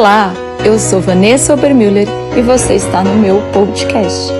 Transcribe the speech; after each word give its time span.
Olá, 0.00 0.32
eu 0.66 0.78
sou 0.78 0.98
Vanessa 0.98 1.52
Obermüller 1.52 2.08
e 2.34 2.40
você 2.40 2.76
está 2.76 3.04
no 3.04 3.20
meu 3.20 3.36
podcast. 3.52 4.32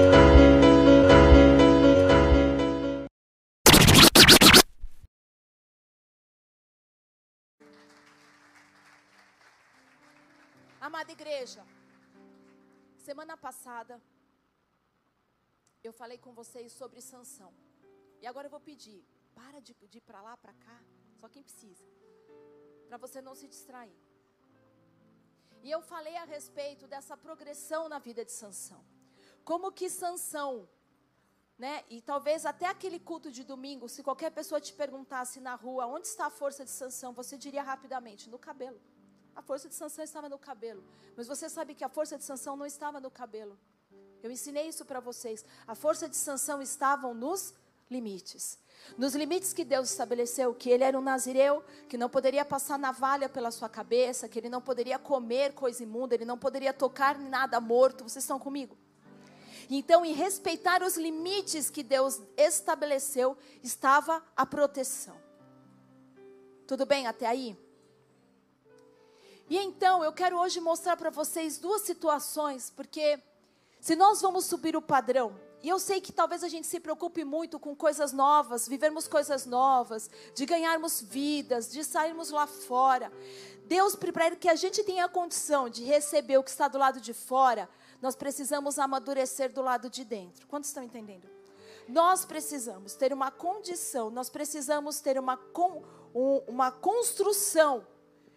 Amada 10.81 11.12
igreja, 11.12 11.63
semana 12.97 13.37
passada 13.37 14.01
eu 15.85 15.92
falei 15.92 16.16
com 16.16 16.33
vocês 16.33 16.73
sobre 16.73 17.02
sanção. 17.02 17.52
E 18.23 18.27
agora 18.27 18.47
eu 18.47 18.51
vou 18.51 18.61
pedir, 18.61 19.05
para 19.34 19.61
de, 19.61 19.77
de 19.91 19.98
ir 19.98 20.01
para 20.01 20.23
lá, 20.23 20.38
para 20.38 20.55
cá, 20.55 20.80
só 21.20 21.29
quem 21.29 21.42
precisa, 21.42 21.84
para 22.88 22.97
você 22.97 23.20
não 23.20 23.34
se 23.34 23.47
distrair. 23.47 23.95
E 25.62 25.70
eu 25.70 25.80
falei 25.82 26.16
a 26.16 26.24
respeito 26.24 26.87
dessa 26.87 27.16
progressão 27.16 27.88
na 27.88 27.98
vida 27.98 28.24
de 28.24 28.32
Sansão. 28.32 28.82
Como 29.45 29.73
que 29.73 29.88
Sansão, 29.91 30.69
né? 31.59 31.84
E 31.88 32.00
talvez 32.00 32.46
até 32.46 32.66
aquele 32.66 32.98
culto 32.98 33.30
de 33.30 33.45
domingo, 33.45 33.88
se 33.88 34.02
qualquer 34.02 34.30
pessoa 34.30 34.60
te 34.60 34.73
perguntasse 34.73 35.41
na 35.41 35.55
rua, 35.55 35.86
onde 35.86 36.06
está 36.06 36.27
a 36.27 36.30
força 36.30 36.64
de 36.64 36.70
Sansão, 36.70 37.12
você 37.12 37.36
diria 37.36 37.62
rapidamente, 37.62 38.30
no 38.30 38.38
cabelo. 38.38 38.80
A 39.34 39.42
força 39.42 39.69
de 39.69 39.74
Sansão 39.74 40.05
estava 40.05 40.28
no 40.28 40.38
cabelo. 40.38 40.83
Mas 41.16 41.27
você 41.27 41.48
sabe 41.48 41.74
que 41.74 41.84
a 41.84 41.88
força 41.88 42.16
de 42.16 42.24
Sansão 42.24 42.56
não 42.56 42.66
estava 42.66 43.00
no 43.00 43.11
cabelo. 43.11 43.58
Eu 44.22 44.30
ensinei 44.30 44.69
isso 44.69 44.84
para 44.84 45.00
vocês. 45.00 45.45
A 45.66 45.74
força 45.74 46.08
de 46.08 46.16
Sansão 46.16 46.61
estava 46.61 47.12
nos 47.14 47.55
limites. 47.91 48.59
Nos 48.97 49.15
limites 49.15 49.53
que 49.53 49.65
Deus 49.65 49.91
estabeleceu, 49.91 50.55
que 50.55 50.71
ele 50.71 50.85
era 50.85 50.98
um 50.98 51.03
nazireu, 51.03 51.62
que 51.89 51.98
não 51.98 52.09
poderia 52.09 52.45
passar 52.45 52.79
navalha 52.79 53.29
pela 53.29 53.51
sua 53.51 53.69
cabeça, 53.69 54.29
que 54.29 54.39
ele 54.39 54.48
não 54.48 54.61
poderia 54.61 54.98
comer 54.98 55.53
coisa 55.53 55.83
imunda, 55.83 56.15
ele 56.15 56.25
não 56.25 56.39
poderia 56.39 56.73
tocar 56.73 57.19
nada 57.19 57.61
morto. 57.61 58.05
Vocês 58.05 58.25
estão 58.25 58.39
comigo? 58.39 58.77
Então, 59.69 60.05
em 60.05 60.12
respeitar 60.12 60.83
os 60.83 60.97
limites 60.97 61.70
que 61.70 61.83
Deus 61.83 62.20
estabeleceu, 62.37 63.37
estava 63.62 64.23
a 64.36 64.45
proteção. 64.47 65.17
Tudo 66.67 66.86
bem 66.86 67.07
até 67.07 67.27
aí? 67.27 67.57
E 69.48 69.59
então, 69.59 70.03
eu 70.03 70.12
quero 70.12 70.39
hoje 70.39 70.61
mostrar 70.61 70.97
para 70.97 71.11
vocês 71.11 71.59
duas 71.59 71.83
situações, 71.83 72.70
porque 72.70 73.20
se 73.81 73.97
nós 73.97 74.20
vamos 74.20 74.45
subir 74.45 74.77
o 74.77 74.83
padrão, 74.83 75.39
e 75.62 75.69
eu 75.69 75.78
sei 75.78 76.00
que 76.00 76.12
talvez 76.12 76.42
a 76.42 76.48
gente 76.48 76.66
se 76.66 76.80
preocupe 76.80 77.25
muito 77.25 77.58
com 77.58 77.77
coisas 77.77 78.12
novas, 78.12 78.66
vivermos 78.66 79.06
coisas 79.06 79.44
novas, 79.44 80.08
de 80.34 80.47
ganharmos 80.47 81.02
vidas, 81.02 81.70
de 81.70 81.84
sairmos 81.84 82.30
lá 82.30 82.47
fora. 82.47 83.12
Deus, 83.67 83.94
para 83.94 84.34
que 84.36 84.48
a 84.48 84.55
gente 84.55 84.83
tenha 84.83 85.05
a 85.05 85.08
condição 85.08 85.69
de 85.69 85.84
receber 85.84 86.39
o 86.39 86.42
que 86.42 86.50
está 86.50 86.67
do 86.67 86.78
lado 86.78 87.00
de 87.00 87.12
fora, 87.12 87.69
nós 88.00 88.17
precisamos 88.17 88.78
amadurecer 88.78 89.52
do 89.52 89.61
lado 89.61 89.91
de 89.91 90.05
dentro. 90.05 90.47
Quantos 90.47 90.70
estão 90.70 90.83
entendendo? 90.83 91.28
Nós 91.86 92.24
precisamos 92.24 92.95
ter 92.95 93.12
uma 93.12 93.30
condição, 93.30 94.11
nós 94.11 94.30
precisamos 94.30 95.00
ter 95.00 95.19
uma, 95.19 95.39
uma 96.47 96.72
construção 96.72 97.86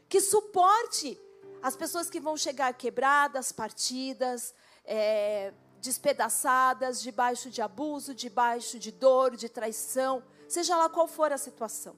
que 0.10 0.20
suporte 0.20 1.20
as 1.62 1.78
pessoas 1.78 2.10
que 2.10 2.20
vão 2.20 2.36
chegar 2.36 2.74
quebradas, 2.74 3.54
partidas, 3.54 4.54
é, 4.84 5.54
despedaçadas, 5.84 7.02
debaixo 7.02 7.50
de 7.50 7.62
abuso, 7.62 8.16
debaixo 8.16 8.80
de 8.80 8.90
dor, 8.90 9.36
de 9.36 9.50
traição, 9.50 10.24
seja 10.48 10.78
lá 10.78 10.88
qual 10.88 11.10
for 11.10 11.34
a 11.34 11.38
situação. 11.38 11.94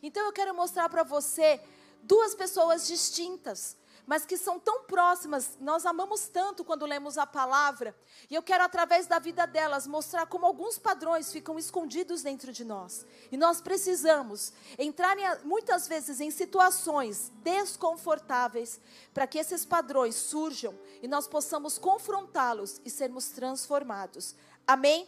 Então 0.00 0.24
eu 0.24 0.32
quero 0.32 0.54
mostrar 0.54 0.88
para 0.88 1.02
você 1.02 1.60
duas 2.00 2.32
pessoas 2.36 2.86
distintas, 2.86 3.76
mas 4.08 4.24
que 4.24 4.38
são 4.38 4.58
tão 4.58 4.84
próximas. 4.84 5.58
Nós 5.60 5.84
amamos 5.84 6.28
tanto 6.28 6.64
quando 6.64 6.86
lemos 6.86 7.18
a 7.18 7.26
palavra, 7.26 7.94
e 8.30 8.34
eu 8.34 8.42
quero, 8.42 8.64
através 8.64 9.06
da 9.06 9.18
vida 9.18 9.46
delas, 9.46 9.86
mostrar 9.86 10.26
como 10.26 10.46
alguns 10.46 10.78
padrões 10.78 11.30
ficam 11.30 11.58
escondidos 11.58 12.22
dentro 12.22 12.50
de 12.50 12.64
nós. 12.64 13.06
E 13.30 13.36
nós 13.36 13.60
precisamos 13.60 14.54
entrar, 14.78 15.16
em, 15.18 15.44
muitas 15.44 15.86
vezes, 15.86 16.20
em 16.20 16.30
situações 16.30 17.30
desconfortáveis, 17.42 18.80
para 19.12 19.26
que 19.26 19.38
esses 19.38 19.66
padrões 19.66 20.14
surjam 20.14 20.74
e 21.02 21.06
nós 21.06 21.28
possamos 21.28 21.76
confrontá-los 21.76 22.80
e 22.86 22.90
sermos 22.90 23.28
transformados. 23.28 24.34
Amém? 24.66 25.06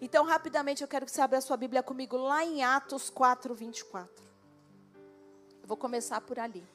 Então, 0.00 0.24
rapidamente, 0.24 0.82
eu 0.82 0.88
quero 0.88 1.06
que 1.06 1.12
você 1.12 1.20
abra 1.20 1.38
a 1.38 1.40
sua 1.40 1.56
Bíblia 1.56 1.84
comigo 1.84 2.16
lá 2.16 2.44
em 2.44 2.64
Atos 2.64 3.08
4, 3.10 3.54
24. 3.54 4.24
Eu 5.62 5.68
vou 5.68 5.76
começar 5.76 6.20
por 6.20 6.40
ali. 6.40 6.73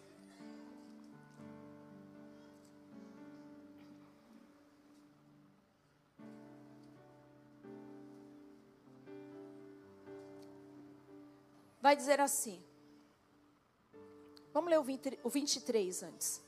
Vai 11.90 11.96
dizer 11.96 12.22
assim. 12.22 12.64
Vamos 14.54 14.70
ler 14.70 14.78
o, 14.78 14.84
20, 14.84 15.22
o 15.24 15.30
23 15.30 16.04
antes. 16.04 16.40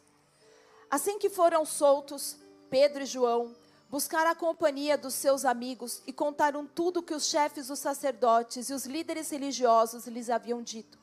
Assim 0.87 1.17
que 1.17 1.31
foram 1.31 1.65
soltos, 1.65 2.37
Pedro 2.69 3.01
e 3.01 3.07
João 3.07 3.55
buscaram 3.89 4.29
a 4.29 4.35
companhia 4.35 4.95
dos 4.99 5.15
seus 5.15 5.43
amigos 5.43 6.03
e 6.05 6.13
contaram 6.13 6.67
tudo 6.67 7.01
que 7.01 7.15
os 7.15 7.25
chefes 7.25 7.67
dos 7.69 7.79
sacerdotes 7.79 8.69
e 8.69 8.73
os 8.73 8.85
líderes 8.85 9.31
religiosos 9.31 10.05
lhes 10.05 10.29
haviam 10.29 10.61
dito. 10.61 10.99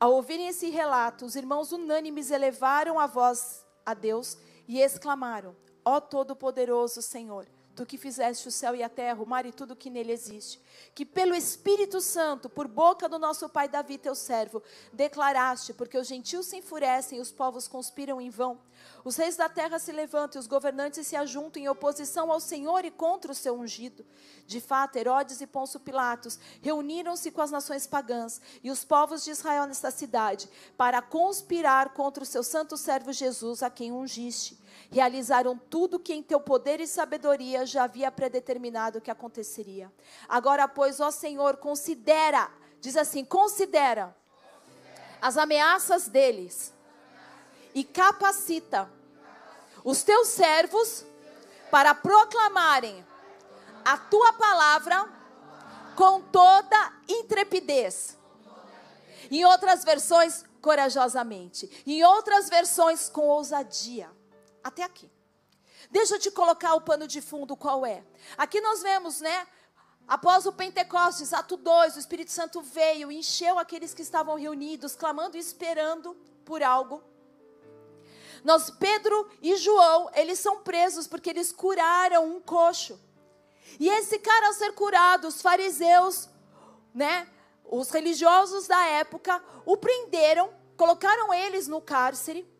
Ao 0.00 0.14
ouvirem 0.14 0.48
esse 0.48 0.70
relato, 0.70 1.26
os 1.26 1.36
irmãos 1.36 1.72
unânimes 1.72 2.30
elevaram 2.30 2.98
a 2.98 3.06
voz 3.06 3.66
a 3.84 3.92
Deus 3.92 4.38
e 4.66 4.80
exclamaram: 4.80 5.54
Ó 5.84 6.00
Todo-Poderoso 6.00 7.02
Senhor! 7.02 7.46
Tu 7.74 7.86
que 7.86 7.96
fizeste 7.96 8.46
o 8.46 8.50
céu 8.50 8.74
e 8.74 8.82
a 8.82 8.88
terra, 8.88 9.22
o 9.22 9.26
mar 9.26 9.46
e 9.46 9.52
tudo 9.52 9.74
que 9.74 9.88
nele 9.88 10.12
existe, 10.12 10.60
que 10.94 11.06
pelo 11.06 11.34
Espírito 11.34 12.00
Santo, 12.00 12.48
por 12.48 12.68
boca 12.68 13.08
do 13.08 13.18
nosso 13.18 13.48
pai 13.48 13.68
Davi, 13.68 13.96
teu 13.96 14.14
servo, 14.14 14.62
declaraste, 14.92 15.72
porque 15.72 15.96
os 15.96 16.06
gentios 16.06 16.46
se 16.46 16.56
enfurecem 16.56 17.18
e 17.18 17.20
os 17.20 17.32
povos 17.32 17.66
conspiram 17.66 18.20
em 18.20 18.28
vão. 18.28 18.60
Os 19.04 19.16
reis 19.16 19.36
da 19.36 19.48
terra 19.48 19.78
se 19.78 19.92
levantam 19.92 20.38
e 20.38 20.40
os 20.40 20.46
governantes 20.46 21.06
se 21.06 21.16
ajuntam 21.16 21.62
em 21.62 21.68
oposição 21.68 22.30
ao 22.30 22.40
Senhor 22.40 22.84
e 22.84 22.90
contra 22.90 23.32
o 23.32 23.34
seu 23.34 23.54
ungido. 23.54 24.04
De 24.46 24.60
fato, 24.60 24.96
Herodes 24.96 25.40
e 25.40 25.46
Pôncio 25.46 25.80
Pilatos 25.80 26.38
reuniram-se 26.60 27.30
com 27.30 27.40
as 27.40 27.50
nações 27.50 27.86
pagãs 27.86 28.40
e 28.62 28.70
os 28.70 28.84
povos 28.84 29.24
de 29.24 29.30
Israel 29.30 29.66
nesta 29.66 29.90
cidade 29.90 30.48
para 30.76 31.00
conspirar 31.00 31.94
contra 31.94 32.22
o 32.22 32.26
seu 32.26 32.42
santo 32.42 32.76
servo 32.76 33.12
Jesus, 33.12 33.62
a 33.62 33.70
quem 33.70 33.92
ungiste 33.92 34.62
realizaram 34.90 35.56
tudo 35.56 35.98
que 35.98 36.12
em 36.12 36.22
teu 36.22 36.40
poder 36.40 36.80
e 36.80 36.86
sabedoria 36.86 37.61
já 37.66 37.84
havia 37.84 38.10
predeterminado 38.10 39.00
que 39.00 39.10
aconteceria. 39.10 39.92
Agora, 40.28 40.66
pois, 40.68 41.00
ó 41.00 41.10
Senhor, 41.10 41.56
considera, 41.56 42.50
diz 42.80 42.96
assim: 42.96 43.24
considera, 43.24 44.14
as 45.20 45.36
ameaças 45.36 46.08
deles 46.08 46.74
e 47.74 47.84
capacita 47.84 48.90
os 49.84 50.02
teus 50.02 50.28
servos 50.28 51.04
para 51.70 51.94
proclamarem 51.94 53.04
a 53.84 53.96
tua 53.96 54.32
palavra 54.34 55.08
com 55.96 56.20
toda 56.20 56.92
intrepidez. 57.08 58.16
Em 59.30 59.44
outras 59.44 59.84
versões, 59.84 60.44
corajosamente. 60.60 61.82
Em 61.86 62.04
outras 62.04 62.48
versões, 62.48 63.08
com 63.08 63.22
ousadia. 63.22 64.10
Até 64.62 64.82
aqui. 64.82 65.10
Deixa 65.92 66.16
eu 66.16 66.18
te 66.18 66.30
colocar 66.30 66.74
o 66.74 66.80
pano 66.80 67.06
de 67.06 67.20
fundo 67.20 67.56
qual 67.56 67.86
é. 67.86 68.02
Aqui 68.36 68.60
nós 68.60 68.82
vemos, 68.82 69.20
né? 69.20 69.46
Após 70.08 70.46
o 70.46 70.52
Pentecostes, 70.52 71.32
ato 71.32 71.56
2, 71.56 71.94
o 71.94 71.98
Espírito 71.98 72.32
Santo 72.32 72.60
veio 72.60 73.12
encheu 73.12 73.58
aqueles 73.58 73.94
que 73.94 74.02
estavam 74.02 74.36
reunidos, 74.36 74.96
clamando 74.96 75.36
e 75.36 75.40
esperando 75.40 76.14
por 76.44 76.62
algo. 76.62 77.04
Nós, 78.42 78.70
Pedro 78.70 79.30
e 79.40 79.54
João, 79.56 80.10
eles 80.14 80.38
são 80.40 80.62
presos 80.62 81.06
porque 81.06 81.30
eles 81.30 81.52
curaram 81.52 82.26
um 82.26 82.40
coxo. 82.40 82.98
E 83.78 83.88
esse 83.88 84.18
cara, 84.18 84.48
ao 84.48 84.52
ser 84.54 84.72
curado, 84.72 85.28
os 85.28 85.40
fariseus, 85.40 86.28
né, 86.92 87.28
os 87.64 87.90
religiosos 87.90 88.66
da 88.66 88.84
época, 88.86 89.40
o 89.64 89.76
prenderam, 89.76 90.52
colocaram 90.76 91.32
eles 91.32 91.68
no 91.68 91.80
cárcere 91.80 92.50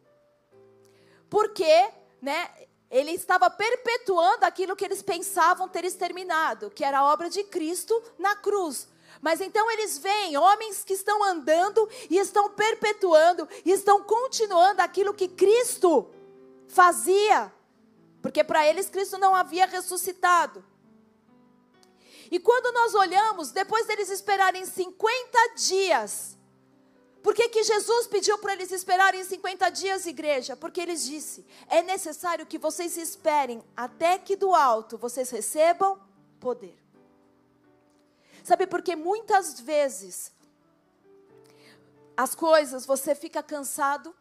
porque, 1.33 1.91
né, 2.21 2.69
ele 2.93 3.13
estava 3.13 3.49
perpetuando 3.49 4.45
aquilo 4.45 4.77
que 4.77 4.85
eles 4.85 5.01
pensavam 5.01 5.67
ter 5.67 5.83
exterminado, 5.83 6.71
que 6.71 6.85
era 6.85 6.99
a 6.99 7.11
obra 7.11 7.31
de 7.31 7.43
Cristo 7.45 8.01
na 8.19 8.37
cruz. 8.37 8.87
Mas 9.19 9.41
então 9.41 9.71
eles 9.71 9.97
veem 9.97 10.37
homens 10.37 10.85
que 10.85 10.93
estão 10.93 11.25
andando 11.25 11.89
e 12.11 12.19
estão 12.19 12.51
perpetuando 12.51 13.49
e 13.65 13.71
estão 13.71 14.03
continuando 14.03 14.83
aquilo 14.83 15.15
que 15.15 15.27
Cristo 15.27 16.11
fazia. 16.69 17.51
Porque 18.21 18.45
para 18.45 18.67
eles 18.69 18.91
Cristo 18.91 19.17
não 19.17 19.35
havia 19.35 19.65
ressuscitado. 19.65 20.63
E 22.31 22.39
quando 22.39 22.75
nós 22.75 22.95
olhamos, 22.95 23.53
depois 23.53 23.87
deles 23.87 24.11
esperarem 24.11 24.67
50 24.67 25.55
dias 25.57 26.37
Por 27.23 27.35
que, 27.35 27.49
que 27.49 27.63
Jesus 27.63 28.09
pediu 28.09 28.37
para 28.39 28.53
eles 28.55 28.73
esperarem 28.73 29.23
50 29.23 29.71
dias, 29.71 30.07
igreja? 30.07 30.57
Porque 30.57 30.81
ele 30.81 30.97
disse: 30.97 31.47
é 31.69 31.81
necessário 31.83 32.45
que 32.45 32.59
vocês 32.59 32.97
esperem 32.97 33.63
até 33.77 34.19
que 34.19 34.35
do 34.35 34.55
alto 34.55 34.99
vocês 34.99 35.31
recebam 35.31 36.01
poder. 36.41 36.77
Sabe, 38.43 38.67
porque 38.67 38.97
muitas 38.97 39.61
vezes 39.61 40.33
as 42.17 42.35
coisas 42.35 42.85
você 42.85 43.15
fica 43.15 43.41
cansado, 43.41 44.15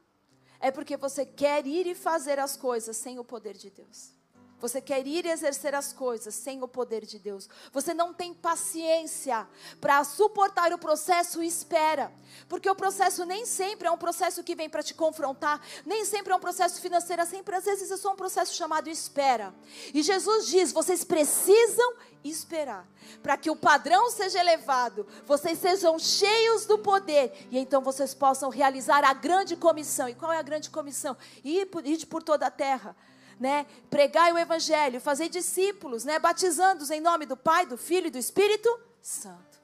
é 0.60 0.70
porque 0.70 0.96
você 0.96 1.26
quer 1.26 1.66
ir 1.66 1.88
e 1.88 1.96
fazer 1.96 2.38
as 2.38 2.56
coisas 2.56 2.96
sem 2.96 3.18
o 3.18 3.24
poder 3.24 3.58
de 3.58 3.72
Deus. 3.72 4.21
Você 4.62 4.80
quer 4.80 5.06
ir 5.08 5.26
exercer 5.26 5.74
as 5.74 5.92
coisas 5.92 6.36
sem 6.36 6.62
o 6.62 6.68
poder 6.68 7.06
de 7.06 7.18
Deus. 7.18 7.50
Você 7.74 7.94
não 7.94 8.14
tem 8.14 8.34
paciência 8.34 9.48
para 9.80 10.04
suportar 10.04 10.72
o 10.72 10.78
processo 10.78 11.42
e 11.42 11.48
espera. 11.48 12.12
Porque 12.48 12.70
o 12.70 12.76
processo 12.76 13.26
nem 13.26 13.46
sempre 13.46 13.88
é 13.88 13.92
um 13.92 13.98
processo 13.98 14.44
que 14.44 14.56
vem 14.56 14.70
para 14.70 14.84
te 14.84 14.94
confrontar, 14.94 15.60
nem 15.86 16.06
sempre 16.06 16.32
é 16.32 16.36
um 16.36 16.40
processo 16.40 16.80
financeiro, 16.80 17.26
sempre 17.26 17.56
às 17.56 17.66
vezes 17.66 17.90
é 17.90 17.98
só 17.98 18.14
um 18.14 18.16
processo 18.16 18.54
chamado 18.54 18.88
espera. 18.88 19.54
E 19.94 20.04
Jesus 20.04 20.48
diz: 20.48 20.72
vocês 20.72 21.04
precisam 21.04 21.96
esperar 22.24 22.88
para 23.24 23.36
que 23.36 23.50
o 23.50 23.56
padrão 23.56 24.12
seja 24.12 24.40
elevado, 24.40 25.08
vocês 25.26 25.58
sejam 25.58 25.98
cheios 25.98 26.68
do 26.68 26.78
poder 26.78 27.48
e 27.50 27.58
então 27.58 27.82
vocês 27.82 28.14
possam 28.14 28.50
realizar 28.50 29.04
a 29.04 29.14
grande 29.14 29.56
comissão. 29.56 30.08
E 30.08 30.14
qual 30.14 30.32
é 30.32 30.38
a 30.38 30.44
grande 30.44 30.70
comissão? 30.70 31.18
Ir 31.44 31.66
por 32.06 32.22
toda 32.22 32.46
a 32.46 32.52
terra 32.52 32.96
né? 33.42 33.66
Pregai 33.90 34.32
o 34.32 34.38
evangelho, 34.38 35.02
fazer 35.02 35.28
discípulos, 35.28 36.06
né? 36.06 36.20
Batizando-os 36.20 36.92
em 36.92 37.02
nome 37.02 37.26
do 37.26 37.36
Pai, 37.36 37.66
do 37.66 37.76
Filho 37.76 38.08
e 38.08 38.12
do 38.12 38.20
Espírito 38.20 38.70
Santo. 39.02 39.60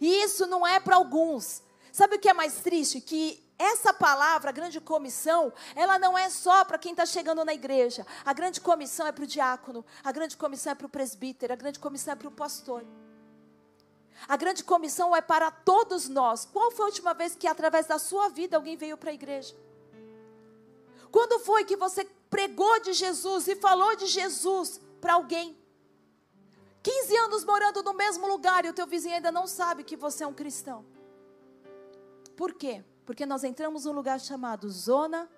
E 0.00 0.22
isso 0.22 0.46
não 0.46 0.66
é 0.66 0.80
para 0.80 0.96
alguns. 0.96 1.62
Sabe 1.92 2.16
o 2.16 2.18
que 2.18 2.30
é 2.30 2.32
mais 2.32 2.60
triste? 2.60 2.98
Que 2.98 3.46
essa 3.58 3.92
palavra, 3.92 4.48
a 4.48 4.52
grande 4.52 4.80
comissão, 4.80 5.52
ela 5.76 5.98
não 5.98 6.16
é 6.16 6.30
só 6.30 6.64
para 6.64 6.78
quem 6.78 6.92
está 6.92 7.04
chegando 7.04 7.44
na 7.44 7.52
igreja. 7.52 8.06
A 8.24 8.32
grande 8.32 8.58
comissão 8.58 9.06
é 9.06 9.12
para 9.12 9.24
o 9.24 9.26
diácono, 9.26 9.84
a 10.02 10.10
grande 10.10 10.34
comissão 10.36 10.72
é 10.72 10.74
para 10.74 10.86
o 10.86 10.90
presbítero, 10.90 11.52
a 11.52 11.56
grande 11.56 11.78
comissão 11.78 12.12
é 12.12 12.16
para 12.16 12.28
o 12.28 12.32
pastor. 12.32 12.86
A 14.26 14.36
grande 14.36 14.64
comissão 14.64 15.14
é 15.14 15.20
para 15.20 15.50
todos 15.50 16.08
nós. 16.08 16.46
Qual 16.46 16.70
foi 16.70 16.86
a 16.86 16.88
última 16.88 17.12
vez 17.12 17.36
que, 17.36 17.46
através 17.46 17.84
da 17.86 17.98
sua 17.98 18.30
vida, 18.30 18.56
alguém 18.56 18.78
veio 18.78 18.96
para 18.96 19.10
a 19.10 19.14
igreja? 19.14 19.54
Quando 21.10 21.38
foi 21.40 21.64
que 21.64 21.76
você 21.76 22.04
pregou 22.28 22.80
de 22.80 22.92
Jesus 22.92 23.48
e 23.48 23.56
falou 23.56 23.96
de 23.96 24.06
Jesus 24.06 24.80
para 25.00 25.14
alguém? 25.14 25.56
15 26.82 27.16
anos 27.16 27.44
morando 27.44 27.82
no 27.82 27.94
mesmo 27.94 28.26
lugar 28.26 28.64
e 28.64 28.68
o 28.68 28.72
teu 28.72 28.86
vizinho 28.86 29.14
ainda 29.14 29.32
não 29.32 29.46
sabe 29.46 29.84
que 29.84 29.96
você 29.96 30.24
é 30.24 30.26
um 30.26 30.32
cristão. 30.32 30.84
Por 32.36 32.54
quê? 32.54 32.84
Porque 33.04 33.26
nós 33.26 33.42
entramos 33.42 33.84
num 33.84 33.92
lugar 33.92 34.20
chamado 34.20 34.70
zona 34.70 35.28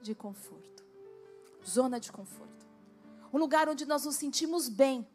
de 0.00 0.14
conforto. 0.14 0.84
Zona 1.68 2.00
de 2.00 2.10
conforto. 2.10 2.66
Um 3.32 3.38
lugar 3.38 3.68
onde 3.68 3.84
nós 3.84 4.04
nos 4.04 4.16
sentimos 4.16 4.68
bem. 4.68 5.06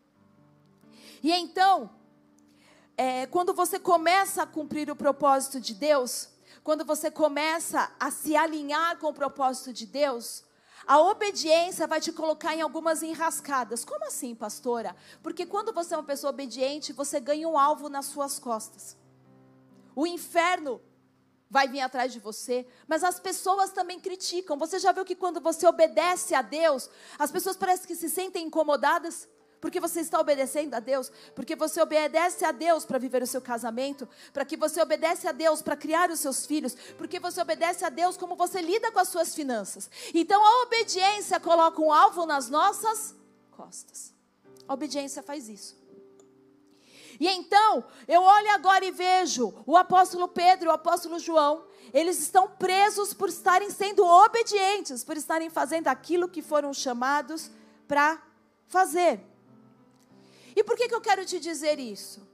E 1.24 1.32
então, 1.32 1.90
é, 2.96 3.26
quando 3.28 3.54
você 3.54 3.80
começa 3.80 4.44
a 4.44 4.48
cumprir 4.48 4.90
o 4.90 4.96
propósito 4.96 5.60
de 5.60 5.74
Deus, 5.74 6.30
quando 6.68 6.84
você 6.84 7.10
começa 7.10 7.90
a 7.98 8.12
se 8.12 8.36
alinhar 8.36 8.98
com 8.98 9.08
o 9.08 9.14
propósito 9.14 9.72
de 9.72 9.86
Deus, 9.86 10.44
a 10.86 11.00
obediência 11.00 11.88
vai 11.88 12.02
te 12.02 12.12
colocar 12.12 12.54
em 12.54 12.60
algumas 12.60 13.02
enrascadas. 13.02 13.86
Como 13.86 14.04
assim, 14.04 14.36
pastora? 14.36 14.94
Porque 15.24 15.46
quando 15.46 15.72
você 15.72 15.94
é 15.94 15.98
uma 15.98 16.04
pessoa 16.04 16.32
obediente, 16.32 16.92
você 16.92 17.22
ganha 17.22 17.48
um 17.48 17.58
alvo 17.58 17.88
nas 17.88 18.08
suas 18.08 18.38
costas. 18.38 18.98
O 19.96 20.06
inferno 20.06 20.82
vai 21.50 21.70
vir 21.70 21.80
atrás 21.80 22.12
de 22.12 22.20
você, 22.20 22.68
mas 22.86 23.02
as 23.02 23.18
pessoas 23.18 23.72
também 23.72 23.98
criticam. 23.98 24.58
Você 24.58 24.78
já 24.78 24.92
viu 24.92 25.06
que 25.06 25.16
quando 25.16 25.40
você 25.40 25.66
obedece 25.66 26.36
a 26.36 26.42
Deus, 26.42 26.90
as 27.18 27.32
pessoas 27.32 27.56
parecem 27.56 27.88
que 27.88 27.96
se 27.96 28.10
sentem 28.10 28.46
incomodadas? 28.46 29.26
Porque 29.60 29.80
você 29.80 30.02
está 30.02 30.20
obedecendo 30.20 30.74
a 30.76 30.80
Deus, 30.80 31.12
porque 31.36 31.56
você 31.56 31.82
obedece 31.82 32.46
a 32.46 32.52
Deus 32.52 32.86
para 32.86 33.00
viver 33.00 33.24
o 33.24 33.28
seu 33.28 33.42
casamento, 33.42 34.08
para 34.32 34.46
que 34.46 34.56
você 34.56 34.82
obedece 34.82 35.28
a 35.28 35.32
Deus 35.32 35.62
para 35.62 35.76
criar 35.76 36.12
os 36.12 36.20
seus 36.20 36.46
filhos, 36.46 36.76
porque 36.98 37.20
você 37.20 37.42
obedece 37.42 37.84
a 37.84 37.90
Deus 37.90 38.18
como 38.18 38.36
você 38.36 38.62
lida 38.62 38.92
com 38.92 39.00
as 39.00 39.10
suas 39.10 39.34
finanças. 39.34 39.90
Então 40.14 40.44
a 40.46 40.64
obediência 40.64 41.40
coloca 41.40 41.82
um 41.82 41.92
alvo 41.92 42.26
nas 42.26 42.50
nossas 42.50 43.16
costas. 43.52 44.14
A 44.68 44.74
obediência 44.74 45.24
faz 45.24 45.50
isso. 45.50 45.76
E 47.20 47.28
então, 47.28 47.84
eu 48.08 48.22
olho 48.22 48.52
agora 48.52 48.86
e 48.86 48.92
vejo 48.92 49.54
o 49.66 49.76
apóstolo 49.76 50.28
Pedro 50.28 50.68
e 50.68 50.70
o 50.70 50.74
apóstolo 50.74 51.18
João, 51.18 51.64
eles 51.94 52.20
estão 52.20 52.48
presos 52.48 53.14
por 53.14 53.30
estarem 53.30 53.72
sendo 53.72 54.06
obedientes, 54.06 55.04
por 55.04 55.18
estarem 55.18 55.50
fazendo 55.50 55.88
aquilo 55.88 56.30
que 56.30 56.42
foram 56.42 56.74
chamados 56.74 57.50
para 57.88 58.22
fazer. 58.68 59.20
E 60.58 60.64
por 60.64 60.76
que, 60.76 60.88
que 60.88 60.96
eu 60.96 61.00
quero 61.00 61.24
te 61.24 61.40
dizer 61.40 61.78
isso? 61.78 62.28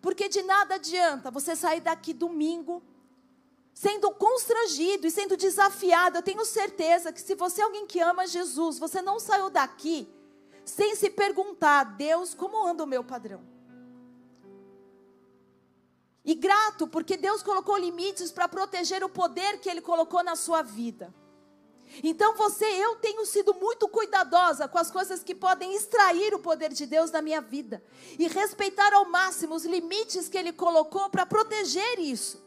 Porque 0.00 0.30
de 0.30 0.42
nada 0.42 0.76
adianta 0.76 1.30
você 1.30 1.54
sair 1.54 1.82
daqui 1.82 2.14
domingo 2.14 2.82
sendo 3.74 4.10
constrangido 4.12 5.06
e 5.06 5.10
sendo 5.10 5.36
desafiado. 5.36 6.16
Eu 6.16 6.22
tenho 6.22 6.42
certeza 6.46 7.12
que 7.12 7.20
se 7.20 7.34
você 7.34 7.60
é 7.60 7.64
alguém 7.64 7.86
que 7.86 8.00
ama 8.00 8.26
Jesus, 8.26 8.78
você 8.78 9.02
não 9.02 9.20
saiu 9.20 9.50
daqui 9.50 10.08
sem 10.64 10.96
se 10.96 11.10
perguntar, 11.10 11.84
Deus, 11.84 12.32
como 12.32 12.66
anda 12.66 12.82
o 12.82 12.86
meu 12.86 13.04
padrão? 13.04 13.42
E 16.24 16.34
grato, 16.34 16.88
porque 16.88 17.14
Deus 17.18 17.42
colocou 17.42 17.76
limites 17.76 18.32
para 18.32 18.48
proteger 18.48 19.04
o 19.04 19.08
poder 19.10 19.60
que 19.60 19.68
Ele 19.68 19.82
colocou 19.82 20.24
na 20.24 20.34
sua 20.34 20.62
vida. 20.62 21.14
Então 22.02 22.34
você, 22.36 22.64
eu 22.64 22.96
tenho 22.96 23.24
sido 23.24 23.54
muito 23.54 23.88
cuidadosa 23.88 24.68
com 24.68 24.78
as 24.78 24.90
coisas 24.90 25.22
que 25.22 25.34
podem 25.34 25.74
extrair 25.74 26.34
o 26.34 26.38
poder 26.38 26.72
de 26.72 26.86
Deus 26.86 27.10
da 27.10 27.22
minha 27.22 27.40
vida 27.40 27.82
e 28.18 28.28
respeitar 28.28 28.92
ao 28.92 29.06
máximo 29.06 29.54
os 29.54 29.64
limites 29.64 30.28
que 30.28 30.36
ele 30.36 30.52
colocou 30.52 31.08
para 31.08 31.26
proteger 31.26 31.98
isso. 31.98 32.44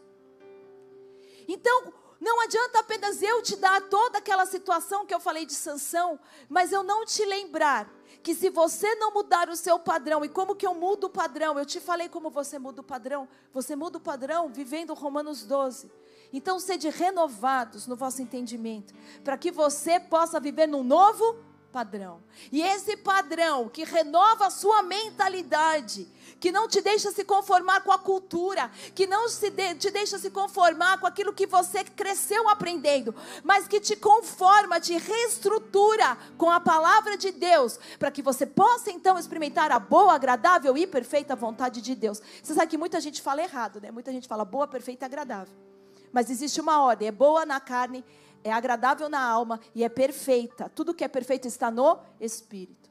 Então, 1.47 1.93
não 2.19 2.41
adianta 2.41 2.79
apenas 2.79 3.21
eu 3.21 3.41
te 3.41 3.55
dar 3.55 3.81
toda 3.89 4.17
aquela 4.17 4.45
situação 4.45 5.05
que 5.05 5.13
eu 5.13 5.19
falei 5.19 5.45
de 5.45 5.53
sanção, 5.53 6.19
mas 6.49 6.71
eu 6.71 6.83
não 6.83 7.05
te 7.05 7.23
lembrar 7.25 7.89
que 8.21 8.35
se 8.35 8.49
você 8.49 8.93
não 8.95 9.13
mudar 9.13 9.49
o 9.49 9.55
seu 9.55 9.79
padrão, 9.79 10.25
e 10.25 10.29
como 10.29 10.55
que 10.55 10.67
eu 10.67 10.73
mudo 10.73 11.05
o 11.05 11.09
padrão? 11.09 11.57
Eu 11.57 11.65
te 11.65 11.79
falei 11.79 12.09
como 12.09 12.29
você 12.29 12.59
muda 12.59 12.81
o 12.81 12.83
padrão. 12.83 13.27
Você 13.53 13.75
muda 13.75 13.97
o 13.97 14.01
padrão 14.01 14.49
vivendo 14.49 14.93
Romanos 14.93 15.43
12. 15.43 15.89
Então, 16.31 16.59
sede 16.59 16.89
renovados 16.89 17.87
no 17.87 17.95
vosso 17.95 18.21
entendimento, 18.21 18.93
para 19.23 19.37
que 19.37 19.51
você 19.51 19.99
possa 19.99 20.39
viver 20.39 20.67
num 20.67 20.83
novo 20.83 21.49
padrão. 21.71 22.21
E 22.51 22.61
esse 22.61 22.97
padrão 22.97 23.69
que 23.69 23.83
renova 23.83 24.47
a 24.47 24.49
sua 24.49 24.81
mentalidade, 24.81 26.07
que 26.39 26.51
não 26.51 26.67
te 26.67 26.81
deixa 26.81 27.11
se 27.11 27.23
conformar 27.23 27.81
com 27.81 27.91
a 27.91 27.97
cultura, 27.97 28.69
que 28.95 29.05
não 29.05 29.27
de, 29.27 29.75
te 29.75 29.91
deixa 29.91 30.17
se 30.17 30.29
conformar 30.29 30.99
com 30.99 31.07
aquilo 31.07 31.33
que 31.33 31.45
você 31.45 31.83
cresceu 31.83 32.47
aprendendo, 32.49 33.13
mas 33.43 33.67
que 33.67 33.79
te 33.79 33.95
conforma, 33.95 34.79
te 34.79 34.97
reestrutura 34.97 36.17
com 36.37 36.49
a 36.49 36.59
palavra 36.59 37.17
de 37.17 37.31
Deus, 37.31 37.79
para 37.97 38.11
que 38.11 38.21
você 38.21 38.45
possa 38.45 38.91
então 38.91 39.17
experimentar 39.17 39.71
a 39.71 39.79
boa, 39.79 40.13
agradável 40.13 40.77
e 40.77 40.87
perfeita 40.87 41.35
vontade 41.35 41.81
de 41.81 41.95
Deus. 41.95 42.21
Você 42.41 42.53
sabe 42.53 42.67
que 42.67 42.77
muita 42.77 42.99
gente 42.99 43.21
fala 43.21 43.41
errado, 43.41 43.79
né? 43.79 43.91
Muita 43.91 44.11
gente 44.11 44.27
fala 44.27 44.45
boa, 44.45 44.67
perfeita 44.67 45.05
e 45.05 45.07
agradável. 45.07 45.68
Mas 46.11 46.29
existe 46.29 46.59
uma 46.59 46.81
ordem: 46.81 47.07
é 47.07 47.11
boa 47.11 47.45
na 47.45 47.59
carne, 47.59 48.03
é 48.43 48.51
agradável 48.51 49.09
na 49.09 49.21
alma 49.21 49.59
e 49.73 49.83
é 49.83 49.89
perfeita. 49.89 50.69
Tudo 50.69 50.93
que 50.93 51.03
é 51.03 51.07
perfeito 51.07 51.47
está 51.47 51.69
no 51.69 51.99
espírito. 52.19 52.89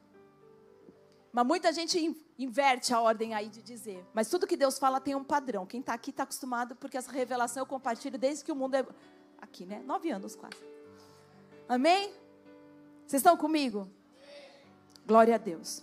Mas 1.33 1.47
muita 1.47 1.73
gente 1.73 2.17
inverte 2.39 2.95
a 2.95 3.01
ordem 3.01 3.35
aí 3.35 3.49
de 3.49 3.63
dizer. 3.63 4.05
Mas 4.15 4.29
tudo 4.29 4.47
que 4.47 4.57
Deus 4.57 4.79
fala 4.79 5.01
tem 5.01 5.15
um 5.15 5.25
padrão. 5.25 5.67
Quem 5.67 5.81
está 5.81 5.95
aqui 5.95 6.11
está 6.11 6.23
acostumado, 6.23 6.77
porque 6.77 6.97
essa 6.97 7.11
revelação 7.11 7.63
eu 7.63 7.67
compartilho 7.67 8.19
desde 8.19 8.45
que 8.45 8.53
o 8.53 8.57
mundo 8.57 8.75
é. 8.75 8.87
Aqui, 9.41 9.65
né? 9.65 9.83
Nove 9.87 10.11
anos 10.11 10.35
quase. 10.35 10.57
Amém? 11.69 12.13
Vocês 13.07 13.21
estão 13.21 13.37
comigo? 13.37 13.89
Glória 15.07 15.37
a 15.37 15.39
Deus. 15.39 15.83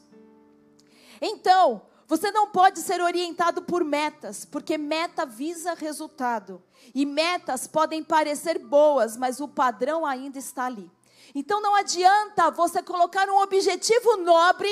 Então, 1.22 1.82
você 2.08 2.32
não 2.32 2.48
pode 2.48 2.80
ser 2.80 3.02
orientado 3.02 3.64
por 3.64 3.84
metas, 3.84 4.46
porque 4.46 4.78
meta 4.78 5.26
visa 5.26 5.74
resultado. 5.74 6.62
E 6.94 7.06
metas 7.06 7.66
podem 7.66 8.04
parecer 8.04 8.60
boas, 8.60 9.18
mas 9.18 9.40
o 9.40 9.48
padrão 9.48 10.06
ainda 10.06 10.38
está 10.38 10.66
ali. 10.66 10.92
Então 11.34 11.62
não 11.62 11.76
adianta 11.76 12.52
você 12.52 12.82
colocar 12.84 13.28
um 13.28 13.42
objetivo 13.42 14.18
nobre, 14.18 14.70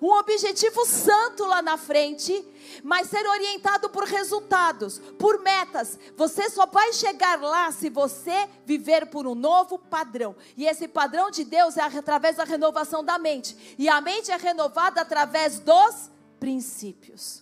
um 0.00 0.10
objetivo 0.18 0.84
santo 0.84 1.44
lá 1.44 1.62
na 1.62 1.76
frente, 1.76 2.44
mas 2.82 3.08
ser 3.08 3.26
orientado 3.26 3.88
por 3.88 4.04
resultados, 4.04 4.98
por 5.18 5.40
metas. 5.40 5.98
Você 6.16 6.50
só 6.50 6.66
vai 6.66 6.92
chegar 6.92 7.40
lá 7.40 7.70
se 7.70 7.88
você 7.88 8.48
viver 8.66 9.06
por 9.06 9.26
um 9.26 9.34
novo 9.34 9.78
padrão. 9.78 10.34
E 10.56 10.66
esse 10.66 10.88
padrão 10.88 11.30
de 11.30 11.44
Deus 11.44 11.76
é 11.76 11.82
através 11.82 12.36
da 12.36 12.44
renovação 12.44 13.04
da 13.04 13.18
mente. 13.18 13.76
E 13.78 13.88
a 13.88 14.00
mente 14.00 14.30
é 14.30 14.36
renovada 14.36 15.00
através 15.00 15.60
dos 15.60 16.11
princípios. 16.42 17.40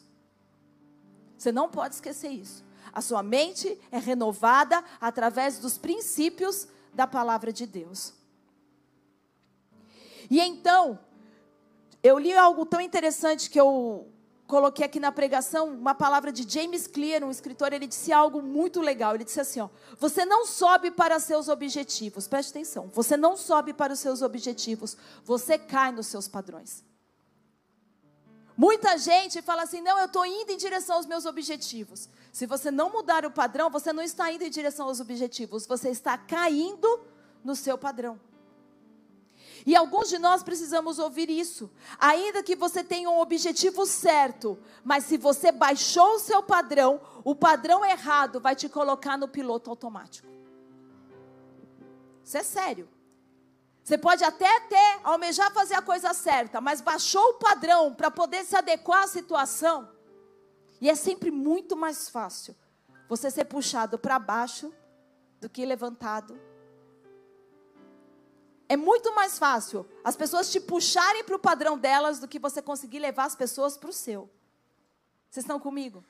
Você 1.39 1.51
não 1.51 1.71
pode 1.71 1.95
esquecer 1.95 2.29
isso. 2.29 2.63
A 2.93 3.01
sua 3.01 3.23
mente 3.23 3.81
é 3.91 3.97
renovada 3.97 4.85
através 5.01 5.59
dos 5.59 5.79
princípios 5.79 6.69
da 6.93 7.07
palavra 7.07 7.51
de 7.51 7.65
Deus. 7.65 8.13
E 10.31 10.39
então, 10.39 10.99
eu 12.03 12.19
li 12.19 12.35
algo 12.35 12.67
tão 12.67 12.79
interessante 12.79 13.49
que 13.49 13.59
eu 13.59 14.07
coloquei 14.47 14.85
aqui 14.85 15.01
na 15.01 15.11
pregação, 15.11 15.69
uma 15.69 15.95
palavra 15.95 16.31
de 16.31 16.47
James 16.47 16.87
Clear, 16.87 17.25
um 17.25 17.31
escritor, 17.31 17.73
ele 17.73 17.87
disse 17.87 18.13
algo 18.13 18.43
muito 18.43 18.83
legal. 18.83 19.15
Ele 19.15 19.25
disse 19.25 19.41
assim, 19.41 19.61
ó: 19.61 19.71
"Você 19.99 20.27
não 20.27 20.45
sobe 20.45 20.91
para 20.91 21.19
seus 21.19 21.49
objetivos. 21.49 22.29
Preste 22.29 22.51
atenção. 22.51 22.91
Você 22.93 23.17
não 23.17 23.35
sobe 23.35 23.73
para 23.73 23.95
os 23.95 24.01
seus 24.01 24.21
objetivos, 24.21 24.95
você 25.25 25.57
cai 25.57 25.91
nos 25.91 26.07
seus 26.07 26.29
padrões." 26.29 26.90
Muita 28.61 28.99
gente 28.99 29.41
fala 29.41 29.63
assim: 29.63 29.81
não, 29.81 29.99
eu 29.99 30.05
estou 30.05 30.27
indo 30.27 30.53
em 30.53 30.57
direção 30.59 30.97
aos 30.97 31.07
meus 31.07 31.25
objetivos. 31.25 32.11
Se 32.31 32.45
você 32.45 32.71
não 32.71 32.91
mudar 32.91 33.25
o 33.25 33.31
padrão, 33.31 33.71
você 33.71 33.91
não 33.91 34.03
está 34.03 34.31
indo 34.31 34.45
em 34.45 34.51
direção 34.51 34.87
aos 34.87 35.01
objetivos, 35.01 35.67
você 35.67 35.89
está 35.89 36.19
caindo 36.19 37.01
no 37.43 37.57
seu 37.57 37.79
padrão. 37.79 38.21
E 39.65 39.75
alguns 39.75 40.11
de 40.11 40.19
nós 40.19 40.43
precisamos 40.43 40.99
ouvir 40.99 41.31
isso. 41.31 41.71
Ainda 41.99 42.43
que 42.43 42.55
você 42.55 42.85
tenha 42.85 43.09
um 43.09 43.19
objetivo 43.19 43.87
certo, 43.87 44.59
mas 44.85 45.05
se 45.05 45.17
você 45.17 45.51
baixou 45.51 46.17
o 46.17 46.19
seu 46.19 46.43
padrão, 46.43 47.01
o 47.25 47.35
padrão 47.35 47.83
errado 47.83 48.41
vai 48.41 48.55
te 48.55 48.69
colocar 48.69 49.17
no 49.17 49.27
piloto 49.27 49.71
automático. 49.71 50.29
Isso 52.23 52.37
é 52.37 52.43
sério. 52.43 52.87
Você 53.83 53.97
pode 53.99 54.23
até 54.23 54.61
ter, 54.61 55.01
almejar 55.03 55.53
fazer 55.53 55.75
a 55.75 55.83
coisa 55.83 56.13
certa, 56.13 56.61
mas 56.61 56.81
baixou 56.81 57.23
o 57.31 57.35
padrão 57.35 57.95
para 57.95 58.11
poder 58.11 58.45
se 58.45 58.55
adequar 58.55 59.05
à 59.05 59.09
situação. 59.09 59.89
E 60.81 60.89
é 60.89 60.95
sempre 60.95 61.31
muito 61.31 61.77
mais 61.77 62.09
fácil 62.09 62.55
você 63.09 63.31
ser 63.31 63.45
puxado 63.47 63.99
para 63.99 64.19
baixo 64.19 64.73
do 65.41 65.49
que 65.49 65.65
levantado. 65.65 66.39
É 68.69 68.77
muito 68.77 69.13
mais 69.15 69.37
fácil 69.39 69.85
as 70.05 70.15
pessoas 70.15 70.51
te 70.51 70.61
puxarem 70.61 71.25
para 71.25 71.35
o 71.35 71.41
padrão 71.41 71.77
delas 71.77 72.21
do 72.21 72.29
que 72.29 72.39
você 72.39 72.63
conseguir 72.63 73.01
levar 73.01 73.25
as 73.25 73.35
pessoas 73.35 73.77
para 73.77 73.91
o 73.91 73.93
seu. 73.93 74.31
Vocês 75.29 75.45
estão 75.45 75.59
comigo? 75.59 76.05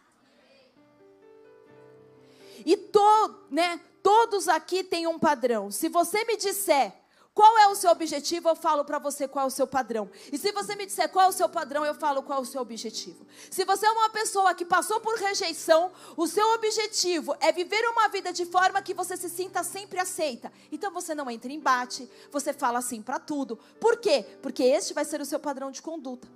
E 2.67 2.77
to, 2.77 3.47
né, 3.51 3.81
todos 4.03 4.47
aqui 4.47 4.85
têm 4.85 5.07
um 5.07 5.19
padrão. 5.19 5.71
Se 5.71 5.89
você 5.89 6.23
me 6.25 6.37
disser 6.37 7.00
qual 7.33 7.59
é 7.59 7.69
o 7.69 7.75
seu 7.75 7.91
objetivo? 7.91 8.49
Eu 8.49 8.57
falo 8.57 8.85
para 8.85 8.99
você 8.99 9.29
qual 9.29 9.45
é 9.45 9.49
o 9.49 9.51
seu 9.51 9.67
padrão. 9.67 10.11
E 10.33 10.37
se 10.37 10.51
você 10.53 10.75
me 10.75 10.85
disser 10.85 11.09
qual 11.09 11.27
é 11.27 11.29
o 11.29 11.33
seu 11.33 11.49
padrão, 11.49 11.85
eu 11.85 11.95
falo 11.95 12.23
qual 12.23 12.41
é 12.41 12.43
o 12.43 12.45
seu 12.45 12.61
objetivo. 12.61 13.27
Se 13.51 13.65
você 13.65 13.87
é 13.87 13.91
uma 13.93 14.11
pessoa 14.11 14.55
que 14.55 14.65
passou 14.65 15.01
por 15.01 15.17
rejeição, 15.17 15.93
o 16.17 16.27
seu 16.27 16.47
objetivo 16.55 17.37
é 17.41 17.53
viver 17.53 17.83
uma 17.89 18.09
vida 18.09 18.33
de 18.33 18.45
forma 18.45 18.83
que 18.83 18.93
você 18.93 19.17
se 19.17 19.31
sinta 19.31 19.63
sempre 19.63 20.01
aceita. 20.01 20.53
Então 20.73 20.93
você 20.93 21.15
não 21.15 21.31
entra 21.31 21.53
em 21.53 21.57
embate, 21.57 22.11
você 22.33 22.53
fala 22.53 22.81
assim 22.81 23.01
para 23.01 23.19
tudo. 23.19 23.57
Por 23.81 23.97
quê? 23.99 24.27
Porque 24.43 24.65
este 24.65 24.93
vai 24.93 25.05
ser 25.05 25.21
o 25.21 25.25
seu 25.25 25.39
padrão 25.39 25.71
de 25.71 25.81
conduta. 25.81 26.29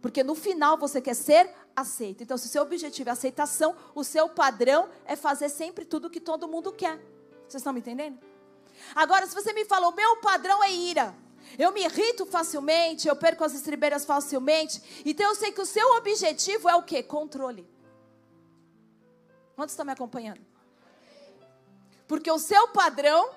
Porque 0.00 0.22
no 0.22 0.36
final 0.36 0.78
você 0.78 1.00
quer 1.00 1.14
ser 1.14 1.52
aceito. 1.74 2.22
Então, 2.22 2.38
se 2.38 2.46
o 2.46 2.48
seu 2.48 2.62
objetivo 2.62 3.08
é 3.08 3.12
aceitação, 3.12 3.74
o 3.94 4.04
seu 4.04 4.28
padrão 4.28 4.88
é 5.04 5.16
fazer 5.16 5.48
sempre 5.48 5.84
tudo 5.84 6.08
que 6.08 6.20
todo 6.20 6.46
mundo 6.46 6.72
quer. 6.72 6.96
Vocês 7.48 7.60
estão 7.60 7.72
me 7.72 7.80
entendendo? 7.80 8.27
Agora, 8.94 9.26
se 9.26 9.34
você 9.34 9.52
me 9.52 9.64
fala, 9.64 9.88
o 9.88 9.94
meu 9.94 10.16
padrão 10.16 10.62
é 10.62 10.72
ira. 10.72 11.14
Eu 11.58 11.72
me 11.72 11.82
irrito 11.82 12.26
facilmente, 12.26 13.08
eu 13.08 13.16
perco 13.16 13.44
as 13.44 13.54
estribeiras 13.54 14.04
facilmente. 14.04 14.82
Então 15.04 15.26
eu 15.28 15.34
sei 15.34 15.52
que 15.52 15.60
o 15.60 15.66
seu 15.66 15.96
objetivo 15.96 16.68
é 16.68 16.74
o 16.76 16.82
quê? 16.82 17.02
Controle. 17.02 17.68
Quantos 19.56 19.72
estão 19.72 19.86
me 19.86 19.92
acompanhando? 19.92 20.40
Porque 22.06 22.30
o 22.30 22.38
seu 22.38 22.68
padrão 22.68 23.30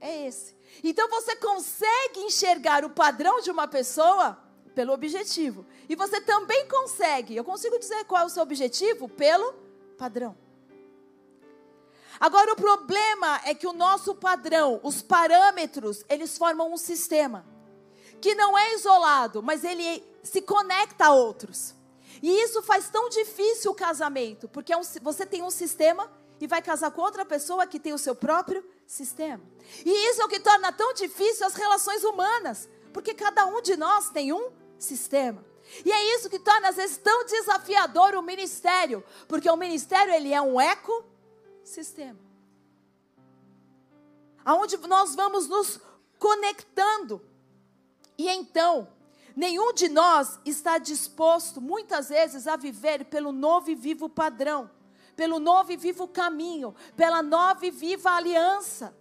é 0.00 0.26
esse. 0.26 0.56
Então 0.82 1.08
você 1.08 1.36
consegue 1.36 2.20
enxergar 2.20 2.84
o 2.84 2.90
padrão 2.90 3.40
de 3.40 3.50
uma 3.50 3.68
pessoa 3.68 4.38
pelo 4.74 4.92
objetivo. 4.92 5.66
E 5.88 5.94
você 5.94 6.20
também 6.20 6.66
consegue, 6.68 7.36
eu 7.36 7.44
consigo 7.44 7.78
dizer 7.78 8.04
qual 8.04 8.22
é 8.22 8.26
o 8.26 8.30
seu 8.30 8.42
objetivo 8.42 9.08
pelo 9.08 9.52
padrão. 9.98 10.36
Agora 12.20 12.52
o 12.52 12.56
problema 12.56 13.40
é 13.46 13.54
que 13.54 13.66
o 13.66 13.72
nosso 13.72 14.14
padrão, 14.14 14.78
os 14.82 15.00
parâmetros, 15.00 16.04
eles 16.06 16.36
formam 16.36 16.70
um 16.70 16.76
sistema 16.76 17.46
que 18.20 18.34
não 18.34 18.58
é 18.58 18.74
isolado, 18.74 19.42
mas 19.42 19.64
ele 19.64 20.04
se 20.22 20.42
conecta 20.42 21.06
a 21.06 21.12
outros. 21.14 21.74
E 22.22 22.30
isso 22.42 22.62
faz 22.62 22.90
tão 22.90 23.08
difícil 23.08 23.70
o 23.70 23.74
casamento, 23.74 24.46
porque 24.46 24.70
é 24.70 24.76
um, 24.76 24.82
você 25.00 25.24
tem 25.24 25.42
um 25.42 25.50
sistema 25.50 26.10
e 26.38 26.46
vai 26.46 26.60
casar 26.60 26.90
com 26.90 27.00
outra 27.00 27.24
pessoa 27.24 27.66
que 27.66 27.80
tem 27.80 27.94
o 27.94 27.98
seu 27.98 28.14
próprio 28.14 28.62
sistema. 28.86 29.42
E 29.84 30.10
isso 30.10 30.20
é 30.20 30.24
o 30.24 30.28
que 30.28 30.40
torna 30.40 30.70
tão 30.72 30.92
difícil 30.92 31.46
as 31.46 31.54
relações 31.54 32.04
humanas, 32.04 32.68
porque 32.92 33.14
cada 33.14 33.46
um 33.46 33.62
de 33.62 33.76
nós 33.78 34.10
tem 34.10 34.30
um 34.32 34.50
sistema. 34.78 35.42
E 35.84 35.90
é 35.90 36.16
isso 36.16 36.28
que 36.28 36.38
torna 36.38 36.68
às 36.68 36.76
vezes 36.76 36.98
tão 36.98 37.24
desafiador 37.24 38.14
o 38.14 38.22
ministério, 38.22 39.02
porque 39.26 39.48
o 39.48 39.56
ministério 39.56 40.12
ele 40.12 40.34
é 40.34 40.42
um 40.42 40.60
eco 40.60 41.04
sistema. 41.64 42.18
Aonde 44.44 44.76
nós 44.78 45.14
vamos 45.14 45.48
nos 45.48 45.80
conectando. 46.18 47.22
E 48.16 48.28
então, 48.28 48.88
nenhum 49.34 49.72
de 49.72 49.88
nós 49.88 50.38
está 50.44 50.78
disposto, 50.78 51.60
muitas 51.60 52.08
vezes, 52.10 52.46
a 52.46 52.56
viver 52.56 53.06
pelo 53.06 53.32
novo 53.32 53.70
e 53.70 53.74
vivo 53.74 54.08
padrão, 54.08 54.70
pelo 55.16 55.38
novo 55.38 55.72
e 55.72 55.76
vivo 55.76 56.06
caminho, 56.06 56.74
pela 56.96 57.22
nova 57.22 57.66
e 57.66 57.70
viva 57.70 58.10
aliança. 58.10 58.94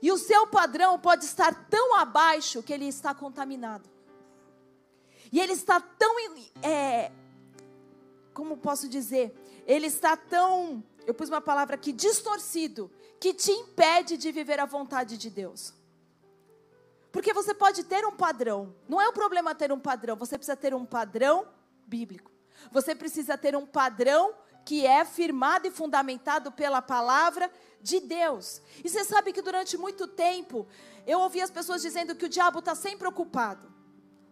E 0.00 0.10
o 0.12 0.18
seu 0.18 0.46
padrão 0.46 0.98
pode 0.98 1.24
estar 1.24 1.68
tão 1.68 1.96
abaixo 1.96 2.62
que 2.62 2.72
ele 2.72 2.86
está 2.86 3.14
contaminado. 3.14 3.88
E 5.32 5.40
ele 5.40 5.52
está 5.52 5.80
tão, 5.80 6.14
é, 6.62 7.10
como 8.32 8.56
posso 8.56 8.88
dizer, 8.88 9.34
ele 9.66 9.86
está 9.86 10.16
tão 10.16 10.82
eu 11.06 11.14
pus 11.14 11.28
uma 11.28 11.40
palavra 11.40 11.74
aqui, 11.74 11.92
distorcido, 11.92 12.90
que 13.20 13.34
te 13.34 13.50
impede 13.50 14.16
de 14.16 14.30
viver 14.32 14.58
a 14.60 14.64
vontade 14.64 15.16
de 15.16 15.30
Deus. 15.30 15.74
Porque 17.12 17.32
você 17.32 17.54
pode 17.54 17.84
ter 17.84 18.04
um 18.04 18.12
padrão. 18.12 18.74
Não 18.88 19.00
é 19.00 19.08
o 19.08 19.12
problema 19.12 19.54
ter 19.54 19.70
um 19.70 19.78
padrão, 19.78 20.16
você 20.16 20.36
precisa 20.36 20.56
ter 20.56 20.74
um 20.74 20.84
padrão 20.84 21.46
bíblico. 21.86 22.30
Você 22.72 22.94
precisa 22.94 23.36
ter 23.38 23.54
um 23.54 23.66
padrão 23.66 24.34
que 24.64 24.86
é 24.86 25.04
firmado 25.04 25.66
e 25.66 25.70
fundamentado 25.70 26.50
pela 26.50 26.80
palavra 26.80 27.50
de 27.80 28.00
Deus. 28.00 28.62
E 28.82 28.88
você 28.88 29.04
sabe 29.04 29.32
que 29.32 29.42
durante 29.42 29.76
muito 29.76 30.06
tempo 30.08 30.66
eu 31.06 31.20
ouvi 31.20 31.40
as 31.40 31.50
pessoas 31.50 31.82
dizendo 31.82 32.14
que 32.14 32.24
o 32.24 32.28
diabo 32.28 32.60
está 32.60 32.74
sempre 32.74 33.06
ocupado. 33.06 33.72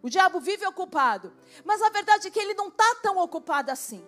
O 0.01 0.09
diabo 0.09 0.39
vive 0.39 0.65
ocupado. 0.65 1.33
Mas 1.63 1.81
a 1.81 1.89
verdade 1.89 2.27
é 2.27 2.31
que 2.31 2.39
ele 2.39 2.53
não 2.55 2.67
está 2.67 2.95
tão 3.01 3.17
ocupado 3.17 3.71
assim. 3.71 4.05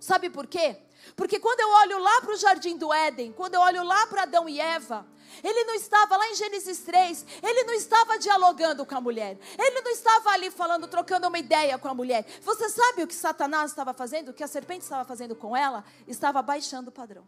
Sabe 0.00 0.30
por 0.30 0.46
quê? 0.46 0.80
Porque 1.16 1.38
quando 1.38 1.60
eu 1.60 1.68
olho 1.68 1.98
lá 1.98 2.20
para 2.20 2.32
o 2.32 2.36
jardim 2.36 2.76
do 2.76 2.92
Éden, 2.92 3.32
quando 3.32 3.54
eu 3.54 3.60
olho 3.60 3.82
lá 3.84 4.06
para 4.06 4.22
Adão 4.22 4.48
e 4.48 4.60
Eva, 4.60 5.06
ele 5.42 5.64
não 5.64 5.74
estava 5.74 6.16
lá 6.16 6.28
em 6.28 6.34
Gênesis 6.34 6.78
3, 6.80 7.26
ele 7.42 7.64
não 7.64 7.74
estava 7.74 8.18
dialogando 8.18 8.84
com 8.84 8.96
a 8.96 9.00
mulher, 9.00 9.38
ele 9.58 9.80
não 9.80 9.90
estava 9.90 10.30
ali 10.30 10.50
falando, 10.50 10.86
trocando 10.88 11.28
uma 11.28 11.38
ideia 11.38 11.78
com 11.78 11.88
a 11.88 11.94
mulher. 11.94 12.26
Você 12.42 12.68
sabe 12.68 13.02
o 13.02 13.06
que 13.06 13.14
Satanás 13.14 13.70
estava 13.70 13.92
fazendo, 13.92 14.30
o 14.30 14.34
que 14.34 14.44
a 14.44 14.48
serpente 14.48 14.82
estava 14.82 15.04
fazendo 15.04 15.34
com 15.34 15.56
ela? 15.56 15.84
Estava 16.06 16.42
baixando 16.42 16.90
o 16.90 16.92
padrão. 16.92 17.26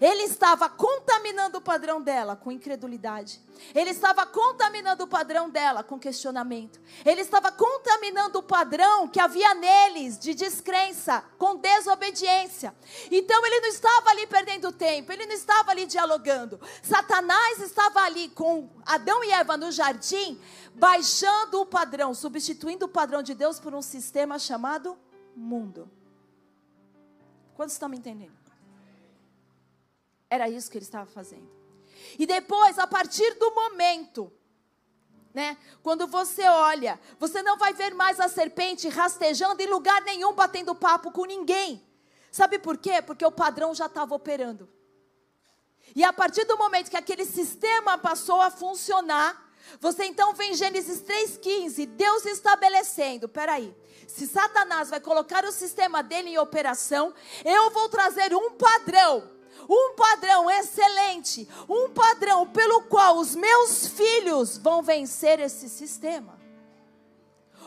Ele 0.00 0.22
estava 0.22 0.68
contaminando 0.68 1.58
o 1.58 1.60
padrão 1.60 2.00
dela 2.00 2.36
com 2.36 2.50
incredulidade. 2.50 3.40
Ele 3.74 3.90
estava 3.90 4.26
contaminando 4.26 5.04
o 5.04 5.06
padrão 5.06 5.48
dela 5.48 5.82
com 5.82 5.98
questionamento. 5.98 6.80
Ele 7.04 7.20
estava 7.20 7.52
contaminando 7.52 8.38
o 8.38 8.42
padrão 8.42 9.08
que 9.08 9.20
havia 9.20 9.54
neles 9.54 10.18
de 10.18 10.34
descrença, 10.34 11.24
com 11.38 11.56
desobediência. 11.56 12.74
Então 13.10 13.46
ele 13.46 13.60
não 13.60 13.68
estava 13.68 14.10
ali 14.10 14.26
perdendo 14.26 14.72
tempo, 14.72 15.12
ele 15.12 15.26
não 15.26 15.34
estava 15.34 15.70
ali 15.70 15.86
dialogando. 15.86 16.60
Satanás 16.82 17.60
estava 17.60 18.00
ali 18.00 18.28
com 18.30 18.68
Adão 18.84 19.22
e 19.22 19.30
Eva 19.30 19.56
no 19.56 19.70
jardim, 19.70 20.40
baixando 20.74 21.60
o 21.60 21.66
padrão, 21.66 22.14
substituindo 22.14 22.86
o 22.86 22.88
padrão 22.88 23.22
de 23.22 23.34
Deus 23.34 23.60
por 23.60 23.74
um 23.74 23.82
sistema 23.82 24.38
chamado 24.38 24.98
mundo. 25.36 25.90
Quantos 27.54 27.74
estão 27.74 27.88
me 27.88 27.96
entendendo? 27.96 28.43
Era 30.34 30.48
isso 30.48 30.68
que 30.70 30.78
ele 30.78 30.84
estava 30.84 31.06
fazendo. 31.06 31.48
E 32.18 32.26
depois, 32.26 32.78
a 32.78 32.86
partir 32.86 33.34
do 33.34 33.54
momento, 33.54 34.32
né, 35.32 35.56
quando 35.82 36.06
você 36.06 36.44
olha, 36.48 36.98
você 37.18 37.40
não 37.42 37.56
vai 37.56 37.72
ver 37.72 37.94
mais 37.94 38.18
a 38.18 38.28
serpente 38.28 38.88
rastejando 38.88 39.62
em 39.62 39.66
lugar 39.66 40.00
nenhum, 40.02 40.32
batendo 40.32 40.74
papo 40.74 41.12
com 41.12 41.24
ninguém. 41.24 41.70
Sabe 42.32 42.58
por 42.58 42.76
quê? 42.78 43.00
Porque 43.00 43.24
o 43.24 43.30
padrão 43.30 43.74
já 43.74 43.86
estava 43.86 44.14
operando. 44.14 44.68
E 45.94 46.02
a 46.02 46.12
partir 46.12 46.44
do 46.46 46.58
momento 46.58 46.90
que 46.90 46.96
aquele 46.96 47.24
sistema 47.24 47.96
passou 47.96 48.40
a 48.40 48.50
funcionar, 48.50 49.44
Você 49.80 50.04
então 50.04 50.32
vê 50.34 50.44
em 50.46 50.54
Gênesis 50.54 51.02
3,15, 51.02 51.86
Deus 51.86 52.24
estabelecendo, 52.26 53.28
peraí, 53.28 53.74
se 54.06 54.26
Satanás 54.26 54.90
vai 54.90 55.00
colocar 55.00 55.44
o 55.44 55.52
sistema 55.52 56.02
dele 56.02 56.30
em 56.30 56.38
operação, 56.38 57.14
eu 57.44 57.70
vou 57.70 57.88
trazer 57.88 58.34
um 58.34 58.50
padrão, 58.50 59.30
um 59.68 59.94
padrão 59.94 60.50
excelente, 60.50 61.48
um 61.68 61.90
padrão 61.90 62.46
pelo 62.46 62.82
qual 62.82 63.18
os 63.18 63.34
meus 63.34 63.86
filhos 63.86 64.58
vão 64.58 64.82
vencer 64.82 65.40
esse 65.40 65.68
sistema. 65.68 66.38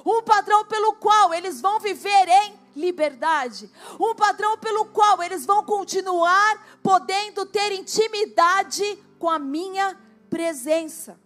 Um 0.05 0.21
padrão 0.21 0.65
pelo 0.65 0.93
qual 0.93 1.33
eles 1.33 1.59
vão 1.59 1.79
viver 1.79 2.27
em 2.27 2.59
liberdade. 2.75 3.69
Um 3.99 4.15
padrão 4.15 4.57
pelo 4.57 4.85
qual 4.85 5.21
eles 5.23 5.45
vão 5.45 5.63
continuar 5.63 6.79
podendo 6.81 7.45
ter 7.45 7.71
intimidade 7.71 9.03
com 9.17 9.29
a 9.29 9.39
minha 9.39 9.99
presença. 10.29 11.19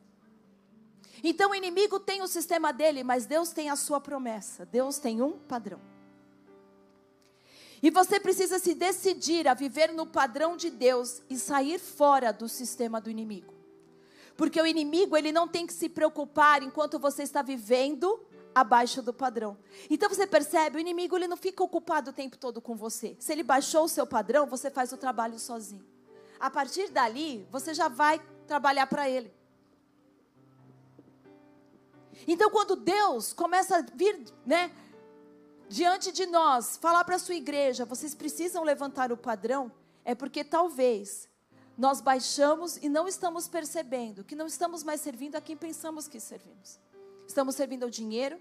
Então 1.23 1.51
o 1.51 1.55
inimigo 1.55 1.99
tem 1.99 2.21
o 2.21 2.27
sistema 2.27 2.73
dele, 2.73 3.03
mas 3.03 3.25
Deus 3.25 3.49
tem 3.49 3.69
a 3.69 3.75
sua 3.75 3.99
promessa. 3.99 4.65
Deus 4.65 4.97
tem 4.97 5.21
um 5.21 5.33
padrão. 5.33 5.90
E 7.81 7.89
você 7.89 8.19
precisa 8.19 8.59
se 8.59 8.75
decidir 8.75 9.47
a 9.47 9.53
viver 9.53 9.91
no 9.91 10.05
padrão 10.05 10.55
de 10.55 10.69
Deus 10.69 11.21
e 11.29 11.37
sair 11.37 11.79
fora 11.79 12.31
do 12.31 12.47
sistema 12.47 13.01
do 13.01 13.09
inimigo. 13.09 13.53
Porque 14.37 14.61
o 14.61 14.65
inimigo, 14.65 15.17
ele 15.17 15.31
não 15.31 15.47
tem 15.47 15.65
que 15.65 15.73
se 15.73 15.89
preocupar 15.89 16.61
enquanto 16.61 16.99
você 16.99 17.23
está 17.23 17.41
vivendo 17.41 18.19
abaixo 18.53 19.01
do 19.01 19.13
padrão. 19.13 19.57
Então 19.89 20.09
você 20.09 20.27
percebe, 20.27 20.77
o 20.77 20.79
inimigo 20.79 21.15
ele 21.15 21.27
não 21.27 21.37
fica 21.37 21.63
ocupado 21.63 22.11
o 22.11 22.13
tempo 22.13 22.37
todo 22.37 22.61
com 22.61 22.75
você. 22.75 23.15
Se 23.19 23.31
ele 23.31 23.43
baixou 23.43 23.85
o 23.85 23.89
seu 23.89 24.05
padrão, 24.05 24.45
você 24.45 24.69
faz 24.69 24.91
o 24.91 24.97
trabalho 24.97 25.39
sozinho. 25.39 25.85
A 26.39 26.49
partir 26.49 26.89
dali, 26.89 27.47
você 27.51 27.73
já 27.73 27.87
vai 27.87 28.19
trabalhar 28.47 28.87
para 28.87 29.09
ele. 29.09 29.33
Então, 32.27 32.49
quando 32.49 32.75
Deus 32.75 33.33
começa 33.33 33.77
a 33.77 33.81
vir, 33.81 34.25
né, 34.45 34.71
diante 35.71 36.11
de 36.11 36.25
nós, 36.25 36.75
falar 36.75 37.05
para 37.05 37.15
a 37.15 37.19
sua 37.19 37.35
igreja, 37.35 37.85
vocês 37.85 38.13
precisam 38.13 38.61
levantar 38.63 39.09
o 39.11 39.17
padrão, 39.17 39.71
é 40.03 40.13
porque 40.13 40.43
talvez 40.43 41.29
nós 41.77 42.01
baixamos 42.01 42.75
e 42.77 42.89
não 42.89 43.07
estamos 43.07 43.47
percebendo 43.47 44.23
que 44.23 44.35
não 44.35 44.47
estamos 44.47 44.83
mais 44.83 44.99
servindo 44.99 45.37
a 45.37 45.41
quem 45.41 45.55
pensamos 45.55 46.09
que 46.09 46.19
servimos. 46.19 46.77
Estamos 47.25 47.55
servindo 47.55 47.83
ao 47.83 47.89
dinheiro, 47.89 48.37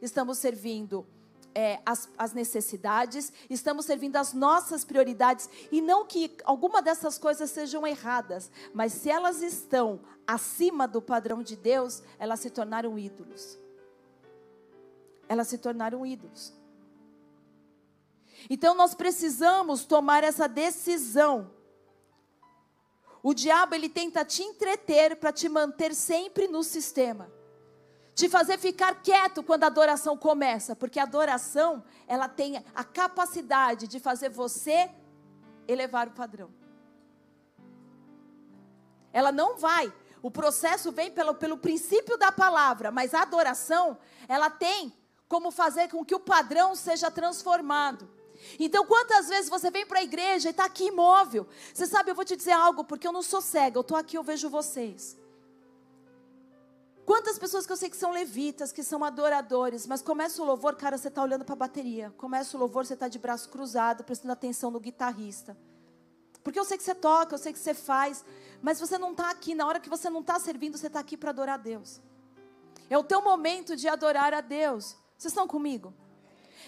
estamos 0.00 0.38
servindo 0.38 1.04
é, 1.52 1.80
as, 1.84 2.08
as, 2.16 2.32
necessidades, 2.32 3.32
estamos 3.50 3.84
servindo 3.84 4.14
as 4.14 4.32
nossas 4.32 4.84
prioridades. 4.84 5.50
E 5.72 5.80
não 5.80 6.06
que 6.06 6.36
alguma 6.44 6.80
dessas 6.80 7.18
coisas 7.18 7.50
sejam 7.50 7.84
erradas, 7.84 8.52
mas 8.72 8.92
se 8.92 9.10
elas 9.10 9.42
estão 9.42 10.00
acima 10.24 10.86
do 10.86 11.02
padrão 11.02 11.42
de 11.42 11.56
Deus, 11.56 12.04
elas 12.20 12.38
se 12.38 12.50
tornaram 12.50 12.96
ídolos. 12.96 13.58
Elas 15.28 15.48
se 15.48 15.58
tornaram 15.58 16.06
ídolos. 16.06 16.57
Então 18.48 18.74
nós 18.74 18.94
precisamos 18.94 19.84
tomar 19.84 20.24
essa 20.24 20.48
decisão. 20.48 21.50
O 23.22 23.34
diabo 23.34 23.74
ele 23.74 23.88
tenta 23.88 24.24
te 24.24 24.42
entreter 24.42 25.16
para 25.16 25.32
te 25.32 25.48
manter 25.48 25.94
sempre 25.94 26.48
no 26.48 26.62
sistema 26.62 27.30
te 28.18 28.28
fazer 28.28 28.58
ficar 28.58 29.00
quieto 29.00 29.44
quando 29.44 29.62
a 29.62 29.68
adoração 29.68 30.16
começa, 30.16 30.74
porque 30.74 30.98
a 30.98 31.04
adoração, 31.04 31.84
ela 32.08 32.28
tem 32.28 32.56
a 32.74 32.82
capacidade 32.82 33.86
de 33.86 34.00
fazer 34.00 34.28
você 34.28 34.90
elevar 35.68 36.08
o 36.08 36.10
padrão. 36.10 36.52
Ela 39.12 39.30
não 39.30 39.56
vai, 39.56 39.92
o 40.20 40.32
processo 40.32 40.90
vem 40.90 41.12
pelo, 41.12 41.32
pelo 41.32 41.58
princípio 41.58 42.18
da 42.18 42.32
palavra, 42.32 42.90
mas 42.90 43.14
a 43.14 43.22
adoração, 43.22 43.96
ela 44.26 44.50
tem 44.50 44.92
como 45.28 45.52
fazer 45.52 45.88
com 45.88 46.04
que 46.04 46.16
o 46.16 46.18
padrão 46.18 46.74
seja 46.74 47.12
transformado. 47.12 48.10
Então, 48.58 48.84
quantas 48.86 49.28
vezes 49.28 49.50
você 49.50 49.70
vem 49.70 49.86
para 49.86 50.00
a 50.00 50.02
igreja 50.02 50.48
e 50.48 50.50
está 50.50 50.64
aqui 50.64 50.86
imóvel? 50.86 51.46
Você 51.72 51.86
sabe, 51.86 52.10
eu 52.10 52.14
vou 52.14 52.24
te 52.24 52.36
dizer 52.36 52.52
algo, 52.52 52.84
porque 52.84 53.06
eu 53.06 53.12
não 53.12 53.22
sou 53.22 53.40
cega, 53.40 53.78
eu 53.78 53.82
estou 53.82 53.96
aqui, 53.96 54.16
eu 54.16 54.22
vejo 54.22 54.48
vocês. 54.48 55.16
Quantas 57.04 57.38
pessoas 57.38 57.66
que 57.66 57.72
eu 57.72 57.76
sei 57.76 57.88
que 57.88 57.96
são 57.96 58.10
levitas, 58.10 58.70
que 58.70 58.82
são 58.82 59.02
adoradores, 59.02 59.86
mas 59.86 60.02
começa 60.02 60.42
o 60.42 60.44
louvor, 60.44 60.76
cara, 60.76 60.98
você 60.98 61.08
está 61.08 61.22
olhando 61.22 61.42
para 61.42 61.54
a 61.54 61.56
bateria. 61.56 62.12
Começa 62.18 62.54
o 62.54 62.60
louvor, 62.60 62.84
você 62.84 62.92
está 62.92 63.08
de 63.08 63.18
braço 63.18 63.48
cruzado, 63.48 64.04
prestando 64.04 64.32
atenção 64.32 64.70
no 64.70 64.78
guitarrista. 64.78 65.56
Porque 66.44 66.58
eu 66.58 66.64
sei 66.64 66.76
que 66.76 66.84
você 66.84 66.94
toca, 66.94 67.34
eu 67.34 67.38
sei 67.38 67.52
que 67.52 67.58
você 67.58 67.72
faz, 67.72 68.24
mas 68.60 68.78
você 68.78 68.98
não 68.98 69.12
está 69.12 69.30
aqui. 69.30 69.54
Na 69.54 69.66
hora 69.66 69.80
que 69.80 69.88
você 69.88 70.10
não 70.10 70.20
está 70.20 70.38
servindo, 70.38 70.76
você 70.76 70.88
está 70.88 71.00
aqui 71.00 71.16
para 71.16 71.30
adorar 71.30 71.54
a 71.54 71.62
Deus. 71.62 71.98
É 72.90 72.98
o 72.98 73.04
teu 73.04 73.22
momento 73.22 73.74
de 73.74 73.88
adorar 73.88 74.34
a 74.34 74.42
Deus. 74.42 74.94
Vocês 75.16 75.32
estão 75.32 75.48
comigo? 75.48 75.94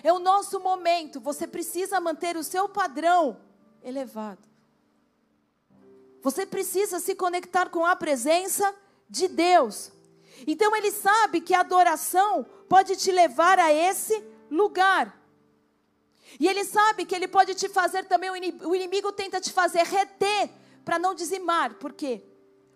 É 0.02 0.12
o 0.12 0.18
nosso 0.18 0.60
momento. 0.60 1.20
Você 1.20 1.46
precisa 1.46 2.00
manter 2.00 2.36
o 2.36 2.44
seu 2.44 2.68
padrão 2.68 3.38
elevado. 3.82 4.48
Você 6.22 6.44
precisa 6.44 7.00
se 7.00 7.14
conectar 7.14 7.70
com 7.70 7.84
a 7.84 7.96
presença 7.96 8.74
de 9.08 9.28
Deus. 9.28 9.90
Então 10.46 10.74
ele 10.76 10.90
sabe 10.90 11.40
que 11.40 11.54
a 11.54 11.60
adoração 11.60 12.44
pode 12.68 12.96
te 12.96 13.10
levar 13.10 13.58
a 13.58 13.72
esse 13.72 14.22
lugar. 14.50 15.18
E 16.38 16.46
ele 16.46 16.64
sabe 16.64 17.04
que 17.04 17.14
ele 17.14 17.26
pode 17.26 17.54
te 17.54 17.68
fazer 17.68 18.04
também, 18.04 18.30
o 18.30 18.74
inimigo 18.74 19.12
tenta 19.12 19.40
te 19.40 19.52
fazer 19.52 19.82
reter 19.84 20.50
para 20.84 20.98
não 20.98 21.14
dizimar. 21.14 21.74
Por 21.74 21.92
quê? 21.92 22.22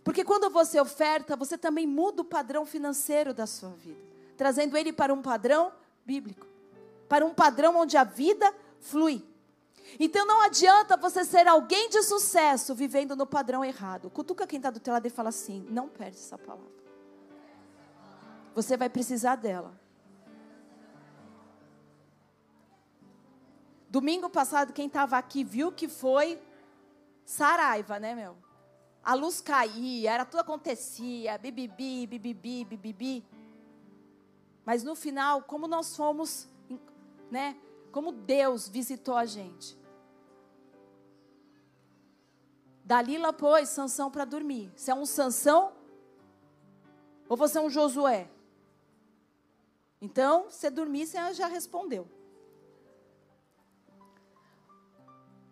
Porque 0.02 0.24
quando 0.24 0.50
você 0.50 0.80
oferta, 0.80 1.36
você 1.36 1.56
também 1.56 1.86
muda 1.86 2.22
o 2.22 2.24
padrão 2.24 2.66
financeiro 2.66 3.32
da 3.32 3.46
sua 3.46 3.70
vida, 3.70 4.00
trazendo 4.36 4.76
ele 4.76 4.92
para 4.92 5.14
um 5.14 5.22
padrão 5.22 5.72
bíblico, 6.04 6.46
para 7.08 7.24
um 7.24 7.34
padrão 7.34 7.76
onde 7.76 7.96
a 7.96 8.04
vida 8.04 8.52
flui. 8.80 9.24
Então 9.98 10.26
não 10.26 10.40
adianta 10.40 10.96
você 10.96 11.24
ser 11.24 11.46
alguém 11.46 11.88
de 11.88 12.02
sucesso 12.02 12.74
vivendo 12.74 13.14
no 13.14 13.26
padrão 13.26 13.64
errado. 13.64 14.10
Cutuca 14.10 14.46
quem 14.46 14.56
está 14.56 14.70
do 14.70 14.80
teu 14.80 14.92
lado 14.92 15.06
e 15.06 15.10
fala 15.10 15.28
assim: 15.28 15.66
não 15.70 15.88
perde 15.88 16.16
essa 16.16 16.38
palavra. 16.38 16.72
Você 18.54 18.76
vai 18.76 18.88
precisar 18.88 19.36
dela. 19.36 19.78
Domingo 23.88 24.28
passado, 24.28 24.72
quem 24.72 24.86
estava 24.86 25.16
aqui 25.16 25.44
viu 25.44 25.70
que 25.70 25.86
foi 25.86 26.40
Saraiva, 27.24 27.98
né, 28.00 28.14
meu? 28.14 28.36
A 29.02 29.14
luz 29.14 29.40
caía, 29.40 30.10
era 30.10 30.24
tudo 30.24 30.40
acontecia, 30.40 31.38
bibibi, 31.38 32.06
bibibi, 32.06 32.64
bibibi. 32.64 33.24
Mas 34.64 34.82
no 34.82 34.96
final, 34.96 35.42
como 35.42 35.68
nós 35.68 35.94
fomos, 35.94 36.48
né? 37.34 37.56
Como 37.90 38.12
Deus 38.12 38.68
visitou 38.68 39.16
a 39.16 39.26
gente. 39.26 39.76
Dalila 42.84 43.32
pôs 43.32 43.68
Sansão 43.70 44.08
para 44.08 44.24
dormir. 44.24 44.72
Você 44.76 44.92
é 44.92 44.94
um 44.94 45.04
Sansão 45.04 45.72
ou 47.28 47.36
você 47.36 47.58
é 47.58 47.60
um 47.60 47.68
Josué? 47.68 48.30
Então, 50.00 50.48
se 50.48 50.70
dormir, 50.70 51.06
você 51.06 51.34
já 51.34 51.48
respondeu. 51.48 52.06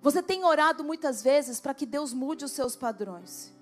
Você 0.01 0.23
tem 0.23 0.45
orado 0.45 0.85
muitas 0.85 1.23
vezes 1.23 1.61
para 1.61 1.75
que 1.75 1.87
Deus 1.87 2.12
mude 2.12 2.45
os 2.45 2.53
seus 2.53 2.77
padrões. 2.77 3.53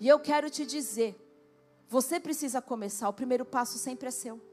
E 0.00 0.08
eu 0.08 0.18
quero 0.18 0.50
te 0.50 0.66
dizer, 0.66 1.14
você 1.88 2.18
precisa 2.18 2.60
começar, 2.60 3.08
o 3.08 3.12
primeiro 3.12 3.44
passo 3.44 3.78
sempre 3.78 4.08
é 4.08 4.10
seu. 4.10 4.49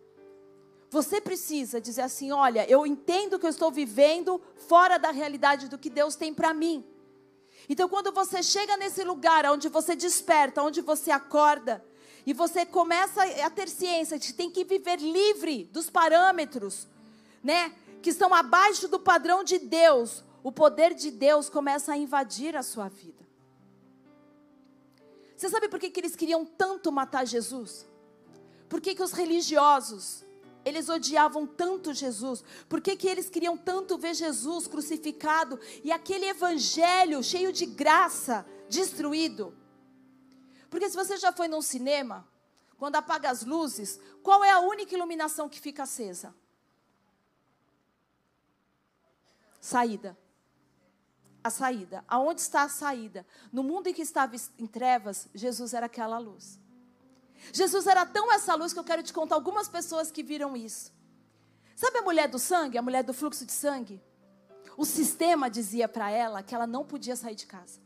Você 0.89 1.19
precisa 1.19 1.81
dizer 1.81 2.01
assim: 2.01 2.31
olha, 2.31 2.69
eu 2.69 2.85
entendo 2.85 3.37
que 3.37 3.45
eu 3.45 3.49
estou 3.49 3.71
vivendo 3.71 4.41
fora 4.67 4.97
da 4.97 5.11
realidade 5.11 5.67
do 5.67 5.77
que 5.77 5.89
Deus 5.89 6.15
tem 6.15 6.33
para 6.33 6.53
mim. 6.53 6.85
Então, 7.69 7.89
quando 7.89 8.11
você 8.11 8.41
chega 8.41 8.77
nesse 8.77 9.03
lugar 9.03 9.45
onde 9.45 9.67
você 9.67 9.95
desperta, 9.95 10.63
onde 10.63 10.81
você 10.81 11.11
acorda, 11.11 11.83
e 12.25 12.33
você 12.33 12.65
começa 12.65 13.23
a 13.23 13.49
ter 13.49 13.67
ciência 13.69 14.17
de 14.19 14.27
que 14.27 14.33
tem 14.33 14.49
que 14.49 14.63
viver 14.63 14.99
livre 14.99 15.65
dos 15.65 15.89
parâmetros, 15.89 16.87
né? 17.43 17.73
Que 18.01 18.09
estão 18.09 18.33
abaixo 18.33 18.87
do 18.87 18.99
padrão 18.99 19.43
de 19.43 19.57
Deus. 19.57 20.23
O 20.43 20.51
poder 20.51 20.93
de 20.93 21.11
Deus 21.11 21.49
começa 21.49 21.93
a 21.93 21.97
invadir 21.97 22.55
a 22.55 22.63
sua 22.63 22.87
vida. 22.87 23.25
Você 25.35 25.49
sabe 25.49 25.69
por 25.69 25.79
que, 25.79 25.89
que 25.89 25.99
eles 25.99 26.15
queriam 26.15 26.45
tanto 26.45 26.91
matar 26.91 27.25
Jesus? 27.25 27.87
Por 28.67 28.81
que, 28.81 28.95
que 28.95 29.03
os 29.03 29.11
religiosos, 29.11 30.25
eles 30.67 30.89
odiavam 30.89 31.47
tanto 31.47 31.93
Jesus? 31.93 32.43
Por 32.67 32.81
que, 32.81 32.95
que 32.95 33.07
eles 33.07 33.29
queriam 33.29 33.57
tanto 33.57 33.97
ver 33.97 34.13
Jesus 34.13 34.67
crucificado 34.67 35.59
e 35.83 35.91
aquele 35.91 36.25
evangelho 36.25 37.23
cheio 37.23 37.53
de 37.53 37.65
graça 37.65 38.45
destruído? 38.69 39.55
Porque 40.69 40.89
se 40.89 40.95
você 40.95 41.17
já 41.17 41.31
foi 41.31 41.47
num 41.47 41.61
cinema, 41.61 42.27
quando 42.77 42.97
apaga 42.97 43.29
as 43.29 43.43
luzes, 43.43 43.99
qual 44.21 44.43
é 44.43 44.51
a 44.51 44.59
única 44.59 44.93
iluminação 44.93 45.47
que 45.47 45.59
fica 45.59 45.83
acesa? 45.83 46.35
Saída. 49.61 50.17
A 51.43 51.49
saída. 51.49 52.03
Aonde 52.07 52.41
está 52.41 52.63
a 52.63 52.69
saída? 52.69 53.25
No 53.51 53.63
mundo 53.63 53.87
em 53.87 53.93
que 53.93 54.01
estava 54.01 54.35
em 54.59 54.67
trevas, 54.67 55.29
Jesus 55.33 55.73
era 55.73 55.85
aquela 55.85 56.17
luz. 56.17 56.59
Jesus 57.51 57.87
era 57.87 58.05
tão 58.05 58.31
essa 58.33 58.55
luz 58.55 58.73
que 58.73 58.79
eu 58.79 58.83
quero 58.83 59.03
te 59.03 59.13
contar 59.13 59.35
algumas 59.35 59.67
pessoas 59.67 60.11
que 60.11 60.23
viram 60.23 60.55
isso. 60.55 60.91
Sabe 61.75 61.99
a 61.99 62.01
mulher 62.01 62.27
do 62.27 62.39
sangue, 62.39 62.77
a 62.77 62.81
mulher 62.81 63.03
do 63.03 63.13
fluxo 63.13 63.45
de 63.45 63.51
sangue? 63.51 64.01
O 64.75 64.85
sistema 64.85 65.49
dizia 65.49 65.87
para 65.87 66.09
ela 66.11 66.43
que 66.43 66.53
ela 66.53 66.67
não 66.67 66.85
podia 66.85 67.15
sair 67.15 67.35
de 67.35 67.45
casa. 67.45 67.79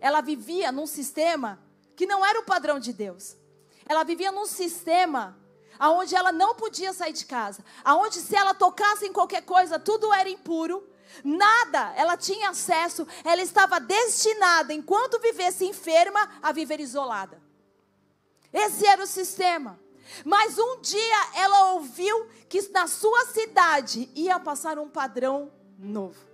Ela 0.00 0.20
vivia 0.20 0.70
num 0.70 0.86
sistema 0.86 1.60
que 1.94 2.06
não 2.06 2.24
era 2.24 2.40
o 2.40 2.44
padrão 2.44 2.78
de 2.78 2.92
Deus. 2.92 3.36
Ela 3.88 4.04
vivia 4.04 4.30
num 4.32 4.46
sistema 4.46 5.38
aonde 5.78 6.14
ela 6.14 6.32
não 6.32 6.54
podia 6.54 6.92
sair 6.92 7.12
de 7.12 7.24
casa, 7.26 7.64
aonde 7.84 8.16
se 8.20 8.34
ela 8.34 8.54
tocasse 8.54 9.06
em 9.06 9.12
qualquer 9.12 9.42
coisa, 9.42 9.78
tudo 9.78 10.12
era 10.12 10.28
impuro, 10.28 10.86
nada 11.22 11.92
ela 11.96 12.16
tinha 12.16 12.50
acesso, 12.50 13.06
ela 13.24 13.42
estava 13.42 13.78
destinada, 13.78 14.72
enquanto 14.72 15.20
vivesse 15.20 15.64
enferma, 15.66 16.30
a 16.42 16.52
viver 16.52 16.80
isolada. 16.80 17.45
Esse 18.56 18.86
era 18.86 19.02
o 19.02 19.06
sistema. 19.06 19.78
Mas 20.24 20.58
um 20.58 20.80
dia 20.80 21.30
ela 21.34 21.74
ouviu 21.74 22.26
que 22.48 22.66
na 22.70 22.86
sua 22.86 23.26
cidade 23.26 24.08
ia 24.14 24.40
passar 24.40 24.78
um 24.78 24.88
padrão 24.88 25.52
novo 25.78 26.26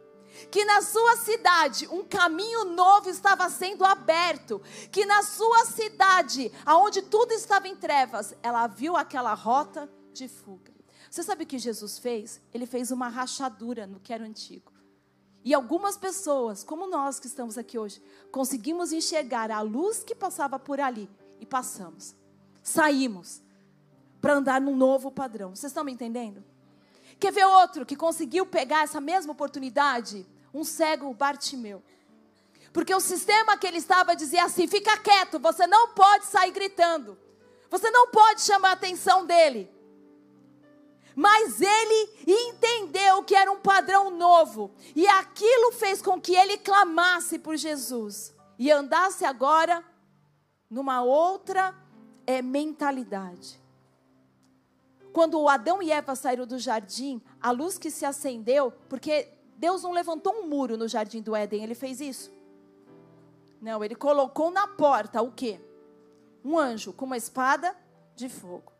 que 0.50 0.64
na 0.64 0.80
sua 0.80 1.16
cidade 1.16 1.86
um 1.88 2.02
caminho 2.02 2.64
novo 2.64 3.10
estava 3.10 3.48
sendo 3.50 3.84
aberto, 3.84 4.62
que 4.90 5.04
na 5.04 5.22
sua 5.22 5.66
cidade, 5.66 6.50
aonde 6.64 7.02
tudo 7.02 7.32
estava 7.32 7.68
em 7.68 7.76
trevas, 7.76 8.34
ela 8.42 8.66
viu 8.66 8.96
aquela 8.96 9.34
rota 9.34 9.90
de 10.12 10.28
fuga. 10.28 10.72
Você 11.10 11.22
sabe 11.22 11.44
o 11.44 11.46
que 11.46 11.58
Jesus 11.58 11.98
fez? 11.98 12.40
Ele 12.54 12.64
fez 12.64 12.90
uma 12.90 13.08
rachadura 13.08 13.86
no 13.86 14.00
que 14.00 14.12
era 14.12 14.24
antigo. 14.24 14.72
E 15.44 15.52
algumas 15.52 15.98
pessoas, 15.98 16.64
como 16.64 16.86
nós 16.86 17.20
que 17.20 17.26
estamos 17.26 17.58
aqui 17.58 17.78
hoje, 17.78 18.02
conseguimos 18.30 18.92
enxergar 18.92 19.50
a 19.50 19.60
luz 19.60 20.02
que 20.02 20.14
passava 20.14 20.58
por 20.58 20.80
ali 20.80 21.10
e 21.42 21.46
passamos. 21.46 22.14
Saímos 22.62 23.42
para 24.20 24.34
andar 24.34 24.60
num 24.60 24.76
novo 24.76 25.10
padrão. 25.10 25.50
Vocês 25.50 25.70
estão 25.70 25.82
me 25.82 25.92
entendendo? 25.92 26.42
Quer 27.18 27.32
ver 27.32 27.44
outro 27.44 27.84
que 27.84 27.96
conseguiu 27.96 28.46
pegar 28.46 28.84
essa 28.84 29.00
mesma 29.00 29.32
oportunidade? 29.32 30.24
Um 30.54 30.62
cego 30.62 31.12
Bartimeu. 31.12 31.82
Porque 32.72 32.94
o 32.94 33.00
sistema 33.00 33.56
que 33.56 33.66
ele 33.66 33.78
estava 33.78 34.14
dizia 34.14 34.44
assim: 34.44 34.68
fica 34.68 34.96
quieto, 34.96 35.40
você 35.40 35.66
não 35.66 35.88
pode 35.88 36.26
sair 36.26 36.52
gritando. 36.52 37.18
Você 37.68 37.90
não 37.90 38.08
pode 38.08 38.42
chamar 38.42 38.70
a 38.70 38.72
atenção 38.72 39.26
dele. 39.26 39.68
Mas 41.14 41.60
ele 41.60 42.10
entendeu 42.26 43.24
que 43.24 43.34
era 43.34 43.50
um 43.50 43.60
padrão 43.60 44.10
novo. 44.10 44.70
E 44.94 45.06
aquilo 45.08 45.72
fez 45.72 46.00
com 46.00 46.20
que 46.20 46.34
ele 46.34 46.56
clamasse 46.58 47.38
por 47.38 47.56
Jesus. 47.56 48.32
E 48.58 48.70
andasse 48.70 49.24
agora 49.24 49.84
numa 50.72 51.02
outra 51.02 51.74
é, 52.26 52.40
mentalidade. 52.40 53.60
Quando 55.12 55.46
Adão 55.46 55.82
e 55.82 55.92
Eva 55.92 56.16
saíram 56.16 56.46
do 56.46 56.58
jardim, 56.58 57.20
a 57.38 57.50
luz 57.50 57.76
que 57.76 57.90
se 57.90 58.06
acendeu, 58.06 58.72
porque 58.88 59.28
Deus 59.58 59.82
não 59.82 59.92
levantou 59.92 60.32
um 60.32 60.48
muro 60.48 60.78
no 60.78 60.88
jardim 60.88 61.20
do 61.20 61.36
Éden, 61.36 61.62
ele 61.62 61.74
fez 61.74 62.00
isso? 62.00 62.32
Não, 63.60 63.84
ele 63.84 63.94
colocou 63.94 64.50
na 64.50 64.66
porta 64.66 65.20
o 65.20 65.30
quê? 65.30 65.60
Um 66.42 66.58
anjo 66.58 66.94
com 66.94 67.04
uma 67.04 67.18
espada 67.18 67.76
de 68.16 68.30
fogo. 68.30 68.72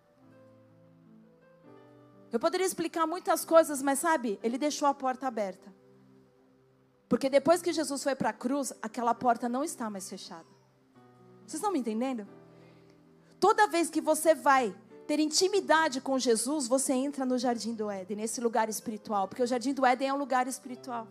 Eu 2.32 2.40
poderia 2.40 2.66
explicar 2.66 3.06
muitas 3.06 3.44
coisas, 3.44 3.82
mas 3.82 3.98
sabe, 3.98 4.40
ele 4.42 4.56
deixou 4.56 4.88
a 4.88 4.94
porta 4.94 5.26
aberta. 5.26 5.70
Porque 7.06 7.28
depois 7.28 7.60
que 7.60 7.70
Jesus 7.70 8.02
foi 8.02 8.14
para 8.14 8.30
a 8.30 8.32
cruz, 8.32 8.72
aquela 8.80 9.14
porta 9.14 9.46
não 9.46 9.62
está 9.62 9.90
mais 9.90 10.08
fechada. 10.08 10.51
Vocês 11.52 11.60
estão 11.60 11.70
me 11.70 11.80
entendendo? 11.80 12.26
Toda 13.38 13.66
vez 13.66 13.90
que 13.90 14.00
você 14.00 14.34
vai 14.34 14.74
ter 15.06 15.20
intimidade 15.20 16.00
com 16.00 16.18
Jesus, 16.18 16.66
você 16.66 16.94
entra 16.94 17.26
no 17.26 17.36
jardim 17.36 17.74
do 17.74 17.90
Éden, 17.90 18.16
nesse 18.16 18.40
lugar 18.40 18.70
espiritual, 18.70 19.28
porque 19.28 19.42
o 19.42 19.46
jardim 19.46 19.74
do 19.74 19.84
Éden 19.84 20.08
é 20.08 20.14
um 20.14 20.16
lugar 20.16 20.46
espiritual. 20.48 21.06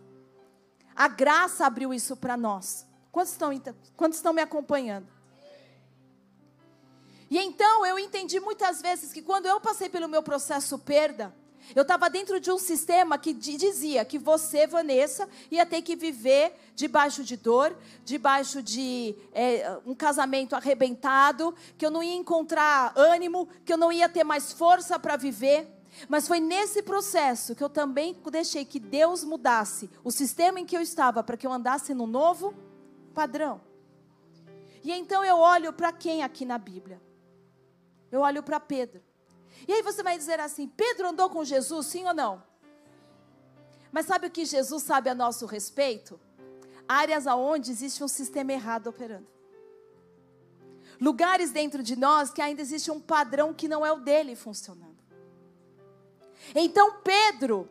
A 0.96 1.06
graça 1.06 1.64
abriu 1.64 1.94
isso 1.94 2.16
para 2.16 2.36
nós. 2.36 2.84
Quantos 3.12 3.30
estão, 3.30 3.50
quantos 3.96 4.18
estão 4.18 4.32
me 4.32 4.42
acompanhando? 4.42 5.06
E 7.30 7.38
então 7.38 7.86
eu 7.86 7.96
entendi 7.96 8.40
muitas 8.40 8.82
vezes 8.82 9.12
que 9.12 9.22
quando 9.22 9.46
eu 9.46 9.60
passei 9.60 9.88
pelo 9.88 10.08
meu 10.08 10.24
processo 10.24 10.76
perda, 10.76 11.32
eu 11.74 11.82
estava 11.82 12.10
dentro 12.10 12.40
de 12.40 12.50
um 12.50 12.58
sistema 12.58 13.16
que 13.16 13.32
dizia 13.32 14.04
que 14.04 14.18
você, 14.18 14.66
Vanessa, 14.66 15.28
ia 15.50 15.64
ter 15.64 15.82
que 15.82 15.96
viver 15.96 16.54
debaixo 16.74 17.22
de 17.24 17.36
dor, 17.36 17.76
debaixo 18.04 18.62
de 18.62 19.14
é, 19.32 19.78
um 19.86 19.94
casamento 19.94 20.54
arrebentado, 20.54 21.54
que 21.78 21.86
eu 21.86 21.90
não 21.90 22.02
ia 22.02 22.14
encontrar 22.14 22.92
ânimo, 22.96 23.48
que 23.64 23.72
eu 23.72 23.78
não 23.78 23.92
ia 23.92 24.08
ter 24.08 24.24
mais 24.24 24.52
força 24.52 24.98
para 24.98 25.16
viver. 25.16 25.68
Mas 26.08 26.26
foi 26.26 26.40
nesse 26.40 26.82
processo 26.82 27.54
que 27.54 27.62
eu 27.62 27.68
também 27.68 28.16
deixei 28.30 28.64
que 28.64 28.80
Deus 28.80 29.24
mudasse 29.24 29.90
o 30.02 30.10
sistema 30.10 30.58
em 30.58 30.66
que 30.66 30.76
eu 30.76 30.80
estava 30.80 31.22
para 31.22 31.36
que 31.36 31.46
eu 31.46 31.52
andasse 31.52 31.94
no 31.94 32.06
novo 32.06 32.54
padrão. 33.14 33.60
E 34.82 34.90
então 34.90 35.24
eu 35.24 35.36
olho 35.36 35.72
para 35.72 35.92
quem 35.92 36.22
aqui 36.22 36.44
na 36.44 36.58
Bíblia? 36.58 37.00
Eu 38.10 38.20
olho 38.20 38.42
para 38.42 38.58
Pedro. 38.58 39.02
E 39.66 39.72
aí 39.72 39.82
você 39.82 40.02
vai 40.02 40.16
dizer 40.16 40.40
assim: 40.40 40.66
Pedro 40.68 41.08
andou 41.08 41.30
com 41.30 41.44
Jesus, 41.44 41.86
sim 41.86 42.06
ou 42.06 42.14
não? 42.14 42.42
Mas 43.90 44.06
sabe 44.06 44.26
o 44.26 44.30
que 44.30 44.44
Jesus 44.44 44.82
sabe 44.82 45.10
a 45.10 45.14
nosso 45.14 45.44
respeito? 45.46 46.18
Áreas 46.88 47.26
aonde 47.26 47.70
existe 47.70 48.02
um 48.02 48.08
sistema 48.08 48.52
errado 48.52 48.88
operando. 48.88 49.26
Lugares 51.00 51.50
dentro 51.50 51.82
de 51.82 51.96
nós 51.96 52.30
que 52.30 52.40
ainda 52.40 52.62
existe 52.62 52.90
um 52.90 53.00
padrão 53.00 53.52
que 53.52 53.68
não 53.68 53.84
é 53.84 53.92
o 53.92 54.00
dele 54.00 54.34
funcionando. 54.34 54.98
Então 56.54 57.00
Pedro, 57.02 57.68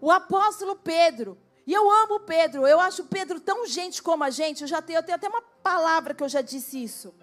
o 0.00 0.10
apóstolo 0.10 0.76
Pedro, 0.76 1.38
e 1.66 1.72
eu 1.72 1.90
amo 1.90 2.20
Pedro, 2.20 2.66
eu 2.66 2.78
acho 2.78 3.04
Pedro 3.04 3.40
tão 3.40 3.66
gente 3.66 4.02
como 4.02 4.22
a 4.22 4.30
gente, 4.30 4.62
eu 4.62 4.68
já 4.68 4.82
tenho, 4.82 4.98
eu 4.98 5.02
tenho 5.02 5.16
até 5.16 5.28
uma 5.28 5.42
palavra 5.42 6.14
que 6.14 6.22
eu 6.22 6.28
já 6.28 6.42
disse 6.42 6.82
isso. 6.82 7.14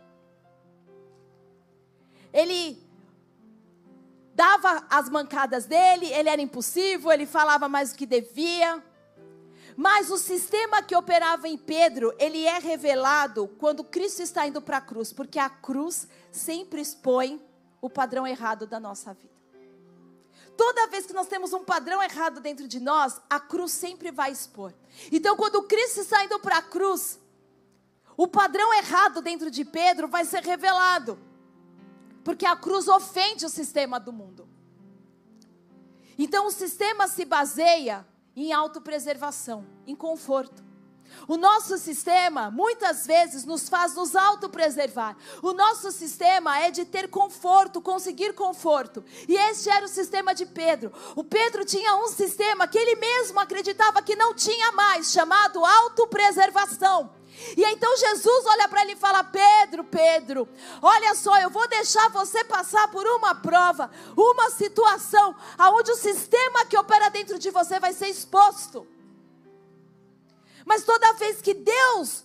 Ele 2.34 2.91
dava 4.42 4.84
as 4.90 5.08
mancadas 5.08 5.66
dele, 5.66 6.08
ele 6.08 6.28
era 6.28 6.42
impossível, 6.42 7.12
ele 7.12 7.28
falava 7.28 7.70
mais 7.70 7.92
do 7.92 7.96
que 7.96 8.08
devia. 8.08 8.84
Mas 9.78 10.10
o 10.10 10.18
sistema 10.18 10.82
que 10.82 10.96
operava 10.96 11.48
em 11.48 11.56
Pedro, 11.56 12.12
ele 12.18 12.44
é 12.44 12.58
revelado 12.58 13.48
quando 13.60 13.84
Cristo 13.84 14.24
está 14.24 14.48
indo 14.48 14.60
para 14.60 14.78
a 14.78 14.82
cruz, 14.82 15.14
porque 15.14 15.38
a 15.38 15.48
cruz 15.48 16.08
sempre 16.32 16.82
expõe 16.82 17.40
o 17.80 17.88
padrão 17.88 18.26
errado 18.26 18.66
da 18.66 18.80
nossa 18.80 19.14
vida. 19.14 19.30
Toda 20.58 20.88
vez 20.88 21.06
que 21.06 21.14
nós 21.14 21.28
temos 21.28 21.54
um 21.54 21.64
padrão 21.64 22.02
errado 22.02 22.42
dentro 22.42 22.68
de 22.68 22.80
nós, 22.80 23.22
a 23.30 23.40
cruz 23.40 23.72
sempre 23.72 24.10
vai 24.12 24.32
expor. 24.32 24.74
Então, 25.12 25.36
quando 25.36 25.62
Cristo 25.64 26.02
está 26.02 26.26
indo 26.26 26.40
para 26.40 26.58
a 26.58 26.62
cruz, 26.64 27.20
o 28.18 28.28
padrão 28.28 28.74
errado 28.74 29.22
dentro 29.22 29.52
de 29.52 29.64
Pedro 29.64 30.08
vai 30.08 30.26
ser 30.26 30.42
revelado. 30.42 31.31
Porque 32.24 32.46
a 32.46 32.56
cruz 32.56 32.88
ofende 32.88 33.46
o 33.46 33.50
sistema 33.50 34.00
do 34.00 34.14
mundo. 34.14 34.48
Então 36.18 36.48
o 36.48 36.52
sistema 36.52 37.08
se 37.08 37.26
baseia 37.26 38.06
em 38.36 38.54
autopreservação, 38.54 39.66
em 39.88 39.96
conforto. 39.96 40.72
O 41.28 41.38
nosso 41.38 41.78
sistema 41.78 42.50
muitas 42.50 43.06
vezes 43.06 43.46
nos 43.46 43.68
faz 43.68 43.96
nos 43.96 44.16
autopreservar. 44.16 45.16
O 45.42 45.54
nosso 45.54 45.92
sistema 45.92 46.60
é 46.60 46.72
de 46.72 46.86
ter 46.86 47.10
conforto, 47.10 47.82
conseguir 47.82 48.34
conforto. 48.34 49.04
E 49.28 49.36
este 49.36 49.70
era 49.70 49.86
o 49.86 49.90
sistema 49.90 50.34
de 50.34 50.46
Pedro. 50.46 50.92
O 51.16 51.24
Pedro 51.24 51.66
tinha 51.66 51.96
um 51.96 52.08
sistema 52.08 52.68
que 52.68 52.78
ele 52.78 52.96
mesmo 52.96 53.40
acreditava 53.40 54.02
que 54.02 54.16
não 54.16 54.34
tinha 54.34 54.72
mais, 54.72 55.12
chamado 55.12 55.64
autopreservação. 55.66 57.21
E 57.58 57.64
então 57.64 57.98
Jesus 57.98 58.46
olha 58.46 58.68
para 58.68 58.82
ele 58.82 58.94
e 58.94 58.98
fala: 58.98 59.24
Pedro, 59.24 59.84
Pedro, 59.84 60.48
olha 60.82 61.14
só, 61.16 61.38
eu 61.40 61.50
vou 61.50 61.68
deixar 61.68 62.10
você 62.10 62.44
passar 62.44 62.88
por 62.90 63.06
uma 63.06 63.36
prova, 63.36 63.92
uma 64.16 64.50
situação, 64.52 65.36
aonde 65.58 65.92
o 65.92 65.96
sistema 65.96 66.66
que 66.66 66.78
opera 66.78 67.10
dentro 67.10 67.38
de 67.38 67.50
você 67.50 67.80
vai 67.80 67.94
ser 67.94 68.08
exposto. 68.08 68.88
Mas 70.66 70.84
toda 70.84 71.14
vez 71.14 71.42
que 71.42 71.54
Deus 71.54 72.24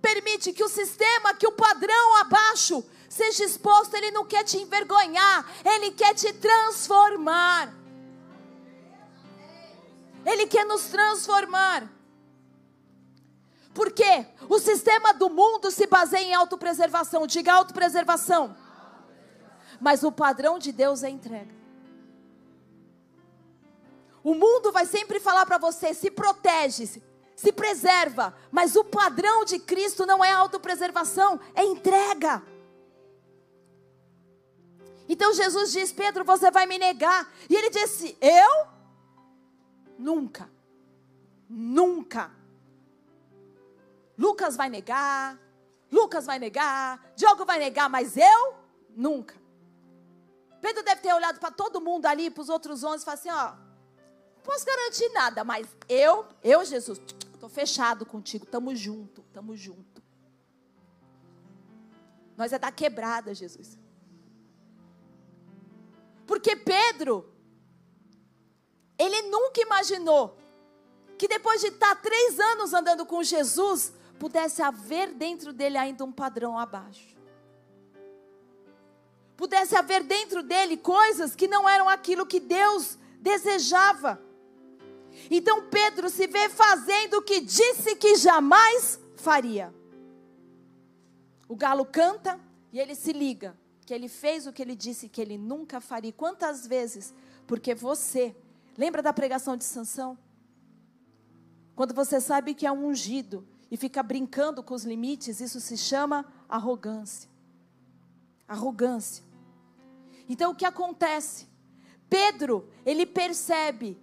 permite 0.00 0.52
que 0.52 0.64
o 0.64 0.68
sistema, 0.68 1.34
que 1.34 1.46
o 1.46 1.52
padrão 1.52 2.16
abaixo 2.16 2.84
seja 3.08 3.44
exposto, 3.44 3.94
Ele 3.94 4.10
não 4.10 4.24
quer 4.24 4.44
te 4.44 4.58
envergonhar, 4.58 5.46
Ele 5.64 5.90
quer 5.90 6.14
te 6.14 6.32
transformar. 6.32 7.74
Ele 10.24 10.46
quer 10.46 10.64
nos 10.66 10.82
transformar. 10.84 11.99
Porque 13.72 14.26
o 14.48 14.58
sistema 14.58 15.14
do 15.14 15.30
mundo 15.30 15.70
se 15.70 15.86
baseia 15.86 16.24
em 16.24 16.34
autopreservação. 16.34 17.26
Diga 17.26 17.52
autopreservação. 17.52 18.56
Mas 19.80 20.02
o 20.02 20.10
padrão 20.12 20.58
de 20.58 20.72
Deus 20.72 21.02
é 21.02 21.08
entrega. 21.08 21.54
O 24.22 24.34
mundo 24.34 24.70
vai 24.72 24.86
sempre 24.86 25.20
falar 25.20 25.46
para 25.46 25.58
você: 25.58 25.94
se 25.94 26.10
protege, 26.10 26.86
se, 26.86 27.02
se 27.36 27.52
preserva. 27.52 28.34
Mas 28.50 28.76
o 28.76 28.84
padrão 28.84 29.44
de 29.44 29.58
Cristo 29.58 30.04
não 30.04 30.24
é 30.24 30.32
autopreservação, 30.32 31.40
é 31.54 31.64
entrega. 31.64 32.42
Então 35.08 35.32
Jesus 35.32 35.72
diz: 35.72 35.92
Pedro, 35.92 36.24
você 36.24 36.50
vai 36.50 36.66
me 36.66 36.76
negar. 36.76 37.32
E 37.48 37.54
ele 37.56 37.70
disse: 37.70 38.16
Eu? 38.20 38.66
Nunca. 39.98 40.50
Nunca. 41.48 42.39
Lucas 44.20 44.54
vai 44.54 44.68
negar. 44.68 45.40
Lucas 45.90 46.26
vai 46.26 46.38
negar. 46.38 47.02
Diogo 47.16 47.46
vai 47.46 47.58
negar, 47.58 47.88
mas 47.88 48.18
eu? 48.18 48.54
Nunca. 48.94 49.34
Pedro 50.60 50.82
deve 50.82 51.00
ter 51.00 51.14
olhado 51.14 51.40
para 51.40 51.50
todo 51.50 51.80
mundo 51.80 52.04
ali, 52.04 52.30
para 52.30 52.42
os 52.42 52.50
outros 52.50 52.84
onze, 52.84 53.02
e 53.02 53.04
falado 53.06 53.18
assim: 53.18 53.30
Ó, 53.30 53.52
não 54.36 54.42
posso 54.42 54.66
garantir 54.66 55.08
nada, 55.14 55.42
mas 55.42 55.66
eu, 55.88 56.26
eu, 56.44 56.62
Jesus, 56.66 57.00
estou 57.32 57.48
fechado 57.48 58.04
contigo, 58.04 58.44
estamos 58.44 58.78
junto, 58.78 59.22
estamos 59.22 59.58
junto. 59.58 60.02
Nós 62.36 62.52
é 62.52 62.58
da 62.58 62.70
quebrada, 62.70 63.34
Jesus. 63.34 63.78
Porque 66.26 66.54
Pedro, 66.54 67.32
ele 68.98 69.22
nunca 69.22 69.62
imaginou 69.62 70.36
que 71.16 71.26
depois 71.26 71.62
de 71.62 71.68
estar 71.68 71.96
três 72.02 72.38
anos 72.38 72.74
andando 72.74 73.06
com 73.06 73.22
Jesus, 73.22 73.94
pudesse 74.20 74.60
haver 74.60 75.14
dentro 75.14 75.50
dele 75.50 75.78
ainda 75.78 76.04
um 76.04 76.12
padrão 76.12 76.58
abaixo. 76.58 77.16
Pudesse 79.34 79.74
haver 79.74 80.02
dentro 80.02 80.42
dele 80.42 80.76
coisas 80.76 81.34
que 81.34 81.48
não 81.48 81.66
eram 81.66 81.88
aquilo 81.88 82.26
que 82.26 82.38
Deus 82.38 82.98
desejava. 83.18 84.20
Então 85.30 85.68
Pedro 85.70 86.10
se 86.10 86.26
vê 86.26 86.50
fazendo 86.50 87.14
o 87.14 87.22
que 87.22 87.40
disse 87.40 87.96
que 87.96 88.16
jamais 88.16 89.00
faria. 89.16 89.74
O 91.48 91.56
galo 91.56 91.86
canta 91.86 92.38
e 92.70 92.78
ele 92.78 92.94
se 92.94 93.14
liga 93.14 93.56
que 93.86 93.94
ele 93.94 94.06
fez 94.06 94.46
o 94.46 94.52
que 94.52 94.60
ele 94.60 94.76
disse 94.76 95.08
que 95.08 95.22
ele 95.22 95.38
nunca 95.38 95.80
faria. 95.80 96.12
Quantas 96.12 96.66
vezes? 96.66 97.14
Porque 97.46 97.74
você, 97.74 98.36
lembra 98.76 99.00
da 99.00 99.14
pregação 99.14 99.56
de 99.56 99.64
Sansão? 99.64 100.18
Quando 101.74 101.94
você 101.94 102.20
sabe 102.20 102.52
que 102.54 102.66
é 102.66 102.70
um 102.70 102.86
ungido 102.86 103.48
e 103.70 103.76
fica 103.76 104.02
brincando 104.02 104.62
com 104.62 104.74
os 104.74 104.84
limites, 104.84 105.40
isso 105.40 105.60
se 105.60 105.76
chama 105.76 106.26
arrogância. 106.48 107.30
Arrogância. 108.48 109.24
Então 110.28 110.50
o 110.50 110.54
que 110.54 110.64
acontece? 110.64 111.46
Pedro, 112.08 112.68
ele 112.84 113.06
percebe 113.06 113.96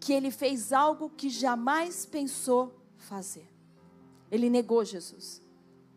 que 0.00 0.12
ele 0.12 0.30
fez 0.30 0.72
algo 0.72 1.08
que 1.08 1.30
jamais 1.30 2.04
pensou 2.04 2.74
fazer. 2.96 3.48
Ele 4.30 4.50
negou 4.50 4.84
Jesus. 4.84 5.40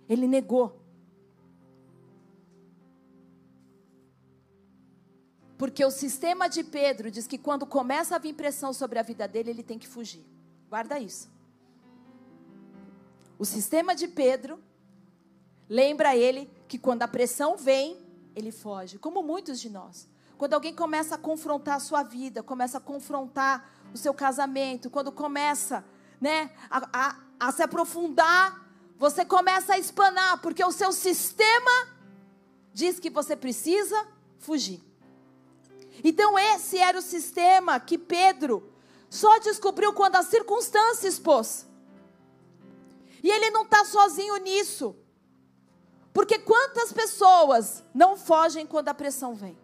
Ele 0.08 0.28
negou. 0.28 0.80
Porque 5.58 5.84
o 5.84 5.92
sistema 5.92 6.48
de 6.48 6.64
Pedro 6.64 7.12
diz 7.12 7.28
que 7.28 7.38
quando 7.38 7.66
começa 7.66 8.16
a 8.16 8.20
vir 8.20 8.34
pressão 8.34 8.72
sobre 8.72 8.98
a 8.98 9.04
vida 9.04 9.28
dele, 9.28 9.50
ele 9.50 9.64
tem 9.64 9.78
que 9.78 9.88
fugir. 9.88 10.24
Guarda 10.70 11.00
isso. 11.00 11.30
O 13.40 13.46
sistema 13.46 13.96
de 13.96 14.06
Pedro 14.06 14.60
lembra 15.70 16.14
ele 16.14 16.52
que 16.68 16.78
quando 16.78 17.04
a 17.04 17.08
pressão 17.08 17.56
vem, 17.56 17.98
ele 18.36 18.52
foge, 18.52 19.00
como 19.00 19.24
muitos 19.24 19.62
de 19.62 19.70
nós. 19.70 20.10
Quando 20.38 20.56
alguém 20.56 20.76
começa 20.76 21.16
a 21.16 21.18
confrontar 21.18 21.78
a 21.78 21.80
sua 21.80 22.04
vida, 22.04 22.44
começa 22.44 22.80
a 22.80 22.82
confrontar 22.82 23.72
o 23.94 23.98
seu 23.98 24.14
casamento, 24.14 24.90
quando 24.90 25.10
começa 25.10 25.86
né, 26.20 26.52
a, 26.70 26.90
a, 26.92 27.16
a 27.40 27.52
se 27.54 27.64
aprofundar, 27.64 28.70
você 28.98 29.24
começa 29.24 29.74
a 29.74 29.80
espanar, 29.80 30.42
porque 30.42 30.64
o 30.64 30.72
seu 30.74 30.92
sistema 30.92 31.88
diz 32.74 33.00
que 33.00 33.10
você 33.10 33.38
precisa 33.38 34.06
fugir. 34.38 34.84
Então, 36.04 36.38
esse 36.38 36.78
era 36.78 37.00
o 37.00 37.02
sistema 37.02 37.80
que 37.80 37.98
Pedro 37.98 38.70
só 39.10 39.40
descobriu 39.40 39.94
quando 39.94 40.18
a 40.18 40.24
circunstância 40.24 41.08
expôs. 41.08 41.69
E 43.24 43.30
ele 43.30 43.50
não 43.50 43.64
está 43.64 43.84
sozinho 43.86 44.38
nisso. 44.38 44.96
Porque 46.14 46.40
quantas 46.40 46.92
pessoas 46.92 47.84
não 47.94 48.18
fogem 48.18 48.66
quando 48.66 48.90
a 48.90 48.94
pressão 48.94 49.36
vem? 49.36 49.58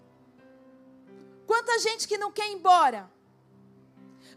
Quanta 1.47 1.79
gente 1.79 2.07
que 2.07 2.17
não 2.17 2.31
quer 2.31 2.49
ir 2.49 2.53
embora? 2.53 3.09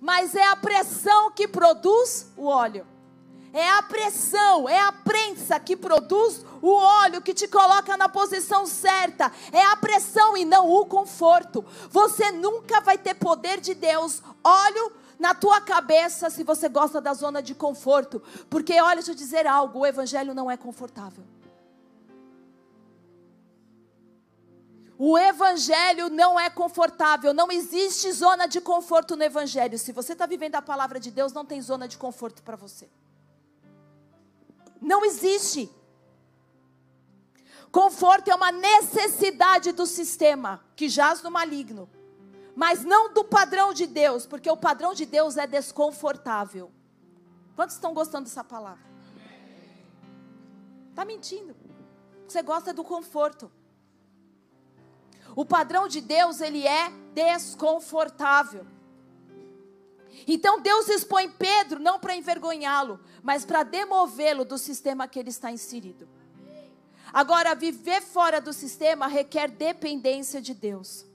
Mas 0.01 0.35
é 0.35 0.47
a 0.47 0.57
pressão 0.57 1.31
que 1.31 1.49
produz 1.49 2.33
o 2.37 2.47
óleo. 2.47 2.87
É 3.53 3.71
a 3.71 3.83
pressão, 3.83 4.69
é 4.69 4.79
a 4.79 4.93
prensa 4.93 5.59
que 5.59 5.75
produz 5.75 6.45
o 6.61 6.71
óleo 6.71 7.23
que 7.23 7.33
te 7.33 7.49
coloca 7.49 7.97
na 7.97 8.09
posição 8.09 8.67
certa. 8.67 9.33
É 9.51 9.65
a 9.65 9.77
pressão 9.77 10.37
e 10.37 10.45
não 10.45 10.69
o 10.71 10.85
conforto. 10.87 11.65
Você 11.91 12.31
nunca 12.31 12.81
vai 12.81 12.99
ter 12.99 13.15
poder 13.15 13.59
de 13.61 13.75
Deus, 13.75 14.23
óleo 14.45 14.93
na 15.19 15.35
tua 15.35 15.61
cabeça 15.61 16.31
se 16.31 16.45
você 16.45 16.69
gosta 16.69 17.01
da 17.01 17.13
zona 17.13 17.43
de 17.43 17.55
conforto. 17.55 18.23
Porque 18.49 18.81
olha, 18.81 18.97
deixa 18.97 19.11
eu 19.11 19.17
dizer 19.17 19.47
algo, 19.47 19.81
o 19.81 19.87
evangelho 19.87 20.35
não 20.35 20.51
é 20.51 20.57
confortável. 20.57 21.25
O 25.01 25.17
evangelho 25.17 26.09
não 26.09 26.39
é 26.39 26.51
confortável, 26.51 27.33
não 27.33 27.53
existe 27.53 28.11
zona 28.11 28.47
de 28.49 28.61
conforto 28.61 29.15
no 29.15 29.23
evangelho. 29.23 29.79
Se 29.79 29.93
você 29.93 30.13
está 30.13 30.27
vivendo 30.27 30.57
a 30.57 30.63
palavra 30.63 30.99
de 30.99 31.13
Deus, 31.13 31.33
não 31.33 31.45
tem 31.45 31.63
zona 31.63 31.87
de 31.87 31.97
conforto 31.97 32.43
para 32.43 32.57
você. 32.57 32.89
Não 34.81 35.05
existe. 35.05 35.71
Conforto 37.71 38.29
é 38.29 38.35
uma 38.35 38.51
necessidade 38.51 39.71
do 39.71 39.87
sistema 39.87 40.65
que 40.75 40.89
jaz 40.89 41.23
no 41.23 41.31
maligno, 41.31 41.89
mas 42.59 42.85
não 42.85 43.15
do 43.15 43.23
padrão 43.23 43.73
de 43.73 43.87
Deus, 43.87 44.27
porque 44.27 44.51
o 44.51 44.57
padrão 44.57 44.93
de 44.93 45.07
Deus 45.07 45.37
é 45.37 45.47
desconfortável. 45.47 46.73
Quantos 47.55 47.77
estão 47.77 47.95
gostando 47.95 48.25
dessa 48.25 48.43
palavra? 48.43 48.85
Está 50.91 51.05
mentindo. 51.05 51.55
Você 52.27 52.43
gosta 52.43 52.73
do 52.75 52.83
conforto. 52.83 53.49
O 55.37 55.45
padrão 55.45 55.87
de 55.87 56.01
Deus, 56.01 56.41
ele 56.41 56.67
é 56.67 56.91
desconfortável. 57.15 58.67
Então 60.27 60.61
Deus 60.61 60.89
expõe 60.89 61.31
Pedro 61.31 61.79
não 61.79 62.01
para 62.01 62.17
envergonhá-lo, 62.17 62.99
mas 63.23 63.45
para 63.45 63.63
demovê-lo 63.63 64.45
do 64.45 64.59
sistema 64.59 65.07
que 65.07 65.21
ele 65.21 65.31
está 65.31 65.53
inserido. 65.53 66.09
Agora, 67.13 67.55
viver 67.55 68.03
fora 68.03 68.41
do 68.41 68.53
sistema 68.53 69.07
requer 69.07 69.49
dependência 69.49 70.43
de 70.43 70.55
Deus. 70.55 71.08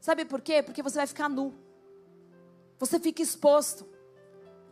Sabe 0.00 0.24
por 0.24 0.40
quê? 0.40 0.62
Porque 0.62 0.82
você 0.82 0.96
vai 0.96 1.06
ficar 1.06 1.28
nu. 1.28 1.54
Você 2.78 2.98
fica 2.98 3.22
exposto. 3.22 3.86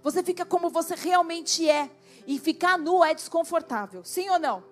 Você 0.03 0.23
fica 0.23 0.45
como 0.45 0.71
você 0.71 0.95
realmente 0.95 1.69
é. 1.69 1.91
E 2.27 2.39
ficar 2.39 2.79
nu 2.79 3.05
é 3.05 3.15
desconfortável. 3.15 4.05
Sim 4.05 4.29
ou 4.31 4.39
não? 4.39 4.65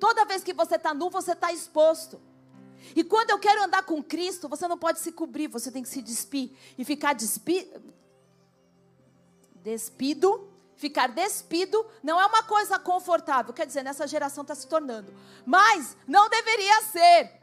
Toda 0.00 0.24
vez 0.24 0.42
que 0.42 0.52
você 0.52 0.76
está 0.76 0.92
nu, 0.92 1.10
você 1.10 1.32
está 1.32 1.52
exposto. 1.52 2.20
E 2.94 3.02
quando 3.04 3.30
eu 3.30 3.38
quero 3.38 3.62
andar 3.62 3.82
com 3.84 4.02
Cristo, 4.02 4.48
você 4.48 4.66
não 4.66 4.78
pode 4.78 5.00
se 5.00 5.12
cobrir, 5.12 5.48
você 5.48 5.70
tem 5.70 5.82
que 5.82 5.88
se 5.88 6.00
despir. 6.02 6.52
E 6.76 6.84
ficar 6.84 7.12
despi... 7.14 7.70
despido, 9.56 10.48
ficar 10.76 11.08
despido, 11.08 11.84
não 12.02 12.20
é 12.20 12.26
uma 12.26 12.42
coisa 12.44 12.78
confortável. 12.78 13.52
Quer 13.52 13.66
dizer, 13.66 13.82
nessa 13.82 14.06
geração 14.06 14.42
está 14.42 14.54
se 14.54 14.66
tornando. 14.66 15.12
Mas 15.44 15.96
não 16.06 16.28
deveria 16.28 16.82
ser. 16.82 17.38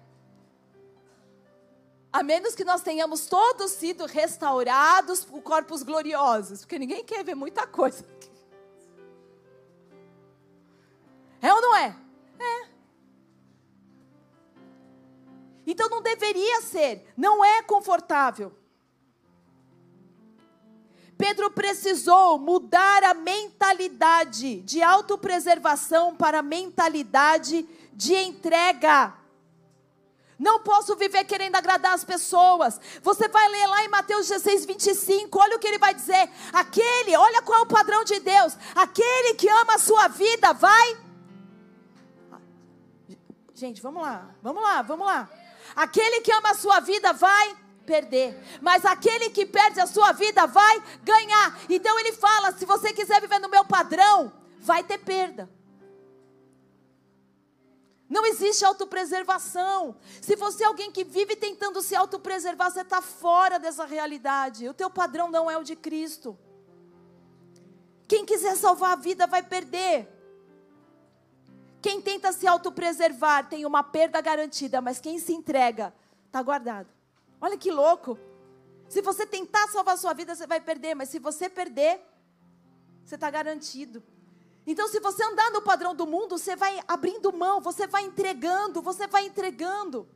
A 2.16 2.24
menos 2.24 2.56
que 2.56 2.64
nós 2.64 2.82
tenhamos 2.82 3.26
todos 3.26 3.72
sido 3.72 4.06
restaurados 4.06 5.26
por 5.26 5.42
corpos 5.42 5.84
gloriosos. 5.84 6.62
Porque 6.62 6.80
ninguém 6.80 7.04
quer 7.04 7.26
ver 7.26 7.36
muita 7.36 7.68
coisa. 7.68 8.06
É 11.42 11.54
ou 11.54 11.62
não 11.62 11.76
é? 11.76 11.94
Então 15.68 15.90
não 15.90 16.02
deveria 16.02 16.62
ser, 16.62 17.06
não 17.18 17.44
é 17.44 17.62
confortável. 17.62 18.56
Pedro 21.18 21.52
precisou 21.52 22.40
mudar 22.40 23.04
a 23.04 23.14
mentalidade 23.14 24.62
de 24.62 24.82
autopreservação 24.82 26.16
para 26.16 26.40
a 26.40 26.42
mentalidade 26.42 27.68
de 27.92 28.16
entrega. 28.16 29.25
Não 30.38 30.60
posso 30.60 30.96
viver 30.96 31.24
querendo 31.24 31.56
agradar 31.56 31.94
as 31.94 32.04
pessoas. 32.04 32.80
Você 33.02 33.28
vai 33.28 33.48
ler 33.48 33.68
lá 33.68 33.84
em 33.86 33.88
Mateus 33.88 34.28
16, 34.28 34.66
25. 34.66 35.40
Olha 35.40 35.56
o 35.56 35.60
que 35.60 35.68
ele 35.68 35.78
vai 35.78 35.94
dizer. 35.94 36.30
Aquele, 36.52 37.16
olha 37.16 37.42
qual 37.42 37.60
é 37.60 37.62
o 37.62 37.68
padrão 37.68 38.04
de 38.04 38.20
Deus. 38.20 38.58
Aquele 38.76 39.36
que 39.36 39.48
ama 39.48 39.76
a 39.76 39.80
sua 39.80 40.08
vida 40.10 40.54
vai. 40.54 40.98
Gente, 43.54 43.82
vamos 43.82 44.02
lá, 44.04 44.36
vamos 44.42 44.62
lá, 44.62 44.82
vamos 44.82 45.08
lá. 45.08 45.30
Aquele 45.74 46.20
que 46.22 46.32
ama 46.32 46.52
a 46.52 46.56
sua 46.56 46.82
vida 46.82 47.14
vai 47.14 47.56
perder, 47.86 48.38
mas 48.62 48.84
aquele 48.84 49.30
que 49.30 49.46
perde 49.46 49.80
a 49.80 49.88
sua 49.88 50.12
vida 50.12 50.46
vai 50.46 50.84
ganhar. 51.04 51.58
Então 51.70 51.98
ele 52.00 52.12
fala: 52.12 52.52
se 52.52 52.66
você 52.66 52.92
quiser 52.92 53.22
viver 53.22 53.40
no 53.40 53.48
meu 53.48 53.64
padrão, 53.64 54.34
vai 54.60 54.84
ter 54.84 54.98
perda. 54.98 55.50
Não 58.08 58.26
existe 58.26 58.64
autopreservação. 58.64 59.96
Se 60.22 60.36
você 60.36 60.64
é 60.64 60.68
alguém 60.68 60.92
que 60.92 61.04
vive 61.04 61.36
tentando 61.36 61.82
se 61.82 61.96
autopreservar, 61.96 62.72
você 62.72 62.82
está 62.82 63.02
fora 63.02 63.58
dessa 63.58 63.86
realidade. 63.86 64.70
O 64.70 64.74
teu 64.74 64.90
padrão 64.90 65.32
não 65.32 65.50
é 65.50 65.58
o 65.58 65.64
de 65.64 65.76
Cristo. 65.76 66.38
Quem 68.08 68.24
quiser 68.24 68.56
salvar 68.56 68.94
a 68.94 68.96
vida 68.96 69.26
vai 69.26 69.42
perder. 69.42 70.08
Quem 71.82 72.02
tenta 72.02 72.32
se 72.32 72.48
autopreservar 72.48 73.50
tem 73.50 73.66
uma 73.66 73.84
perda 73.84 74.22
garantida, 74.22 74.82
mas 74.82 75.00
quem 75.00 75.18
se 75.20 75.34
entrega 75.34 75.94
está 76.28 76.42
guardado. 76.42 76.90
Olha 77.42 77.58
que 77.58 77.72
louco. 77.72 78.18
Se 78.88 79.02
você 79.02 79.26
tentar 79.26 79.68
salvar 79.70 79.96
a 79.96 79.98
sua 79.98 80.14
vida, 80.14 80.36
você 80.36 80.46
vai 80.46 80.60
perder, 80.60 80.96
mas 80.96 81.10
se 81.10 81.18
você 81.18 81.50
perder, 81.50 82.00
você 83.04 83.16
está 83.16 83.30
garantido. 83.30 84.04
Então, 84.68 84.88
se 84.88 85.00
você 85.00 85.24
andar 85.24 85.52
no 85.52 85.62
padrão 85.62 85.94
do 85.94 86.08
mundo, 86.08 86.38
você 86.38 86.56
vai 86.56 86.80
abrindo 86.88 87.32
mão, 87.32 87.62
você 87.62 87.86
vai 87.86 88.04
entregando, 88.04 88.82
você 88.82 89.06
vai 89.06 89.26
entregando. 89.28 90.08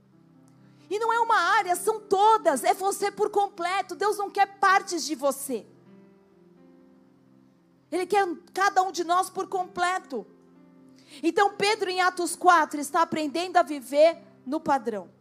E 0.89 0.97
não 0.97 1.13
é 1.13 1.19
uma 1.19 1.37
área, 1.37 1.75
são 1.75 1.99
todas, 1.99 2.63
é 2.63 2.73
você 2.73 3.11
por 3.11 3.29
completo. 3.29 3.95
Deus 3.95 4.17
não 4.17 4.29
quer 4.29 4.57
partes 4.59 5.05
de 5.05 5.13
você. 5.13 5.67
Ele 7.91 8.07
quer 8.07 8.25
cada 8.53 8.81
um 8.81 8.91
de 8.91 9.03
nós 9.03 9.29
por 9.29 9.47
completo. 9.47 10.25
Então, 11.21 11.55
Pedro, 11.55 11.89
em 11.89 12.01
Atos 12.01 12.35
4, 12.35 12.79
está 12.79 13.03
aprendendo 13.03 13.57
a 13.57 13.63
viver 13.63 14.17
no 14.45 14.59
padrão. 14.59 15.11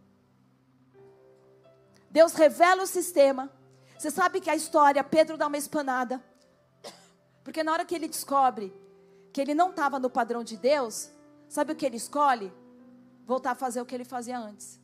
Deus 2.10 2.32
revela 2.32 2.82
o 2.82 2.86
sistema. 2.86 3.52
Você 3.98 4.10
sabe 4.10 4.40
que 4.40 4.48
a 4.48 4.56
história, 4.56 5.04
Pedro 5.04 5.36
dá 5.36 5.46
uma 5.46 5.58
espanada. 5.58 6.22
Porque 7.44 7.62
na 7.62 7.72
hora 7.72 7.84
que 7.84 7.94
ele 7.94 8.08
descobre 8.08 8.72
que 9.32 9.40
ele 9.40 9.54
não 9.54 9.70
estava 9.70 9.98
no 9.98 10.10
padrão 10.10 10.42
de 10.42 10.56
Deus, 10.56 11.10
sabe 11.48 11.72
o 11.72 11.76
que 11.76 11.86
ele 11.86 11.96
escolhe? 11.96 12.52
Voltar 13.26 13.52
a 13.52 13.54
fazer 13.54 13.80
o 13.80 13.86
que 13.86 13.94
ele 13.94 14.04
fazia 14.04 14.38
antes. 14.38 14.80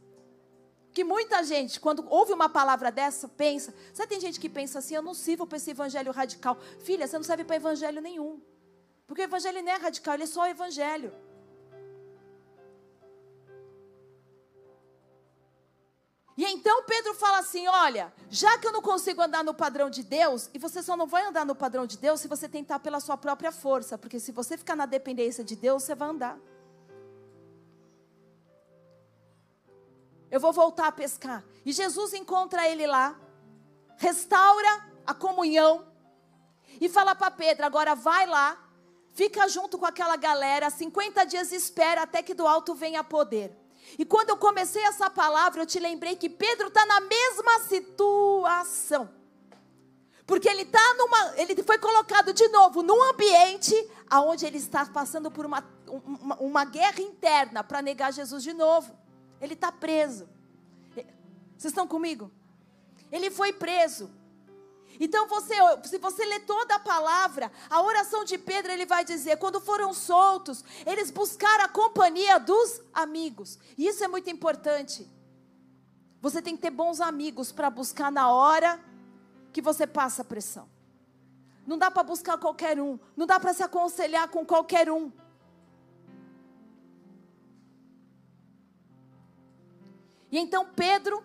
Que 0.92 1.02
muita 1.02 1.42
gente, 1.42 1.80
quando 1.80 2.06
ouve 2.08 2.32
uma 2.32 2.48
palavra 2.48 2.92
dessa, 2.92 3.26
pensa. 3.26 3.74
Sabe, 3.92 4.10
tem 4.10 4.20
gente 4.20 4.38
que 4.38 4.48
pensa 4.48 4.78
assim: 4.78 4.94
eu 4.94 5.02
não 5.02 5.14
sirvo 5.14 5.46
para 5.46 5.56
esse 5.56 5.70
evangelho 5.70 6.12
radical. 6.12 6.56
Filha, 6.80 7.06
você 7.06 7.16
não 7.16 7.24
serve 7.24 7.44
para 7.44 7.56
evangelho 7.56 8.00
nenhum. 8.00 8.40
Porque 9.06 9.22
o 9.22 9.24
evangelho 9.24 9.62
não 9.62 9.72
é 9.72 9.76
radical, 9.76 10.14
ele 10.14 10.22
é 10.22 10.26
só 10.26 10.42
o 10.42 10.46
evangelho. 10.46 11.12
E 16.36 16.44
então 16.44 16.82
Pedro 16.84 17.14
fala 17.14 17.38
assim: 17.38 17.66
olha, 17.68 18.12
já 18.28 18.58
que 18.58 18.66
eu 18.66 18.72
não 18.72 18.82
consigo 18.82 19.22
andar 19.22 19.44
no 19.44 19.54
padrão 19.54 19.88
de 19.88 20.02
Deus, 20.02 20.50
e 20.52 20.58
você 20.58 20.82
só 20.82 20.96
não 20.96 21.06
vai 21.06 21.24
andar 21.24 21.46
no 21.46 21.54
padrão 21.54 21.86
de 21.86 21.96
Deus 21.96 22.20
se 22.20 22.28
você 22.28 22.48
tentar 22.48 22.80
pela 22.80 23.00
sua 23.00 23.16
própria 23.16 23.52
força, 23.52 23.96
porque 23.96 24.18
se 24.18 24.32
você 24.32 24.56
ficar 24.56 24.74
na 24.74 24.86
dependência 24.86 25.44
de 25.44 25.54
Deus, 25.54 25.84
você 25.84 25.94
vai 25.94 26.08
andar. 26.08 26.38
Eu 30.30 30.40
vou 30.40 30.52
voltar 30.52 30.88
a 30.88 30.92
pescar. 30.92 31.44
E 31.64 31.72
Jesus 31.72 32.12
encontra 32.12 32.68
ele 32.68 32.86
lá, 32.86 33.16
restaura 33.96 34.90
a 35.06 35.14
comunhão, 35.14 35.86
e 36.80 36.88
fala 36.88 37.14
para 37.14 37.30
Pedro: 37.30 37.64
agora 37.64 37.94
vai 37.94 38.26
lá, 38.26 38.58
fica 39.12 39.46
junto 39.48 39.78
com 39.78 39.86
aquela 39.86 40.16
galera, 40.16 40.68
50 40.68 41.24
dias 41.24 41.52
espera 41.52 42.02
até 42.02 42.24
que 42.24 42.34
do 42.34 42.44
alto 42.44 42.74
venha 42.74 43.04
poder. 43.04 43.63
E 43.98 44.04
quando 44.04 44.30
eu 44.30 44.36
comecei 44.36 44.82
essa 44.84 45.10
palavra, 45.10 45.62
eu 45.62 45.66
te 45.66 45.78
lembrei 45.78 46.16
que 46.16 46.28
Pedro 46.28 46.68
está 46.68 46.84
na 46.86 47.00
mesma 47.00 47.60
situação. 47.60 49.10
Porque 50.26 50.48
ele 50.48 50.64
tá 50.64 50.94
numa, 50.96 51.34
ele 51.36 51.62
foi 51.62 51.78
colocado 51.78 52.32
de 52.32 52.48
novo 52.48 52.82
num 52.82 53.02
ambiente 53.10 53.74
aonde 54.08 54.46
ele 54.46 54.56
está 54.56 54.86
passando 54.86 55.30
por 55.30 55.44
uma, 55.44 55.62
uma, 55.86 56.36
uma 56.36 56.64
guerra 56.64 57.00
interna 57.00 57.62
para 57.62 57.82
negar 57.82 58.12
Jesus 58.12 58.42
de 58.42 58.54
novo. 58.54 58.96
Ele 59.40 59.54
está 59.54 59.70
preso. 59.70 60.26
Vocês 60.94 61.72
estão 61.72 61.86
comigo? 61.86 62.30
Ele 63.12 63.30
foi 63.30 63.52
preso. 63.52 64.10
Então 65.00 65.26
você, 65.26 65.54
se 65.84 65.98
você 65.98 66.24
ler 66.24 66.40
toda 66.46 66.76
a 66.76 66.78
palavra, 66.78 67.50
a 67.68 67.82
oração 67.82 68.24
de 68.24 68.38
Pedro, 68.38 68.72
ele 68.72 68.86
vai 68.86 69.04
dizer: 69.04 69.38
quando 69.38 69.60
foram 69.60 69.92
soltos, 69.92 70.64
eles 70.86 71.10
buscaram 71.10 71.64
a 71.64 71.68
companhia 71.68 72.38
dos 72.38 72.80
amigos. 72.92 73.58
E 73.76 73.86
isso 73.86 74.04
é 74.04 74.08
muito 74.08 74.30
importante. 74.30 75.10
Você 76.20 76.40
tem 76.40 76.56
que 76.56 76.62
ter 76.62 76.70
bons 76.70 77.00
amigos 77.00 77.52
para 77.52 77.68
buscar 77.68 78.10
na 78.10 78.30
hora 78.30 78.80
que 79.52 79.60
você 79.60 79.86
passa 79.86 80.24
pressão. 80.24 80.68
Não 81.66 81.78
dá 81.78 81.90
para 81.90 82.02
buscar 82.02 82.38
qualquer 82.38 82.80
um, 82.80 82.98
não 83.16 83.26
dá 83.26 83.40
para 83.40 83.52
se 83.52 83.62
aconselhar 83.62 84.28
com 84.28 84.44
qualquer 84.44 84.90
um. 84.90 85.12
E 90.30 90.38
então 90.38 90.66
Pedro, 90.74 91.22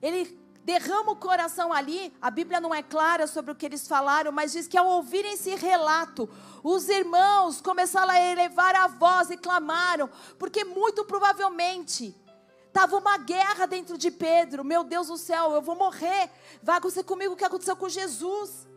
ele 0.00 0.39
derrama 0.70 1.10
o 1.10 1.16
coração 1.16 1.72
ali. 1.72 2.12
A 2.22 2.30
Bíblia 2.30 2.60
não 2.60 2.72
é 2.72 2.80
clara 2.80 3.26
sobre 3.26 3.50
o 3.50 3.56
que 3.56 3.66
eles 3.66 3.88
falaram, 3.88 4.30
mas 4.30 4.52
diz 4.52 4.68
que 4.68 4.78
ao 4.78 4.86
ouvirem 4.86 5.32
esse 5.32 5.52
relato, 5.56 6.30
os 6.62 6.88
irmãos 6.88 7.60
começaram 7.60 8.12
a 8.12 8.20
elevar 8.20 8.76
a 8.76 8.86
voz 8.86 9.30
e 9.30 9.36
clamaram, 9.36 10.08
porque 10.38 10.62
muito 10.62 11.04
provavelmente 11.04 12.14
estava 12.68 12.96
uma 12.96 13.18
guerra 13.18 13.66
dentro 13.66 13.98
de 13.98 14.12
Pedro. 14.12 14.64
Meu 14.64 14.84
Deus 14.84 15.08
do 15.08 15.16
céu, 15.16 15.50
eu 15.50 15.60
vou 15.60 15.74
morrer. 15.74 16.30
Vai 16.62 16.76
acontecer 16.78 17.02
comigo 17.02 17.34
o 17.34 17.36
que 17.36 17.44
aconteceu 17.44 17.74
com 17.74 17.88
Jesus. 17.88 18.68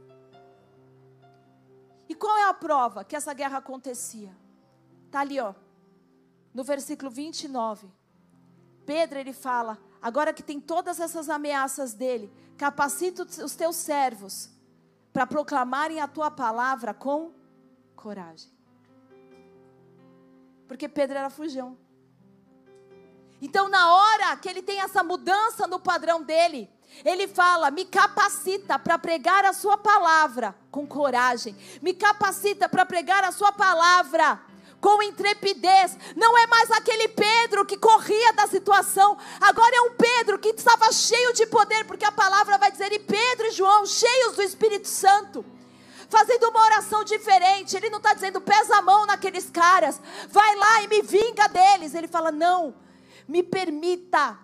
E 2.10 2.16
qual 2.16 2.36
é 2.38 2.50
a 2.50 2.56
prova 2.56 3.04
que 3.04 3.16
essa 3.16 3.36
guerra 3.36 3.60
acontecia? 3.60 4.36
Está 5.06 5.20
ali, 5.20 5.40
ó, 5.40 5.54
no 6.52 6.64
versículo 6.64 7.12
29. 7.12 7.88
Pedro 8.84 9.20
ele 9.20 9.32
fala: 9.32 9.78
agora 10.04 10.34
que 10.34 10.44
tem 10.44 10.60
todas 10.60 11.00
essas 11.00 11.30
ameaças 11.30 11.94
dele, 11.94 12.30
capacita 12.58 13.24
os 13.24 13.56
teus 13.56 13.78
servos 13.78 14.50
para 15.14 15.26
proclamarem 15.26 16.02
a 16.02 16.08
tua 16.08 16.30
palavra 16.30 16.94
com 16.94 17.32
coragem. 17.96 18.52
Porque 20.68 20.90
Pedro 20.90 21.18
era 21.18 21.30
fujão. 21.30 21.78
Então, 23.42 23.70
na 23.70 23.94
hora 23.94 24.36
que 24.38 24.50
ele 24.50 24.62
tem 24.62 24.82
essa 24.82 25.04
mudança 25.04 25.68
no 25.68 25.80
padrão 25.80 26.22
dele, 26.22 26.70
ele 27.06 27.28
fala: 27.28 27.72
me 27.72 27.86
capacita 27.86 28.78
para 28.78 28.98
pregar 28.98 29.46
a 29.46 29.54
sua 29.54 29.78
palavra 29.78 30.56
com 30.70 30.86
coragem, 30.86 31.56
me 31.82 31.94
capacita 31.94 32.68
para 32.68 32.86
pregar 32.86 33.24
a 33.24 33.32
sua 33.32 33.52
palavra 33.52 34.42
com 34.84 35.02
intrepidez. 35.02 35.98
Não 36.14 36.38
é 36.38 36.46
mais 36.46 36.70
aquele 36.72 37.08
Pedro 37.08 37.66
que 37.66 37.78
corria 37.78 38.34
da 38.34 38.46
situação, 38.48 39.18
agora 39.40 39.74
é 39.74 39.82
um 39.84 39.92
Pedro 39.92 40.38
que 40.38 40.50
estava 40.50 40.92
cheio 40.92 41.32
de 41.32 41.46
poder, 41.46 41.86
porque 41.86 42.04
a 42.04 42.12
palavra 42.12 42.58
vai 42.58 42.70
dizer: 42.70 42.92
e 42.92 43.00
Pedro 43.00 43.48
e 43.48 43.52
João, 43.52 43.86
cheios 43.86 44.36
do 44.36 44.42
Espírito 44.42 44.90
Santo 44.90 45.46
fazendo 46.10 46.50
uma 46.50 46.66
oração 46.66 47.04
diferente. 47.04 47.78
Ele 47.78 47.90
não 47.90 47.98
está 47.98 48.14
dizendo, 48.14 48.42
pesa 48.42 48.76
a 48.76 48.82
mão 48.82 49.06
naqueles 49.06 49.50
caras, 49.50 50.00
vai 50.30 50.56
lá 50.58 50.84
e 50.84 50.88
me 50.90 51.02
vinga 51.02 51.48
deles. 51.48 51.96
Ele 51.96 52.08
fala, 52.08 52.32
não, 52.32 52.76
me 53.26 53.42
permita 53.42 54.38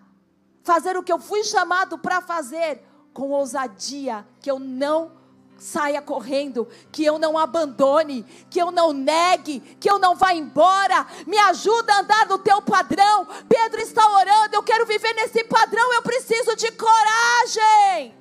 fazer 0.63 0.97
o 0.97 1.03
que 1.03 1.11
eu 1.11 1.19
fui 1.19 1.43
chamado 1.43 1.97
para 1.99 2.21
fazer 2.21 2.81
com 3.13 3.29
ousadia, 3.29 4.25
que 4.41 4.49
eu 4.49 4.57
não 4.57 5.18
saia 5.59 6.01
correndo, 6.01 6.67
que 6.91 7.03
eu 7.03 7.19
não 7.19 7.37
abandone, 7.37 8.23
que 8.49 8.59
eu 8.59 8.71
não 8.71 8.93
negue, 8.93 9.59
que 9.79 9.89
eu 9.89 9.99
não 9.99 10.15
vá 10.15 10.33
embora. 10.33 11.05
Me 11.27 11.37
ajuda 11.37 11.93
a 11.93 11.99
andar 11.99 12.27
no 12.27 12.39
teu 12.39 12.61
padrão. 12.61 13.27
Pedro 13.47 13.81
está 13.81 14.07
orando, 14.17 14.55
eu 14.55 14.63
quero 14.63 14.85
viver 14.85 15.13
nesse 15.13 15.43
padrão, 15.43 15.93
eu 15.93 16.01
preciso 16.01 16.55
de 16.55 16.71
coragem. 16.71 18.15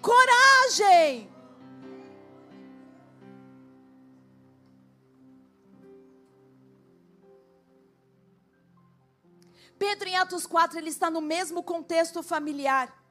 Coragem. 0.00 1.34
Pedro, 9.78 10.08
em 10.08 10.16
Atos 10.16 10.46
4, 10.46 10.78
ele 10.78 10.88
está 10.88 11.10
no 11.10 11.20
mesmo 11.20 11.62
contexto 11.62 12.22
familiar. 12.22 13.03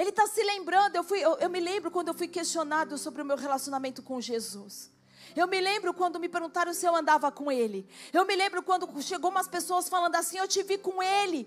Ele 0.00 0.08
está 0.08 0.26
se 0.26 0.42
lembrando. 0.42 0.96
Eu, 0.96 1.04
fui, 1.04 1.18
eu, 1.20 1.36
eu 1.36 1.50
me 1.50 1.60
lembro 1.60 1.90
quando 1.90 2.08
eu 2.08 2.14
fui 2.14 2.26
questionado 2.26 2.96
sobre 2.96 3.20
o 3.20 3.24
meu 3.24 3.36
relacionamento 3.36 4.02
com 4.02 4.18
Jesus. 4.18 4.90
Eu 5.36 5.46
me 5.46 5.60
lembro 5.60 5.92
quando 5.92 6.18
me 6.18 6.26
perguntaram 6.26 6.72
se 6.72 6.86
eu 6.86 6.96
andava 6.96 7.30
com 7.30 7.52
ele. 7.52 7.86
Eu 8.10 8.24
me 8.24 8.34
lembro 8.34 8.62
quando 8.62 8.88
chegou 9.02 9.30
umas 9.30 9.46
pessoas 9.46 9.90
falando 9.90 10.14
assim: 10.14 10.38
Eu 10.38 10.48
te 10.48 10.62
vi 10.62 10.78
com 10.78 11.02
ele. 11.02 11.46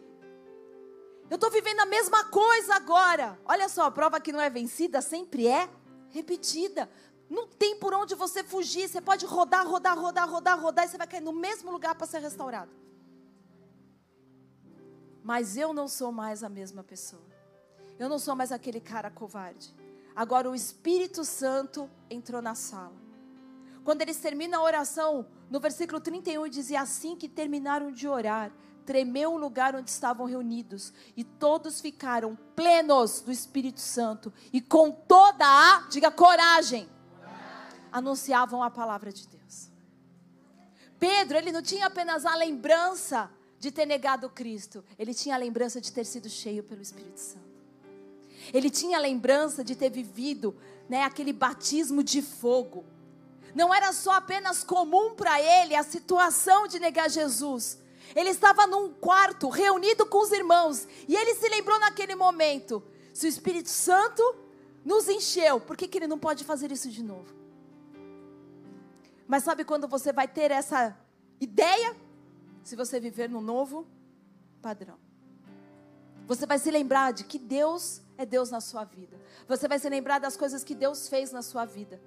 Eu 1.31 1.35
estou 1.35 1.49
vivendo 1.49 1.79
a 1.79 1.87
mesma 1.87 2.25
coisa 2.25 2.75
agora. 2.75 3.39
Olha 3.43 3.67
só, 3.67 3.85
a 3.85 3.91
prova 3.91 4.19
que 4.19 4.31
não 4.31 4.39
é 4.39 4.51
vencida 4.51 5.01
sempre 5.01 5.47
é 5.47 5.67
repetida. 6.09 6.87
Não 7.27 7.47
tem 7.47 7.75
por 7.79 7.91
onde 7.91 8.13
você 8.13 8.43
fugir. 8.43 8.87
Você 8.87 9.01
pode 9.01 9.25
rodar, 9.25 9.67
rodar, 9.67 9.97
rodar, 9.97 10.29
rodar, 10.29 10.61
rodar 10.61 10.85
e 10.85 10.89
você 10.89 10.97
vai 10.99 11.07
cair 11.07 11.21
no 11.21 11.33
mesmo 11.33 11.71
lugar 11.71 11.95
para 11.95 12.05
ser 12.05 12.19
restaurado. 12.19 12.71
Mas 15.23 15.57
eu 15.57 15.73
não 15.73 15.87
sou 15.87 16.11
mais 16.11 16.43
a 16.43 16.49
mesma 16.49 16.83
pessoa. 16.83 17.32
Eu 18.03 18.09
não 18.09 18.19
sou 18.19 18.35
mais 18.35 18.51
aquele 18.51 18.81
cara 18.81 19.09
covarde. 19.09 19.73
Agora 20.13 20.49
o 20.49 20.53
Espírito 20.53 21.23
Santo 21.23 21.89
entrou 22.09 22.41
na 22.41 22.53
sala. 22.53 23.01
Quando 23.81 24.01
eles 24.01 24.17
terminam 24.17 24.59
a 24.59 24.63
oração, 24.63 25.25
no 25.49 25.57
versículo 25.57 26.01
31 26.01 26.49
dizia 26.49 26.81
assim 26.81 27.15
que 27.15 27.29
terminaram 27.29 27.93
de 27.93 28.05
orar, 28.05 28.51
tremeu 28.85 29.31
o 29.31 29.37
lugar 29.37 29.73
onde 29.73 29.89
estavam 29.89 30.25
reunidos, 30.25 30.91
e 31.15 31.23
todos 31.23 31.79
ficaram 31.79 32.37
plenos 32.57 33.21
do 33.21 33.31
Espírito 33.31 33.79
Santo, 33.79 34.33
e 34.51 34.59
com 34.59 34.91
toda 34.91 35.45
a, 35.45 35.87
diga 35.89 36.11
coragem, 36.11 36.89
coragem. 37.15 37.79
anunciavam 37.89 38.61
a 38.61 38.69
palavra 38.69 39.13
de 39.13 39.25
Deus. 39.29 39.69
Pedro, 40.99 41.37
ele 41.37 41.53
não 41.53 41.61
tinha 41.61 41.87
apenas 41.87 42.25
a 42.25 42.35
lembrança 42.35 43.31
de 43.57 43.71
ter 43.71 43.85
negado 43.85 44.29
Cristo, 44.29 44.83
ele 44.99 45.13
tinha 45.13 45.35
a 45.35 45.37
lembrança 45.37 45.79
de 45.79 45.89
ter 45.89 46.05
sido 46.05 46.29
cheio 46.29 46.63
pelo 46.63 46.81
Espírito 46.81 47.17
Santo. 47.17 47.42
Ele 48.51 48.69
tinha 48.69 48.97
a 48.97 49.01
lembrança 49.01 49.63
de 49.63 49.75
ter 49.75 49.89
vivido 49.89 50.55
né, 50.89 51.03
aquele 51.03 51.31
batismo 51.31 52.03
de 52.03 52.21
fogo. 52.21 52.83
Não 53.53 53.73
era 53.73 53.93
só 53.93 54.13
apenas 54.13 54.63
comum 54.63 55.13
para 55.13 55.39
ele 55.39 55.75
a 55.75 55.83
situação 55.83 56.67
de 56.67 56.79
negar 56.79 57.09
Jesus, 57.09 57.77
ele 58.15 58.29
estava 58.29 58.67
num 58.67 58.91
quarto, 58.93 59.49
reunido 59.49 60.05
com 60.05 60.19
os 60.21 60.31
irmãos, 60.31 60.87
e 61.07 61.15
ele 61.15 61.35
se 61.35 61.47
lembrou 61.49 61.79
naquele 61.79 62.15
momento: 62.15 62.83
se 63.13 63.25
o 63.25 63.29
Espírito 63.29 63.69
Santo 63.69 64.23
nos 64.83 65.07
encheu, 65.07 65.59
por 65.59 65.77
que, 65.77 65.87
que 65.87 65.97
ele 65.97 66.07
não 66.07 66.19
pode 66.19 66.43
fazer 66.43 66.71
isso 66.71 66.89
de 66.89 67.01
novo? 67.01 67.33
Mas 69.27 69.43
sabe 69.43 69.63
quando 69.63 69.87
você 69.87 70.11
vai 70.11 70.27
ter 70.27 70.51
essa 70.51 70.97
ideia? 71.39 71.95
Se 72.63 72.75
você 72.75 72.99
viver 72.99 73.29
no 73.29 73.41
novo 73.41 73.87
padrão. 74.61 74.97
Você 76.27 76.45
vai 76.45 76.57
se 76.57 76.71
lembrar 76.71 77.11
de 77.11 77.25
que 77.25 77.37
Deus 77.37 78.01
é 78.17 78.25
Deus 78.25 78.49
na 78.49 78.61
sua 78.61 78.83
vida. 78.83 79.19
Você 79.47 79.67
vai 79.67 79.79
se 79.79 79.89
lembrar 79.89 80.19
das 80.19 80.37
coisas 80.37 80.63
que 80.63 80.75
Deus 80.75 81.07
fez 81.07 81.31
na 81.31 81.41
sua 81.41 81.65
vida. 81.65 82.01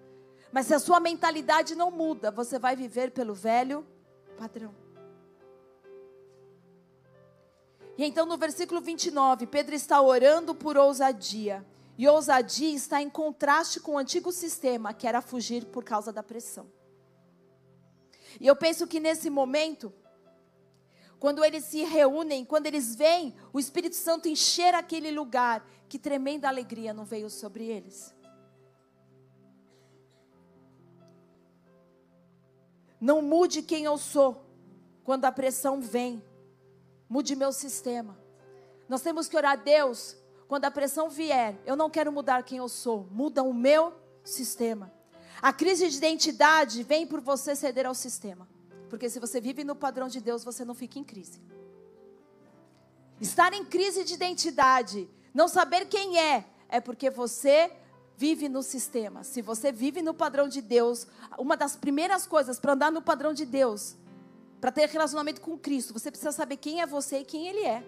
Mas 0.53 0.67
se 0.67 0.75
a 0.75 0.79
sua 0.79 1.01
mentalidade 1.01 1.75
não 1.75 1.91
muda, 1.91 2.31
você 2.31 2.59
vai 2.59 2.77
viver 2.77 3.11
pelo 3.11 3.35
velho 3.35 3.87
padrão. 4.37 4.75
E 7.99 8.05
então 8.05 8.27
no 8.27 8.37
versículo 8.37 8.81
29, 8.81 9.47
Pedro 9.47 9.75
está 9.75 10.01
orando 10.01 10.55
por 10.55 10.77
ousadia. 10.77 11.67
E 11.99 12.07
ousadia 12.07 12.75
está 12.75 13.01
em 13.01 13.09
contraste 13.09 13.81
com 13.81 13.93
o 13.93 13.99
antigo 13.99 14.31
sistema, 14.31 14.93
que 14.93 15.07
era 15.07 15.23
fugir 15.23 15.65
por 15.67 15.83
causa 15.83 16.13
da 16.13 16.23
pressão. 16.23 16.71
E 18.39 18.47
eu 18.47 18.55
penso 18.55 18.87
que 18.87 19.01
nesse 19.01 19.31
momento, 19.31 19.93
quando 21.19 21.43
eles 21.43 21.65
se 21.65 21.83
reúnem, 21.85 22.45
quando 22.45 22.67
eles 22.67 22.95
veem 22.95 23.35
o 23.51 23.59
Espírito 23.59 23.97
Santo 23.97 24.29
encher 24.29 24.75
aquele 24.75 25.11
lugar, 25.11 25.67
que 25.89 25.99
tremenda 25.99 26.49
alegria 26.49 26.93
não 26.93 27.05
veio 27.05 27.31
sobre 27.31 27.67
eles. 27.67 28.15
Não 33.01 33.23
mude 33.23 33.63
quem 33.63 33.85
eu 33.85 33.99
sou 33.99 34.45
quando 35.05 35.25
a 35.25 35.33
pressão 35.33 35.81
vem. 35.81 36.23
Mude 37.09 37.37
meu 37.37 37.53
sistema. 37.53 38.19
Nós 38.89 39.03
temos 39.03 39.29
que 39.29 39.37
orar 39.37 39.53
a 39.53 39.57
Deus. 39.57 40.17
Quando 40.49 40.65
a 40.65 40.71
pressão 40.71 41.11
vier, 41.11 41.59
eu 41.67 41.77
não 41.77 41.91
quero 41.91 42.13
mudar 42.13 42.43
quem 42.45 42.59
eu 42.59 42.69
sou, 42.69 43.09
muda 43.11 43.43
o 43.43 43.53
meu 43.53 43.93
sistema. 44.25 44.93
A 45.43 45.53
crise 45.53 45.89
de 45.89 45.97
identidade 45.97 46.83
vem 46.83 47.07
por 47.07 47.21
você 47.21 47.55
ceder 47.55 47.85
ao 47.85 47.95
sistema. 47.95 48.49
Porque 48.89 49.11
se 49.11 49.19
você 49.19 49.41
vive 49.41 49.65
no 49.65 49.75
padrão 49.75 50.09
de 50.09 50.21
Deus, 50.21 50.45
você 50.45 50.65
não 50.65 50.75
fica 50.75 50.99
em 50.99 51.05
crise. 51.05 51.41
Estar 53.21 53.53
em 53.53 53.65
crise 53.65 54.05
de 54.05 54.15
identidade, 54.15 55.09
não 55.37 55.49
saber 55.49 55.85
quem 55.85 56.19
é, 56.19 56.47
é 56.67 56.81
porque 56.81 57.11
você 57.11 57.71
vive 58.17 58.49
no 58.49 58.63
sistema. 58.63 59.23
Se 59.23 59.43
você 59.43 59.71
vive 59.71 60.01
no 60.01 60.15
padrão 60.15 60.49
de 60.49 60.63
Deus, 60.63 61.07
uma 61.39 61.55
das 61.55 61.77
primeiras 61.77 62.27
coisas 62.27 62.59
para 62.59 62.73
andar 62.73 62.91
no 62.91 63.03
padrão 63.03 63.35
de 63.35 63.45
Deus 63.45 63.97
para 64.63 64.73
ter 64.73 64.89
relacionamento 64.89 65.43
com 65.43 65.59
Cristo, 65.59 65.93
você 65.93 66.11
precisa 66.11 66.33
saber 66.33 66.57
quem 66.57 66.81
é 66.81 66.87
você 66.87 67.19
e 67.19 67.25
quem 67.27 67.49
Ele 67.49 67.61
é. 67.67 67.85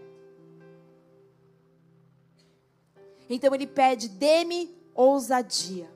Então 3.31 3.55
ele 3.55 3.67
pede: 3.67 4.11
dê-me 4.11 4.77
ousadia. 4.95 5.91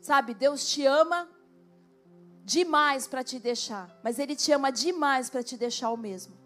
Sabe, 0.00 0.34
Deus 0.34 0.68
te 0.68 0.84
ama 0.84 1.28
demais 2.44 3.06
para 3.06 3.22
te 3.22 3.38
deixar, 3.38 3.96
mas 4.02 4.18
Ele 4.18 4.34
te 4.34 4.50
ama 4.50 4.72
demais 4.72 5.30
para 5.30 5.42
te 5.42 5.56
deixar 5.56 5.90
o 5.90 5.96
mesmo. 5.96 6.37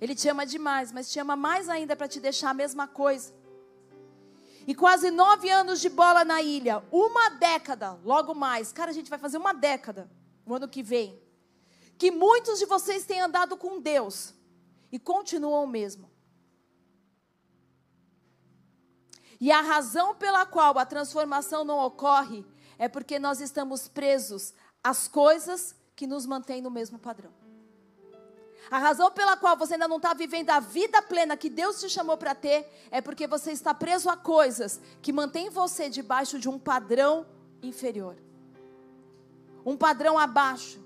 Ele 0.00 0.14
te 0.14 0.28
ama 0.28 0.44
demais, 0.44 0.92
mas 0.92 1.10
te 1.10 1.18
ama 1.18 1.36
mais 1.36 1.68
ainda 1.68 1.96
para 1.96 2.08
te 2.08 2.20
deixar 2.20 2.50
a 2.50 2.54
mesma 2.54 2.86
coisa 2.86 3.32
e 4.66 4.74
quase 4.74 5.10
nove 5.10 5.48
anos 5.48 5.80
de 5.80 5.88
bola 5.88 6.24
na 6.24 6.42
ilha. 6.42 6.82
Uma 6.90 7.30
década, 7.30 7.92
logo 8.04 8.34
mais. 8.34 8.72
Cara, 8.72 8.90
a 8.90 8.94
gente 8.94 9.08
vai 9.08 9.18
fazer 9.18 9.38
uma 9.38 9.54
década 9.54 10.10
o 10.44 10.54
ano 10.54 10.68
que 10.68 10.82
vem. 10.82 11.22
Que 11.96 12.10
muitos 12.10 12.58
de 12.58 12.66
vocês 12.66 13.06
têm 13.06 13.20
andado 13.20 13.56
com 13.56 13.80
Deus 13.80 14.34
e 14.90 14.98
continuam 14.98 15.66
mesmo. 15.66 16.10
E 19.40 19.52
a 19.52 19.60
razão 19.60 20.16
pela 20.16 20.44
qual 20.44 20.76
a 20.78 20.84
transformação 20.84 21.64
não 21.64 21.78
ocorre 21.78 22.44
é 22.76 22.88
porque 22.88 23.18
nós 23.18 23.40
estamos 23.40 23.86
presos 23.86 24.52
às 24.82 25.06
coisas 25.06 25.76
que 25.94 26.06
nos 26.06 26.26
mantêm 26.26 26.60
no 26.60 26.70
mesmo 26.70 26.98
padrão. 26.98 27.32
A 28.70 28.78
razão 28.78 29.10
pela 29.10 29.36
qual 29.36 29.56
você 29.56 29.74
ainda 29.74 29.86
não 29.86 29.98
está 29.98 30.12
vivendo 30.12 30.50
a 30.50 30.58
vida 30.58 31.00
plena 31.00 31.36
que 31.36 31.48
Deus 31.48 31.80
te 31.80 31.88
chamou 31.88 32.16
para 32.16 32.34
ter 32.34 32.68
é 32.90 33.00
porque 33.00 33.26
você 33.26 33.52
está 33.52 33.72
preso 33.72 34.10
a 34.10 34.16
coisas 34.16 34.80
que 35.00 35.12
mantêm 35.12 35.48
você 35.50 35.88
debaixo 35.88 36.38
de 36.38 36.48
um 36.48 36.58
padrão 36.58 37.26
inferior, 37.62 38.16
um 39.64 39.76
padrão 39.76 40.18
abaixo. 40.18 40.84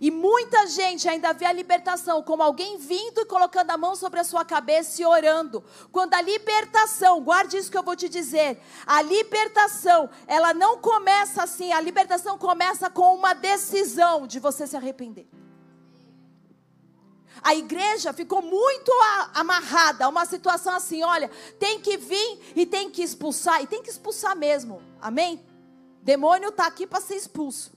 E 0.00 0.10
muita 0.10 0.66
gente 0.66 1.08
ainda 1.08 1.32
vê 1.32 1.46
a 1.46 1.52
libertação 1.52 2.22
como 2.22 2.42
alguém 2.42 2.78
vindo 2.78 3.22
e 3.22 3.24
colocando 3.24 3.70
a 3.70 3.76
mão 3.76 3.96
sobre 3.96 4.20
a 4.20 4.24
sua 4.24 4.44
cabeça 4.44 5.00
e 5.00 5.06
orando. 5.06 5.64
Quando 5.90 6.14
a 6.14 6.20
libertação, 6.20 7.22
guarde 7.22 7.56
isso 7.56 7.70
que 7.70 7.78
eu 7.78 7.82
vou 7.82 7.96
te 7.96 8.08
dizer, 8.08 8.60
a 8.86 9.00
libertação, 9.00 10.10
ela 10.26 10.52
não 10.52 10.78
começa 10.78 11.42
assim, 11.42 11.72
a 11.72 11.80
libertação 11.80 12.36
começa 12.36 12.90
com 12.90 13.14
uma 13.14 13.34
decisão 13.34 14.26
de 14.26 14.38
você 14.38 14.66
se 14.66 14.76
arrepender. 14.76 15.28
A 17.44 17.54
igreja 17.54 18.10
ficou 18.14 18.40
muito 18.40 18.90
amarrada 19.34 20.06
a 20.06 20.08
uma 20.08 20.24
situação 20.24 20.74
assim: 20.74 21.02
olha, 21.02 21.30
tem 21.58 21.78
que 21.78 21.98
vir 21.98 22.40
e 22.56 22.64
tem 22.64 22.90
que 22.90 23.02
expulsar, 23.02 23.62
e 23.62 23.66
tem 23.66 23.82
que 23.82 23.90
expulsar 23.90 24.34
mesmo, 24.34 24.82
amém? 24.98 25.44
Demônio 26.00 26.48
está 26.48 26.66
aqui 26.66 26.86
para 26.86 27.02
ser 27.02 27.16
expulso. 27.16 27.74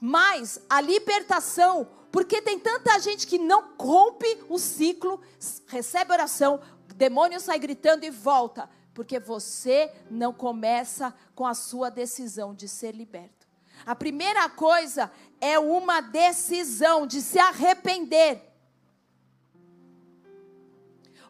Mas 0.00 0.60
a 0.68 0.80
libertação, 0.80 1.88
porque 2.10 2.42
tem 2.42 2.58
tanta 2.58 2.98
gente 2.98 3.28
que 3.28 3.38
não 3.38 3.76
rompe 3.80 4.44
o 4.48 4.58
ciclo, 4.58 5.20
recebe 5.68 6.12
oração, 6.12 6.60
demônio 6.96 7.38
sai 7.38 7.60
gritando 7.60 8.04
e 8.04 8.10
volta, 8.10 8.68
porque 8.92 9.20
você 9.20 9.92
não 10.10 10.32
começa 10.32 11.14
com 11.32 11.46
a 11.46 11.54
sua 11.54 11.90
decisão 11.90 12.52
de 12.52 12.66
ser 12.68 12.92
liberto. 12.92 13.43
A 13.86 13.94
primeira 13.94 14.48
coisa 14.48 15.10
é 15.40 15.58
uma 15.58 16.00
decisão 16.00 17.06
de 17.06 17.20
se 17.20 17.38
arrepender. 17.38 18.42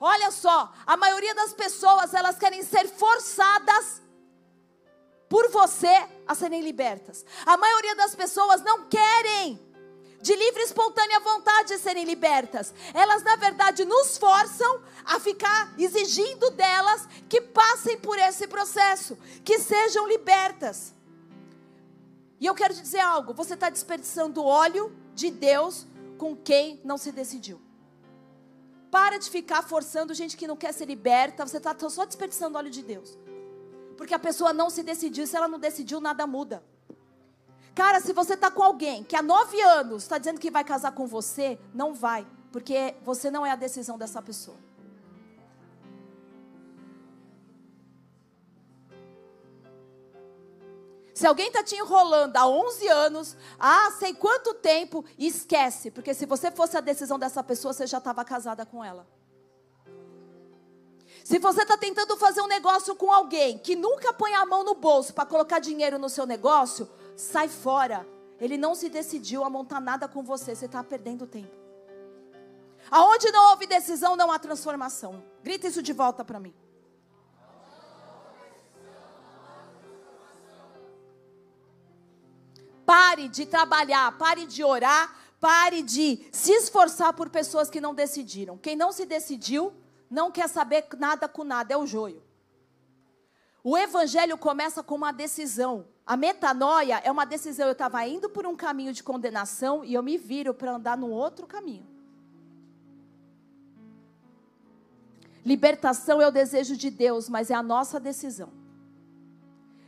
Olha 0.01 0.31
só, 0.31 0.73
a 0.87 0.97
maioria 0.97 1.35
das 1.35 1.53
pessoas, 1.53 2.13
elas 2.13 2.39
querem 2.39 2.63
ser 2.63 2.89
forçadas 2.89 4.03
por 5.29 5.49
você 5.51 6.07
a 6.27 6.35
serem 6.35 6.61
libertas. 6.61 7.25
A 7.47 7.57
maioria 7.57 7.97
das 7.97 8.15
pessoas 8.15 8.63
não 8.63 8.89
querem 8.89 9.61
de 10.21 10.35
livre 10.35 10.63
e 10.63 10.65
espontânea 10.65 11.21
vontade 11.21 11.77
serem 11.79 12.05
libertas. 12.05 12.73
Elas, 12.95 13.23
na 13.23 13.37
verdade, 13.37 13.85
nos 13.85 14.17
forçam 14.17 14.83
a 15.05 15.21
ficar 15.21 15.75
exigindo 15.79 16.51
delas 16.51 17.07
que 17.29 17.41
passem 17.41 17.99
por 17.99 18.19
esse 18.19 18.47
processo, 18.47 19.19
que 19.45 19.59
sejam 19.59 20.07
libertas. 20.07 20.95
E 22.45 22.47
eu 22.47 22.55
quero 22.55 22.75
te 22.75 22.83
dizer 22.83 23.01
algo: 23.01 23.33
você 23.33 23.55
está 23.55 23.71
desperdiçando 23.71 24.45
óleo 24.45 24.95
de 25.15 25.31
Deus 25.31 25.87
com 26.19 26.37
quem 26.37 26.79
não 26.85 26.99
se 26.99 27.11
decidiu. 27.11 27.59
Para 28.91 29.17
de 29.17 29.31
ficar 29.31 29.63
forçando 29.63 30.13
gente 30.13 30.37
que 30.37 30.47
não 30.47 30.55
quer 30.55 30.75
ser 30.75 30.85
liberta. 30.85 31.47
Você 31.47 31.57
está 31.57 31.75
só 31.89 32.05
desperdiçando 32.05 32.59
óleo 32.59 32.69
de 32.69 32.83
Deus. 32.83 33.17
Porque 33.97 34.13
a 34.13 34.19
pessoa 34.19 34.53
não 34.53 34.69
se 34.69 34.83
decidiu. 34.83 35.27
Se 35.27 35.35
ela 35.35 35.49
não 35.49 35.59
decidiu, 35.59 36.03
nada 36.03 36.27
muda. 36.27 36.63
Cara, 37.75 37.99
se 37.99 38.13
você 38.13 38.35
está 38.35 38.51
com 38.51 38.63
alguém 38.63 39.03
que 39.03 39.17
há 39.17 39.23
nove 39.23 39.59
anos 39.63 40.03
está 40.03 40.19
dizendo 40.19 40.39
que 40.39 40.51
vai 40.51 40.65
casar 40.65 40.93
com 40.93 41.07
você, 41.07 41.59
não 41.73 41.95
vai. 41.95 42.27
Porque 42.53 42.95
você 43.03 43.31
não 43.31 43.47
é 43.47 43.53
a 43.53 43.57
decisão 43.57 43.97
dessa 43.97 44.21
pessoa. 44.21 44.59
Se 51.15 51.29
alguém 51.29 51.47
está 51.47 51.63
te 51.63 51.77
enrolando 51.77 52.37
há 52.37 52.45
11 52.45 52.89
anos, 52.89 53.37
há 53.59 53.93
sei 53.93 54.13
quanto 54.13 54.53
tempo, 54.55 55.05
esquece, 55.17 55.89
porque 55.93 56.13
se 56.13 56.27
você 56.27 56.51
fosse 56.51 56.77
a 56.77 56.81
decisão 56.81 57.17
dessa 57.17 57.41
pessoa, 57.41 57.73
você 57.73 57.87
já 57.87 57.99
estava 57.99 58.25
casada 58.25 58.67
com 58.67 58.85
ela. 58.85 59.07
Se 61.23 61.39
você 61.39 61.63
está 61.63 61.79
tentando 61.79 62.17
fazer 62.17 62.41
um 62.41 62.49
negócio 62.49 62.97
com 62.97 63.13
alguém 63.13 63.57
que 63.59 63.77
nunca 63.77 64.13
põe 64.13 64.35
a 64.35 64.45
mão 64.45 64.65
no 64.65 64.75
bolso 64.75 65.15
para 65.15 65.25
colocar 65.25 65.61
dinheiro 65.61 65.99
no 66.01 66.09
seu 66.09 66.27
negócio, 66.27 66.91
sai 67.17 67.49
fora. 67.49 68.07
Ele 68.41 68.59
não 68.59 68.75
se 68.75 68.89
decidiu 68.89 69.45
a 69.45 69.49
montar 69.49 69.81
nada 69.81 70.09
com 70.09 70.23
você, 70.23 70.55
você 70.55 70.67
está 70.67 70.83
perdendo 70.83 71.29
tempo. 71.29 71.57
Aonde 72.91 73.31
não 73.31 73.51
houve 73.51 73.67
decisão, 73.67 74.17
não 74.17 74.33
há 74.33 74.39
transformação. 74.39 75.23
Grita 75.43 75.69
isso 75.69 75.81
de 75.81 75.93
volta 75.93 76.25
para 76.25 76.41
mim. 76.41 76.55
Pare 82.85 83.29
de 83.29 83.47
trabalhar, 83.47 84.17
pare 84.19 84.47
de 84.47 84.63
orar, 84.63 85.15
pare 85.41 85.83
de 85.83 86.27
se 86.33 86.53
esforçar 86.53 87.13
por 87.13 87.29
pessoas 87.31 87.71
que 87.71 87.81
não 87.81 87.95
decidiram. 87.95 88.59
Quem 88.59 88.77
não 88.77 88.93
se 88.93 89.07
decidiu, 89.07 89.73
não 90.11 90.31
quer 90.31 90.49
saber 90.49 90.87
nada 90.99 91.29
com 91.29 91.45
nada, 91.45 91.73
é 91.75 91.77
o 91.77 91.87
joio. 91.87 92.23
O 93.63 93.79
evangelho 93.79 94.37
começa 94.37 94.83
com 94.83 94.95
uma 94.95 95.13
decisão. 95.13 95.87
A 96.07 96.19
metanoia 96.19 97.01
é 97.03 97.11
uma 97.11 97.25
decisão. 97.25 97.67
Eu 97.67 97.73
estava 97.73 98.07
indo 98.07 98.29
por 98.29 98.47
um 98.47 98.55
caminho 98.55 98.93
de 98.93 99.03
condenação 99.03 99.83
e 99.83 99.95
eu 99.95 100.03
me 100.03 100.19
viro 100.19 100.53
para 100.53 100.73
andar 100.73 100.99
num 100.99 101.11
outro 101.11 101.47
caminho. 101.47 101.87
Libertação 105.45 106.21
é 106.21 106.27
o 106.27 106.31
desejo 106.31 106.77
de 106.77 106.91
Deus, 106.91 107.29
mas 107.29 107.51
é 107.51 107.55
a 107.55 107.63
nossa 107.63 107.99
decisão. 107.99 108.64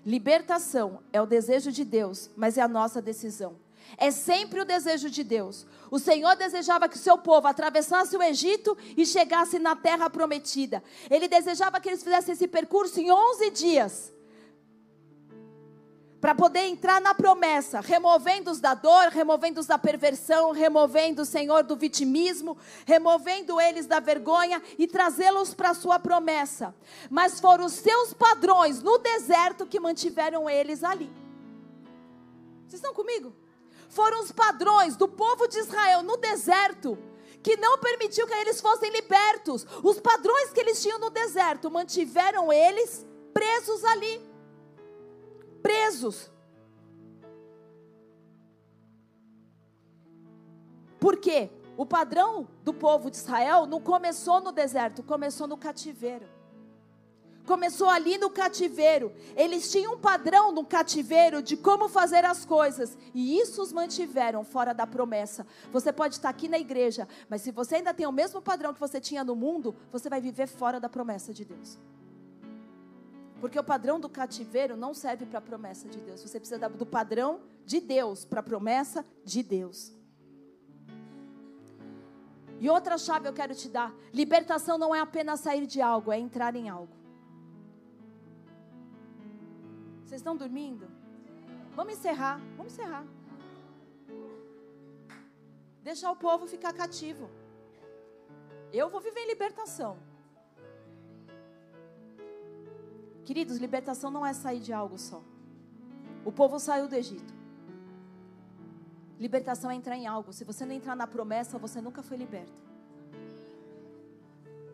Libertação 0.06 1.00
é 1.12 1.20
o 1.20 1.26
desejo 1.26 1.72
de 1.72 1.84
Deus, 1.84 2.30
mas 2.36 2.56
é 2.56 2.62
a 2.62 2.68
nossa 2.68 3.02
decisão. 3.02 3.56
É 3.98 4.12
sempre 4.12 4.60
o 4.60 4.64
desejo 4.64 5.10
de 5.10 5.24
Deus. 5.24 5.66
O 5.90 5.98
Senhor 5.98 6.36
desejava 6.36 6.88
que 6.88 6.94
o 6.94 7.00
seu 7.00 7.18
povo 7.18 7.48
atravessasse 7.48 8.16
o 8.16 8.22
Egito 8.22 8.78
e 8.96 9.04
chegasse 9.04 9.58
na 9.58 9.74
terra 9.74 10.08
prometida. 10.08 10.80
Ele 11.10 11.26
desejava 11.26 11.80
que 11.80 11.88
eles 11.88 12.04
fizessem 12.04 12.34
esse 12.34 12.46
percurso 12.46 13.00
em 13.00 13.10
11 13.10 13.50
dias. 13.50 14.12
Para 16.20 16.34
poder 16.34 16.66
entrar 16.66 17.00
na 17.00 17.14
promessa, 17.14 17.80
removendo-os 17.80 18.58
da 18.58 18.74
dor, 18.74 19.08
removendo-os 19.08 19.66
da 19.66 19.78
perversão, 19.78 20.50
removendo, 20.50 21.22
o 21.22 21.26
Senhor, 21.26 21.62
do 21.62 21.76
vitimismo, 21.76 22.56
removendo 22.84 23.60
eles 23.60 23.86
da 23.86 24.00
vergonha 24.00 24.62
e 24.78 24.86
trazê-los 24.86 25.54
para 25.54 25.70
a 25.70 25.74
sua 25.74 25.98
promessa. 25.98 26.74
Mas 27.10 27.38
foram 27.38 27.66
os 27.66 27.74
seus 27.74 28.12
padrões 28.14 28.82
no 28.82 28.98
deserto 28.98 29.66
que 29.66 29.78
mantiveram 29.78 30.48
eles 30.48 30.82
ali. 30.82 31.10
Vocês 32.66 32.80
estão 32.80 32.94
comigo? 32.94 33.32
foram 33.88 34.20
os 34.20 34.32
padrões 34.32 34.96
do 34.96 35.08
povo 35.08 35.46
de 35.48 35.58
Israel 35.58 36.02
no 36.02 36.16
deserto 36.16 36.98
que 37.42 37.56
não 37.56 37.78
permitiu 37.78 38.26
que 38.26 38.34
eles 38.34 38.60
fossem 38.60 38.90
libertos. 38.90 39.66
Os 39.82 40.00
padrões 40.00 40.50
que 40.50 40.60
eles 40.60 40.82
tinham 40.82 40.98
no 40.98 41.10
deserto 41.10 41.70
mantiveram 41.70 42.52
eles 42.52 43.06
presos 43.32 43.84
ali. 43.84 44.20
Presos. 45.66 46.30
Por 51.00 51.16
quê? 51.16 51.50
O 51.76 51.84
padrão 51.84 52.46
do 52.62 52.72
povo 52.72 53.10
de 53.10 53.16
Israel 53.16 53.66
não 53.66 53.80
começou 53.80 54.40
no 54.40 54.52
deserto, 54.52 55.02
começou 55.02 55.48
no 55.48 55.56
cativeiro 55.56 56.36
começou 57.46 57.88
ali 57.88 58.18
no 58.18 58.28
cativeiro. 58.28 59.12
Eles 59.36 59.70
tinham 59.70 59.94
um 59.94 59.98
padrão 59.98 60.50
no 60.50 60.64
cativeiro 60.64 61.40
de 61.40 61.56
como 61.56 61.88
fazer 61.88 62.24
as 62.24 62.44
coisas, 62.44 62.98
e 63.14 63.38
isso 63.38 63.62
os 63.62 63.72
mantiveram 63.72 64.42
fora 64.42 64.74
da 64.74 64.84
promessa. 64.84 65.46
Você 65.72 65.92
pode 65.92 66.16
estar 66.16 66.28
aqui 66.28 66.48
na 66.48 66.58
igreja, 66.58 67.06
mas 67.30 67.42
se 67.42 67.52
você 67.52 67.76
ainda 67.76 67.94
tem 67.94 68.04
o 68.04 68.10
mesmo 68.10 68.42
padrão 68.42 68.74
que 68.74 68.80
você 68.80 69.00
tinha 69.00 69.22
no 69.22 69.36
mundo, 69.36 69.76
você 69.92 70.10
vai 70.10 70.20
viver 70.20 70.48
fora 70.48 70.80
da 70.80 70.88
promessa 70.88 71.32
de 71.32 71.44
Deus. 71.44 71.78
Porque 73.40 73.58
o 73.58 73.64
padrão 73.64 74.00
do 74.00 74.08
cativeiro 74.08 74.76
não 74.76 74.94
serve 74.94 75.26
para 75.26 75.38
a 75.38 75.42
promessa 75.42 75.88
de 75.88 75.98
Deus. 75.98 76.22
Você 76.22 76.40
precisa 76.40 76.68
do 76.68 76.86
padrão 76.86 77.40
de 77.64 77.80
Deus 77.80 78.24
para 78.24 78.40
a 78.40 78.42
promessa 78.42 79.04
de 79.24 79.42
Deus. 79.42 79.94
E 82.58 82.70
outra 82.70 82.96
chave 82.96 83.28
eu 83.28 83.32
quero 83.32 83.54
te 83.54 83.68
dar: 83.68 83.94
libertação 84.12 84.78
não 84.78 84.94
é 84.94 85.00
apenas 85.00 85.40
sair 85.40 85.66
de 85.66 85.80
algo, 85.80 86.10
é 86.10 86.18
entrar 86.18 86.56
em 86.56 86.68
algo. 86.68 86.94
Vocês 90.04 90.20
estão 90.20 90.36
dormindo? 90.36 90.88
Vamos 91.74 91.94
encerrar. 91.94 92.40
Vamos 92.56 92.72
encerrar. 92.72 93.04
Deixar 95.82 96.10
o 96.10 96.16
povo 96.16 96.46
ficar 96.46 96.72
cativo. 96.72 97.28
Eu 98.72 98.88
vou 98.88 99.00
viver 99.00 99.20
em 99.20 99.28
libertação. 99.28 99.98
Queridos, 103.26 103.56
libertação 103.56 104.08
não 104.08 104.24
é 104.24 104.32
sair 104.32 104.60
de 104.60 104.72
algo 104.72 104.96
só. 104.96 105.20
O 106.24 106.30
povo 106.30 106.60
saiu 106.60 106.86
do 106.86 106.94
Egito. 106.94 107.34
Libertação 109.18 109.68
é 109.68 109.74
entrar 109.74 109.96
em 109.96 110.06
algo. 110.06 110.32
Se 110.32 110.44
você 110.44 110.64
não 110.64 110.72
entrar 110.72 110.94
na 110.94 111.08
promessa, 111.08 111.58
você 111.58 111.80
nunca 111.80 112.04
foi 112.04 112.16
liberto. 112.16 112.52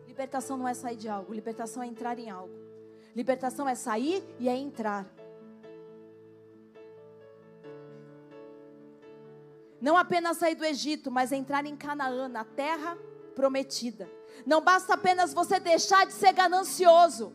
Libertação 0.07 0.55
não 0.55 0.67
é 0.67 0.75
sair 0.75 0.95
de 0.95 1.09
algo. 1.09 1.33
Libertação 1.33 1.81
é 1.81 1.87
entrar 1.87 2.19
em 2.19 2.29
algo. 2.29 2.53
Libertação 3.15 3.67
é 3.67 3.73
sair 3.73 4.23
e 4.39 4.47
é 4.47 4.55
entrar. 4.55 5.07
Não 9.81 9.97
apenas 9.97 10.37
sair 10.37 10.53
do 10.53 10.63
Egito, 10.63 11.09
mas 11.09 11.31
entrar 11.31 11.65
em 11.65 11.75
Canaã, 11.75 12.27
na 12.27 12.45
terra 12.45 12.95
prometida. 13.33 14.07
Não 14.45 14.61
basta 14.61 14.93
apenas 14.93 15.33
você 15.33 15.59
deixar 15.59 16.05
de 16.05 16.13
ser 16.13 16.33
ganancioso. 16.33 17.33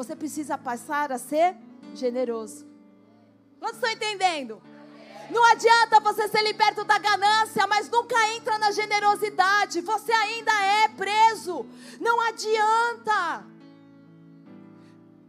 Você 0.00 0.16
precisa 0.16 0.56
passar 0.56 1.12
a 1.12 1.18
ser 1.18 1.54
generoso. 1.94 2.66
Quantos 3.58 3.76
estão 3.76 3.90
entendendo? 3.90 4.62
Não 5.30 5.44
adianta 5.52 6.00
você 6.00 6.26
ser 6.26 6.42
liberto 6.42 6.84
da 6.84 6.96
ganância, 6.96 7.66
mas 7.66 7.90
nunca 7.90 8.16
entra 8.30 8.56
na 8.56 8.70
generosidade. 8.70 9.82
Você 9.82 10.10
ainda 10.10 10.52
é 10.58 10.88
preso. 10.88 11.66
Não 12.00 12.18
adianta. 12.18 13.44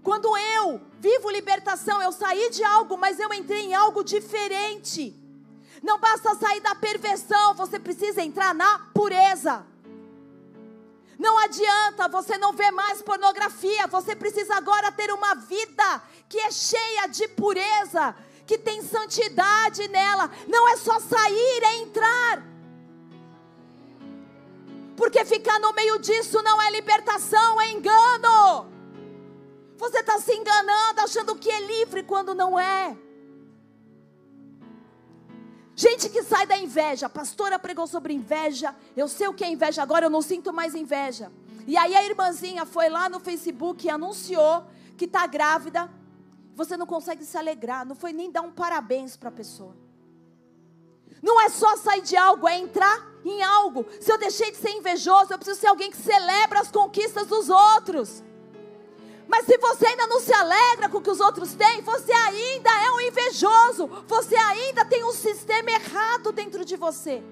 Quando 0.01 0.37
eu 0.37 0.79
vivo 1.01 1.29
libertação, 1.29 2.01
eu 2.01 2.13
saí 2.13 2.49
de 2.51 2.63
algo, 2.63 2.97
mas 2.97 3.19
eu 3.19 3.33
entrei 3.33 3.65
em 3.65 3.73
algo 3.73 4.05
diferente. 4.05 5.13
Não 5.83 5.99
basta 5.99 6.33
sair 6.35 6.61
da 6.61 6.75
perversão, 6.75 7.55
você 7.55 7.77
precisa 7.77 8.23
entrar 8.23 8.55
na 8.55 8.79
pureza. 8.93 9.65
Não 11.21 11.37
adianta 11.37 12.07
você 12.07 12.35
não 12.39 12.51
ver 12.51 12.71
mais 12.71 12.99
pornografia, 13.03 13.85
você 13.85 14.15
precisa 14.15 14.55
agora 14.55 14.91
ter 14.91 15.13
uma 15.13 15.35
vida 15.35 16.01
que 16.27 16.39
é 16.39 16.49
cheia 16.49 17.05
de 17.05 17.27
pureza, 17.27 18.15
que 18.47 18.57
tem 18.57 18.81
santidade 18.81 19.87
nela. 19.89 20.31
Não 20.47 20.67
é 20.67 20.77
só 20.77 20.99
sair, 20.99 21.63
é 21.63 21.75
entrar. 21.77 22.43
Porque 24.97 25.23
ficar 25.23 25.59
no 25.59 25.71
meio 25.73 25.99
disso 25.99 26.41
não 26.41 26.59
é 26.59 26.71
libertação, 26.71 27.61
é 27.61 27.69
engano. 27.69 28.71
Você 29.77 29.99
está 29.99 30.17
se 30.17 30.33
enganando, 30.33 31.01
achando 31.01 31.35
que 31.35 31.51
é 31.51 31.59
livre 31.59 32.01
quando 32.01 32.33
não 32.33 32.59
é. 32.59 32.97
Gente 35.75 36.09
que 36.09 36.23
sai 36.23 36.45
da 36.45 36.57
inveja. 36.57 37.05
A 37.05 37.09
pastora 37.09 37.57
pregou 37.57 37.87
sobre 37.87 38.13
inveja. 38.13 38.75
Eu 38.95 39.07
sei 39.07 39.27
o 39.27 39.33
que 39.33 39.43
é 39.43 39.49
inveja 39.49 39.81
agora, 39.81 40.05
eu 40.05 40.09
não 40.09 40.21
sinto 40.21 40.53
mais 40.53 40.75
inveja. 40.75 41.31
E 41.67 41.77
aí 41.77 41.95
a 41.95 42.03
irmãzinha 42.03 42.65
foi 42.65 42.89
lá 42.89 43.07
no 43.09 43.19
Facebook 43.19 43.85
e 43.85 43.89
anunciou 43.89 44.65
que 44.97 45.05
está 45.05 45.25
grávida. 45.25 45.89
Você 46.55 46.75
não 46.75 46.85
consegue 46.85 47.23
se 47.23 47.37
alegrar, 47.37 47.85
não 47.85 47.95
foi 47.95 48.11
nem 48.11 48.29
dar 48.29 48.41
um 48.41 48.51
parabéns 48.51 49.15
para 49.15 49.29
a 49.29 49.31
pessoa. 49.31 49.75
Não 51.21 51.39
é 51.39 51.49
só 51.49 51.77
sair 51.77 52.01
de 52.01 52.17
algo, 52.17 52.47
é 52.47 52.57
entrar 52.57 53.07
em 53.23 53.43
algo. 53.43 53.85
Se 53.99 54.11
eu 54.11 54.17
deixei 54.17 54.51
de 54.51 54.57
ser 54.57 54.71
invejoso, 54.71 55.31
eu 55.31 55.37
preciso 55.37 55.59
ser 55.59 55.67
alguém 55.67 55.91
que 55.91 55.97
celebra 55.97 56.59
as 56.59 56.71
conquistas 56.71 57.27
dos 57.27 57.49
outros. 57.49 58.23
Mas 59.31 59.45
se 59.45 59.57
você 59.57 59.87
ainda 59.87 60.05
não 60.07 60.19
se 60.19 60.33
alegra 60.33 60.89
com 60.89 60.97
o 60.97 61.01
que 61.01 61.09
os 61.09 61.21
outros 61.21 61.53
têm, 61.53 61.81
você 61.81 62.11
ainda 62.11 62.69
é 62.85 62.91
um 62.91 62.99
invejoso. 62.99 63.87
Você 64.05 64.35
ainda 64.35 64.83
tem 64.83 65.05
um 65.05 65.13
sistema 65.13 65.71
errado 65.71 66.33
dentro 66.33 66.65
de 66.65 66.75
você. 66.75 67.23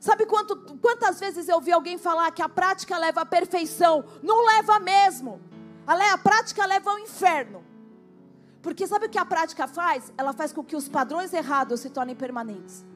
Sabe 0.00 0.24
quanto, 0.24 0.56
quantas 0.78 1.20
vezes 1.20 1.46
eu 1.46 1.60
vi 1.60 1.72
alguém 1.72 1.98
falar 1.98 2.30
que 2.30 2.40
a 2.40 2.48
prática 2.48 2.96
leva 2.96 3.20
à 3.20 3.26
perfeição? 3.26 4.06
Não 4.22 4.42
leva 4.46 4.78
mesmo. 4.78 5.42
A 5.86 6.16
prática 6.16 6.64
leva 6.64 6.92
ao 6.92 6.98
inferno. 6.98 7.62
Porque 8.62 8.86
sabe 8.86 9.04
o 9.04 9.10
que 9.10 9.18
a 9.18 9.24
prática 9.26 9.68
faz? 9.68 10.10
Ela 10.16 10.32
faz 10.32 10.50
com 10.50 10.64
que 10.64 10.74
os 10.74 10.88
padrões 10.88 11.34
errados 11.34 11.80
se 11.80 11.90
tornem 11.90 12.16
permanentes. 12.16 12.93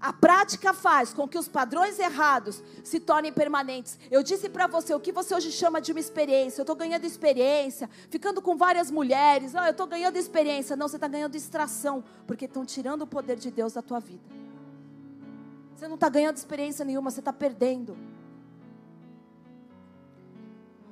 A 0.00 0.12
prática 0.12 0.74
faz 0.74 1.12
com 1.14 1.26
que 1.26 1.38
os 1.38 1.48
padrões 1.48 1.98
errados 1.98 2.62
se 2.84 3.00
tornem 3.00 3.32
permanentes. 3.32 3.98
Eu 4.10 4.22
disse 4.22 4.48
para 4.48 4.66
você 4.66 4.94
o 4.94 5.00
que 5.00 5.10
você 5.10 5.34
hoje 5.34 5.50
chama 5.50 5.80
de 5.80 5.92
uma 5.92 6.00
experiência. 6.00 6.60
Eu 6.60 6.64
estou 6.64 6.76
ganhando 6.76 7.04
experiência, 7.04 7.88
ficando 8.10 8.42
com 8.42 8.56
várias 8.56 8.90
mulheres. 8.90 9.54
Oh, 9.54 9.64
eu 9.64 9.70
estou 9.70 9.86
ganhando 9.86 10.16
experiência. 10.16 10.76
Não, 10.76 10.86
você 10.86 10.96
está 10.96 11.08
ganhando 11.08 11.32
distração, 11.32 12.04
porque 12.26 12.44
estão 12.44 12.64
tirando 12.64 13.02
o 13.02 13.06
poder 13.06 13.36
de 13.36 13.50
Deus 13.50 13.72
da 13.72 13.80
tua 13.80 13.98
vida. 13.98 14.24
Você 15.74 15.88
não 15.88 15.94
está 15.94 16.08
ganhando 16.08 16.36
experiência 16.36 16.84
nenhuma, 16.84 17.10
você 17.10 17.20
está 17.20 17.32
perdendo. 17.32 17.96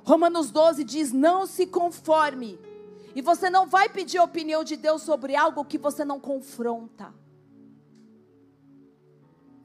Romanos 0.03 0.49
12 0.51 0.83
diz: 0.83 1.11
Não 1.11 1.45
se 1.45 1.67
conforme. 1.67 2.59
E 3.15 3.21
você 3.21 3.49
não 3.49 3.67
vai 3.67 3.87
pedir 3.87 4.17
a 4.17 4.23
opinião 4.23 4.63
de 4.63 4.75
Deus 4.75 5.03
sobre 5.03 5.35
algo 5.35 5.63
que 5.63 5.77
você 5.77 6.03
não 6.03 6.19
confronta. 6.19 7.13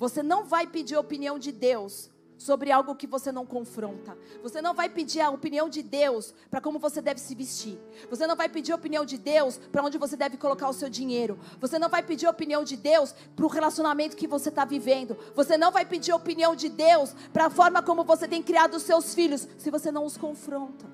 Você 0.01 0.23
não 0.23 0.45
vai 0.45 0.67
pedir 0.67 0.95
a 0.95 1.01
opinião 1.01 1.39
de 1.39 1.53
Deus 1.53 2.11
sobre 2.39 2.73
algo 2.73 2.95
que 2.95 3.07
você 3.07 3.31
não 3.31 3.45
confronta. 3.45 4.17
Você 4.43 4.63
não 4.63 4.73
vai 4.73 4.89
pedir 4.89 5.21
a 5.21 5.29
opinião 5.29 5.69
de 5.69 5.83
Deus 5.83 6.33
para 6.51 6.59
como 6.59 6.79
você 6.79 7.03
deve 7.03 7.21
se 7.21 7.35
vestir. 7.35 7.79
Você 8.09 8.27
não 8.27 8.35
vai 8.35 8.49
pedir 8.49 8.73
a 8.73 8.77
opinião 8.77 9.05
de 9.05 9.19
Deus 9.19 9.59
para 9.59 9.85
onde 9.85 9.99
você 9.99 10.17
deve 10.17 10.39
colocar 10.39 10.71
o 10.71 10.73
seu 10.73 10.89
dinheiro. 10.89 11.39
Você 11.61 11.79
não 11.79 11.91
vai 11.91 12.03
pedir 12.03 12.25
a 12.25 12.31
opinião 12.31 12.65
de 12.65 12.79
Deus 12.79 13.15
para 13.37 13.45
o 13.45 13.49
relacionamento 13.49 14.17
que 14.17 14.27
você 14.27 14.49
está 14.49 14.65
vivendo. 14.65 15.19
Você 15.37 15.59
não 15.59 15.71
vai 15.71 15.85
pedir 15.85 16.13
a 16.13 16.17
opinião 16.17 16.57
de 16.57 16.71
Deus 16.71 17.15
para 17.31 17.45
a 17.45 17.51
forma 17.51 17.83
como 17.83 18.03
você 18.03 18.27
tem 18.27 18.43
criado 18.43 18.77
os 18.77 18.85
seus 18.85 19.15
filhos, 19.15 19.47
se 19.59 19.71
você 19.71 19.93
não 19.93 20.07
os 20.07 20.17
confronta. 20.17 20.87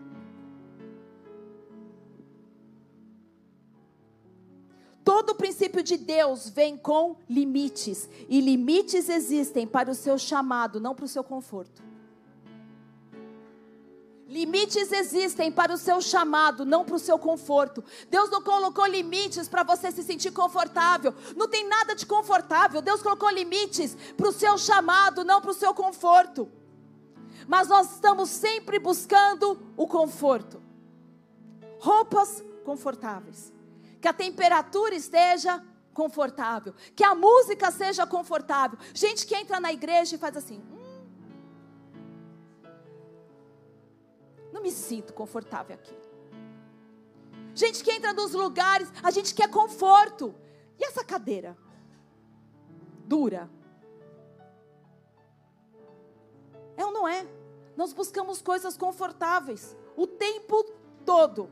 Todo 5.07 5.31
o 5.31 5.35
princípio 5.37 5.85
de 5.85 5.97
Deus 5.97 6.49
vem 6.49 6.77
com 6.77 7.15
limites. 7.31 8.09
E 8.29 8.41
limites 8.41 9.09
existem 9.09 9.65
para 9.65 9.89
o 9.89 9.95
seu 9.95 10.19
chamado, 10.19 10.81
não 10.81 10.97
para 10.97 11.05
o 11.05 11.09
seu 11.09 11.23
conforto. 11.23 11.81
Limites 14.27 14.91
existem 14.91 15.53
para 15.53 15.73
o 15.73 15.79
seu 15.79 16.03
chamado, 16.03 16.65
não 16.65 16.85
para 16.85 16.97
o 16.97 16.99
seu 16.99 17.17
conforto. 17.21 17.85
Deus 18.11 18.29
não 18.31 18.43
colocou 18.43 18.85
limites 18.85 19.49
para 19.49 19.63
você 19.63 19.93
se 19.93 20.03
sentir 20.03 20.33
confortável. 20.33 21.15
Não 21.37 21.47
tem 21.47 21.69
nada 21.69 21.95
de 21.95 22.05
confortável. 22.05 22.83
Deus 22.83 23.01
colocou 23.01 23.31
limites 23.31 23.97
para 24.17 24.29
o 24.29 24.33
seu 24.33 24.59
chamado, 24.59 25.23
não 25.23 25.41
para 25.41 25.53
o 25.53 25.55
seu 25.55 25.73
conforto. 25.73 26.51
Mas 27.47 27.69
nós 27.69 27.93
estamos 27.93 28.29
sempre 28.29 28.81
buscando 28.81 29.57
o 29.77 29.87
conforto. 29.87 30.61
Roupas 31.79 32.43
confortáveis 32.65 33.55
que 34.01 34.09
a 34.09 34.13
temperatura 34.13 34.95
esteja 34.95 35.65
confortável, 35.93 36.75
que 36.95 37.03
a 37.03 37.15
música 37.15 37.71
seja 37.71 38.07
confortável. 38.07 38.79
Gente 38.93 39.27
que 39.27 39.35
entra 39.35 39.59
na 39.59 39.73
igreja 39.73 40.17
e 40.17 40.19
faz 40.19 40.37
assim: 40.37 40.59
hum, 40.59 40.77
não 44.53 44.63
me 44.63 44.71
sinto 44.71 45.13
confortável 45.13 45.75
aqui. 45.75 45.95
Gente 47.55 47.83
que 47.83 47.91
entra 47.91 48.13
nos 48.13 48.33
lugares, 48.33 48.93
a 49.03 49.11
gente 49.11 49.35
quer 49.35 49.51
conforto. 49.51 50.35
E 50.79 50.85
essa 50.85 51.03
cadeira? 51.03 51.57
Dura. 53.07 53.49
É 56.77 56.85
ou 56.85 56.93
não 56.93 57.09
é? 57.09 57.27
Nós 57.75 57.95
buscamos 57.95 58.43
coisas 58.43 58.77
confortáveis 58.77 59.75
o 59.97 60.07
tempo 60.07 60.63
todo. 61.05 61.51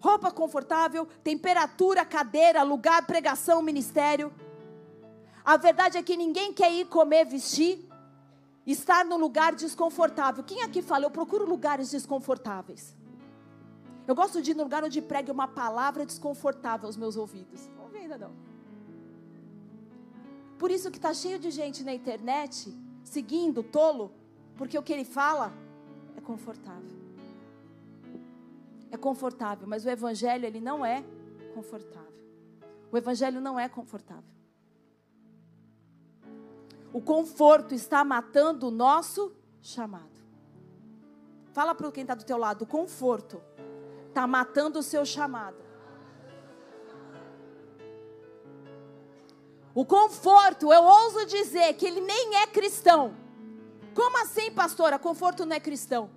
Roupa 0.00 0.32
confortável, 0.32 1.06
temperatura, 1.22 2.04
cadeira, 2.04 2.62
lugar, 2.62 3.06
pregação, 3.06 3.62
ministério. 3.62 4.32
A 5.44 5.56
verdade 5.56 5.98
é 5.98 6.02
que 6.02 6.16
ninguém 6.16 6.52
quer 6.52 6.72
ir 6.72 6.86
comer, 6.86 7.26
vestir, 7.26 7.86
estar 8.66 9.04
num 9.04 9.18
lugar 9.18 9.54
desconfortável. 9.54 10.42
Quem 10.42 10.62
aqui 10.62 10.80
fala, 10.80 11.04
eu 11.04 11.10
procuro 11.10 11.44
lugares 11.44 11.90
desconfortáveis? 11.90 12.96
Eu 14.08 14.14
gosto 14.14 14.42
de 14.42 14.52
ir 14.52 14.54
no 14.54 14.64
lugar 14.64 14.82
onde 14.82 15.00
pregue 15.02 15.30
uma 15.30 15.46
palavra 15.46 16.06
desconfortável 16.06 16.86
aos 16.86 16.96
meus 16.96 17.16
ouvidos. 17.16 17.68
Não 17.76 17.88
venda 17.88 18.16
não. 18.16 18.32
Por 20.58 20.70
isso 20.70 20.90
que 20.90 20.98
está 20.98 21.12
cheio 21.14 21.38
de 21.38 21.50
gente 21.50 21.84
na 21.84 21.94
internet 21.94 22.74
seguindo 23.04 23.62
tolo, 23.62 24.12
porque 24.56 24.78
o 24.78 24.82
que 24.82 24.92
ele 24.92 25.04
fala 25.04 25.52
é 26.16 26.20
confortável 26.20 26.99
é 28.90 28.96
confortável, 28.96 29.66
mas 29.66 29.84
o 29.84 29.90
evangelho 29.90 30.44
ele 30.44 30.60
não 30.60 30.84
é 30.84 31.04
confortável. 31.54 32.10
O 32.90 32.96
evangelho 32.96 33.40
não 33.40 33.58
é 33.58 33.68
confortável. 33.68 34.24
O 36.92 37.00
conforto 37.00 37.74
está 37.74 38.02
matando 38.04 38.66
o 38.66 38.70
nosso 38.70 39.32
chamado. 39.62 40.10
Fala 41.52 41.74
para 41.74 41.90
quem 41.92 42.02
está 42.02 42.14
do 42.14 42.24
teu 42.24 42.36
lado, 42.36 42.62
o 42.62 42.66
conforto 42.66 43.40
está 44.08 44.26
matando 44.26 44.78
o 44.78 44.82
seu 44.82 45.04
chamado. 45.06 45.58
O 49.72 49.84
conforto, 49.84 50.72
eu 50.72 50.82
ouso 50.82 51.24
dizer 51.26 51.74
que 51.74 51.86
ele 51.86 52.00
nem 52.00 52.36
é 52.36 52.46
cristão. 52.46 53.14
Como 53.94 54.20
assim, 54.20 54.50
pastora? 54.50 54.98
Conforto 54.98 55.46
não 55.46 55.54
é 55.54 55.60
cristão. 55.60 56.10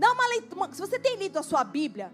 Dá 0.00 0.10
uma 0.12 0.26
leitura. 0.28 0.72
Se 0.72 0.80
você 0.80 0.98
tem 0.98 1.16
lido 1.16 1.38
a 1.38 1.42
sua 1.42 1.62
Bíblia, 1.62 2.10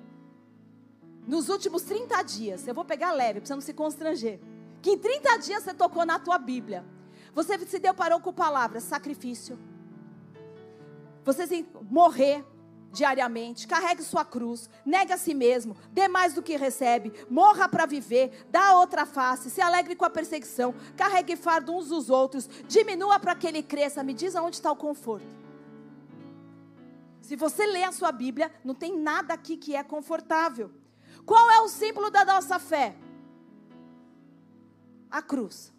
nos 1.25 1.49
últimos 1.49 1.83
30 1.83 2.21
dias, 2.23 2.67
eu 2.67 2.75
vou 2.75 2.85
pegar 2.85 3.13
leve, 3.13 3.39
para 3.39 3.47
você 3.47 3.55
não 3.55 3.61
se 3.61 3.73
constranger. 3.73 4.41
Que 4.83 4.91
em 4.91 4.99
30 4.99 5.37
dias 5.37 5.63
você 5.63 5.73
tocou 5.73 6.05
na 6.05 6.19
tua 6.19 6.37
Bíblia. 6.37 6.85
Você 7.33 7.57
se 7.65 7.79
deparou 7.79 8.19
com 8.19 8.33
palavras 8.33 8.83
sacrifício. 8.83 9.57
Você 11.25 11.47
se 11.47 11.65
morrer 11.89 12.45
diariamente, 12.91 13.69
carregue 13.69 14.03
sua 14.03 14.25
cruz, 14.25 14.69
negue 14.85 15.13
a 15.13 15.17
si 15.17 15.35
mesmo, 15.35 15.77
dê 15.93 16.09
mais 16.09 16.35
do 16.35 16.43
que 16.43 16.57
recebe, 16.57 17.13
morra 17.31 17.69
para 17.69 17.87
viver, 17.87 18.47
dá 18.51 18.75
outra 18.79 19.05
face, 19.05 19.51
se 19.51 19.61
alegre 19.61 19.95
com 19.95 20.05
a 20.05 20.11
perseguição, 20.11 20.75
carregue 20.97 21.37
fardo 21.37 21.73
uns 21.73 21.89
dos 21.89 22.11
outros, 22.11 22.49
diminua 22.67 23.21
para 23.21 23.35
que 23.37 23.47
ele 23.47 23.63
cresça. 23.63 24.03
Me 24.03 24.13
diz 24.13 24.35
aonde 24.35 24.57
está 24.57 24.73
o 24.73 24.77
conforto. 24.77 25.46
Se 27.27 27.35
você 27.35 27.67
lê 27.67 27.83
a 27.83 27.91
sua 27.91 28.13
Bíblia, 28.13 28.53
não 28.65 28.73
tem 28.73 28.97
nada 28.97 29.35
aqui 29.35 29.57
que 29.57 29.75
é 29.75 29.83
confortável. 29.83 30.71
Qual 31.25 31.51
é 31.51 31.61
o 31.61 31.67
símbolo 31.69 32.09
da 32.09 32.25
nossa 32.25 32.57
fé? 32.61 32.95
A 35.11 35.21
cruz. 35.21 35.73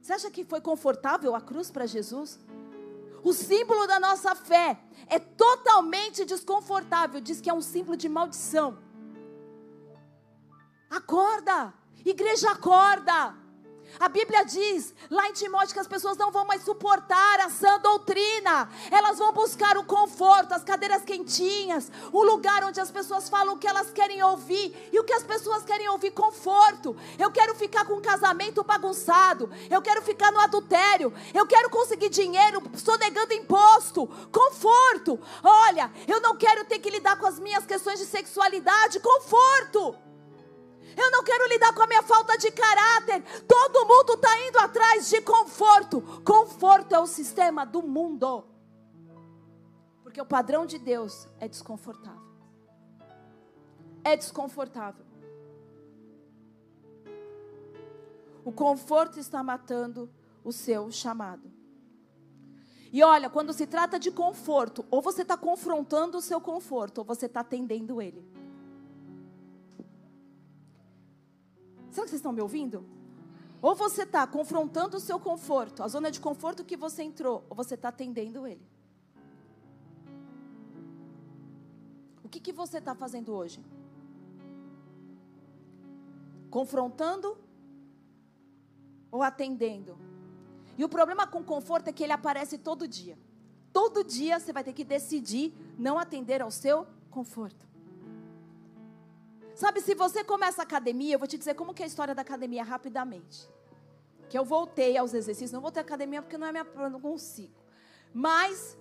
Você 0.00 0.12
acha 0.12 0.30
que 0.30 0.44
foi 0.44 0.60
confortável 0.60 1.34
a 1.34 1.40
cruz 1.40 1.68
para 1.68 1.84
Jesus? 1.84 2.38
O 3.24 3.32
símbolo 3.32 3.88
da 3.88 3.98
nossa 3.98 4.36
fé 4.36 4.78
é 5.08 5.18
totalmente 5.18 6.24
desconfortável. 6.24 7.20
Diz 7.20 7.40
que 7.40 7.50
é 7.50 7.52
um 7.52 7.60
símbolo 7.60 7.96
de 7.96 8.08
maldição. 8.08 8.78
Acorda, 10.88 11.74
igreja, 12.04 12.52
acorda. 12.52 13.34
A 13.98 14.08
Bíblia 14.08 14.44
diz 14.44 14.94
lá 15.10 15.28
em 15.28 15.32
Timóteo 15.32 15.74
que 15.74 15.80
as 15.80 15.86
pessoas 15.86 16.16
não 16.16 16.30
vão 16.30 16.44
mais 16.44 16.62
suportar 16.62 17.40
a 17.40 17.50
sã 17.50 17.78
doutrina, 17.80 18.68
elas 18.90 19.18
vão 19.18 19.32
buscar 19.32 19.76
o 19.78 19.84
conforto, 19.84 20.52
as 20.52 20.64
cadeiras 20.64 21.02
quentinhas, 21.02 21.90
o 22.12 22.22
lugar 22.22 22.64
onde 22.64 22.80
as 22.80 22.90
pessoas 22.90 23.28
falam 23.28 23.54
o 23.54 23.58
que 23.58 23.66
elas 23.66 23.90
querem 23.90 24.22
ouvir. 24.22 24.88
E 24.92 24.98
o 24.98 25.04
que 25.04 25.12
as 25.12 25.22
pessoas 25.22 25.64
querem 25.64 25.88
ouvir? 25.88 26.10
Conforto. 26.10 26.96
Eu 27.18 27.30
quero 27.30 27.54
ficar 27.54 27.84
com 27.84 27.94
um 27.94 28.02
casamento 28.02 28.62
bagunçado, 28.62 29.50
eu 29.70 29.80
quero 29.82 30.02
ficar 30.02 30.30
no 30.32 30.40
adultério, 30.40 31.12
eu 31.34 31.46
quero 31.46 31.70
conseguir 31.70 32.08
dinheiro 32.08 32.62
sonegando 32.76 33.32
imposto, 33.34 34.06
conforto. 34.30 35.18
Olha, 35.42 35.90
eu 36.06 36.20
não 36.20 36.36
quero 36.36 36.64
ter 36.64 36.78
que 36.78 36.90
lidar 36.90 37.18
com 37.18 37.26
as 37.26 37.38
minhas 37.38 37.64
questões 37.64 37.98
de 37.98 38.06
sexualidade, 38.06 39.00
conforto. 39.00 40.05
Eu 40.96 41.10
não 41.10 41.22
quero 41.22 41.46
lidar 41.48 41.74
com 41.74 41.82
a 41.82 41.86
minha 41.86 42.02
falta 42.02 42.38
de 42.38 42.50
caráter. 42.50 43.22
Todo 43.46 43.86
mundo 43.86 44.14
está 44.14 44.48
indo 44.48 44.58
atrás 44.58 45.08
de 45.10 45.20
conforto. 45.20 46.00
Conforto 46.24 46.94
é 46.94 46.98
o 46.98 47.06
sistema 47.06 47.66
do 47.66 47.82
mundo. 47.82 48.44
Porque 50.02 50.20
o 50.20 50.24
padrão 50.24 50.64
de 50.64 50.78
Deus 50.78 51.28
é 51.38 51.46
desconfortável. 51.46 52.26
É 54.02 54.16
desconfortável. 54.16 55.04
O 58.42 58.52
conforto 58.52 59.18
está 59.18 59.42
matando 59.42 60.08
o 60.42 60.52
seu 60.52 60.90
chamado. 60.90 61.50
E 62.92 63.02
olha, 63.02 63.28
quando 63.28 63.52
se 63.52 63.66
trata 63.66 63.98
de 63.98 64.10
conforto, 64.10 64.86
ou 64.90 65.02
você 65.02 65.22
está 65.22 65.36
confrontando 65.36 66.16
o 66.16 66.22
seu 66.22 66.40
conforto, 66.40 66.98
ou 66.98 67.04
você 67.04 67.26
está 67.26 67.40
atendendo 67.40 68.00
ele. 68.00 68.24
Será 71.96 72.04
que 72.04 72.10
vocês 72.10 72.18
estão 72.18 72.30
me 72.30 72.42
ouvindo? 72.42 72.84
Ou 73.62 73.74
você 73.74 74.02
está 74.02 74.26
confrontando 74.26 74.98
o 74.98 75.00
seu 75.00 75.18
conforto, 75.18 75.82
a 75.82 75.88
zona 75.88 76.10
de 76.10 76.20
conforto 76.20 76.62
que 76.62 76.76
você 76.76 77.02
entrou, 77.02 77.42
ou 77.48 77.56
você 77.56 77.72
está 77.72 77.88
atendendo 77.88 78.46
ele. 78.46 78.60
O 82.22 82.28
que, 82.28 82.38
que 82.38 82.52
você 82.52 82.76
está 82.76 82.94
fazendo 82.94 83.32
hoje? 83.32 83.64
Confrontando 86.50 87.38
ou 89.10 89.22
atendendo. 89.22 89.96
E 90.76 90.84
o 90.84 90.90
problema 90.90 91.26
com 91.26 91.42
conforto 91.42 91.88
é 91.88 91.94
que 91.94 92.04
ele 92.04 92.12
aparece 92.12 92.58
todo 92.58 92.86
dia. 92.86 93.18
Todo 93.72 94.04
dia 94.04 94.38
você 94.38 94.52
vai 94.52 94.62
ter 94.62 94.74
que 94.74 94.84
decidir 94.84 95.50
não 95.78 95.98
atender 95.98 96.42
ao 96.42 96.50
seu 96.50 96.86
conforto. 97.10 97.66
Sabe, 99.56 99.80
se 99.80 99.94
você 99.94 100.22
começa 100.22 100.62
academia, 100.62 101.14
eu 101.14 101.18
vou 101.18 101.26
te 101.26 101.38
dizer 101.38 101.54
como 101.54 101.72
que 101.72 101.82
é 101.82 101.86
a 101.86 101.88
história 101.88 102.14
da 102.14 102.20
academia 102.20 102.62
rapidamente. 102.62 103.48
Que 104.28 104.36
eu 104.36 104.44
voltei 104.44 104.98
aos 104.98 105.14
exercícios, 105.14 105.50
não 105.50 105.62
voltei 105.62 105.80
à 105.80 105.84
academia 105.84 106.20
porque 106.20 106.36
não 106.36 106.46
é 106.46 106.52
minha, 106.52 106.66
não 106.90 107.00
consigo. 107.00 107.54
Mas 108.12 108.76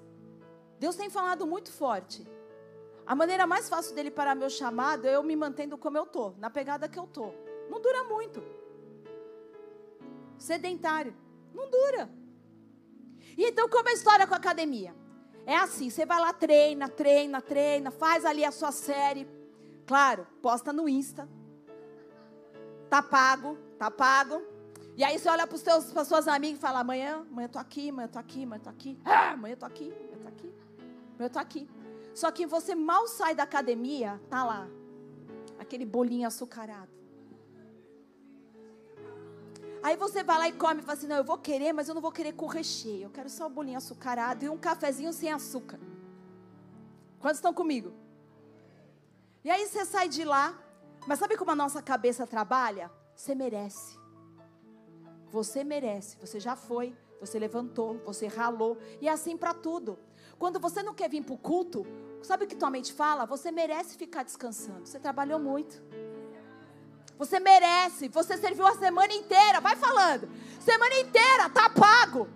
Deus 0.78 0.97
tem 0.97 1.09
falado 1.09 1.47
muito 1.47 1.71
forte. 1.71 2.28
A 3.07 3.15
maneira 3.15 3.47
mais 3.47 3.69
fácil 3.69 3.95
dele 3.95 4.11
parar 4.11 4.36
meu 4.36 4.49
chamado 4.49 5.07
é 5.07 5.15
eu 5.15 5.23
me 5.23 5.34
mantendo 5.34 5.78
como 5.78 5.97
eu 5.97 6.05
tô, 6.05 6.32
na 6.32 6.49
pegada 6.49 6.89
que 6.89 6.99
eu 6.99 7.07
tô. 7.07 7.32
Não 7.69 7.80
dura 7.80 8.03
muito. 8.03 8.43
Sedentário, 10.38 11.15
não 11.53 11.69
dura. 11.69 12.09
E 13.38 13.45
então 13.45 13.69
como 13.69 13.88
é 13.88 13.93
a 13.93 13.95
história 13.95 14.28
com 14.28 14.34
a 14.34 14.38
academia? 14.38 14.93
É 15.45 15.55
assim, 15.55 15.89
você 15.89 16.05
vai 16.05 16.19
lá, 16.19 16.34
treina, 16.34 16.89
treina, 16.89 17.41
treina, 17.41 17.91
faz 17.91 18.26
ali 18.26 18.43
a 18.43 18.51
sua 18.51 18.73
série, 18.73 19.26
Claro, 19.86 20.27
posta 20.41 20.73
no 20.73 20.89
Insta. 20.89 21.29
Tá 22.89 23.01
pago, 23.01 23.57
tá 23.77 23.91
pago. 23.91 24.41
E 24.97 25.03
aí 25.03 25.19
você 25.19 25.27
olha 25.29 25.45
para 25.45 25.57
as 26.01 26.07
suas 26.07 26.27
amigas 26.27 26.57
e 26.57 26.61
fala: 26.61 26.79
amanhã, 26.79 27.25
amanhã 27.29 27.45
eu 27.45 27.49
tô 27.49 27.59
aqui, 27.59 27.89
amanhã 27.89 28.05
eu 28.05 28.11
tô 28.11 28.19
aqui, 28.19 28.43
amanhã 28.43 28.59
eu 28.59 28.63
tô 28.63 28.69
aqui. 28.69 28.99
Ah, 29.03 29.31
amanhã 29.31 29.53
eu 29.53 29.57
tô 29.57 29.65
aqui, 29.65 29.91
amanhã 29.91 30.11
eu 30.11 30.19
tô 30.19 30.27
aqui, 30.27 30.53
amanhã 31.13 31.27
eu 31.27 31.29
tô 31.29 31.39
aqui. 31.39 31.69
Só 32.13 32.31
que 32.31 32.45
você 32.45 32.73
mal 32.73 33.07
sai 33.07 33.36
da 33.36 33.43
academia, 33.43 34.21
tá 34.29 34.43
lá. 34.43 34.67
Aquele 35.59 35.86
bolinho 35.86 36.27
açucarado. 36.27 36.93
Aí 39.83 39.95
você 39.97 40.23
vai 40.23 40.38
lá 40.39 40.47
e 40.47 40.53
come 40.53 40.79
e 40.79 40.83
fala 40.83 40.97
assim: 40.97 41.07
não, 41.07 41.17
eu 41.17 41.23
vou 41.23 41.38
querer, 41.38 41.73
mas 41.73 41.88
eu 41.89 41.93
não 41.93 42.01
vou 42.01 42.11
querer 42.11 42.33
com 42.33 42.47
recheio. 42.47 43.03
Eu 43.03 43.09
quero 43.09 43.29
só 43.29 43.45
o 43.45 43.49
bolinho 43.49 43.77
açucarado 43.77 44.45
e 44.45 44.49
um 44.49 44.57
cafezinho 44.57 45.11
sem 45.13 45.31
açúcar. 45.31 45.79
Quantos 47.19 47.38
estão 47.38 47.53
comigo? 47.53 47.93
E 49.45 49.51
aí 49.51 49.67
você 49.67 49.85
sai 49.85 50.09
de 50.09 50.23
lá, 50.25 50.59
mas 51.05 51.19
sabe 51.19 51.37
como 51.37 51.51
a 51.51 51.55
nossa 51.55 51.79
cabeça 51.79 52.25
trabalha? 52.25 52.89
Você 53.15 53.35
merece. 53.35 53.95
Você 55.29 55.63
merece. 55.63 56.17
Você 56.17 56.39
já 56.39 56.55
foi, 56.55 56.97
você 57.19 57.37
levantou, 57.37 58.01
você 58.03 58.25
ralou. 58.25 58.75
E 58.99 59.07
é 59.07 59.11
assim 59.11 59.37
para 59.37 59.53
tudo. 59.53 59.99
Quando 60.39 60.59
você 60.59 60.81
não 60.81 60.95
quer 60.95 61.11
vir 61.11 61.23
para 61.23 61.35
o 61.35 61.37
culto, 61.37 61.85
sabe 62.23 62.45
o 62.45 62.47
que 62.47 62.55
tua 62.55 62.71
mente 62.71 62.91
fala? 62.91 63.27
Você 63.27 63.51
merece 63.51 63.95
ficar 63.95 64.23
descansando. 64.23 64.87
Você 64.87 64.99
trabalhou 64.99 65.39
muito. 65.39 65.79
Você 67.15 67.39
merece. 67.39 68.07
Você 68.07 68.37
serviu 68.37 68.65
a 68.65 68.73
semana 68.73 69.13
inteira. 69.13 69.61
Vai 69.61 69.75
falando. 69.75 70.27
Semana 70.59 70.95
inteira, 71.01 71.51
tá 71.51 71.69
pago. 71.69 72.27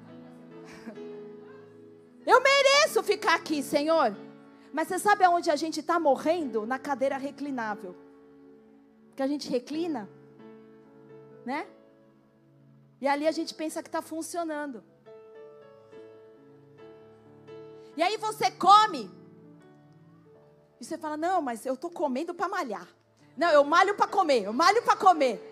Eu 2.24 2.40
mereço 2.40 3.02
ficar 3.02 3.34
aqui, 3.34 3.64
Senhor. 3.64 4.29
Mas 4.72 4.88
você 4.88 5.00
sabe 5.00 5.24
aonde 5.24 5.50
a 5.50 5.56
gente 5.56 5.80
está 5.80 6.00
morrendo? 6.00 6.66
Na 6.66 6.78
cadeira 6.78 7.18
reclinável. 7.18 7.96
Que 9.16 9.24
a 9.24 9.28
gente 9.28 9.50
reclina, 9.50 10.10
né? 11.46 11.68
E 13.02 13.08
ali 13.08 13.28
a 13.28 13.32
gente 13.32 13.54
pensa 13.54 13.82
que 13.82 13.90
está 13.90 14.02
funcionando. 14.02 14.84
E 17.98 18.04
aí 18.04 18.18
você 18.18 18.52
come. 18.52 19.10
E 20.80 20.86
você 20.86 20.98
fala: 20.98 21.18
Não, 21.18 21.42
mas 21.42 21.66
eu 21.66 21.74
estou 21.74 21.90
comendo 21.90 22.34
para 22.34 22.48
malhar. 22.48 22.88
Não, 23.36 23.50
eu 23.50 23.64
malho 23.64 23.96
para 23.96 24.08
comer. 24.08 24.44
Eu 24.44 24.54
malho 24.54 24.82
para 24.84 24.96
comer. 24.96 25.46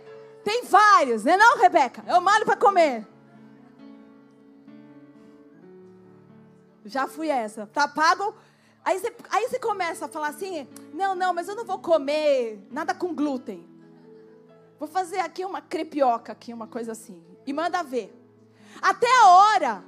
Tem 0.43 0.63
vários, 0.63 1.25
né, 1.25 1.35
não, 1.35 1.57
Rebeca? 1.57 2.03
Eu 2.07 2.21
malho 2.21 2.45
para 2.45 2.55
comer. 2.55 3.05
Já 6.85 7.07
fui 7.07 7.29
essa. 7.29 7.67
Tá 7.67 7.85
pago 7.85 8.33
Aí 8.87 8.99
você, 8.99 9.13
aí 9.29 9.49
você 9.49 9.59
começa 9.59 10.05
a 10.05 10.07
falar 10.07 10.29
assim: 10.29 10.65
não, 10.93 11.13
não, 11.13 11.33
mas 11.33 11.49
eu 11.49 11.57
não 11.57 11.65
vou 11.65 11.77
comer 11.77 12.65
nada 12.71 12.95
com 12.95 13.13
glúten. 13.13 13.67
Vou 14.79 14.87
fazer 14.87 15.19
aqui 15.19 15.43
uma 15.43 15.61
crepioca, 15.61 16.31
aqui, 16.31 16.53
uma 16.53 16.67
coisa 16.67 16.93
assim. 16.93 17.21
E 17.45 17.51
manda 17.51 17.83
ver. 17.83 18.15
Até 18.81 19.07
a 19.23 19.27
hora 19.27 19.83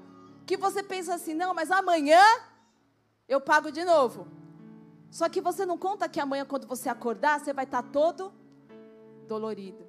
que 0.45 0.57
você 0.57 0.83
pensa 0.83 1.13
assim: 1.13 1.33
não, 1.33 1.53
mas 1.53 1.71
amanhã 1.71 2.21
eu 3.25 3.39
pago 3.39 3.71
de 3.71 3.85
novo. 3.85 4.27
Só 5.09 5.29
que 5.29 5.39
você 5.39 5.65
não 5.65 5.77
conta 5.77 6.09
que 6.09 6.19
amanhã, 6.19 6.43
quando 6.43 6.67
você 6.67 6.89
acordar, 6.89 7.39
você 7.39 7.53
vai 7.53 7.63
estar 7.63 7.83
todo 7.83 8.33
dolorido. 9.29 9.87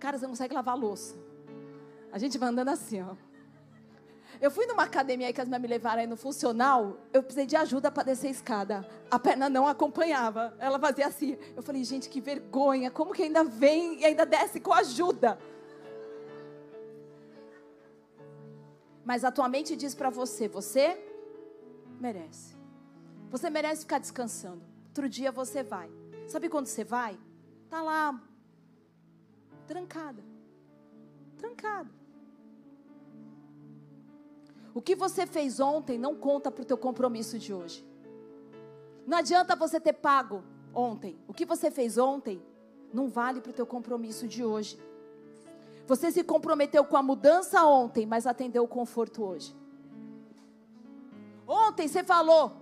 Cara, 0.00 0.18
você 0.18 0.24
não 0.24 0.32
consegue 0.32 0.52
lavar 0.52 0.74
a 0.74 0.76
louça. 0.78 1.14
A 2.10 2.18
gente 2.18 2.36
vai 2.38 2.48
andando 2.48 2.70
assim, 2.70 3.00
ó. 3.02 3.14
Eu 4.40 4.50
fui 4.50 4.66
numa 4.66 4.84
academia 4.84 5.26
aí 5.26 5.32
que 5.32 5.40
as 5.40 5.48
minhas 5.48 5.62
me 5.62 5.68
levaram 5.68 6.00
aí 6.00 6.06
no 6.06 6.16
funcional. 6.16 6.98
Eu 7.12 7.22
precisei 7.22 7.46
de 7.46 7.56
ajuda 7.56 7.90
para 7.90 8.02
descer 8.02 8.28
a 8.28 8.30
escada. 8.30 8.88
A 9.10 9.18
perna 9.18 9.48
não 9.48 9.66
acompanhava. 9.66 10.54
Ela 10.58 10.78
fazia 10.78 11.06
assim. 11.06 11.38
Eu 11.56 11.62
falei, 11.62 11.84
gente, 11.84 12.08
que 12.08 12.20
vergonha. 12.20 12.90
Como 12.90 13.12
que 13.12 13.22
ainda 13.22 13.44
vem 13.44 14.00
e 14.00 14.04
ainda 14.04 14.26
desce 14.26 14.60
com 14.60 14.72
ajuda? 14.72 15.38
Mas 19.04 19.24
a 19.24 19.30
tua 19.30 19.48
mente 19.48 19.76
diz 19.76 19.94
para 19.94 20.10
você: 20.10 20.48
você 20.48 21.00
merece. 22.00 22.56
Você 23.30 23.48
merece 23.48 23.82
ficar 23.82 23.98
descansando. 23.98 24.62
Outro 24.88 25.08
dia 25.08 25.30
você 25.30 25.62
vai. 25.62 25.90
Sabe 26.26 26.48
quando 26.48 26.66
você 26.66 26.84
vai? 26.84 27.18
Tá 27.68 27.82
lá, 27.82 28.20
trancada. 29.66 30.22
Trancada. 31.36 31.95
O 34.76 34.82
que 34.82 34.94
você 34.94 35.26
fez 35.26 35.58
ontem 35.58 35.96
não 35.96 36.14
conta 36.14 36.50
para 36.50 36.60
o 36.60 36.64
teu 36.66 36.76
compromisso 36.76 37.38
de 37.38 37.50
hoje. 37.50 37.82
Não 39.06 39.16
adianta 39.16 39.56
você 39.56 39.80
ter 39.80 39.94
pago 39.94 40.44
ontem. 40.74 41.18
O 41.26 41.32
que 41.32 41.46
você 41.46 41.70
fez 41.70 41.96
ontem 41.96 42.42
não 42.92 43.08
vale 43.08 43.40
para 43.40 43.48
o 43.48 43.54
teu 43.54 43.64
compromisso 43.64 44.28
de 44.28 44.44
hoje. 44.44 44.78
Você 45.86 46.12
se 46.12 46.22
comprometeu 46.22 46.84
com 46.84 46.94
a 46.94 47.02
mudança 47.02 47.64
ontem, 47.64 48.04
mas 48.04 48.26
atendeu 48.26 48.64
o 48.64 48.68
conforto 48.68 49.24
hoje. 49.24 49.56
Ontem 51.48 51.88
você 51.88 52.04
falou, 52.04 52.52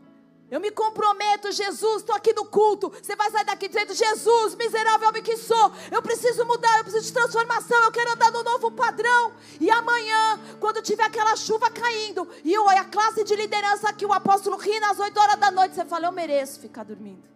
eu 0.50 0.60
me 0.60 0.70
comprometo, 0.70 1.50
Jesus, 1.50 2.02
estou 2.02 2.14
aqui 2.14 2.32
no 2.34 2.44
culto. 2.44 2.92
Você 3.02 3.16
vai 3.16 3.30
sair 3.30 3.44
daqui 3.44 3.66
dizendo: 3.66 3.94
Jesus, 3.94 4.54
miserável 4.54 5.08
homem 5.08 5.22
que 5.22 5.36
sou, 5.36 5.72
eu 5.90 6.02
preciso 6.02 6.44
mudar, 6.44 6.78
eu 6.78 6.84
preciso 6.84 7.06
de 7.06 7.12
transformação, 7.12 7.82
eu 7.82 7.90
quero 7.90 8.12
andar 8.12 8.30
no 8.30 8.42
novo 8.42 8.70
padrão. 8.70 9.32
E 9.58 9.70
amanhã, 9.70 10.38
quando 10.60 10.82
tiver 10.82 11.04
aquela 11.04 11.34
chuva 11.34 11.70
caindo, 11.70 12.28
e 12.44 12.52
eu, 12.52 12.68
a 12.68 12.84
classe 12.84 13.24
de 13.24 13.34
liderança 13.34 13.88
aqui, 13.88 14.04
o 14.04 14.12
apóstolo 14.12 14.56
ri 14.56 14.78
nas 14.80 14.98
8 14.98 15.18
horas 15.18 15.36
da 15.36 15.50
noite, 15.50 15.74
você 15.74 15.84
fala: 15.84 16.06
Eu 16.06 16.12
mereço 16.12 16.60
ficar 16.60 16.84
dormindo. 16.84 17.34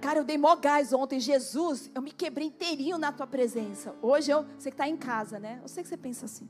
Cara, 0.00 0.18
eu 0.18 0.24
dei 0.24 0.36
mó 0.36 0.56
gás 0.56 0.92
ontem. 0.92 1.20
Jesus, 1.20 1.90
eu 1.94 2.02
me 2.02 2.12
quebrei 2.12 2.48
inteirinho 2.48 2.98
na 2.98 3.12
tua 3.12 3.26
presença. 3.26 3.94
Hoje 4.02 4.30
eu, 4.30 4.44
você 4.58 4.70
que 4.70 4.74
está 4.74 4.88
em 4.88 4.96
casa, 4.96 5.38
né? 5.38 5.60
Eu 5.62 5.68
sei 5.68 5.82
que 5.82 5.88
você 5.88 5.96
pensa 5.96 6.26
assim. 6.26 6.48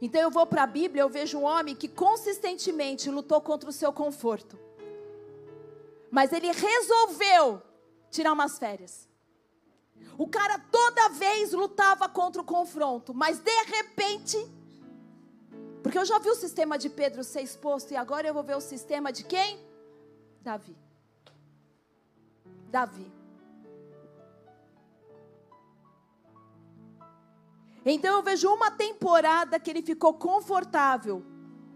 Então 0.00 0.20
eu 0.20 0.30
vou 0.30 0.46
para 0.46 0.62
a 0.64 0.66
Bíblia, 0.66 1.02
eu 1.02 1.08
vejo 1.08 1.38
um 1.38 1.44
homem 1.44 1.74
que 1.74 1.88
consistentemente 1.88 3.10
lutou 3.10 3.40
contra 3.40 3.70
o 3.70 3.72
seu 3.72 3.92
conforto. 3.92 4.58
Mas 6.10 6.32
ele 6.32 6.50
resolveu 6.50 7.62
tirar 8.10 8.32
umas 8.32 8.58
férias. 8.58 9.08
O 10.18 10.28
cara 10.28 10.58
toda 10.58 11.08
vez 11.10 11.52
lutava 11.52 12.08
contra 12.08 12.40
o 12.40 12.44
confronto, 12.44 13.12
mas 13.12 13.38
de 13.38 13.62
repente, 13.64 14.38
porque 15.82 15.98
eu 15.98 16.04
já 16.04 16.18
vi 16.18 16.30
o 16.30 16.34
sistema 16.34 16.78
de 16.78 16.88
Pedro 16.88 17.22
ser 17.24 17.42
exposto 17.42 17.92
e 17.92 17.96
agora 17.96 18.26
eu 18.26 18.34
vou 18.34 18.42
ver 18.42 18.56
o 18.56 18.60
sistema 18.60 19.12
de 19.12 19.24
quem? 19.24 19.58
Davi. 20.40 20.76
Davi. 22.70 23.12
Então 27.88 28.16
eu 28.16 28.22
vejo 28.22 28.52
uma 28.52 28.68
temporada 28.68 29.60
que 29.60 29.70
ele 29.70 29.80
ficou 29.80 30.12
confortável. 30.12 31.24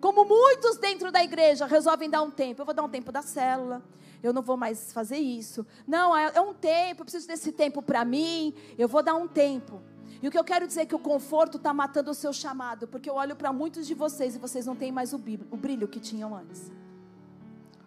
Como 0.01 0.25
muitos 0.25 0.77
dentro 0.77 1.13
da 1.13 1.23
igreja 1.23 1.67
resolvem 1.67 2.11
dar 2.11 2.21
um 2.23 2.33
tempo. 2.33 2.61
Eu 2.61 2.67
vou 2.67 2.75
dar 2.75 2.83
um 2.83 2.89
tempo 2.89 3.13
da 3.13 3.23
célula. 3.23 3.81
Eu 4.21 4.33
não 4.33 4.43
vou 4.43 4.57
mais 4.57 4.93
fazer 4.93 5.19
isso. 5.19 5.65
Não, 5.87 6.17
é, 6.17 6.33
é 6.35 6.41
um 6.41 6.53
tempo. 6.53 7.03
Eu 7.03 7.05
preciso 7.05 7.29
desse 7.29 7.53
tempo 7.53 7.81
para 7.81 8.05
mim. 8.05 8.53
Eu 8.77 8.89
vou 8.89 9.05
dar 9.05 9.15
um 9.15 9.29
tempo. 9.29 9.81
E 10.21 10.27
o 10.27 10.33
que 10.33 10.39
eu 10.39 10.43
quero 10.43 10.67
dizer 10.67 10.81
é 10.81 10.87
que 10.87 10.97
o 10.97 10.99
conforto 10.99 11.59
está 11.59 11.73
matando 11.73 12.11
o 12.11 12.15
seu 12.15 12.33
chamado. 12.33 12.89
Porque 12.89 13.09
eu 13.09 13.15
olho 13.15 13.37
para 13.37 13.53
muitos 13.53 13.87
de 13.87 13.95
vocês 13.95 14.35
e 14.35 14.39
vocês 14.39 14.67
não 14.67 14.75
têm 14.75 14.91
mais 14.91 15.13
o 15.13 15.19
brilho, 15.19 15.87
que 15.87 16.01
tinham 16.01 16.35
antes. 16.35 16.73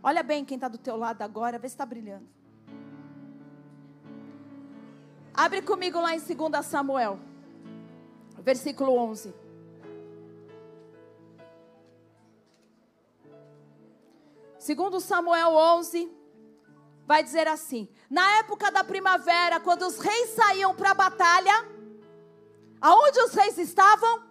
Olha 0.02 0.24
bem 0.24 0.46
quem 0.46 0.56
está 0.56 0.70
do 0.70 0.78
teu 0.78 0.96
lado 0.96 1.22
agora. 1.24 1.60
Vê 1.60 1.68
se 1.68 1.74
está 1.74 1.86
brilhando. 1.86 2.26
Abre 5.34 5.62
comigo 5.62 6.00
lá 6.00 6.16
em 6.16 6.20
2 6.20 6.66
Samuel 6.66 7.33
versículo 8.44 8.96
11. 8.96 9.34
Segundo 14.60 15.00
Samuel 15.00 15.54
11, 15.54 16.12
vai 17.06 17.24
dizer 17.24 17.48
assim: 17.48 17.88
Na 18.10 18.38
época 18.38 18.72
da 18.72 18.84
primavera, 18.84 19.60
quando 19.60 19.84
os 19.84 19.98
reis 19.98 20.30
saíam 20.32 20.76
para 20.76 20.92
a 20.92 20.94
batalha, 20.94 21.68
aonde 22.80 23.20
os 23.22 23.34
reis 23.34 23.58
estavam? 23.58 24.24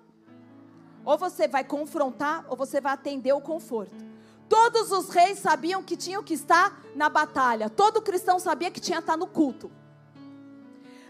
Ou 1.04 1.18
você 1.18 1.48
vai 1.48 1.64
confrontar, 1.64 2.46
ou 2.48 2.56
você 2.56 2.80
vai 2.80 2.92
atender 2.92 3.32
o 3.32 3.40
conforto. 3.40 4.12
Todos 4.48 4.92
os 4.92 5.08
reis 5.08 5.38
sabiam 5.38 5.82
que 5.82 5.96
tinham 5.96 6.22
que 6.22 6.34
estar 6.34 6.80
na 6.94 7.08
batalha. 7.08 7.68
Todo 7.68 8.02
cristão 8.02 8.38
sabia 8.38 8.70
que 8.70 8.80
tinha 8.80 8.98
que 8.98 9.04
estar 9.04 9.16
no 9.16 9.26
culto. 9.26 9.70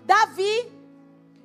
Davi 0.05 0.82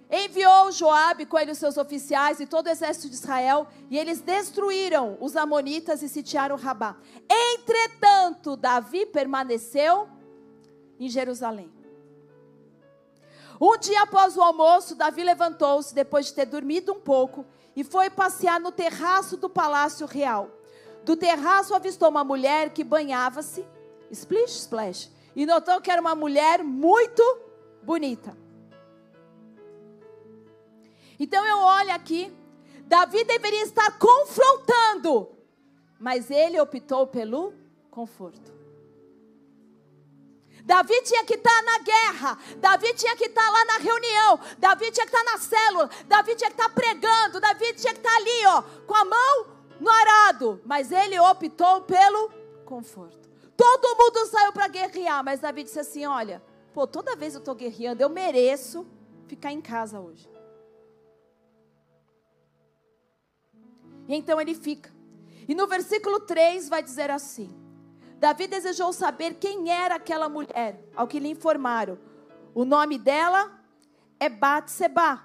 enviou 0.09 0.71
Joabe 0.71 1.25
com 1.25 1.37
ele 1.37 1.51
os 1.51 1.57
seus 1.57 1.77
oficiais 1.77 2.39
e 2.39 2.45
todo 2.45 2.67
o 2.67 2.69
exército 2.69 3.09
de 3.09 3.15
Israel, 3.15 3.67
e 3.89 3.97
eles 3.97 4.21
destruíram 4.21 5.17
os 5.19 5.35
amonitas 5.35 6.01
e 6.01 6.09
sitiaram 6.09 6.55
Rabá. 6.55 6.95
Entretanto, 7.29 8.55
Davi 8.55 9.05
permaneceu 9.05 10.07
em 10.99 11.09
Jerusalém. 11.09 11.71
Um 13.59 13.77
dia 13.77 14.03
após 14.03 14.37
o 14.37 14.41
almoço, 14.41 14.95
Davi 14.95 15.23
levantou-se 15.23 15.93
depois 15.93 16.27
de 16.27 16.33
ter 16.33 16.45
dormido 16.45 16.93
um 16.93 16.99
pouco 16.99 17.45
e 17.75 17.83
foi 17.83 18.09
passear 18.09 18.59
no 18.59 18.71
terraço 18.71 19.35
do 19.35 19.49
palácio 19.49 20.05
real. 20.05 20.49
Do 21.03 21.15
terraço 21.15 21.73
avistou 21.73 22.09
uma 22.09 22.23
mulher 22.23 22.69
que 22.69 22.83
banhava-se, 22.83 23.65
splish 24.11 24.59
splash, 24.59 25.11
e 25.35 25.45
notou 25.45 25.81
que 25.81 25.89
era 25.89 26.01
uma 26.01 26.15
mulher 26.15 26.63
muito 26.63 27.23
bonita. 27.83 28.37
Então 31.19 31.45
eu 31.45 31.57
olho 31.57 31.93
aqui, 31.93 32.33
Davi 32.85 33.23
deveria 33.23 33.63
estar 33.63 33.97
confrontando, 33.97 35.29
mas 35.99 36.29
ele 36.29 36.59
optou 36.59 37.07
pelo 37.07 37.53
conforto. 37.89 38.55
Davi 40.63 41.01
tinha 41.03 41.23
que 41.23 41.35
estar 41.35 41.63
na 41.63 41.79
guerra, 41.79 42.37
Davi 42.57 42.93
tinha 42.93 43.15
que 43.15 43.25
estar 43.25 43.49
lá 43.49 43.65
na 43.65 43.77
reunião, 43.77 44.39
Davi 44.57 44.91
tinha 44.91 45.05
que 45.05 45.15
estar 45.15 45.31
na 45.31 45.37
célula, 45.37 45.89
Davi 46.07 46.35
tinha 46.35 46.49
que 46.51 46.61
estar 46.61 46.69
pregando, 46.69 47.39
Davi 47.39 47.73
tinha 47.73 47.93
que 47.93 47.99
estar 47.99 48.15
ali, 48.15 48.45
ó, 48.47 48.61
com 48.85 48.93
a 48.93 49.05
mão 49.05 49.47
no 49.79 49.89
arado, 49.89 50.61
mas 50.65 50.91
ele 50.91 51.17
optou 51.19 51.81
pelo 51.81 52.29
conforto. 52.65 53.29
Todo 53.55 53.97
mundo 53.97 54.25
saiu 54.27 54.51
para 54.51 54.67
guerrear, 54.67 55.23
mas 55.23 55.39
Davi 55.39 55.63
disse 55.63 55.79
assim: 55.79 56.05
Olha, 56.05 56.43
pô, 56.73 56.85
toda 56.85 57.15
vez 57.15 57.33
eu 57.33 57.39
estou 57.39 57.55
guerreando, 57.55 58.03
eu 58.03 58.09
mereço 58.09 58.85
ficar 59.25 59.51
em 59.51 59.61
casa 59.61 59.99
hoje. 59.99 60.29
E 64.07 64.15
então 64.15 64.39
ele 64.39 64.55
fica. 64.55 64.91
E 65.47 65.55
no 65.55 65.67
versículo 65.67 66.19
3 66.19 66.69
vai 66.69 66.81
dizer 66.81 67.11
assim: 67.11 67.49
Davi 68.19 68.47
desejou 68.47 68.91
saber 68.91 69.35
quem 69.35 69.69
era 69.69 69.95
aquela 69.95 70.27
mulher, 70.27 70.83
ao 70.95 71.07
que 71.07 71.19
lhe 71.19 71.29
informaram. 71.29 71.99
O 72.53 72.65
nome 72.65 72.97
dela 72.97 73.51
é 74.19 74.27
Batseba, 74.27 75.21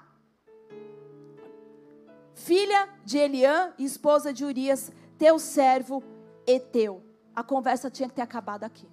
filha 2.35 2.89
de 3.05 3.19
Eliã 3.19 3.73
e 3.79 3.85
esposa 3.85 4.33
de 4.33 4.45
Urias, 4.45 4.91
teu 5.17 5.39
servo 5.39 6.03
Eteu. 6.47 7.03
A 7.35 7.43
conversa 7.43 7.91
tinha 7.91 8.09
que 8.09 8.15
ter 8.15 8.23
acabado 8.23 8.65
aqui. 8.65 8.87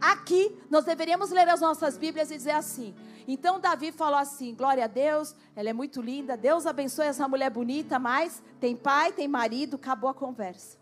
Aqui 0.00 0.56
nós 0.70 0.84
deveríamos 0.84 1.30
ler 1.30 1.48
as 1.48 1.60
nossas 1.60 1.96
Bíblias 1.96 2.30
e 2.30 2.36
dizer 2.36 2.52
assim: 2.52 2.94
então 3.26 3.58
Davi 3.58 3.90
falou 3.92 4.18
assim: 4.18 4.54
glória 4.54 4.84
a 4.84 4.88
Deus, 4.88 5.34
ela 5.56 5.70
é 5.70 5.72
muito 5.72 6.00
linda, 6.00 6.36
Deus 6.36 6.66
abençoe 6.66 7.06
essa 7.06 7.26
mulher 7.26 7.50
bonita, 7.50 7.98
mas 7.98 8.42
tem 8.60 8.76
pai, 8.76 9.12
tem 9.12 9.26
marido, 9.26 9.76
acabou 9.76 10.10
a 10.10 10.14
conversa. 10.14 10.78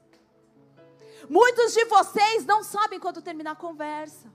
Muitos 1.29 1.73
de 1.73 1.85
vocês 1.85 2.45
não 2.45 2.65
sabem 2.65 2.99
quando 2.99 3.23
terminar 3.23 3.53
a 3.53 3.57
conversa, 3.57 4.33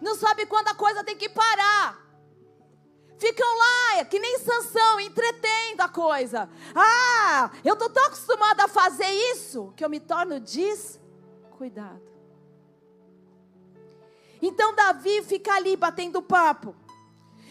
não 0.00 0.14
sabem 0.14 0.46
quando 0.46 0.68
a 0.68 0.74
coisa 0.74 1.02
tem 1.02 1.16
que 1.16 1.28
parar. 1.28 2.08
Ficam 3.18 3.58
lá, 3.58 3.98
é 3.98 4.04
que 4.04 4.18
nem 4.18 4.38
Sansão, 4.38 4.98
entretendo 4.98 5.82
a 5.82 5.88
coisa. 5.90 6.48
Ah, 6.74 7.50
eu 7.62 7.74
estou 7.74 7.90
tão 7.90 8.06
acostumada 8.06 8.64
a 8.64 8.68
fazer 8.68 9.10
isso 9.34 9.74
que 9.76 9.84
eu 9.84 9.90
me 9.90 10.00
torno 10.00 10.40
descuidado. 10.40 12.00
Então 14.42 14.74
Davi 14.74 15.22
fica 15.22 15.54
ali 15.54 15.76
batendo 15.76 16.22
papo. 16.22 16.74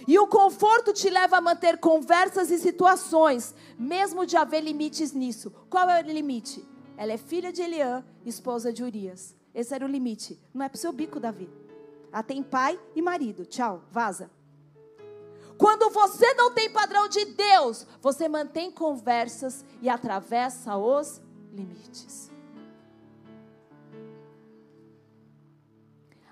E 0.07 0.17
o 0.17 0.27
conforto 0.27 0.91
te 0.91 1.09
leva 1.09 1.37
a 1.37 1.41
manter 1.41 1.77
conversas 1.77 2.49
e 2.49 2.57
situações, 2.57 3.53
mesmo 3.77 4.25
de 4.25 4.35
haver 4.35 4.61
limites 4.61 5.13
nisso. 5.13 5.51
Qual 5.69 5.89
é 5.89 6.01
o 6.01 6.05
limite? 6.05 6.65
Ela 6.97 7.13
é 7.13 7.17
filha 7.17 7.51
de 7.53 7.61
Eliã, 7.61 8.03
esposa 8.25 8.73
de 8.73 8.83
Urias. 8.83 9.35
Esse 9.53 9.73
era 9.73 9.85
o 9.85 9.89
limite. 9.89 10.39
Não 10.53 10.65
é 10.65 10.69
para 10.69 10.77
o 10.77 10.79
seu 10.79 10.91
bico, 10.91 11.19
Davi. 11.19 11.49
Ela 12.11 12.23
tem 12.23 12.41
pai 12.41 12.79
e 12.95 13.01
marido. 13.01 13.45
Tchau, 13.45 13.83
vaza. 13.91 14.31
Quando 15.57 15.89
você 15.89 16.33
não 16.35 16.51
tem 16.51 16.69
padrão 16.69 17.07
de 17.07 17.25
Deus, 17.25 17.85
você 18.01 18.27
mantém 18.27 18.71
conversas 18.71 19.65
e 19.81 19.89
atravessa 19.89 20.77
os 20.77 21.21
limites. 21.51 22.28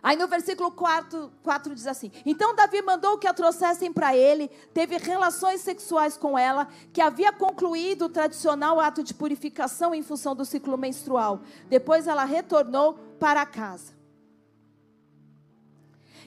Aí 0.08 0.16
no 0.16 0.26
versículo 0.26 0.72
4, 0.72 1.30
4 1.44 1.76
diz 1.76 1.86
assim: 1.86 2.10
Então 2.26 2.56
Davi 2.56 2.82
mandou 2.82 3.18
que 3.18 3.28
a 3.28 3.34
trouxessem 3.34 3.92
para 3.92 4.16
ele, 4.16 4.48
teve 4.74 4.96
relações 4.96 5.60
sexuais 5.60 6.16
com 6.16 6.40
ela, 6.40 6.70
que 6.94 7.02
havia 7.02 7.34
concluído 7.34 8.06
o 8.06 8.10
tradicional 8.10 8.80
ato 8.80 9.04
de 9.04 9.14
purificação 9.14 9.94
em 9.94 10.02
função 10.02 10.34
do 10.34 10.46
ciclo 10.46 10.78
menstrual. 10.78 11.42
Depois 11.68 12.08
ela 12.08 12.24
retornou 12.24 12.94
para 13.20 13.46
casa. 13.46 13.98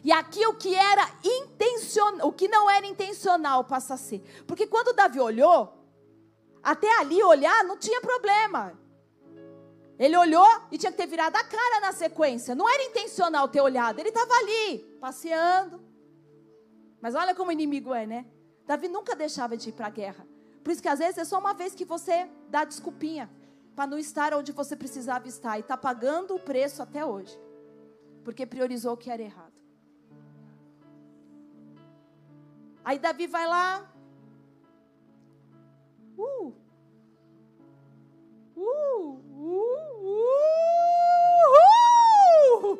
E 0.04 0.12
aqui 0.12 0.46
o 0.46 0.52
que 0.52 0.74
era 0.74 1.10
intencional, 1.24 2.28
o 2.28 2.32
que 2.34 2.48
não 2.48 2.68
era 2.68 2.86
intencional 2.86 3.64
passa 3.64 3.94
a 3.94 3.96
ser. 3.96 4.22
Porque 4.46 4.66
quando 4.66 4.94
Davi 4.94 5.20
olhou, 5.20 5.72
até 6.62 6.98
ali 6.98 7.22
olhar 7.22 7.64
não 7.64 7.78
tinha 7.78 8.02
problema. 8.02 8.78
Ele 10.00 10.16
olhou 10.16 10.48
e 10.72 10.78
tinha 10.78 10.90
que 10.90 10.96
ter 10.96 11.06
virado 11.06 11.36
a 11.36 11.44
cara 11.44 11.80
na 11.82 11.92
sequência. 11.92 12.54
Não 12.54 12.66
era 12.66 12.84
intencional 12.84 13.46
ter 13.48 13.60
olhado. 13.60 13.98
Ele 13.98 14.08
estava 14.08 14.32
ali, 14.32 14.78
passeando. 14.98 15.78
Mas 17.02 17.14
olha 17.14 17.34
como 17.34 17.50
o 17.50 17.52
inimigo 17.52 17.92
é, 17.92 18.06
né? 18.06 18.24
Davi 18.66 18.88
nunca 18.88 19.14
deixava 19.14 19.58
de 19.58 19.68
ir 19.68 19.72
para 19.72 19.88
a 19.88 19.90
guerra. 19.90 20.26
Por 20.64 20.70
isso 20.72 20.80
que 20.80 20.88
às 20.88 21.00
vezes 21.00 21.18
é 21.18 21.24
só 21.26 21.38
uma 21.38 21.52
vez 21.52 21.74
que 21.74 21.84
você 21.84 22.26
dá 22.48 22.64
desculpinha 22.64 23.28
para 23.76 23.86
não 23.86 23.98
estar 23.98 24.32
onde 24.32 24.52
você 24.52 24.74
precisava 24.74 25.28
estar. 25.28 25.58
E 25.58 25.60
está 25.60 25.76
pagando 25.76 26.34
o 26.34 26.40
preço 26.40 26.82
até 26.82 27.04
hoje. 27.04 27.38
Porque 28.24 28.46
priorizou 28.46 28.94
o 28.94 28.96
que 28.96 29.10
era 29.10 29.20
errado. 29.20 29.52
Aí 32.82 32.98
Davi 32.98 33.26
vai 33.26 33.46
lá. 33.46 33.86
Uh, 36.16 36.54
Uh, 38.60 39.29
uh, 39.40 40.14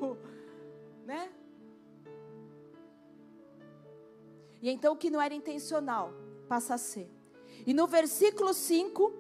uh, 0.02 0.16
né? 1.04 1.30
E 4.62 4.68
então 4.68 4.92
o 4.92 4.96
que 4.96 5.11
não 5.11 5.20
era 5.20 5.34
intencional 5.34 6.12
passa 6.48 6.74
a 6.74 6.78
ser. 6.78 7.11
E 7.66 7.72
no 7.72 7.86
versículo 7.86 8.52
5, 8.52 9.12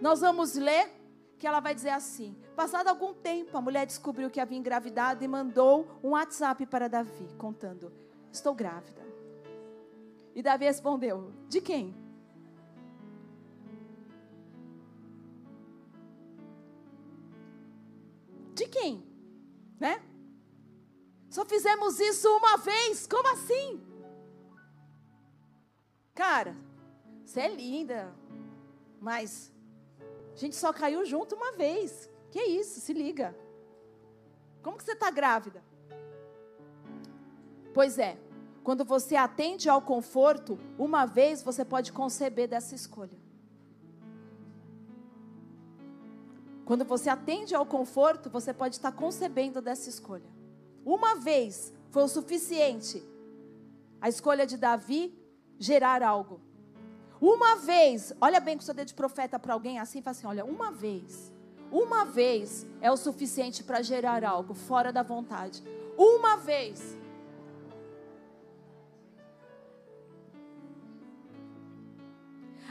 nós 0.00 0.20
vamos 0.20 0.54
ler 0.54 0.90
que 1.38 1.46
ela 1.46 1.60
vai 1.60 1.74
dizer 1.74 1.90
assim: 1.90 2.36
Passado 2.54 2.88
algum 2.88 3.12
tempo, 3.12 3.56
a 3.56 3.60
mulher 3.60 3.86
descobriu 3.86 4.30
que 4.30 4.40
havia 4.40 4.58
engravidado 4.58 5.24
e 5.24 5.28
mandou 5.28 5.86
um 6.02 6.10
WhatsApp 6.10 6.66
para 6.66 6.88
Davi, 6.88 7.28
contando: 7.36 7.92
Estou 8.32 8.54
grávida. 8.54 9.04
E 10.34 10.42
Davi 10.42 10.64
respondeu: 10.64 11.32
De 11.48 11.60
quem? 11.60 12.05
De 18.56 18.66
quem? 18.66 19.06
Né? 19.78 20.02
Só 21.28 21.44
fizemos 21.44 22.00
isso 22.00 22.26
uma 22.38 22.56
vez, 22.56 23.06
como 23.06 23.28
assim? 23.34 23.84
Cara, 26.14 26.56
você 27.22 27.40
é 27.40 27.54
linda, 27.54 28.14
mas 28.98 29.52
a 30.32 30.36
gente 30.38 30.56
só 30.56 30.72
caiu 30.72 31.04
junto 31.04 31.34
uma 31.34 31.52
vez. 31.52 32.08
Que 32.30 32.42
isso? 32.42 32.80
Se 32.80 32.94
liga. 32.94 33.36
Como 34.62 34.78
que 34.78 34.84
você 34.84 34.92
está 34.92 35.10
grávida? 35.10 35.62
Pois 37.74 37.98
é, 37.98 38.16
quando 38.64 38.86
você 38.86 39.16
atende 39.16 39.68
ao 39.68 39.82
conforto, 39.82 40.58
uma 40.78 41.04
vez 41.04 41.42
você 41.42 41.62
pode 41.62 41.92
conceber 41.92 42.48
dessa 42.48 42.74
escolha. 42.74 43.25
Quando 46.66 46.84
você 46.84 47.08
atende 47.08 47.54
ao 47.54 47.64
conforto, 47.64 48.28
você 48.28 48.52
pode 48.52 48.74
estar 48.74 48.92
concebendo 48.92 49.62
dessa 49.62 49.88
escolha. 49.88 50.28
Uma 50.84 51.14
vez 51.14 51.72
foi 51.90 52.02
o 52.02 52.08
suficiente 52.08 53.02
a 54.00 54.08
escolha 54.08 54.46
de 54.46 54.56
Davi 54.56 55.16
gerar 55.58 56.02
algo. 56.02 56.40
Uma 57.20 57.56
vez, 57.56 58.12
olha 58.20 58.40
bem 58.40 58.56
com 58.56 58.62
seu 58.62 58.74
dedo 58.74 58.88
de 58.88 58.94
profeta 58.94 59.38
para 59.38 59.54
alguém 59.54 59.78
assim, 59.78 60.02
fala 60.02 60.16
assim: 60.16 60.26
olha, 60.26 60.44
uma 60.44 60.70
vez, 60.70 61.32
uma 61.70 62.04
vez 62.04 62.66
é 62.80 62.90
o 62.90 62.96
suficiente 62.96 63.64
para 63.64 63.80
gerar 63.80 64.22
algo 64.24 64.52
fora 64.52 64.92
da 64.92 65.02
vontade. 65.02 65.62
Uma 65.96 66.36
vez. 66.36 66.96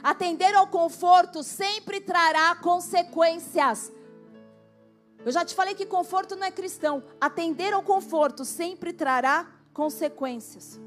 Atender 0.05 0.53
ao 0.53 0.67
conforto 0.67 1.41
sempre 1.41 1.99
trará 1.99 2.53
consequências. 2.57 3.91
Eu 5.25 5.31
já 5.31 5.43
te 5.43 5.55
falei 5.55 5.73
que 5.73 5.83
conforto 5.83 6.35
não 6.35 6.45
é 6.45 6.51
cristão. 6.51 7.03
Atender 7.19 7.73
ao 7.73 7.81
conforto 7.81 8.45
sempre 8.45 8.93
trará 8.93 9.51
consequências. 9.73 10.79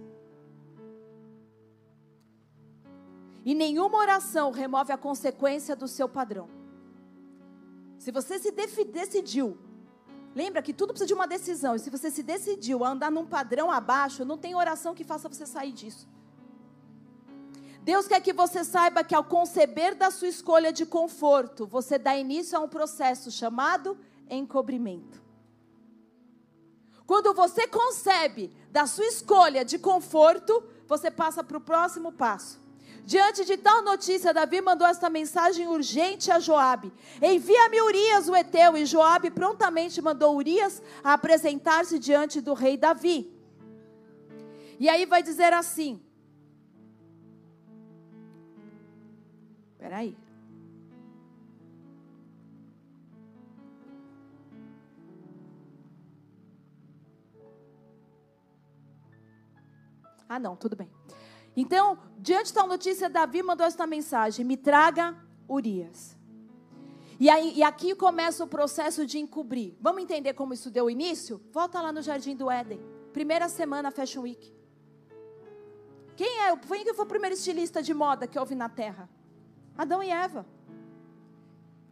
E 3.45 3.57
nenhuma 3.57 3.99
oração 3.99 4.53
remove 4.53 4.93
a 4.93 4.97
consequência 4.97 5.75
do 5.75 5.89
seu 5.89 6.09
padrão. 6.09 6.49
Se 7.99 8.13
você 8.13 8.39
se 8.39 8.53
decidiu, 8.85 9.59
lembra 10.33 10.63
que 10.63 10.73
tudo 10.73 10.91
precisa 10.91 11.09
de 11.09 11.15
uma 11.15 11.27
decisão. 11.27 11.75
E 11.75 11.81
se 11.81 11.91
você 11.91 12.09
se 12.09 12.23
decidiu 12.23 12.85
a 12.85 12.91
andar 12.91 13.11
num 13.11 13.27
padrão 13.27 13.69
abaixo, 13.69 14.25
não 14.25 14.39
tem 14.39 14.55
oração 14.55 14.95
que 14.95 15.03
faça 15.03 15.29
você 15.29 15.45
sair 15.45 15.73
disso. 15.73 16.09
Deus 17.89 18.07
quer 18.07 18.21
que 18.21 18.35
você 18.35 18.65
saiba 18.65 19.03
que 19.03 19.15
ao 19.15 19.25
conceber 19.25 19.95
da 19.95 20.11
sua 20.11 20.29
escolha 20.29 20.71
de 20.71 20.85
conforto, 20.85 21.67
você 21.67 21.97
dá 21.97 22.15
início 22.15 22.59
a 22.59 22.61
um 22.61 22.69
processo 22.69 23.31
chamado 23.31 23.97
encobrimento. 24.29 25.23
Quando 27.07 27.33
você 27.33 27.67
concebe 27.67 28.55
da 28.71 28.87
sua 28.87 29.07
escolha 29.07 29.65
de 29.65 29.79
conforto, 29.79 30.63
você 30.87 31.11
passa 31.11 31.43
para 31.43 31.57
o 31.57 31.63
próximo 31.63 32.13
passo. 32.13 32.61
Diante 33.07 33.43
de 33.47 33.57
tal 33.57 33.81
notícia, 33.81 34.35
Davi 34.35 34.61
mandou 34.61 34.87
esta 34.87 35.09
mensagem 35.09 35.67
urgente 35.67 36.31
a 36.31 36.39
Joabe: 36.39 36.93
Envia-me 37.23 37.81
Urias 37.81 38.29
o 38.29 38.37
Eteu. 38.37 38.77
E 38.77 38.85
Joabe 38.85 39.31
prontamente 39.31 40.03
mandou 40.03 40.37
Urias 40.37 40.83
a 41.03 41.15
apresentar-se 41.15 41.99
diante 41.99 42.43
do 42.43 42.53
rei 42.53 42.77
Davi. 42.77 43.35
E 44.79 44.91
aí 44.91 45.07
vai 45.07 45.23
dizer 45.23 45.55
assim: 45.55 46.03
Espera 49.89 50.03
aí. 50.03 50.15
Ah, 60.29 60.39
não, 60.39 60.55
tudo 60.57 60.77
bem. 60.77 60.91
Então, 61.57 61.99
diante 62.19 62.53
da 62.53 62.67
notícia, 62.67 63.09
Davi 63.09 63.43
mandou 63.43 63.67
esta 63.67 63.87
mensagem: 63.87 64.45
me 64.45 64.59
traga 64.59 65.17
Urias. 65.49 66.19
E, 67.19 67.31
aí, 67.31 67.57
e 67.57 67.63
aqui 67.63 67.95
começa 67.95 68.45
o 68.45 68.47
processo 68.47 69.07
de 69.07 69.19
encobrir. 69.19 69.75
Vamos 69.81 70.03
entender 70.03 70.35
como 70.35 70.53
isso 70.53 70.71
deu 70.71 70.91
início? 70.91 71.41
Volta 71.51 71.81
lá 71.81 71.91
no 71.91 72.03
Jardim 72.03 72.37
do 72.37 72.51
Éden. 72.51 72.79
Primeira 73.15 73.49
semana 73.49 73.91
Fashion 73.91 74.21
Week. 74.21 74.55
Quem 76.15 76.43
é? 76.43 76.55
Quem 76.55 76.95
foi 76.95 77.05
o 77.05 77.09
primeiro 77.09 77.35
estilista 77.35 77.83
de 77.83 77.95
moda 77.95 78.27
que 78.27 78.39
houve 78.39 78.55
na 78.55 78.69
Terra? 78.69 79.09
Adão 79.79 80.03
e 80.03 80.11
Eva. 80.11 80.45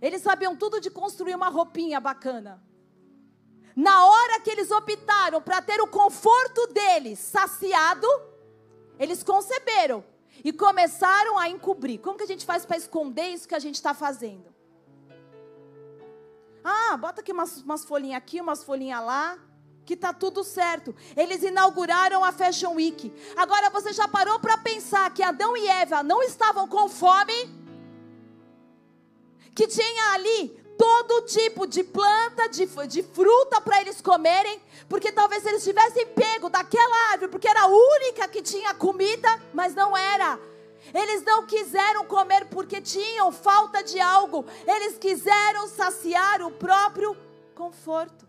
Eles 0.02 0.20
sabiam 0.20 0.56
tudo 0.56 0.80
de 0.80 0.90
construir 0.90 1.36
uma 1.36 1.48
roupinha 1.48 2.00
bacana. 2.00 2.60
Na 3.76 4.04
hora 4.06 4.40
que 4.40 4.50
eles 4.50 4.70
optaram 4.72 5.40
para 5.40 5.62
ter 5.62 5.80
o 5.80 5.86
conforto 5.86 6.66
deles 6.68 7.20
saciado, 7.20 8.06
eles 8.98 9.22
conceberam 9.22 10.04
e 10.42 10.52
começaram 10.52 11.38
a 11.38 11.48
encobrir. 11.48 12.00
Como 12.00 12.18
que 12.18 12.24
a 12.24 12.26
gente 12.26 12.44
faz 12.44 12.66
para 12.66 12.76
esconder 12.76 13.28
isso 13.28 13.46
que 13.46 13.54
a 13.54 13.60
gente 13.60 13.76
está 13.76 13.94
fazendo? 13.94 14.52
Ah, 16.64 16.96
bota 16.96 17.20
aqui 17.20 17.30
umas, 17.30 17.58
umas 17.58 17.84
folhinhas 17.84 18.18
aqui, 18.18 18.40
umas 18.40 18.64
folhinhas 18.64 19.04
lá, 19.04 19.38
que 19.84 19.96
tá 19.96 20.12
tudo 20.12 20.42
certo. 20.42 20.94
Eles 21.16 21.44
inauguraram 21.44 22.24
a 22.24 22.32
Fashion 22.32 22.74
Week. 22.74 23.12
Agora 23.36 23.70
você 23.70 23.92
já 23.92 24.08
parou 24.08 24.40
para 24.40 24.58
pensar 24.58 25.08
que 25.14 25.22
Adão 25.22 25.56
e 25.56 25.68
Eva 25.68 26.02
não 26.02 26.22
estavam 26.22 26.66
com 26.66 26.88
fome? 26.88 27.55
Que 29.56 29.66
tinha 29.66 30.12
ali 30.12 30.66
todo 30.78 31.22
tipo 31.22 31.66
de 31.66 31.82
planta, 31.82 32.48
de, 32.48 32.66
de 32.86 33.02
fruta 33.02 33.60
para 33.60 33.80
eles 33.80 34.00
comerem, 34.00 34.60
porque 34.88 35.10
talvez 35.10 35.44
eles 35.44 35.64
tivessem 35.64 36.06
pego 36.06 36.48
daquela 36.48 37.12
árvore, 37.12 37.30
porque 37.30 37.48
era 37.48 37.62
a 37.62 37.66
única 37.66 38.28
que 38.28 38.42
tinha 38.42 38.74
comida, 38.74 39.28
mas 39.52 39.74
não 39.74 39.96
era. 39.96 40.38
Eles 40.94 41.22
não 41.24 41.46
quiseram 41.46 42.04
comer 42.04 42.46
porque 42.46 42.80
tinham 42.80 43.32
falta 43.32 43.82
de 43.82 43.98
algo, 43.98 44.44
eles 44.66 44.98
quiseram 44.98 45.66
saciar 45.66 46.42
o 46.42 46.52
próprio 46.52 47.16
conforto. 47.54 48.28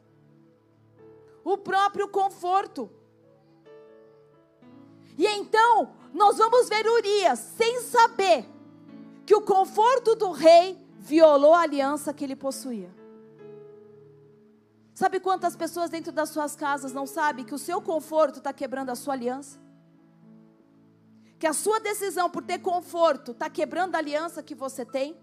O 1.43 1.57
próprio 1.57 2.07
conforto. 2.07 2.89
E 5.17 5.25
então, 5.28 5.93
nós 6.13 6.38
vamos 6.38 6.69
ver 6.69 6.88
Urias 6.88 7.39
sem 7.57 7.82
saber 7.82 8.45
que 9.25 9.36
o 9.36 9.41
conforto 9.41 10.15
do 10.15 10.32
rei 10.32 10.86
violou 11.07 11.53
a 11.53 11.61
aliança 11.61 12.13
que 12.13 12.23
ele 12.25 12.35
possuía. 12.35 12.93
Sabe 14.93 15.19
quantas 15.21 15.55
pessoas 15.55 15.89
dentro 15.89 16.11
das 16.11 16.29
suas 16.29 16.53
casas 16.55 16.91
não 16.91 17.07
sabem 17.07 17.45
que 17.45 17.55
o 17.55 17.57
seu 17.57 17.81
conforto 17.81 18.39
está 18.39 18.51
quebrando 18.51 18.89
a 18.89 18.95
sua 18.95 19.13
aliança? 19.13 19.57
Que 21.39 21.47
a 21.47 21.53
sua 21.53 21.79
decisão 21.79 22.29
por 22.29 22.43
ter 22.43 22.59
conforto 22.59 23.31
está 23.31 23.49
quebrando 23.49 23.95
a 23.95 23.99
aliança 23.99 24.43
que 24.43 24.53
você 24.53 24.83
tem? 24.83 25.15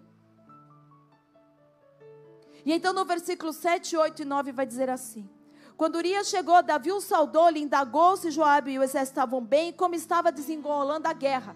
E 2.65 2.73
então 2.73 2.95
no 2.95 3.05
versículo 3.05 3.53
7, 3.53 3.95
8 3.95 4.23
e 4.23 4.25
9 4.25 4.53
vai 4.53 4.65
dizer 4.65 4.89
assim: 4.89 5.29
Quando 5.77 5.97
Urias 5.97 6.29
chegou, 6.29 6.63
Davi 6.63 6.93
o 6.93 7.01
saudou, 7.01 7.51
lhe 7.51 7.61
indagou 7.61 8.17
se 8.17 8.31
Joabe 8.31 8.73
e 8.73 8.79
o 8.79 8.83
exército 8.83 9.19
estavam 9.19 9.45
bem 9.45 9.69
e 9.69 9.73
como 9.75 9.95
estava 9.95 10.33
desenrolando 10.33 11.07
a 11.09 11.13
guerra. 11.13 11.55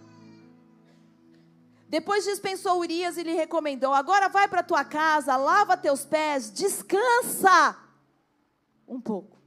Depois 1.88 2.24
dispensou 2.24 2.80
Urias 2.80 3.16
e 3.16 3.22
lhe 3.22 3.32
recomendou: 3.32 3.94
Agora 3.94 4.28
vai 4.28 4.46
para 4.46 4.62
tua 4.62 4.84
casa, 4.84 5.36
lava 5.36 5.76
teus 5.76 6.04
pés, 6.04 6.50
descansa 6.50 7.76
um 8.86 9.00
pouco. 9.00 9.38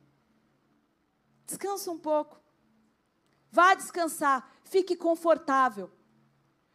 Descansa 1.46 1.92
um 1.92 2.00
pouco. 2.00 2.42
Vá 3.52 3.76
descansar, 3.76 4.50
fique 4.64 4.96
confortável. 4.96 5.92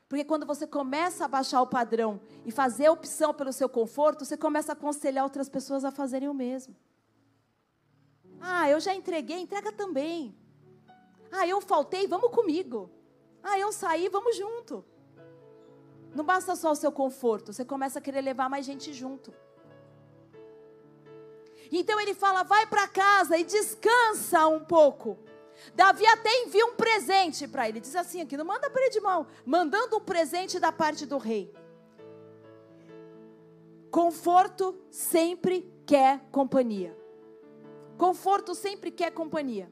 Porque 0.08 0.24
quando 0.24 0.46
você 0.46 0.68
começa 0.68 1.24
a 1.24 1.28
baixar 1.28 1.60
o 1.62 1.66
padrão 1.66 2.20
e 2.44 2.52
fazer 2.52 2.88
opção 2.88 3.34
pelo 3.34 3.52
seu 3.52 3.68
conforto, 3.68 4.24
você 4.24 4.36
começa 4.36 4.70
a 4.70 4.74
aconselhar 4.74 5.24
outras 5.24 5.48
pessoas 5.48 5.84
a 5.84 5.90
fazerem 5.90 6.28
o 6.28 6.34
mesmo. 6.34 6.76
Ah, 8.40 8.70
eu 8.70 8.78
já 8.78 8.94
entreguei, 8.94 9.40
entrega 9.40 9.72
também. 9.72 10.36
Ah, 11.32 11.46
eu 11.48 11.60
faltei, 11.60 12.06
vamos 12.06 12.30
comigo. 12.30 12.88
Ah, 13.42 13.58
eu 13.58 13.72
saí, 13.72 14.08
vamos 14.08 14.36
junto. 14.36 14.84
Não 16.16 16.24
basta 16.24 16.56
só 16.56 16.72
o 16.72 16.74
seu 16.74 16.90
conforto, 16.90 17.52
você 17.52 17.64
começa 17.64 17.98
a 17.98 18.02
querer 18.02 18.22
levar 18.22 18.48
mais 18.48 18.64
gente 18.64 18.92
junto. 18.92 19.34
Então 21.70 22.00
ele 22.00 22.14
fala: 22.14 22.42
vai 22.42 22.66
para 22.66 22.88
casa 22.88 23.36
e 23.36 23.44
descansa 23.44 24.46
um 24.46 24.64
pouco. 24.64 25.18
Davi 25.74 26.06
até 26.06 26.30
envia 26.42 26.64
um 26.66 26.74
presente 26.74 27.46
para 27.46 27.68
ele. 27.68 27.80
Diz 27.80 27.94
assim 27.94 28.22
aqui: 28.22 28.36
não 28.36 28.46
manda 28.46 28.70
para 28.70 28.82
ele 28.82 28.90
de 28.90 29.00
mão, 29.00 29.26
mandando 29.44 29.96
um 29.96 30.00
presente 30.00 30.58
da 30.58 30.72
parte 30.72 31.04
do 31.04 31.18
rei. 31.18 31.54
Conforto 33.90 34.78
sempre 34.90 35.70
quer 35.84 36.20
companhia. 36.30 36.96
Conforto 37.98 38.54
sempre 38.54 38.90
quer 38.90 39.10
companhia. 39.10 39.70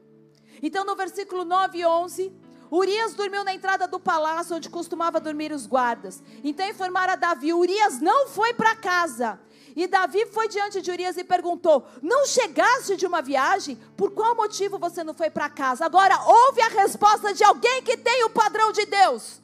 Então 0.61 0.85
no 0.85 0.95
versículo 0.95 1.43
9 1.43 1.79
e 1.79 1.85
11, 1.85 2.33
Urias 2.71 3.13
dormiu 3.13 3.43
na 3.43 3.53
entrada 3.53 3.87
do 3.87 3.99
palácio 3.99 4.55
onde 4.55 4.69
costumava 4.69 5.19
dormir 5.19 5.51
os 5.51 5.67
guardas. 5.67 6.21
Então 6.43 6.67
informaram 6.67 7.13
a 7.13 7.15
Davi: 7.15 7.53
Urias 7.53 7.99
não 8.01 8.27
foi 8.27 8.53
para 8.53 8.75
casa. 8.75 9.39
E 9.75 9.87
Davi 9.87 10.25
foi 10.27 10.47
diante 10.47 10.81
de 10.81 10.89
Urias 10.89 11.17
e 11.17 11.23
perguntou: 11.23 11.85
Não 12.01 12.25
chegaste 12.25 12.95
de 12.95 13.05
uma 13.05 13.21
viagem? 13.21 13.77
Por 13.97 14.11
qual 14.11 14.35
motivo 14.35 14.79
você 14.79 15.03
não 15.03 15.13
foi 15.13 15.29
para 15.29 15.49
casa? 15.49 15.85
Agora 15.85 16.17
ouve 16.25 16.61
a 16.61 16.69
resposta 16.69 17.33
de 17.33 17.43
alguém 17.43 17.83
que 17.83 17.97
tem 17.97 18.23
o 18.23 18.29
padrão 18.29 18.71
de 18.71 18.85
Deus. 18.85 19.41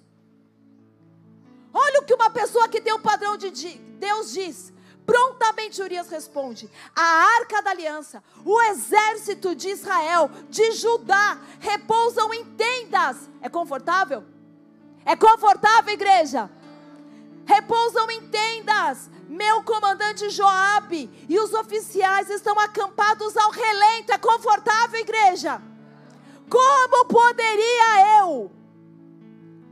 Olha 1.73 1.99
o 1.99 2.05
que 2.05 2.13
uma 2.13 2.29
pessoa 2.29 2.67
que 2.67 2.81
tem 2.81 2.93
o 2.93 2.99
padrão 2.99 3.37
de 3.37 3.49
Deus 3.49 4.31
diz. 4.31 4.73
Prontamente 5.11 5.81
Urias 5.81 6.07
responde: 6.07 6.69
A 6.95 7.01
arca 7.35 7.61
da 7.61 7.71
aliança, 7.71 8.23
o 8.45 8.61
exército 8.61 9.53
de 9.53 9.67
Israel, 9.67 10.31
de 10.49 10.71
Judá, 10.71 11.37
repousam 11.59 12.33
em 12.33 12.45
tendas. 12.45 13.17
É 13.41 13.49
confortável? 13.49 14.23
É 15.03 15.13
confortável, 15.13 15.93
igreja? 15.93 16.49
Repousam 17.45 18.09
em 18.09 18.29
tendas. 18.29 19.09
Meu 19.27 19.61
comandante 19.63 20.29
Joabe 20.29 21.09
e 21.27 21.37
os 21.37 21.53
oficiais 21.53 22.29
estão 22.29 22.57
acampados 22.57 23.35
ao 23.35 23.51
relento. 23.51 24.13
É 24.13 24.17
confortável, 24.17 24.97
igreja? 24.97 25.61
Como 26.49 27.05
poderia 27.05 28.19
eu 28.21 28.49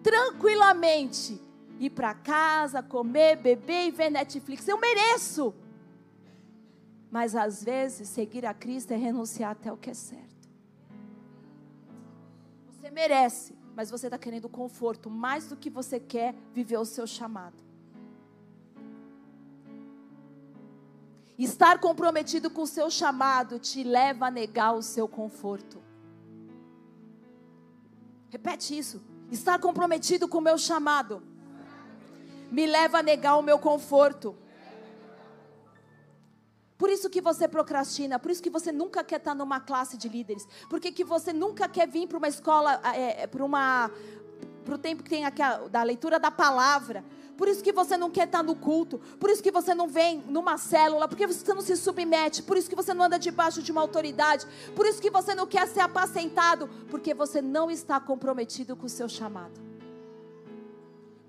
tranquilamente 0.04 1.42
ir 1.80 1.90
para 1.92 2.14
casa, 2.14 2.84
comer, 2.84 3.38
beber 3.38 3.88
e 3.88 3.92
ver 3.92 4.10
Netflix. 4.10 4.68
Eu 4.68 4.78
mereço. 4.78 5.54
Mas 7.10 7.36
às 7.36 7.64
vezes 7.64 8.10
seguir 8.10 8.46
a 8.46 8.54
Cristo 8.54 8.92
é 8.92 8.98
renunciar 8.98 9.52
até 9.52 9.72
o 9.72 9.78
que 9.78 9.90
é 9.90 9.94
certo. 9.94 10.50
Você 12.68 12.92
merece, 12.92 13.56
mas 13.76 13.90
você 13.90 14.08
está 14.08 14.18
querendo 14.18 14.50
conforto 14.50 15.10
mais 15.10 15.48
do 15.48 15.56
que 15.56 15.70
você 15.70 16.00
quer 16.00 16.36
viver 16.54 16.78
o 16.78 16.86
seu 16.86 17.08
chamado. 17.08 17.64
Estar 21.38 21.80
comprometido 21.80 22.50
com 22.50 22.64
o 22.64 22.68
seu 22.68 22.92
chamado 22.92 23.58
te 23.60 23.82
leva 23.82 24.28
a 24.28 24.32
negar 24.32 24.74
o 24.74 24.82
seu 24.82 25.08
conforto. 25.08 25.82
Repete 28.30 28.78
isso. 28.78 29.02
Estar 29.32 29.58
comprometido 29.58 30.28
com 30.28 30.40
o 30.40 30.42
meu 30.42 30.58
chamado 30.58 31.29
me 32.52 32.66
leva 32.66 33.00
a 33.00 33.04
negar 33.04 33.38
o 33.38 33.42
meu 33.42 33.60
conforto. 33.60 34.36
Por 36.78 36.90
isso 36.90 37.10
que 37.10 37.20
você 37.20 37.48
procrastina, 37.48 38.18
por 38.18 38.32
isso 38.32 38.42
que 38.42 38.50
você 38.50 38.72
nunca 38.72 39.04
quer 39.04 39.18
estar 39.18 39.36
numa 39.36 39.60
classe 39.60 39.98
de 39.98 40.08
líderes, 40.08 40.48
porque 40.70 40.94
que 40.94 41.04
você 41.04 41.34
nunca 41.34 41.68
quer 41.68 41.88
vir 41.88 42.08
para 42.08 42.18
uma 42.18 42.28
escola, 42.28 42.80
é, 42.96 43.24
é 43.24 43.28
para 43.28 43.44
uma 43.44 43.92
para 44.64 44.76
o 44.76 44.78
tempo 44.78 45.04
que 45.04 45.10
tem 45.10 45.26
a, 45.26 45.30
da 45.70 45.84
leitura 45.84 46.20
da 46.20 46.30
palavra. 46.30 47.04
Por 47.36 47.48
isso 47.48 47.64
que 47.64 47.72
você 47.72 47.98
não 47.98 48.12
quer 48.12 48.26
estar 48.26 48.44
no 48.44 48.56
culto. 48.56 49.00
Por 49.20 49.30
isso 49.30 49.42
que 49.42 49.52
você 49.52 49.74
não 49.74 49.88
vem 49.88 50.24
numa 50.28 50.58
célula. 50.58 51.08
Porque 51.08 51.26
você 51.26 51.54
não 51.54 51.62
se 51.62 51.76
submete. 51.78 52.44
Por 52.44 52.58
isso 52.58 52.70
que 52.70 52.76
você 52.76 52.94
não 52.94 53.06
anda 53.06 53.18
debaixo 53.18 53.62
de 53.62 53.72
uma 53.72 53.82
autoridade. 53.82 54.46
Por 54.76 54.86
isso 54.86 55.02
que 55.02 55.10
você 55.10 55.34
não 55.34 55.48
quer 55.48 55.66
ser 55.68 55.80
apacentado. 55.80 56.70
Porque 56.90 57.14
você 57.14 57.42
não 57.42 57.72
está 57.72 58.00
comprometido 58.00 58.76
com 58.76 58.86
o 58.86 58.90
seu 58.90 59.08
chamado. 59.08 59.69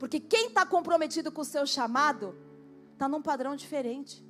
Porque 0.00 0.18
quem 0.18 0.46
está 0.46 0.64
comprometido 0.64 1.30
com 1.30 1.42
o 1.42 1.44
seu 1.44 1.66
chamado 1.66 2.34
está 2.94 3.06
num 3.06 3.20
padrão 3.20 3.54
diferente. 3.54 4.26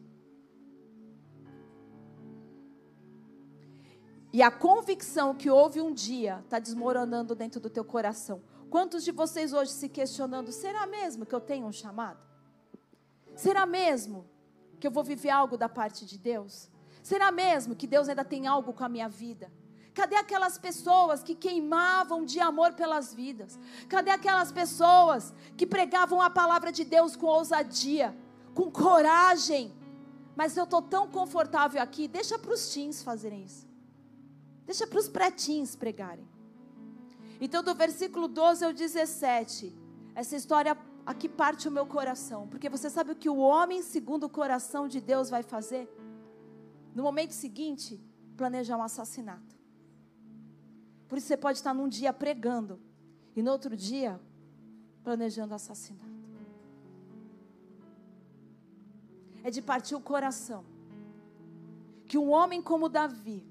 E 4.32 4.42
a 4.42 4.50
convicção 4.50 5.32
que 5.32 5.48
houve 5.48 5.80
um 5.80 5.94
dia 5.94 6.40
está 6.44 6.58
desmoronando 6.58 7.36
dentro 7.36 7.60
do 7.60 7.70
teu 7.70 7.84
coração. 7.84 8.42
Quantos 8.68 9.04
de 9.04 9.12
vocês 9.12 9.52
hoje 9.52 9.70
se 9.70 9.88
questionando: 9.88 10.50
será 10.50 10.86
mesmo 10.88 11.24
que 11.24 11.34
eu 11.34 11.40
tenho 11.40 11.68
um 11.68 11.72
chamado? 11.72 12.20
Será 13.36 13.64
mesmo 13.64 14.28
que 14.80 14.88
eu 14.88 14.90
vou 14.90 15.04
viver 15.04 15.30
algo 15.30 15.56
da 15.56 15.68
parte 15.68 16.04
de 16.04 16.18
Deus? 16.18 16.68
Será 17.00 17.30
mesmo 17.30 17.76
que 17.76 17.86
Deus 17.86 18.08
ainda 18.08 18.24
tem 18.24 18.48
algo 18.48 18.72
com 18.72 18.82
a 18.82 18.88
minha 18.88 19.08
vida? 19.08 19.52
Cadê 19.94 20.16
aquelas 20.16 20.56
pessoas 20.56 21.22
que 21.22 21.34
queimavam 21.34 22.24
de 22.24 22.38
amor 22.40 22.72
pelas 22.74 23.12
vidas? 23.12 23.58
Cadê 23.88 24.10
aquelas 24.10 24.52
pessoas 24.52 25.32
que 25.56 25.66
pregavam 25.66 26.20
a 26.20 26.30
palavra 26.30 26.70
de 26.70 26.84
Deus 26.84 27.16
com 27.16 27.26
ousadia, 27.26 28.16
com 28.54 28.70
coragem? 28.70 29.74
Mas 30.36 30.56
eu 30.56 30.64
estou 30.64 30.80
tão 30.80 31.08
confortável 31.08 31.82
aqui, 31.82 32.06
deixa 32.06 32.38
para 32.38 32.52
os 32.52 32.72
teens 32.72 33.02
fazerem 33.02 33.44
isso. 33.44 33.68
Deixa 34.64 34.86
para 34.86 34.98
os 34.98 35.08
pretinhos 35.08 35.74
pregarem. 35.74 36.26
Então, 37.40 37.62
do 37.62 37.74
versículo 37.74 38.28
12 38.28 38.64
ao 38.64 38.72
17, 38.72 39.76
essa 40.14 40.36
história 40.36 40.76
aqui 41.04 41.28
parte 41.28 41.66
o 41.66 41.70
meu 41.70 41.86
coração. 41.86 42.46
Porque 42.46 42.68
você 42.68 42.88
sabe 42.88 43.12
o 43.12 43.16
que 43.16 43.28
o 43.28 43.38
homem, 43.38 43.82
segundo 43.82 44.24
o 44.24 44.28
coração 44.28 44.86
de 44.86 45.00
Deus, 45.00 45.28
vai 45.28 45.42
fazer? 45.42 45.88
No 46.94 47.02
momento 47.02 47.32
seguinte, 47.32 48.00
planejar 48.36 48.76
um 48.76 48.82
assassinato. 48.82 49.59
Por 51.10 51.18
isso 51.18 51.26
você 51.26 51.36
pode 51.36 51.58
estar 51.58 51.74
num 51.74 51.88
dia 51.88 52.12
pregando 52.12 52.78
e 53.34 53.42
no 53.42 53.50
outro 53.50 53.76
dia 53.76 54.20
planejando 55.02 55.52
assassinato. 55.52 56.08
É 59.42 59.50
de 59.50 59.60
partir 59.60 59.96
o 59.96 60.00
coração 60.00 60.64
que 62.06 62.16
um 62.16 62.30
homem 62.30 62.62
como 62.62 62.88
Davi 62.88 63.44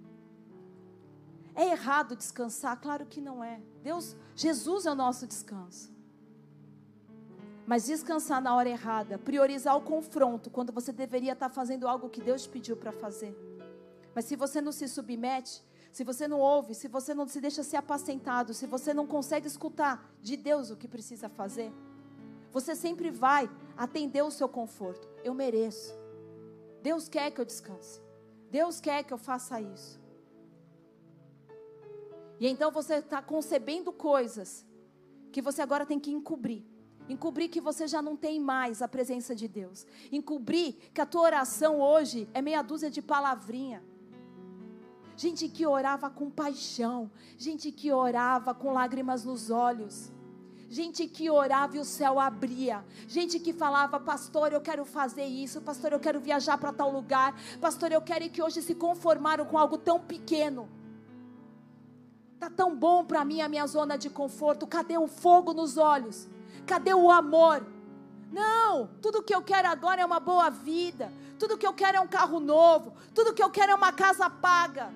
é 1.53 1.71
errado 1.71 2.15
descansar? 2.15 2.79
Claro 2.79 3.05
que 3.05 3.19
não 3.19 3.43
é. 3.43 3.61
Deus, 3.83 4.15
Jesus 4.33 4.85
é 4.85 4.91
o 4.91 4.95
nosso 4.95 5.27
descanso. 5.27 5.91
Mas 7.67 7.87
descansar 7.87 8.41
na 8.41 8.55
hora 8.55 8.69
errada, 8.69 9.17
priorizar 9.17 9.75
o 9.75 9.81
confronto 9.81 10.49
quando 10.49 10.71
você 10.71 10.93
deveria 10.93 11.33
estar 11.33 11.49
fazendo 11.49 11.89
algo 11.89 12.09
que 12.09 12.21
Deus 12.21 12.47
pediu 12.47 12.77
para 12.77 12.93
fazer. 12.93 13.35
Mas 14.15 14.23
se 14.23 14.37
você 14.37 14.61
não 14.61 14.71
se 14.71 14.87
submete, 14.87 15.61
se 15.99 16.03
você 16.05 16.29
não 16.29 16.39
ouve, 16.39 16.73
se 16.73 16.87
você 16.87 17.13
não 17.13 17.27
se 17.27 17.41
deixa 17.41 17.61
ser 17.61 17.75
apacentado, 17.75 18.53
se 18.53 18.65
você 18.65 18.93
não 18.93 19.05
consegue 19.05 19.45
escutar 19.45 20.09
de 20.21 20.37
Deus 20.37 20.71
o 20.71 20.77
que 20.77 20.87
precisa 20.87 21.27
fazer, 21.27 21.73
você 22.53 22.73
sempre 22.73 23.11
vai 23.11 23.49
atender 23.75 24.21
o 24.21 24.31
seu 24.31 24.47
conforto. 24.47 25.09
Eu 25.25 25.33
mereço. 25.33 25.93
Deus 26.81 27.09
quer 27.09 27.29
que 27.31 27.41
eu 27.41 27.43
descanse. 27.43 28.01
Deus 28.49 28.79
quer 28.79 29.03
que 29.03 29.11
eu 29.11 29.17
faça 29.17 29.59
isso. 29.59 29.99
E 32.39 32.47
então 32.47 32.71
você 32.71 32.93
está 32.93 33.21
concebendo 33.21 33.91
coisas 33.91 34.65
que 35.33 35.41
você 35.41 35.61
agora 35.61 35.85
tem 35.85 35.99
que 35.99 36.11
encobrir. 36.11 36.63
Encobrir 37.09 37.49
que 37.49 37.59
você 37.59 37.89
já 37.89 38.01
não 38.01 38.15
tem 38.15 38.39
mais 38.39 38.81
a 38.81 38.87
presença 38.87 39.35
de 39.35 39.49
Deus. 39.49 39.85
Encobrir 40.13 40.75
que 40.93 41.01
a 41.01 41.05
tua 41.05 41.23
oração 41.23 41.81
hoje 41.81 42.25
é 42.33 42.41
meia 42.41 42.61
dúzia 42.61 42.89
de 42.89 43.01
palavrinha 43.01 43.83
gente 45.19 45.49
que 45.49 45.67
orava 45.67 46.09
com 46.09 46.29
paixão, 46.29 47.11
gente 47.37 47.73
que 47.73 47.91
orava 47.91 48.53
com 48.53 48.71
lágrimas 48.71 49.25
nos 49.25 49.49
olhos. 49.49 50.09
Gente 50.69 51.07
que 51.07 51.29
orava 51.31 51.75
e 51.75 51.79
o 51.79 51.83
céu 51.83 52.19
abria. 52.19 52.85
Gente 53.07 53.39
que 53.39 53.51
falava, 53.51 53.99
pastor, 53.99 54.53
eu 54.53 54.61
quero 54.61 54.85
fazer 54.85 55.25
isso. 55.25 55.59
Pastor, 55.61 55.91
eu 55.91 55.99
quero 55.99 56.19
viajar 56.19 56.59
para 56.59 56.71
tal 56.71 56.91
lugar. 56.91 57.33
Pastor, 57.59 57.91
eu 57.91 58.01
quero 58.01 58.29
que 58.29 58.41
hoje 58.41 58.61
se 58.61 58.75
conformaram 58.75 59.45
com 59.45 59.57
algo 59.57 59.79
tão 59.79 59.99
pequeno. 59.99 60.69
Tá 62.39 62.51
tão 62.51 62.75
bom 62.75 63.03
para 63.03 63.25
mim 63.25 63.41
a 63.41 63.49
minha 63.49 63.65
zona 63.65 63.97
de 63.97 64.11
conforto. 64.11 64.67
Cadê 64.67 64.95
o 64.95 65.07
fogo 65.07 65.53
nos 65.53 65.75
olhos? 65.75 66.29
Cadê 66.67 66.93
o 66.93 67.09
amor? 67.09 67.65
Não, 68.31 68.91
tudo 69.01 69.23
que 69.23 69.33
eu 69.33 69.41
quero 69.41 69.67
agora 69.67 70.01
é 70.01 70.05
uma 70.05 70.19
boa 70.19 70.51
vida. 70.51 71.11
Tudo 71.39 71.57
que 71.57 71.65
eu 71.65 71.73
quero 71.73 71.97
é 71.97 71.99
um 71.99 72.07
carro 72.07 72.39
novo. 72.39 72.93
Tudo 73.15 73.33
que 73.33 73.41
eu 73.41 73.49
quero 73.49 73.71
é 73.71 73.75
uma 73.75 73.91
casa 73.91 74.29
paga. 74.29 74.93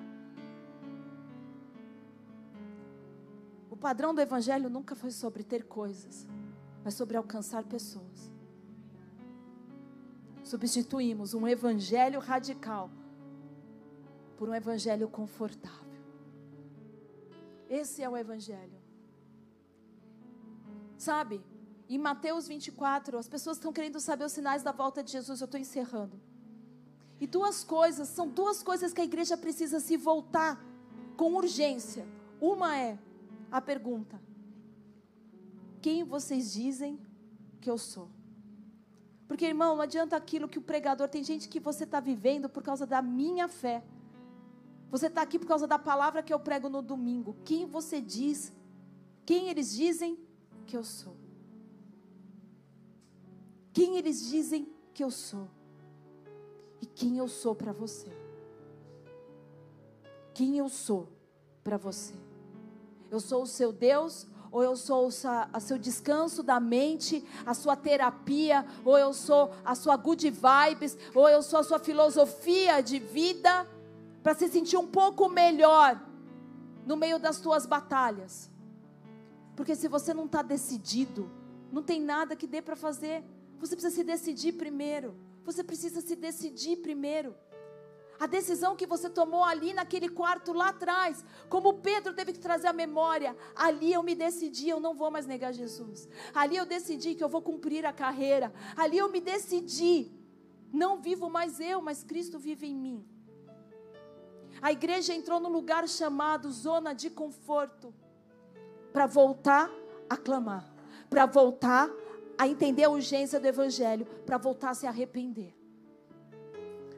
Padrão 3.84 4.14
do 4.14 4.20
Evangelho 4.22 4.70
nunca 4.70 4.94
foi 4.94 5.10
sobre 5.10 5.42
ter 5.44 5.64
coisas, 5.64 6.26
mas 6.82 6.94
sobre 6.94 7.18
alcançar 7.18 7.64
pessoas. 7.64 8.32
Substituímos 10.42 11.34
um 11.34 11.46
Evangelho 11.46 12.18
radical 12.18 12.90
por 14.38 14.48
um 14.48 14.54
Evangelho 14.54 15.06
confortável. 15.06 16.00
Esse 17.68 18.02
é 18.02 18.08
o 18.08 18.16
Evangelho. 18.16 18.80
Sabe, 20.96 21.44
em 21.86 21.98
Mateus 21.98 22.48
24, 22.48 23.18
as 23.18 23.28
pessoas 23.28 23.58
estão 23.58 23.70
querendo 23.70 24.00
saber 24.00 24.24
os 24.24 24.32
sinais 24.32 24.62
da 24.62 24.72
volta 24.72 25.02
de 25.02 25.12
Jesus. 25.12 25.42
Eu 25.42 25.44
estou 25.44 25.60
encerrando. 25.60 26.18
E 27.20 27.26
duas 27.26 27.62
coisas, 27.62 28.08
são 28.08 28.26
duas 28.26 28.62
coisas 28.62 28.94
que 28.94 29.02
a 29.02 29.04
igreja 29.04 29.36
precisa 29.36 29.78
se 29.78 29.98
voltar 29.98 30.58
com 31.18 31.34
urgência. 31.34 32.06
Uma 32.40 32.78
é 32.78 32.98
a 33.54 33.60
pergunta: 33.60 34.20
Quem 35.80 36.02
vocês 36.02 36.52
dizem 36.52 36.98
que 37.60 37.70
eu 37.70 37.78
sou? 37.78 38.08
Porque, 39.28 39.44
irmão, 39.46 39.76
não 39.76 39.82
adianta 39.82 40.16
aquilo 40.16 40.48
que 40.48 40.58
o 40.58 40.62
pregador. 40.62 41.08
Tem 41.08 41.22
gente 41.22 41.48
que 41.48 41.60
você 41.60 41.84
está 41.84 42.00
vivendo 42.00 42.48
por 42.48 42.64
causa 42.64 42.84
da 42.84 43.00
minha 43.00 43.46
fé. 43.46 43.84
Você 44.90 45.06
está 45.06 45.22
aqui 45.22 45.38
por 45.38 45.46
causa 45.46 45.68
da 45.68 45.78
palavra 45.78 46.22
que 46.22 46.34
eu 46.34 46.40
prego 46.40 46.68
no 46.68 46.82
domingo. 46.82 47.36
Quem 47.44 47.64
você 47.64 48.00
diz? 48.00 48.52
Quem 49.24 49.48
eles 49.48 49.72
dizem 49.72 50.18
que 50.66 50.76
eu 50.76 50.82
sou? 50.82 51.16
Quem 53.72 53.96
eles 53.96 54.28
dizem 54.28 54.68
que 54.92 55.02
eu 55.02 55.12
sou? 55.12 55.48
E 56.82 56.86
quem 56.86 57.18
eu 57.18 57.28
sou 57.28 57.54
para 57.54 57.72
você? 57.72 58.10
Quem 60.34 60.58
eu 60.58 60.68
sou 60.68 61.08
para 61.62 61.76
você? 61.76 62.23
Eu 63.14 63.20
sou 63.20 63.44
o 63.44 63.46
seu 63.46 63.72
Deus, 63.72 64.26
ou 64.50 64.60
eu 64.60 64.74
sou 64.74 65.06
o 65.06 65.60
seu 65.60 65.78
descanso 65.78 66.42
da 66.42 66.58
mente, 66.58 67.24
a 67.46 67.54
sua 67.54 67.76
terapia, 67.76 68.66
ou 68.84 68.98
eu 68.98 69.12
sou 69.12 69.52
a 69.64 69.76
sua 69.76 69.96
good 69.96 70.28
vibes, 70.28 70.98
ou 71.14 71.28
eu 71.28 71.40
sou 71.40 71.60
a 71.60 71.62
sua 71.62 71.78
filosofia 71.78 72.80
de 72.80 72.98
vida, 72.98 73.68
para 74.20 74.34
se 74.34 74.48
sentir 74.48 74.76
um 74.76 74.88
pouco 74.88 75.28
melhor 75.28 76.04
no 76.84 76.96
meio 76.96 77.20
das 77.20 77.38
tuas 77.38 77.66
batalhas. 77.66 78.50
Porque 79.54 79.76
se 79.76 79.86
você 79.86 80.12
não 80.12 80.24
está 80.24 80.42
decidido, 80.42 81.30
não 81.70 81.84
tem 81.84 82.00
nada 82.00 82.34
que 82.34 82.48
dê 82.48 82.60
para 82.60 82.74
fazer. 82.74 83.22
Você 83.60 83.76
precisa 83.76 83.94
se 83.94 84.02
decidir 84.02 84.54
primeiro. 84.54 85.14
Você 85.44 85.62
precisa 85.62 86.00
se 86.00 86.16
decidir 86.16 86.78
primeiro. 86.78 87.36
A 88.18 88.26
decisão 88.26 88.76
que 88.76 88.86
você 88.86 89.10
tomou 89.10 89.42
ali 89.44 89.72
naquele 89.74 90.08
quarto 90.08 90.52
lá 90.52 90.68
atrás, 90.68 91.24
como 91.48 91.74
Pedro 91.74 92.14
teve 92.14 92.32
que 92.32 92.38
trazer 92.38 92.68
a 92.68 92.72
memória, 92.72 93.36
ali 93.54 93.92
eu 93.92 94.02
me 94.02 94.14
decidi, 94.14 94.68
eu 94.68 94.80
não 94.80 94.94
vou 94.94 95.10
mais 95.10 95.26
negar 95.26 95.52
Jesus. 95.52 96.08
Ali 96.34 96.56
eu 96.56 96.64
decidi 96.64 97.14
que 97.14 97.24
eu 97.24 97.28
vou 97.28 97.42
cumprir 97.42 97.84
a 97.84 97.92
carreira. 97.92 98.52
Ali 98.76 98.98
eu 98.98 99.10
me 99.10 99.20
decidi 99.20 100.12
Não 100.72 101.00
vivo 101.00 101.30
mais 101.30 101.60
eu, 101.60 101.80
mas 101.80 102.02
Cristo 102.02 102.36
vive 102.36 102.66
em 102.66 102.74
mim. 102.74 103.06
A 104.60 104.72
igreja 104.72 105.14
entrou 105.14 105.38
no 105.38 105.48
lugar 105.48 105.88
chamado 105.88 106.50
zona 106.50 106.92
de 106.92 107.10
conforto 107.10 107.94
para 108.92 109.06
voltar 109.06 109.70
a 110.10 110.16
clamar, 110.16 110.72
para 111.08 111.26
voltar 111.26 111.88
a 112.36 112.48
entender 112.48 112.84
a 112.84 112.90
urgência 112.90 113.38
do 113.38 113.46
evangelho, 113.46 114.04
para 114.26 114.36
voltar 114.36 114.70
a 114.70 114.74
se 114.74 114.86
arrepender. 114.86 115.54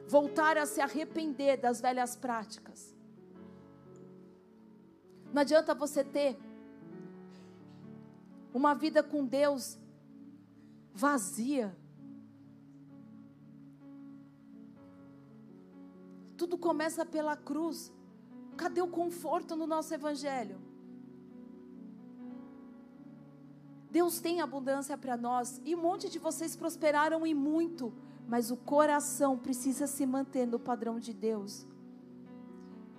Voltar 0.07 0.57
a 0.57 0.65
se 0.65 0.79
arrepender 0.79 1.57
das 1.57 1.81
velhas 1.81 2.15
práticas. 2.15 2.95
Não 5.33 5.41
adianta 5.41 5.75
você 5.75 6.03
ter 6.03 6.37
uma 8.53 8.73
vida 8.73 9.03
com 9.03 9.25
Deus 9.25 9.77
vazia. 10.93 11.75
Tudo 16.37 16.57
começa 16.57 17.05
pela 17.05 17.35
cruz. 17.35 17.93
Cadê 18.55 18.81
o 18.81 18.87
conforto 18.87 19.55
no 19.55 19.67
nosso 19.67 19.93
evangelho? 19.93 20.59
Deus 23.91 24.19
tem 24.19 24.41
abundância 24.41 24.97
para 24.97 25.15
nós 25.15 25.61
e 25.63 25.75
um 25.75 25.81
monte 25.81 26.09
de 26.09 26.19
vocês 26.19 26.55
prosperaram 26.55 27.25
e 27.25 27.33
muito, 27.33 27.93
mas 28.27 28.51
o 28.51 28.57
coração 28.57 29.37
precisa 29.37 29.87
se 29.87 30.05
manter 30.05 30.45
no 30.45 30.59
padrão 30.59 30.99
de 30.99 31.13
Deus. 31.13 31.65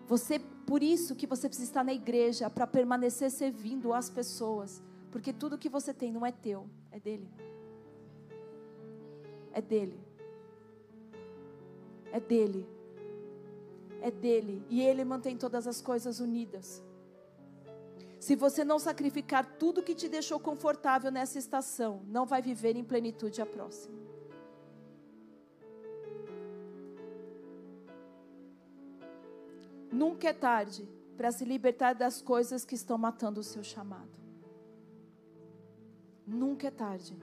Você, 0.06 0.38
por 0.38 0.82
isso 0.82 1.14
que 1.14 1.26
você 1.26 1.48
precisa 1.48 1.68
estar 1.68 1.84
na 1.84 1.92
igreja 1.92 2.48
para 2.48 2.66
permanecer 2.66 3.30
servindo 3.30 3.92
as 3.92 4.08
pessoas, 4.08 4.82
porque 5.12 5.32
tudo 5.32 5.58
que 5.58 5.68
você 5.68 5.92
tem 5.92 6.10
não 6.10 6.24
é 6.24 6.32
teu, 6.32 6.66
é 6.90 6.98
dele. 6.98 7.28
É 9.52 9.60
dele. 9.60 10.00
É 12.10 12.18
dele. 12.18 12.66
É 14.00 14.10
dele 14.10 14.64
e 14.70 14.80
ele 14.80 15.04
mantém 15.04 15.36
todas 15.36 15.66
as 15.66 15.82
coisas 15.82 16.20
unidas. 16.20 16.82
Se 18.18 18.34
você 18.34 18.64
não 18.64 18.78
sacrificar 18.78 19.58
tudo 19.58 19.82
que 19.82 19.94
te 19.94 20.08
deixou 20.08 20.40
confortável 20.40 21.10
nessa 21.10 21.38
estação, 21.38 22.02
não 22.06 22.24
vai 22.24 22.40
viver 22.40 22.76
em 22.76 22.84
plenitude 22.84 23.42
a 23.42 23.46
próxima. 23.46 24.07
Nunca 29.90 30.28
é 30.28 30.32
tarde 30.32 30.88
para 31.16 31.32
se 31.32 31.44
libertar 31.44 31.94
das 31.94 32.22
coisas 32.22 32.64
que 32.64 32.74
estão 32.74 32.96
matando 32.96 33.40
o 33.40 33.44
seu 33.44 33.62
chamado. 33.62 34.18
Nunca 36.26 36.68
é 36.68 36.70
tarde. 36.70 37.16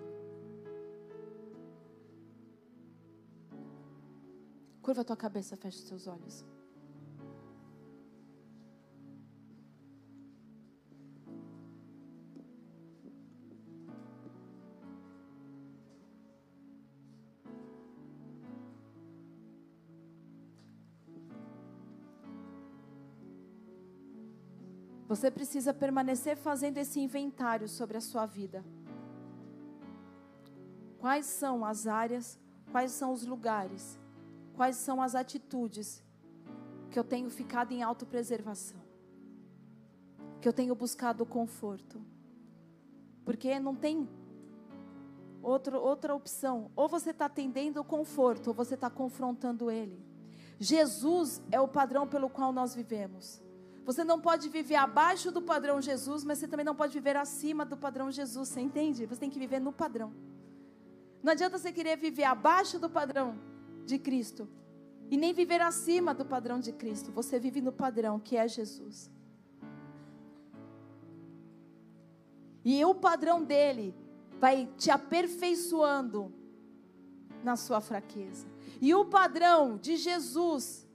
Curva 4.82 5.02
a 5.02 5.06
tua 5.06 5.18
cabeça, 5.18 5.56
fecha 5.56 5.78
os 5.78 5.84
teus 5.86 6.08
olhos. 6.08 6.46
Você 25.16 25.32
precisa 25.32 25.74
permanecer 25.74 26.36
fazendo 26.36 26.78
esse 26.78 27.00
inventário 27.00 27.70
sobre 27.70 27.96
a 27.96 28.02
sua 28.02 28.26
vida. 28.26 28.66
Quais 31.00 31.26
são 31.26 31.64
as 31.64 31.88
áreas, 31.88 32.38
quais 32.70 32.92
são 32.92 33.14
os 33.14 33.26
lugares, 33.26 33.98
quais 34.56 34.76
são 34.76 35.02
as 35.02 35.16
atitudes 35.16 36.04
que 36.92 37.00
eu 37.00 37.04
tenho 37.04 37.30
ficado 37.30 37.72
em 37.72 37.82
autopreservação, 37.82 38.78
que 40.42 40.50
eu 40.50 40.52
tenho 40.52 40.76
buscado 40.76 41.26
conforto. 41.26 42.02
Porque 43.24 43.58
não 43.58 43.74
tem 43.74 44.10
outro, 45.42 45.80
outra 45.80 46.14
opção. 46.14 46.70
Ou 46.76 46.90
você 46.90 47.12
está 47.12 47.28
atendendo 47.28 47.80
o 47.80 47.86
conforto, 47.86 48.48
ou 48.48 48.54
você 48.54 48.74
está 48.76 48.90
confrontando 48.90 49.72
ele. 49.72 49.98
Jesus 50.60 51.42
é 51.50 51.62
o 51.62 51.70
padrão 51.70 52.06
pelo 52.06 52.30
qual 52.30 52.52
nós 52.52 52.76
vivemos. 52.76 53.45
Você 53.86 54.04
não 54.04 54.20
pode 54.20 54.50
viver 54.50 54.76
abaixo 54.76 55.32
do 55.32 55.42
padrão 55.42 55.80
Jesus, 55.80 56.24
mas 56.24 56.40
você 56.40 56.48
também 56.48 56.66
não 56.66 56.76
pode 56.76 56.94
viver 56.94 57.16
acima 57.16 57.64
do 57.64 57.78
padrão 57.78 58.12
Jesus. 58.12 58.50
Você 58.50 58.60
entende? 58.60 59.06
Você 59.06 59.20
tem 59.20 59.30
que 59.30 59.40
viver 59.40 59.60
no 59.60 59.72
padrão. 59.72 60.12
Não 61.22 61.32
adianta 61.32 61.58
você 61.58 61.72
querer 61.72 61.96
viver 61.96 62.24
abaixo 62.24 62.80
do 62.80 62.90
padrão 62.90 63.38
de 63.86 64.00
Cristo 64.00 64.48
e 65.10 65.18
nem 65.18 65.34
viver 65.34 65.62
acima 65.62 66.14
do 66.14 66.26
padrão 66.26 66.60
de 66.60 66.72
Cristo. 66.72 67.12
Você 67.12 67.40
vive 67.40 67.62
no 67.62 67.72
padrão 67.72 68.20
que 68.20 68.36
é 68.36 68.48
Jesus. 68.48 69.12
E 72.64 72.84
o 72.84 72.96
padrão 72.96 73.44
dele 73.44 73.94
vai 74.40 74.68
te 74.78 74.90
aperfeiçoando 74.90 76.34
na 77.44 77.56
sua 77.56 77.80
fraqueza. 77.80 78.48
E 78.82 78.94
o 78.96 79.06
padrão 79.06 79.78
de 79.78 79.96
Jesus 79.96 80.88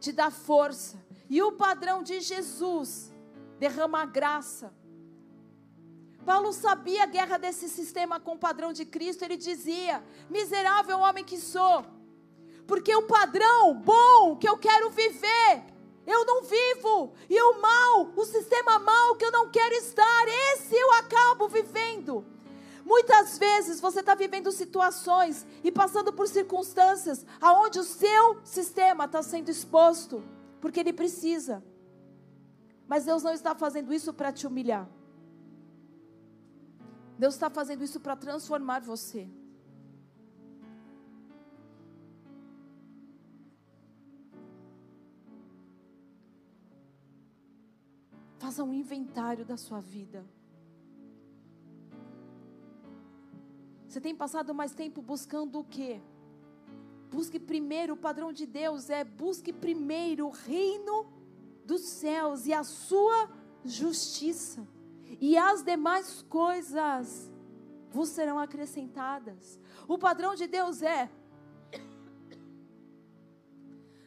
te 0.00 0.10
dá 0.12 0.30
força, 0.30 0.98
e 1.30 1.40
o 1.40 1.52
padrão 1.52 2.02
de 2.02 2.20
Jesus 2.20 3.12
derrama 3.56 4.04
graça. 4.04 4.74
Paulo 6.26 6.52
sabia 6.52 7.04
a 7.04 7.06
guerra 7.06 7.38
desse 7.38 7.68
sistema 7.68 8.18
com 8.18 8.32
o 8.32 8.38
padrão 8.38 8.72
de 8.72 8.84
Cristo. 8.84 9.22
Ele 9.22 9.36
dizia: 9.36 10.04
Miserável 10.28 10.98
homem 10.98 11.24
que 11.24 11.38
sou, 11.38 11.86
porque 12.66 12.94
o 12.94 13.06
padrão 13.06 13.74
bom 13.74 14.36
que 14.36 14.48
eu 14.48 14.58
quero 14.58 14.90
viver, 14.90 15.64
eu 16.04 16.26
não 16.26 16.42
vivo, 16.42 17.14
e 17.28 17.40
o 17.40 17.60
mal, 17.60 18.12
o 18.16 18.24
sistema 18.24 18.80
mal 18.80 19.14
que 19.14 19.24
eu 19.24 19.30
não 19.30 19.48
quero 19.48 19.74
estar, 19.76 20.24
esse 20.52 20.74
eu 20.74 20.92
acabo 20.94 21.48
vivendo. 21.48 22.26
Muitas 22.84 23.38
vezes 23.38 23.80
você 23.80 24.00
está 24.00 24.16
vivendo 24.16 24.50
situações 24.50 25.46
e 25.62 25.70
passando 25.70 26.12
por 26.12 26.26
circunstâncias 26.26 27.24
aonde 27.40 27.78
o 27.78 27.84
seu 27.84 28.40
sistema 28.42 29.04
está 29.04 29.22
sendo 29.22 29.48
exposto 29.48 30.24
porque 30.60 30.80
Ele 30.80 30.92
precisa. 30.92 31.62
Mas 32.86 33.04
Deus 33.04 33.22
não 33.22 33.32
está 33.32 33.54
fazendo 33.54 33.92
isso 33.92 34.12
para 34.12 34.32
te 34.32 34.46
humilhar. 34.46 34.88
Deus 37.18 37.34
está 37.34 37.50
fazendo 37.50 37.84
isso 37.84 38.00
para 38.00 38.16
transformar 38.16 38.80
você. 38.80 39.28
Faça 48.38 48.64
um 48.64 48.72
inventário 48.72 49.44
da 49.44 49.56
sua 49.56 49.80
vida. 49.80 50.24
Você 53.86 54.00
tem 54.00 54.14
passado 54.14 54.54
mais 54.54 54.72
tempo 54.72 55.02
buscando 55.02 55.58
o 55.60 55.64
quê? 55.64 56.00
Busque 57.10 57.40
primeiro 57.40 57.94
o 57.94 57.96
padrão 57.96 58.32
de 58.32 58.46
Deus 58.46 58.88
é 58.88 59.02
busque 59.02 59.52
primeiro 59.52 60.28
o 60.28 60.30
reino 60.30 61.06
dos 61.64 61.82
céus 61.82 62.46
e 62.46 62.52
a 62.52 62.62
sua 62.62 63.28
justiça. 63.64 64.66
E 65.20 65.36
as 65.36 65.64
demais 65.64 66.22
coisas 66.22 67.28
vos 67.90 68.10
serão 68.10 68.38
acrescentadas. 68.38 69.58
O 69.88 69.98
padrão 69.98 70.36
de 70.36 70.46
Deus 70.46 70.82
é 70.82 71.10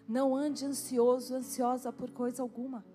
não 0.07 0.33
ande 0.33 0.65
ansioso, 0.65 1.35
ansiosa 1.35 1.91
por 1.91 2.09
coisa 2.09 2.41
alguma. 2.41 2.85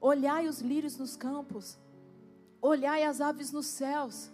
Olhai 0.00 0.46
os 0.46 0.60
lírios 0.60 0.96
nos 0.96 1.16
campos, 1.16 1.78
olhai 2.60 3.02
as 3.04 3.20
aves 3.20 3.50
nos 3.50 3.66
céus 3.66 4.30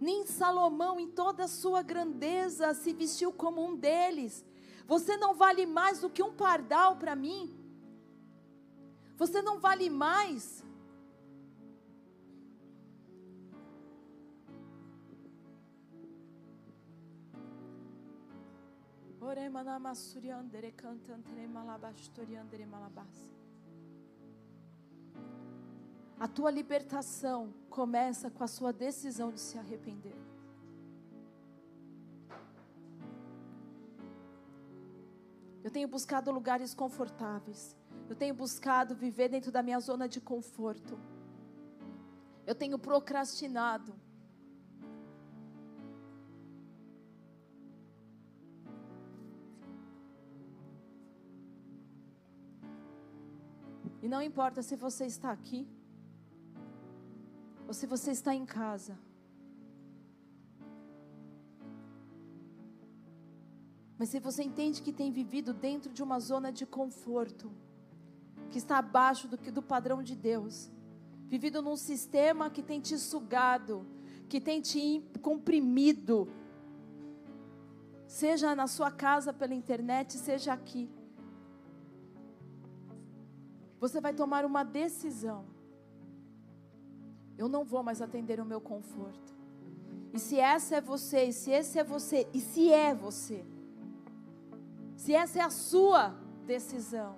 nem 0.00 0.26
Salomão, 0.26 0.98
em 0.98 1.10
toda 1.10 1.44
a 1.44 1.48
sua 1.48 1.82
grandeza, 1.82 2.72
se 2.72 2.92
vestiu 2.92 3.32
como 3.32 3.62
um 3.64 3.76
deles. 3.76 4.44
Você 4.86 5.16
não 5.16 5.34
vale 5.34 5.66
mais 5.66 6.00
do 6.00 6.08
que 6.08 6.22
um 6.22 6.32
pardal 6.32 6.96
para 6.96 7.14
mim. 7.14 7.54
Você 9.16 9.42
não 9.42 9.60
vale 9.60 9.90
mais. 9.90 10.64
Oremana 19.20 19.78
masuriandere 19.78 20.72
cantantere 20.72 21.46
malabastoriandere 21.46 22.66
malabas. 22.66 23.39
A 26.24 26.28
tua 26.28 26.50
libertação 26.50 27.50
começa 27.70 28.30
com 28.30 28.44
a 28.44 28.46
sua 28.46 28.74
decisão 28.74 29.32
de 29.32 29.40
se 29.40 29.56
arrepender. 29.56 30.14
Eu 35.64 35.70
tenho 35.70 35.88
buscado 35.88 36.30
lugares 36.30 36.74
confortáveis. 36.74 37.74
Eu 38.06 38.14
tenho 38.14 38.34
buscado 38.34 38.94
viver 38.94 39.30
dentro 39.30 39.50
da 39.50 39.62
minha 39.62 39.80
zona 39.80 40.06
de 40.06 40.20
conforto. 40.20 40.98
Eu 42.46 42.54
tenho 42.54 42.78
procrastinado. 42.78 43.94
E 54.02 54.08
não 54.08 54.20
importa 54.20 54.62
se 54.62 54.76
você 54.76 55.06
está 55.06 55.30
aqui 55.30 55.66
ou 57.70 57.74
se 57.74 57.86
você 57.86 58.10
está 58.10 58.34
em 58.34 58.44
casa. 58.44 58.98
Mas 63.96 64.08
se 64.08 64.18
você 64.18 64.42
entende 64.42 64.82
que 64.82 64.92
tem 64.92 65.12
vivido 65.12 65.54
dentro 65.54 65.92
de 65.92 66.02
uma 66.02 66.18
zona 66.18 66.50
de 66.50 66.66
conforto, 66.66 67.48
que 68.50 68.58
está 68.58 68.78
abaixo 68.78 69.28
do, 69.28 69.36
do 69.36 69.62
padrão 69.62 70.02
de 70.02 70.16
Deus, 70.16 70.68
vivido 71.28 71.62
num 71.62 71.76
sistema 71.76 72.50
que 72.50 72.60
tem 72.60 72.80
te 72.80 72.98
sugado, 72.98 73.86
que 74.28 74.40
tem 74.40 74.60
te 74.60 75.04
comprimido, 75.22 76.28
seja 78.04 78.52
na 78.56 78.66
sua 78.66 78.90
casa 78.90 79.32
pela 79.32 79.54
internet, 79.54 80.18
seja 80.18 80.52
aqui. 80.52 80.90
Você 83.78 84.00
vai 84.00 84.12
tomar 84.12 84.44
uma 84.44 84.64
decisão. 84.64 85.59
Eu 87.40 87.48
não 87.48 87.64
vou 87.64 87.82
mais 87.82 88.02
atender 88.02 88.38
o 88.38 88.44
meu 88.44 88.60
conforto. 88.60 89.34
E 90.12 90.18
se 90.18 90.38
essa 90.38 90.76
é 90.76 90.80
você, 90.82 91.24
e 91.24 91.32
se 91.32 91.50
esse 91.50 91.78
é 91.78 91.82
você, 91.82 92.28
e 92.34 92.38
se 92.38 92.70
é 92.70 92.94
você, 92.94 93.42
se 94.94 95.14
essa 95.14 95.38
é 95.38 95.42
a 95.42 95.48
sua 95.48 96.14
decisão, 96.46 97.16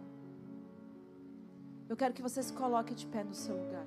eu 1.89 1.97
quero 1.97 2.15
que 2.15 2.23
você 2.23 2.41
se 2.41 2.53
coloque 2.53 2.95
de 2.95 3.05
pé 3.05 3.25
no 3.25 3.35
seu 3.35 3.57
lugar. 3.57 3.82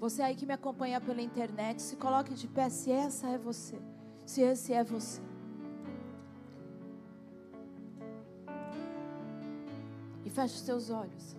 Você 0.00 0.22
aí 0.22 0.34
que 0.34 0.46
me 0.46 0.54
acompanha 0.54 0.98
pela 0.98 1.20
internet, 1.20 1.82
se 1.82 1.94
coloque 1.94 2.32
de 2.32 2.48
pé 2.48 2.70
se 2.70 2.90
essa 2.90 3.28
é 3.28 3.36
você. 3.36 3.78
Se 4.24 4.40
esse 4.40 4.72
é 4.72 4.82
você. 4.82 5.20
E 10.24 10.30
feche 10.30 10.54
os 10.54 10.62
seus 10.62 10.88
olhos. 10.88 11.36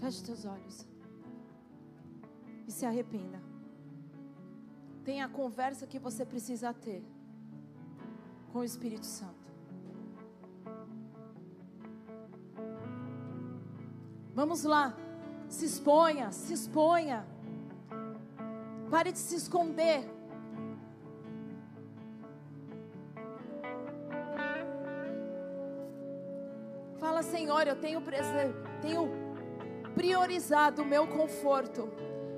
Feche 0.00 0.18
os 0.18 0.26
seus 0.26 0.44
olhos. 0.44 0.86
E 2.68 2.72
se 2.72 2.84
arrependa. 2.84 3.40
Tenha 5.02 5.24
a 5.24 5.30
conversa 5.30 5.86
que 5.86 5.98
você 5.98 6.26
precisa 6.26 6.74
ter 6.74 7.02
com 8.52 8.58
o 8.58 8.64
Espírito 8.64 9.06
Santo. 9.06 9.43
Vamos 14.34 14.64
lá. 14.64 14.92
Se 15.48 15.64
exponha, 15.64 16.32
se 16.32 16.52
exponha. 16.52 17.24
Pare 18.90 19.12
de 19.12 19.18
se 19.18 19.36
esconder. 19.36 20.04
Fala, 26.98 27.22
Senhor, 27.22 27.68
eu 27.68 27.76
tenho, 27.76 28.02
tenho 28.82 29.08
priorizado 29.94 30.82
o 30.82 30.84
meu 30.84 31.06
conforto. 31.06 31.88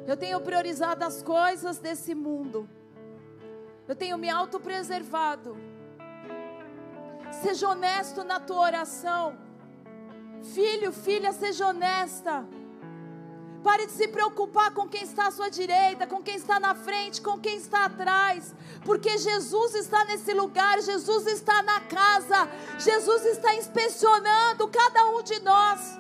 Eu 0.07 0.19
tenho 0.19 0.39
priorizado 0.41 1.03
as 1.03 1.23
coisas 1.23 1.79
desse 1.79 2.15
mundo. 2.15 2.69
Eu 3.89 3.97
tenho 3.97 4.19
me 4.19 4.29
autopreservado. 4.29 5.57
Seja 7.31 7.69
honesto 7.69 8.23
na 8.23 8.39
tua 8.39 8.61
oração. 8.61 9.46
Filho, 10.55 10.93
filha, 10.93 11.33
seja 11.33 11.69
honesta. 11.69 12.47
Pare 13.63 13.87
de 13.87 13.93
se 13.93 14.07
preocupar 14.07 14.73
com 14.73 14.89
quem 14.89 15.03
está 15.03 15.27
à 15.27 15.31
sua 15.31 15.49
direita, 15.49 16.07
com 16.07 16.23
quem 16.23 16.37
está 16.37 16.61
na 16.61 16.75
frente, 16.75 17.21
com 17.21 17.37
quem 17.39 17.57
está 17.57 17.87
atrás, 17.87 18.55
porque 18.85 19.19
Jesus 19.19 19.75
está 19.75 20.05
nesse 20.05 20.33
lugar, 20.33 20.81
Jesus 20.81 21.27
está 21.27 21.63
na 21.63 21.81
casa, 21.81 22.49
Jesus 22.79 23.25
está 23.27 23.55
inspecionando 23.57 24.69
cada 24.69 25.07
um 25.07 25.21
de 25.21 25.41
nós. 25.41 25.99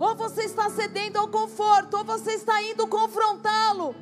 Ou 0.00 0.16
você 0.16 0.42
está 0.44 0.68
cedendo 0.70 1.18
ao 1.18 1.28
conforto, 1.28 1.98
ou 1.98 2.04
você 2.04 2.32
está 2.32 2.60
indo 2.62 2.88
confrontá-lo. 2.88 3.94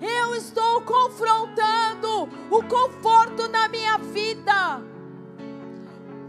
Eu 0.00 0.34
estou 0.34 0.80
confrontando 0.82 2.28
o 2.50 2.62
conforto 2.62 3.48
na 3.48 3.68
minha 3.68 3.98
vida. 3.98 4.82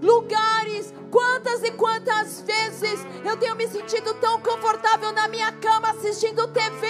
Lugares, 0.02 0.94
quantas 1.12 1.64
e 1.64 1.72
quantas 1.72 2.42
vezes 2.42 3.06
eu 3.24 3.38
tenho 3.38 3.56
me 3.56 3.68
sentido 3.68 4.14
tão 4.16 4.42
confortável 4.42 5.12
na 5.12 5.28
minha 5.28 5.52
cama 5.52 5.92
assistindo 5.92 6.48
TV. 6.48 6.88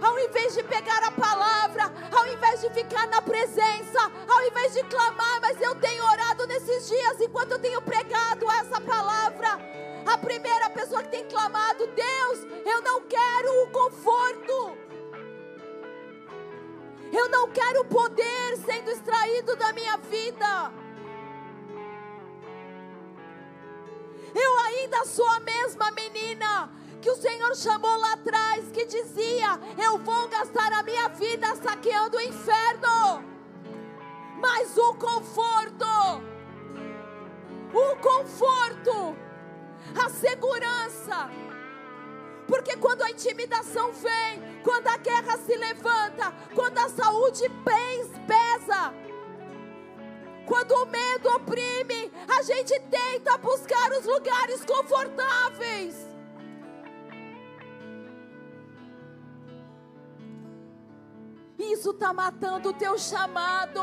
Ao 0.00 0.18
invés 0.18 0.54
de 0.54 0.62
pegar 0.62 1.02
a 1.04 1.10
palavra, 1.10 1.92
ao 2.12 2.26
invés 2.26 2.60
de 2.60 2.70
ficar 2.70 3.06
na 3.08 3.20
presença, 3.20 4.12
ao 4.28 4.46
invés 4.46 4.74
de 4.74 4.82
clamar, 4.84 5.40
mas 5.40 5.60
eu 5.60 5.74
tenho 5.76 6.04
orado 6.04 6.46
nesses 6.46 6.88
dias 6.88 7.20
enquanto 7.20 7.52
eu 7.52 7.58
tenho 7.58 7.82
pregado 7.82 8.48
essa 8.50 8.80
palavra. 8.80 9.58
A 10.06 10.18
primeira 10.18 10.70
pessoa 10.70 11.02
que 11.02 11.10
tem 11.10 11.24
clamado, 11.24 11.86
Deus, 11.86 12.46
eu 12.64 12.82
não 12.82 13.02
quero 13.02 13.62
o 13.62 13.70
conforto. 13.70 14.76
Eu 17.12 17.28
não 17.28 17.48
quero 17.50 17.82
o 17.82 17.84
poder 17.84 18.56
sendo 18.64 18.90
extraído 18.90 19.54
da 19.56 19.72
minha 19.72 19.96
vida. 19.98 20.72
Eu 24.34 24.58
ainda 24.58 25.04
sou 25.04 25.28
a 25.28 25.40
mesma 25.40 25.90
menina 25.90 26.70
que 27.00 27.10
o 27.10 27.16
Senhor 27.16 27.54
chamou 27.56 27.96
lá 27.98 28.12
atrás, 28.12 28.70
que 28.72 28.84
dizia: 28.86 29.58
Eu 29.76 29.98
vou 29.98 30.28
gastar 30.28 30.72
a 30.72 30.82
minha 30.82 31.08
vida 31.08 31.54
saqueando 31.56 32.16
o 32.16 32.20
inferno. 32.20 33.24
Mas 34.38 34.76
o 34.76 34.94
conforto, 34.94 35.86
o 37.72 37.96
conforto, 37.96 39.16
a 40.04 40.08
segurança, 40.08 41.30
porque 42.46 42.76
quando 42.76 43.02
a 43.02 43.10
intimidação 43.10 43.92
vem, 43.92 44.60
quando 44.64 44.88
a 44.88 44.96
guerra 44.96 45.36
se 45.38 45.56
levanta, 45.56 46.32
quando 46.54 46.78
a 46.78 46.88
saúde 46.88 47.48
pesa, 48.26 48.92
quando 50.52 50.72
o 50.72 50.84
medo 50.84 51.30
oprime, 51.30 52.12
a 52.28 52.42
gente 52.42 52.78
tenta 52.80 53.38
buscar 53.38 53.90
os 53.92 54.04
lugares 54.04 54.62
confortáveis. 54.62 56.06
Isso 61.58 61.92
está 61.92 62.12
matando 62.12 62.68
o 62.68 62.74
teu 62.74 62.98
chamado. 62.98 63.80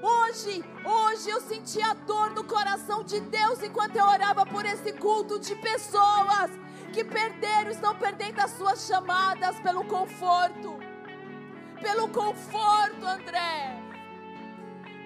Hoje, 0.00 0.64
hoje 0.84 1.30
eu 1.30 1.40
senti 1.40 1.82
a 1.82 1.94
dor 1.94 2.30
no 2.30 2.44
coração 2.44 3.02
de 3.02 3.18
Deus 3.18 3.60
enquanto 3.60 3.96
eu 3.96 4.04
orava 4.04 4.46
por 4.46 4.64
esse 4.64 4.92
culto 4.92 5.40
de 5.40 5.56
pessoas 5.56 6.52
que 6.92 7.02
perderam, 7.02 7.72
estão 7.72 7.96
perdendo 7.96 8.38
as 8.38 8.52
suas 8.52 8.86
chamadas 8.86 9.58
pelo 9.58 9.84
conforto. 9.84 10.78
Pelo 11.82 12.06
conforto, 12.10 13.04
André. 13.04 13.87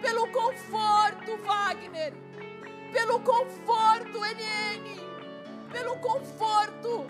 Pelo 0.03 0.27
conforto, 0.29 1.37
Wagner. 1.39 2.13
Pelo 2.93 3.21
conforto, 3.21 4.21
NN. 4.21 5.01
Pelo 5.71 5.97
conforto. 5.97 7.07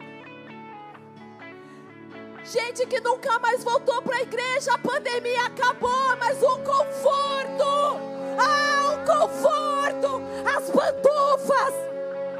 Gente 2.44 2.86
que 2.86 3.00
nunca 3.00 3.38
mais 3.40 3.64
voltou 3.64 4.00
para 4.02 4.18
a 4.18 4.22
igreja, 4.22 4.74
a 4.74 4.78
pandemia 4.78 5.46
acabou, 5.46 6.16
mas 6.18 6.40
o 6.42 6.58
conforto. 6.58 7.98
Ah! 8.38 8.72
conforto, 9.04 10.22
as 10.46 10.70
pantufas, 10.70 11.74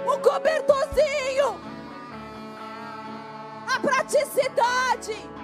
o 0.06 0.18
cobertorzinho, 0.18 1.60
a 3.66 3.80
praticidade. 3.80 5.41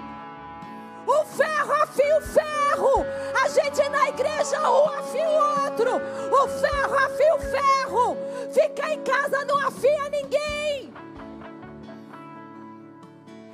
O 1.08 1.24
ferro 1.24 1.72
afia 1.72 2.18
o 2.18 2.20
ferro. 2.20 3.06
A 3.42 3.48
gente 3.48 3.88
na 3.88 4.08
igreja 4.10 4.60
um 4.60 4.90
afia 4.90 5.26
o 5.26 5.64
outro. 5.64 5.90
O 5.96 6.48
ferro 6.48 6.96
afia 7.06 7.34
o 7.34 7.40
ferro. 7.40 8.16
Ficar 8.52 8.92
em 8.92 9.02
casa 9.02 9.42
não 9.46 9.58
afia 9.66 10.10
ninguém. 10.10 10.92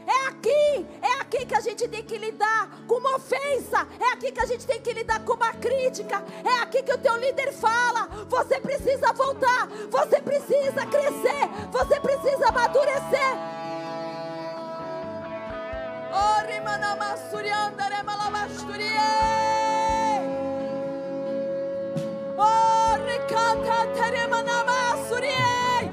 É 0.04 0.28
aqui, 0.28 0.86
é 1.00 1.12
aqui 1.20 1.46
que 1.46 1.54
a 1.54 1.60
gente 1.60 1.86
tem 1.86 2.02
que 2.02 2.18
lidar 2.18 2.70
com 2.88 2.96
uma 2.96 3.14
ofensa. 3.14 3.86
É 4.00 4.12
aqui 4.12 4.32
que 4.32 4.40
a 4.40 4.46
gente 4.46 4.66
tem 4.66 4.80
que 4.80 4.92
lidar 4.92 5.24
com 5.24 5.34
uma 5.34 5.52
crítica. 5.52 6.24
É 6.44 6.60
aqui 6.60 6.82
que 6.82 6.92
o 6.92 6.98
teu 6.98 7.16
líder 7.18 7.52
fala: 7.52 8.08
você 8.28 8.58
precisa 8.58 9.12
voltar, 9.12 9.68
você 9.90 10.20
precisa 10.20 10.84
crescer, 10.86 11.48
você 11.70 12.00
precisa 12.00 12.48
amadurecer. 12.48 13.53
Oh, 16.16 16.38
rimana 16.46 16.94
masurianda, 16.96 17.88
remala 17.88 18.30
masturie. 18.30 19.10
Oh, 22.38 22.96
ricata, 23.06 23.78
teremana 23.96 24.64
masurie. 24.70 25.90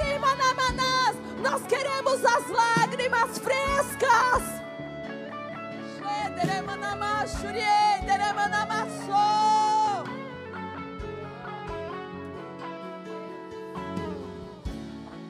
Rimana 0.00 0.54
manas. 0.60 1.16
Nós 1.42 1.62
queremos 1.66 2.24
as 2.24 2.46
lágrimas 2.60 3.38
frescas. 3.38 4.44
Deremana 6.36 6.94
masturie, 6.96 8.00
deremana 8.06 8.66
maso. 8.66 10.04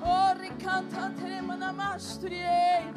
Oh, 0.04 0.34
ricata, 0.38 1.10
teremana 1.20 1.72
masturie. 1.72 2.92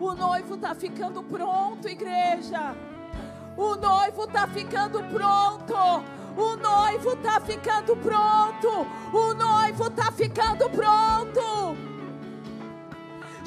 O 0.00 0.14
noivo 0.14 0.54
está 0.54 0.74
ficando 0.74 1.22
pronto, 1.22 1.86
igreja. 1.86 2.74
O 3.54 3.76
noivo 3.76 4.24
está 4.24 4.46
ficando 4.46 5.02
pronto. 5.04 5.74
O 6.38 6.56
noivo 6.56 7.12
está 7.12 7.38
ficando 7.40 7.94
pronto. 7.96 8.86
O 9.12 9.34
noivo 9.34 9.88
está 9.88 10.10
ficando 10.10 10.70
pronto. 10.70 11.89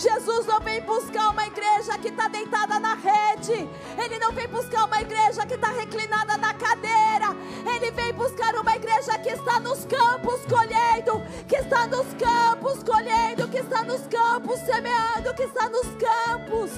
Jesus 0.04 0.46
não 0.46 0.60
vem 0.60 0.82
buscar 0.82 1.30
uma 1.30 1.48
igreja 1.48 1.98
que 1.98 2.10
está 2.10 2.28
deitada 2.28 2.78
na 2.78 2.94
rede. 2.94 3.70
Ele 3.98 4.20
não 4.20 4.34
vem 4.34 4.50
buscar 4.50 4.84
uma 4.84 5.00
igreja 5.00 5.46
que 5.46 5.54
está 5.54 5.70
reclinada 5.70 6.36
na 6.36 6.54
cadeira. 6.54 7.34
Ele 7.66 7.90
vem 7.92 8.12
buscar 8.12 8.54
uma 8.56 8.76
igreja 8.76 9.18
que 9.20 9.30
está 9.30 9.62
nos 9.62 9.86
campos 9.86 10.42
colhendo, 10.46 11.24
que 11.48 11.56
está 11.56 11.88
nos 11.88 12.06
campos 12.16 12.84
colhendo, 12.84 13.48
que 13.48 13.60
está 13.60 13.82
nos 13.86 14.02
campos 14.08 14.60
semeando, 14.60 15.34
que 15.34 15.44
está 15.44 15.70
nos 15.70 15.88
campos. 15.96 16.72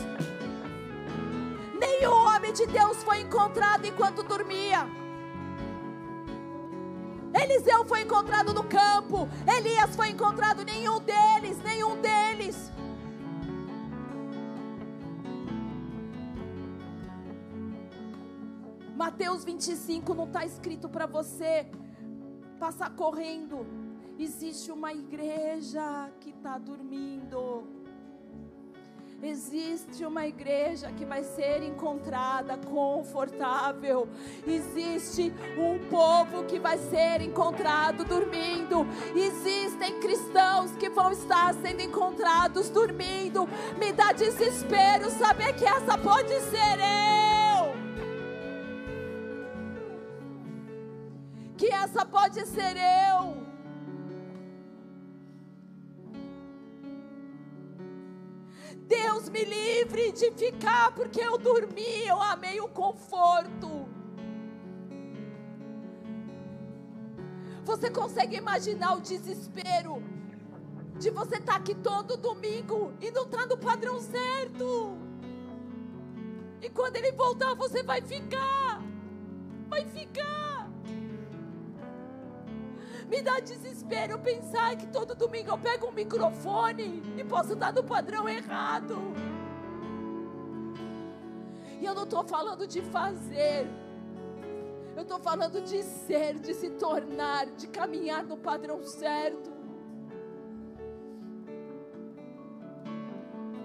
Nenhum 1.80 2.14
homem 2.28 2.54
de 2.54 2.68
Deus 2.68 3.02
foi 3.04 3.22
encontrado 3.22 3.86
enquanto 3.88 4.22
dormia. 4.22 4.88
Eliseu 7.34 7.84
foi 7.86 8.02
encontrado 8.02 8.54
no 8.54 8.64
campo, 8.64 9.28
Elias 9.48 9.96
foi 9.96 10.10
encontrado, 10.10 10.64
nenhum 10.64 11.00
deles, 11.00 11.58
nenhum 11.64 12.00
deles. 12.00 12.72
Mateus 18.96 19.44
25 19.44 20.14
não 20.14 20.24
está 20.24 20.46
escrito 20.46 20.88
para 20.88 21.06
você 21.06 21.68
passar 22.58 22.90
correndo. 22.92 23.68
Existe 24.18 24.72
uma 24.72 24.94
igreja 24.94 26.10
que 26.22 26.30
está 26.30 26.58
dormindo. 26.58 27.68
Existe 29.22 30.06
uma 30.06 30.26
igreja 30.26 30.94
que 30.94 31.04
vai 31.04 31.26
ser 31.26 31.62
encontrada 31.64 32.58
confortável. 32.58 34.08
Existe 34.48 35.34
um 35.58 35.90
povo 35.90 36.46
que 36.46 36.58
vai 36.58 36.78
ser 36.78 37.20
encontrado 37.20 38.06
dormindo. 38.06 38.88
Existem 39.14 40.00
cristãos 40.00 40.72
que 40.78 40.90
vão 40.90 41.12
estar 41.12 41.54
sendo 41.56 41.82
encontrados 41.82 42.70
dormindo. 42.70 43.46
Me 43.78 43.92
dá 43.92 44.14
desespero 44.14 45.10
saber 45.12 45.54
que 45.54 45.66
essa 45.66 45.98
pode 45.98 46.30
ser 46.30 46.80
eu. 46.80 47.35
Pode 52.36 52.48
ser 52.48 52.76
eu. 52.76 53.46
Deus 58.88 59.30
me 59.30 59.46
livre 59.46 60.12
de 60.12 60.32
ficar 60.32 60.94
porque 60.94 61.22
eu 61.22 61.38
dormi, 61.38 62.06
eu 62.06 62.22
amei 62.22 62.60
o 62.60 62.68
conforto. 62.68 63.88
Você 67.64 67.90
consegue 67.90 68.36
imaginar 68.36 68.96
o 68.96 69.02
desespero 69.02 70.04
de 71.00 71.10
você 71.10 71.38
estar 71.38 71.54
tá 71.54 71.58
aqui 71.58 71.74
todo 71.74 72.18
domingo 72.18 72.94
e 73.00 73.10
não 73.12 73.24
estar 73.24 73.40
tá 73.40 73.46
no 73.48 73.58
padrão 73.58 74.00
certo? 74.00 74.98
E 76.62 76.70
quando 76.70 76.98
ele 76.98 77.12
voltar, 77.14 77.56
você 77.56 77.82
vai 77.82 78.02
ficar. 78.02 78.82
Vai 79.70 79.86
ficar. 79.86 80.55
Me 83.10 83.22
dá 83.22 83.40
desespero 83.40 84.18
pensar 84.20 84.76
que 84.76 84.88
todo 84.88 85.14
domingo 85.14 85.52
eu 85.52 85.58
pego 85.58 85.88
um 85.88 85.92
microfone 85.92 87.04
e 87.18 87.24
posso 87.24 87.54
estar 87.54 87.72
no 87.72 87.84
padrão 87.84 88.28
errado. 88.28 88.98
E 91.80 91.86
eu 91.86 91.94
não 91.94 92.04
estou 92.04 92.24
falando 92.24 92.66
de 92.66 92.82
fazer. 92.82 93.68
Eu 94.96 95.04
estou 95.04 95.20
falando 95.20 95.62
de 95.62 95.84
ser, 95.84 96.40
de 96.40 96.54
se 96.54 96.70
tornar, 96.72 97.46
de 97.48 97.68
caminhar 97.68 98.24
no 98.24 98.38
padrão 98.38 98.82
certo. 98.82 99.52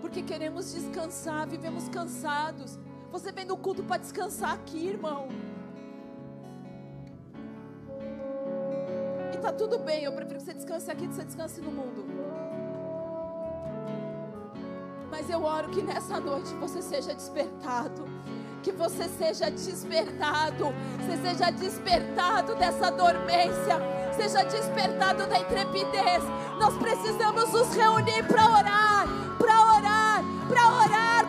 Porque 0.01 0.23
queremos 0.23 0.73
descansar, 0.73 1.47
vivemos 1.49 1.89
cansados. 1.89 2.79
Você 3.13 3.33
vem 3.33 3.45
no 3.45 3.57
culto 3.57 3.83
para 3.85 3.99
descansar 3.99 4.53
aqui, 4.53 4.89
irmão. 4.89 5.29
Tá 9.41 9.53
tudo 9.53 9.79
bem. 9.79 10.05
Eu 10.05 10.13
prefiro 10.13 10.39
que 10.39 10.45
você 10.45 10.55
descanse 10.55 10.91
aqui 10.91 11.07
do 11.07 11.09
que 11.09 11.15
você 11.17 11.25
descanse 11.25 11.61
no 11.61 11.71
mundo. 11.71 12.05
Mas 15.11 15.29
eu 15.29 15.43
oro 15.43 15.69
que 15.71 15.83
nessa 15.83 16.21
noite 16.21 16.55
você 16.55 16.81
seja 16.81 17.15
despertado. 17.15 18.05
Que 18.63 18.71
você 18.71 19.09
seja 19.09 19.51
despertado. 19.51 20.67
Você 20.99 21.17
seja 21.29 21.51
despertado 21.51 22.55
dessa 22.55 22.91
dormência. 22.91 23.77
Seja 24.15 24.45
despertado 24.45 25.27
da 25.27 25.39
intrepidez. 25.39 26.23
Nós 26.59 26.77
precisamos 26.77 27.53
nos 27.53 27.75
reunir 27.75 28.23
para 28.25 28.51
orar. 28.51 29.00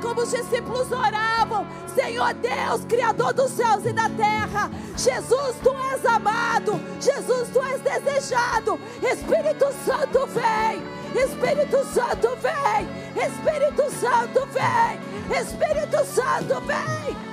Como 0.01 0.21
os 0.21 0.31
discípulos 0.31 0.91
oravam. 0.91 1.65
Senhor 1.93 2.33
Deus, 2.35 2.85
Criador 2.87 3.33
dos 3.33 3.51
céus 3.51 3.85
e 3.85 3.93
da 3.93 4.09
terra. 4.09 4.69
Jesus, 4.97 5.55
tu 5.63 5.73
és 5.93 6.05
amado. 6.05 6.79
Jesus, 6.99 7.49
tu 7.49 7.61
és 7.63 7.81
desejado. 7.81 8.79
Espírito 9.01 9.71
Santo, 9.85 10.27
vem. 10.27 10.81
Espírito 11.15 11.85
Santo, 11.93 12.37
vem. 12.37 12.87
Espírito 13.15 13.91
Santo, 13.91 14.47
vem. 14.47 15.39
Espírito 15.39 16.05
Santo, 16.05 16.61
vem. 16.61 17.30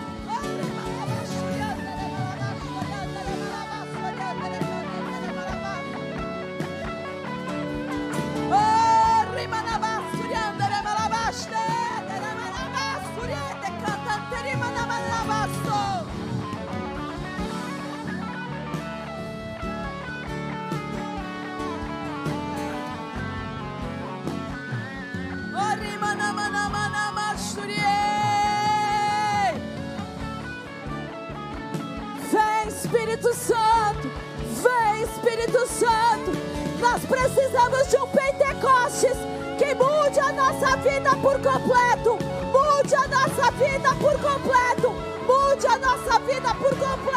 Nós 36.91 37.05
precisamos 37.05 37.87
de 37.89 37.97
um 37.99 38.07
Pentecostes 38.07 39.17
que 39.59 39.75
mude 39.75 40.21
a 40.21 40.33
nossa 40.33 40.75
vida 40.79 41.11
por 41.17 41.35
completo. 41.35 42.19
Mude 42.47 42.95
a 42.95 43.07
nossa 43.09 43.51
vida 43.53 43.95
por 44.01 44.19
completo. 44.19 44.95
Mude 45.27 45.67
a 45.67 45.79
nossa 45.79 46.19
vida 46.21 46.55
por 46.55 46.71
completo. 46.71 47.09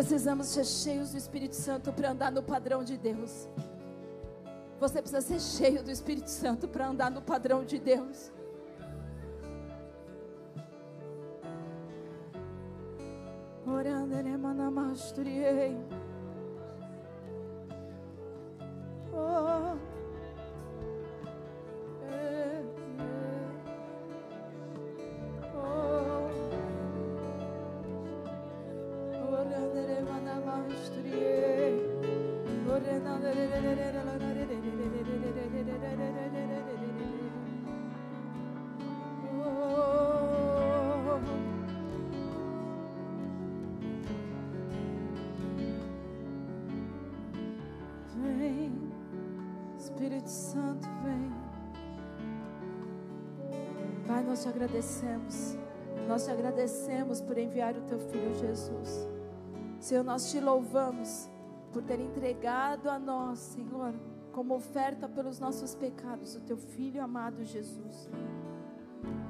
Precisamos 0.00 0.46
ser 0.46 0.64
cheios 0.64 1.10
do 1.10 1.18
Espírito 1.18 1.54
Santo 1.54 1.92
para 1.92 2.12
andar 2.12 2.32
no 2.32 2.42
padrão 2.42 2.82
de 2.82 2.96
Deus. 2.96 3.46
Você 4.80 5.02
precisa 5.02 5.20
ser 5.20 5.38
cheio 5.38 5.82
do 5.82 5.90
Espírito 5.90 6.30
Santo 6.30 6.66
para 6.66 6.88
andar 6.88 7.10
no 7.10 7.20
padrão 7.20 7.66
de 7.66 7.78
Deus. 7.78 8.32
Orando, 13.66 14.14
Oh. 15.92 15.99
Agradecemos. 54.70 55.58
Nós 56.06 56.24
te 56.24 56.30
agradecemos 56.30 57.20
por 57.20 57.36
enviar 57.36 57.76
o 57.76 57.82
teu 57.82 57.98
filho 57.98 58.34
Jesus. 58.34 59.08
Senhor, 59.80 60.04
nós 60.04 60.30
te 60.30 60.40
louvamos 60.40 61.28
por 61.72 61.82
ter 61.82 62.00
entregado 62.00 62.88
a 62.88 62.98
nós, 62.98 63.38
Senhor, 63.38 63.92
como 64.32 64.54
oferta 64.54 65.08
pelos 65.08 65.38
nossos 65.40 65.74
pecados, 65.74 66.36
o 66.36 66.40
teu 66.40 66.56
filho 66.56 67.02
amado 67.02 67.44
Jesus. 67.44 68.08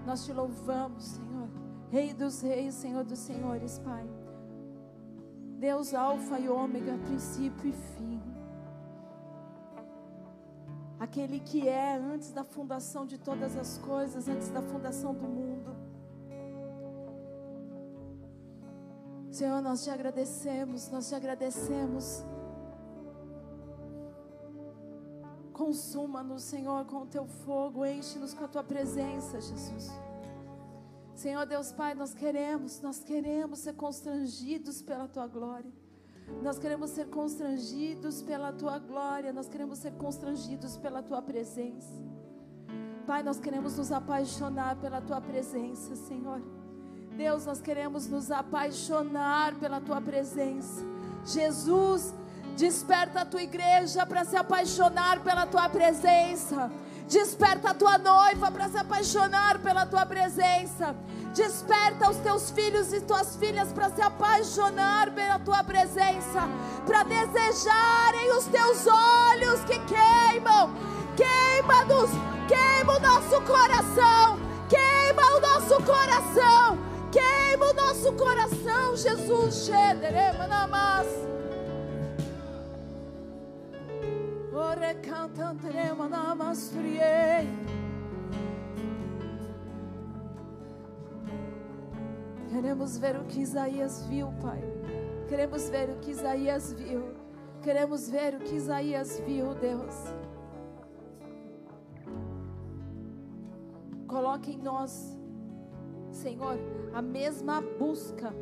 Nós 0.07 0.25
te 0.25 0.33
louvamos, 0.33 1.05
Senhor, 1.05 1.49
Rei 1.91 2.15
dos 2.15 2.41
reis, 2.41 2.75
Senhor 2.75 3.03
dos 3.03 3.19
senhores, 3.19 3.81
Pai. 3.81 4.07
Deus 5.59 5.93
alfa 5.93 6.39
e 6.39 6.49
ômega, 6.49 6.97
princípio 6.99 7.69
e 7.69 7.73
fim 7.73 8.20
aquele 11.11 11.41
que 11.41 11.69
é 11.69 11.97
antes 11.97 12.31
da 12.31 12.45
fundação 12.45 13.05
de 13.05 13.19
todas 13.19 13.57
as 13.57 13.79
coisas, 13.79 14.29
antes 14.29 14.49
da 14.49 14.63
fundação 14.63 15.13
do 15.13 15.27
mundo. 15.27 15.77
Senhor, 19.29 19.61
nós 19.61 19.83
te 19.83 19.91
agradecemos, 19.91 20.89
nós 20.89 21.09
te 21.09 21.15
agradecemos. 21.17 22.25
Consuma-nos, 25.53 26.45
Senhor, 26.45 26.85
com 26.87 26.99
o 27.03 27.07
teu 27.07 27.27
fogo, 27.27 27.85
enche-nos 27.85 28.33
com 28.33 28.45
a 28.45 28.49
tua 28.49 28.63
presença, 28.63 29.41
Jesus. 29.41 29.91
Senhor 31.13 31.45
Deus 31.45 31.73
Pai, 31.73 31.93
nós 31.93 32.15
queremos, 32.15 32.81
nós 32.81 33.03
queremos 33.03 33.59
ser 33.59 33.75
constrangidos 33.75 34.81
pela 34.81 35.09
tua 35.09 35.27
glória. 35.27 35.73
Nós 36.43 36.59
queremos 36.59 36.91
ser 36.91 37.07
constrangidos 37.07 38.23
pela 38.23 38.53
tua 38.53 38.79
glória, 38.79 39.33
nós 39.33 39.49
queremos 39.49 39.79
ser 39.79 39.93
constrangidos 39.93 40.77
pela 40.77 41.03
tua 41.03 41.21
presença. 41.21 41.93
Pai, 43.07 43.23
nós 43.23 43.39
queremos 43.39 43.77
nos 43.77 43.93
apaixonar 43.93 44.77
pela 44.77 45.01
tua 45.01 45.21
presença, 45.21 45.97
Senhor. 45.97 46.41
Deus, 47.17 47.45
nós 47.45 47.61
queremos 47.61 48.07
nos 48.07 48.31
apaixonar 48.31 49.55
pela 49.57 49.81
tua 49.81 50.01
presença. 50.01 50.83
Jesus, 51.25 52.15
desperta 52.57 53.21
a 53.21 53.25
tua 53.25 53.43
igreja 53.43 54.07
para 54.07 54.25
se 54.25 54.37
apaixonar 54.37 55.23
pela 55.23 55.47
tua 55.47 55.69
presença. 55.69 56.71
Desperta 57.09 57.71
a 57.71 57.75
tua 57.75 57.99
noiva 57.99 58.51
para 58.51 58.69
se 58.69 58.79
apaixonar 58.79 59.61
pela 59.61 59.85
tua 59.85 60.07
presença. 60.07 60.95
Desperta 61.35 62.11
os 62.11 62.17
teus 62.17 62.51
filhos 62.51 62.93
e 62.93 63.01
tuas 63.01 63.37
filhas 63.37 63.73
para 63.73 63.89
se 63.91 64.03
apaixonar 64.03 65.13
pela 65.13 65.39
tua 65.39 65.63
presença, 65.63 66.49
para 66.85 67.05
desejarem 67.05 68.33
os 68.37 68.47
teus 68.47 68.87
olhos 68.87 69.61
que 69.65 69.79
queimam. 69.81 70.75
Queima-nos, 71.17 72.11
queima 72.49 72.97
o 72.97 73.01
nosso 73.01 73.41
coração, 73.43 74.41
queima 74.69 75.37
o 75.37 75.41
nosso 75.41 75.77
coração, 75.85 76.79
queima 77.13 77.67
o 77.67 77.75
nosso 77.75 78.13
coração, 78.15 78.97
Jesus. 78.97 79.67
Shederemanamas. 79.67 81.07
Ore 84.53 84.95
cantanteremanamas 84.95 86.71
friei. 86.71 87.80
Queremos 92.51 92.99
ver 92.99 93.17
o 93.17 93.25
que 93.27 93.41
Isaías 93.41 94.05
viu, 94.07 94.27
Pai. 94.43 94.61
Queremos 95.29 95.69
ver 95.69 95.89
o 95.91 96.01
que 96.01 96.11
Isaías 96.11 96.73
viu. 96.73 97.15
Queremos 97.63 98.11
ver 98.11 98.35
o 98.35 98.41
que 98.41 98.57
Isaías 98.57 99.21
viu, 99.21 99.55
Deus. 99.55 99.95
Coloque 104.09 104.51
em 104.51 104.59
nós, 104.59 105.17
Senhor, 106.11 106.59
a 106.93 107.01
mesma 107.01 107.61
busca, 107.61 108.35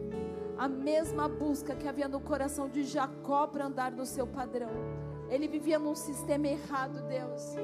a 0.56 0.66
mesma 0.66 1.28
busca 1.28 1.76
que 1.76 1.86
havia 1.86 2.08
no 2.08 2.20
coração 2.20 2.66
de 2.66 2.84
Jacó 2.84 3.46
para 3.46 3.66
andar 3.66 3.92
no 3.92 4.06
seu 4.06 4.26
padrão. 4.26 4.70
Ele 5.28 5.46
vivia 5.46 5.78
num 5.78 5.94
sistema 5.94 6.48
errado, 6.48 7.06
Deus. 7.06 7.56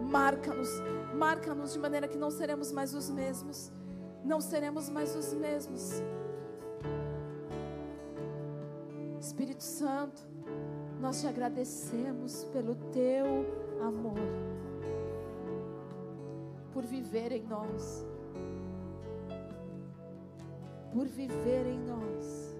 Marca-nos, 0.00 0.70
marca-nos 1.14 1.74
de 1.74 1.78
maneira 1.78 2.08
que 2.08 2.18
não 2.18 2.30
seremos 2.32 2.72
mais 2.72 2.92
os 2.92 3.08
mesmos 3.08 3.70
não 4.26 4.40
seremos 4.40 4.90
mais 4.90 5.14
os 5.14 5.32
mesmos. 5.32 6.02
Espírito 9.20 9.62
Santo, 9.62 10.20
nós 11.00 11.20
te 11.20 11.28
agradecemos 11.28 12.44
pelo 12.52 12.74
teu 12.92 13.26
amor, 13.80 14.18
por 16.72 16.84
viver 16.84 17.32
em 17.32 17.44
nós, 17.44 18.04
por 20.92 21.06
viver 21.06 21.66
em 21.66 21.78
nós. 21.80 22.56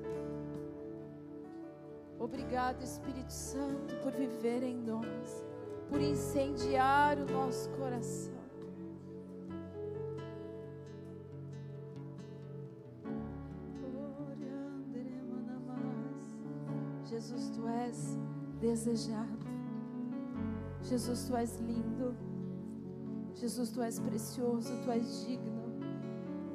Obrigado, 2.19 2.83
Espírito 2.83 3.33
Santo, 3.33 3.95
por 4.03 4.13
viver 4.13 4.63
em 4.63 4.77
nós, 4.77 5.45
por 5.89 6.01
incendiar 6.01 7.19
o 7.19 7.27
nosso 7.31 7.69
coração. 7.71 8.36
Jesus, 17.17 17.49
tu 17.49 17.67
és 17.67 18.19
desejado. 18.61 19.47
Jesus, 20.83 21.25
tu 21.27 21.35
és 21.35 21.59
lindo. 21.61 22.15
Jesus, 23.35 23.71
tu 23.71 23.81
és 23.81 23.99
precioso, 23.99 24.71
tu 24.85 24.91
és 24.91 25.25
digno. 25.25 25.57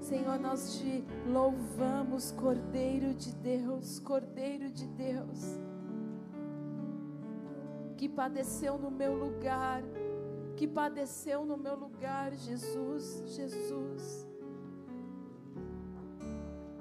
Senhor, 0.01 0.37
nós 0.39 0.77
te 0.77 1.03
louvamos, 1.25 2.31
Cordeiro 2.33 3.11
de 3.15 3.33
Deus, 3.37 3.99
Cordeiro 3.99 4.69
de 4.69 4.85
Deus, 4.89 5.59
que 7.97 8.07
padeceu 8.07 8.77
no 8.77 8.91
meu 8.91 9.15
lugar, 9.15 9.81
que 10.55 10.67
padeceu 10.67 11.43
no 11.43 11.57
meu 11.57 11.75
lugar, 11.75 12.33
Jesus, 12.35 13.23
Jesus. 13.25 14.27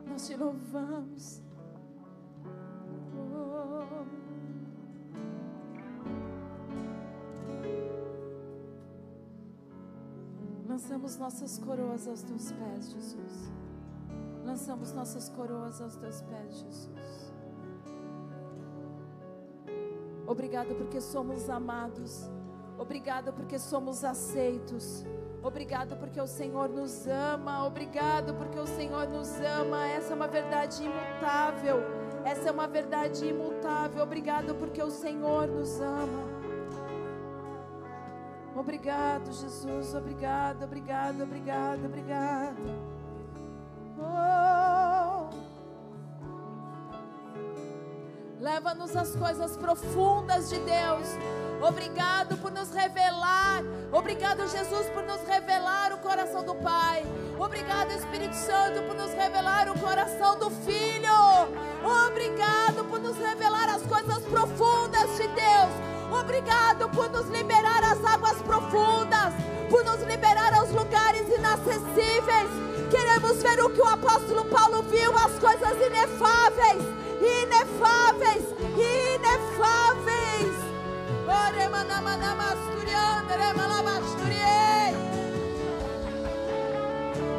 Nós 0.07 0.27
te 0.27 0.37
louvamos. 0.37 1.43
Nossas 11.21 11.59
coroas 11.59 12.09
aos 12.09 12.23
teus 12.23 12.51
pés, 12.51 12.91
Jesus. 12.91 13.53
Lançamos 14.45 14.93
nossas 14.93 15.29
coroas 15.29 15.81
aos 15.81 15.95
teus 15.97 16.23
pés, 16.23 16.61
Jesus. 16.61 17.33
Obrigado 20.27 20.75
porque 20.77 21.01
somos 21.01 21.51
amados. 21.51 22.31
Obrigado 22.79 23.33
porque 23.35 23.59
somos 23.59 24.03
aceitos. 24.03 25.05
Obrigado 25.43 25.97
porque 25.97 26.21
o 26.21 26.27
Senhor 26.27 26.69
nos 26.71 27.07
ama. 27.07 27.67
Obrigado 27.67 28.35
porque 28.35 28.59
o 28.59 28.67
Senhor 28.67 29.07
nos 29.09 29.39
ama. 29.41 29.87
Essa 29.89 30.15
é 30.15 30.17
uma 30.17 30.29
verdade 30.29 30.83
imutável. 30.83 31.77
Essa 32.25 32.49
é 32.49 32.53
uma 32.53 32.67
verdade 32.67 33.27
imutável. 33.27 34.03
Obrigado 34.03 34.55
porque 34.55 34.83
o 34.83 34.91
Senhor 34.91 35.47
nos 35.47 35.81
ama. 35.81 36.30
Obrigado, 38.71 39.33
Jesus. 39.33 39.95
Obrigado, 39.97 40.63
obrigado, 40.63 41.25
obrigado, 41.25 41.87
obrigado. 41.87 42.57
Oh. 43.99 45.29
Leva-nos 48.39 48.95
às 48.95 49.17
coisas 49.17 49.57
profundas 49.57 50.49
de 50.51 50.61
Deus. 50.61 51.09
Obrigado 51.61 52.37
por 52.37 52.53
nos 52.53 52.71
revelar. 52.71 53.65
Obrigado, 53.91 54.47
Jesus, 54.47 54.89
por 54.91 55.03
nos 55.03 55.21
revelar 55.23 55.93
o 55.93 55.99
coração 55.99 56.45
do 56.45 56.55
Pai. 56.55 57.05
Obrigado, 57.41 57.91
Espírito 57.91 58.37
Santo, 58.37 58.85
por 58.85 58.95
nos 58.95 59.11
revelar 59.11 59.69
o 59.69 59.81
coração 59.81 60.39
do 60.39 60.49
Filho. 60.49 61.11
Obrigado 62.07 62.85
por 62.89 63.01
nos 63.01 63.17
revelar 63.17 63.69
as 63.69 63.83
coisas 63.83 64.25
profundas 64.27 65.17
de 65.17 65.27
Deus. 65.27 65.91
Obrigado 66.13 66.89
por 66.91 67.09
nos 67.09 67.29
liberar 67.29 67.85
às 67.85 68.05
águas 68.05 68.37
profundas, 68.43 68.60
por 69.69 69.85
nos 69.85 70.01
liberar 70.07 70.55
aos 70.55 70.71
lugares 70.71 71.27
inacessíveis. 71.29 72.51
Queremos 72.91 73.43
ver 73.43 73.61
o 73.63 73.71
que 73.71 73.81
o 73.81 73.87
apóstolo 73.87 74.45
Paulo 74.47 74.83
viu, 74.83 75.13
as 75.17 75.33
coisas 75.39 75.77
inefáveis, 75.87 76.83
inefáveis, 77.21 78.45
inefáveis. 78.75 79.91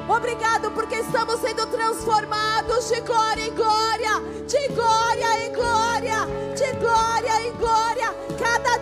Obrigado 0.07 0.71
porque 0.71 0.95
estamos 0.95 1.39
sendo 1.39 1.65
transformados 1.67 2.89
de 2.89 2.99
glória 3.01 3.47
em 3.47 3.55
glória, 3.55 4.19
de 4.45 4.67
glória 4.73 5.45
em 5.45 5.53
glória, 5.53 6.27
de 6.53 6.79
glória 6.79 7.47
em 7.47 7.53
glória. 7.53 8.30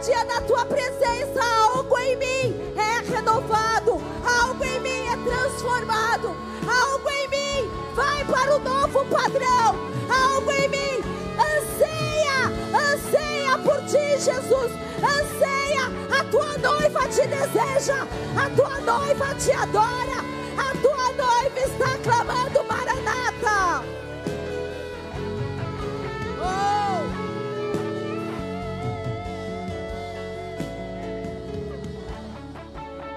Dia 0.10 0.24
na 0.24 0.42
tua 0.42 0.66
presença, 0.66 1.40
algo 1.70 1.96
em 2.00 2.16
mim 2.16 2.74
é 2.76 3.16
renovado, 3.16 4.02
algo 4.26 4.66
em 4.66 4.80
mim 4.80 5.06
é 5.06 5.16
transformado, 5.18 6.36
algo 6.68 7.10
em 7.12 7.28
mim 7.28 7.70
vai 7.94 8.26
para 8.26 8.56
o 8.56 8.60
novo 8.60 9.06
padrão, 9.06 9.76
algo 10.10 10.52
em 10.52 10.68
mim 10.68 11.04
anseia, 11.38 12.48
anseia 12.92 13.56
por 13.60 13.78
ti, 13.86 14.18
Jesus, 14.18 14.72
anseia. 14.98 15.92
A 16.20 16.24
tua 16.24 16.58
noiva 16.58 17.08
te 17.08 17.28
deseja, 17.28 18.08
a 18.36 18.50
tua 18.56 18.80
noiva 18.80 19.36
te 19.36 19.52
adora, 19.52 20.26
a 20.58 20.76
tua 20.82 21.12
noiva 21.24 21.60
está 21.60 22.00
clamando 22.04 22.59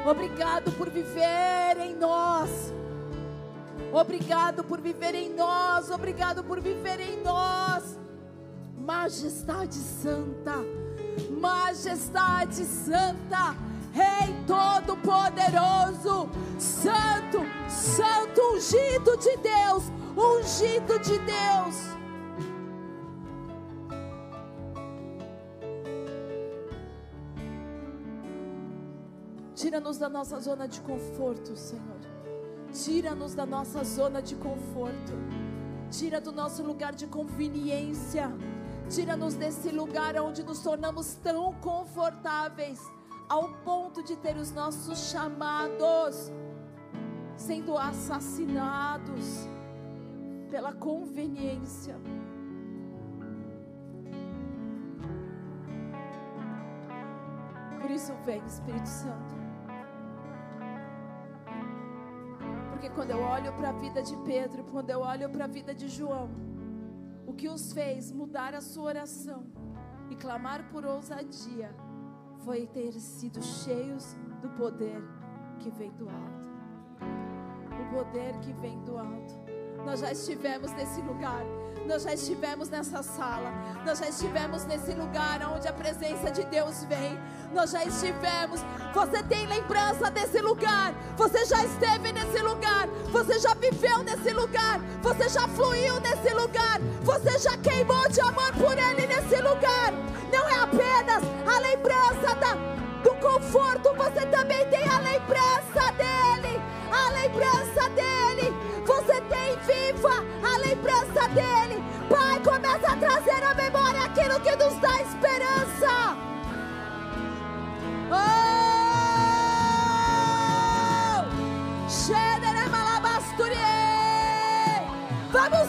Obrigado 0.04 0.72
por 0.72 0.90
viver 0.90 1.78
em 1.78 1.94
nós. 1.94 2.72
Obrigado 3.92 4.64
por 4.64 4.80
viver 4.80 5.14
em 5.14 5.32
nós. 5.34 5.90
Obrigado 5.90 6.42
por 6.42 6.60
viver 6.60 7.00
em 7.00 7.22
nós. 7.22 7.98
Majestade 8.76 9.74
Santa. 9.74 10.56
Majestade 11.30 12.64
Santa. 12.64 13.56
Rei 13.92 14.34
Todo-Poderoso. 14.46 16.28
Santo, 16.58 17.46
Santo, 17.68 18.40
ungido 18.54 19.16
de 19.18 19.36
Deus. 19.36 19.84
Ungido 20.16 20.98
de 20.98 21.18
Deus. 21.18 22.01
Tira-nos 29.62 29.96
da 29.96 30.08
nossa 30.08 30.40
zona 30.40 30.66
de 30.66 30.80
conforto, 30.80 31.56
Senhor. 31.56 32.00
Tira-nos 32.72 33.32
da 33.32 33.46
nossa 33.46 33.84
zona 33.84 34.20
de 34.20 34.34
conforto. 34.34 35.12
Tira 35.88 36.20
do 36.20 36.32
nosso 36.32 36.64
lugar 36.64 36.92
de 36.92 37.06
conveniência. 37.06 38.28
Tira-nos 38.90 39.36
desse 39.36 39.68
lugar 39.70 40.20
onde 40.20 40.42
nos 40.42 40.58
tornamos 40.64 41.14
tão 41.14 41.52
confortáveis 41.60 42.80
ao 43.28 43.50
ponto 43.64 44.02
de 44.02 44.16
ter 44.16 44.36
os 44.36 44.50
nossos 44.50 44.98
chamados 45.12 46.32
sendo 47.36 47.78
assassinados 47.78 49.48
pela 50.50 50.72
conveniência. 50.72 51.94
Por 57.80 57.90
isso 57.92 58.12
vem, 58.24 58.44
Espírito 58.44 58.88
Santo. 58.88 59.41
Quando 62.94 63.10
eu 63.10 63.20
olho 63.20 63.52
para 63.54 63.70
a 63.70 63.72
vida 63.72 64.02
de 64.02 64.16
Pedro, 64.18 64.64
quando 64.64 64.90
eu 64.90 65.00
olho 65.00 65.28
para 65.30 65.44
a 65.44 65.48
vida 65.48 65.74
de 65.74 65.88
João, 65.88 66.28
o 67.26 67.32
que 67.32 67.48
os 67.48 67.72
fez 67.72 68.12
mudar 68.12 68.54
a 68.54 68.60
sua 68.60 68.84
oração 68.84 69.46
e 70.10 70.16
clamar 70.16 70.68
por 70.70 70.84
ousadia 70.84 71.74
foi 72.44 72.66
ter 72.66 72.92
sido 72.92 73.42
cheios 73.42 74.14
do 74.42 74.50
poder 74.50 75.02
que 75.58 75.70
vem 75.70 75.90
do 75.92 76.08
alto. 76.08 76.48
O 77.80 77.94
poder 77.94 78.38
que 78.40 78.52
vem 78.52 78.78
do 78.84 78.98
alto. 78.98 79.51
Nós 79.84 80.00
já 80.00 80.12
estivemos 80.12 80.72
nesse 80.72 81.00
lugar. 81.00 81.44
Nós 81.86 82.04
já 82.04 82.14
estivemos 82.14 82.68
nessa 82.68 83.02
sala. 83.02 83.52
Nós 83.84 83.98
já 83.98 84.08
estivemos 84.08 84.64
nesse 84.64 84.92
lugar 84.92 85.42
onde 85.54 85.66
a 85.66 85.72
presença 85.72 86.30
de 86.30 86.44
Deus 86.44 86.84
vem. 86.84 87.18
Nós 87.52 87.70
já 87.70 87.84
estivemos. 87.84 88.60
Você 88.94 89.22
tem 89.24 89.46
lembrança 89.46 90.10
desse 90.10 90.40
lugar. 90.40 90.94
Você 91.16 91.44
já 91.44 91.64
esteve 91.64 92.12
nesse 92.12 92.40
lugar. 92.40 92.86
Você 93.10 93.38
já 93.40 93.54
viveu 93.54 93.98
nesse 94.04 94.32
lugar. 94.32 94.78
Você 95.02 95.28
já 95.28 95.48
fluiu 95.48 96.00
nesse 96.00 96.32
lugar. 96.32 96.80
Você 97.02 97.38
já 97.38 97.56
queimou 97.58 98.08
de 98.08 98.20
amor 98.20 98.52
por 98.52 98.78
Ele 98.78 99.06
nesse 99.06 99.36
lugar. 99.42 99.92
Não 100.32 100.48
é 100.48 100.60
apenas 100.60 101.22
a 101.46 101.58
lembrança 101.58 102.34
da, 102.36 102.54
do 103.02 103.14
conforto. 103.16 103.92
Você 103.94 104.24
também 104.26 104.41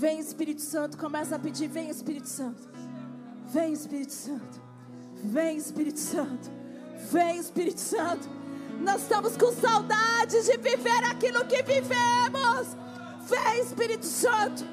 Vem 0.00 0.18
Espírito 0.18 0.62
Santo, 0.62 0.96
começa 0.96 1.36
a 1.36 1.38
pedir, 1.38 1.68
vem 1.68 1.90
Espírito 1.90 2.26
Santo. 2.26 2.66
Vem 3.52 3.74
Espírito 3.74 4.14
Santo. 4.14 4.62
Vem 5.22 5.58
Espírito 5.58 5.98
Santo. 6.00 6.50
Vem 7.12 7.36
Espírito 7.38 7.80
Santo. 7.80 8.26
Nós 8.80 9.02
estamos 9.02 9.36
com 9.36 9.52
saudades 9.52 10.46
de 10.46 10.56
viver 10.56 11.04
aquilo 11.04 11.44
que 11.44 11.62
vivemos. 11.62 12.68
Vem 13.28 13.60
Espírito 13.60 14.06
Santo. 14.06 14.64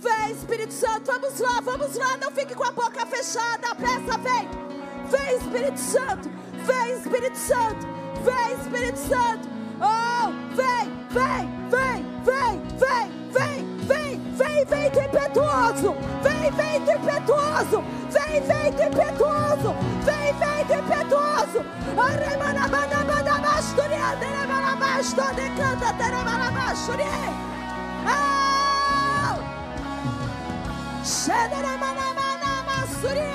Vem 0.00 0.30
Espírito 0.30 0.72
Santo. 0.72 1.10
Vamos 1.10 1.40
lá, 1.40 1.60
vamos 1.62 1.96
lá. 1.96 2.16
Não 2.18 2.30
fique 2.30 2.54
com 2.54 2.62
a 2.62 2.70
boca 2.70 3.04
fechada. 3.06 3.74
Peça, 3.74 4.16
vem. 4.18 4.48
Vem 5.10 5.36
Espírito 5.36 5.80
Santo. 5.80 6.30
Vem 6.64 6.92
Espírito 6.96 7.38
Santo. 7.38 7.86
Vem 8.22 8.60
Espírito 8.60 8.98
Santo. 8.98 9.55
Oh, 9.80 10.30
vem, 10.54 10.90
vem, 11.10 11.48
vem, 11.70 12.04
vem, 12.24 12.60
vem. 12.78 13.06
impetuoso. 14.98 15.94
Vem, 16.22 16.50
impetuoso. 16.90 17.82
Vem, 18.10 18.40
vento 18.42 18.82
impetuoso. 18.82 19.74
Vem, 20.04 20.32
vento 20.34 20.72
impetuoso. 20.72 21.64
Teremanabasturi. 25.98 27.04
Ah! 28.06 29.36
Xederemanamanamassuri. 31.04 33.32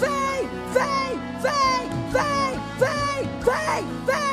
vem, 0.00 0.48
vem, 0.74 1.12
vem, 1.42 1.82
vem, 2.12 2.12
vem, 2.12 2.14
vem, 2.14 2.60
vem, 2.78 3.20
vem, 3.40 3.84
vem. 4.06 4.14
Ah, 4.14 4.23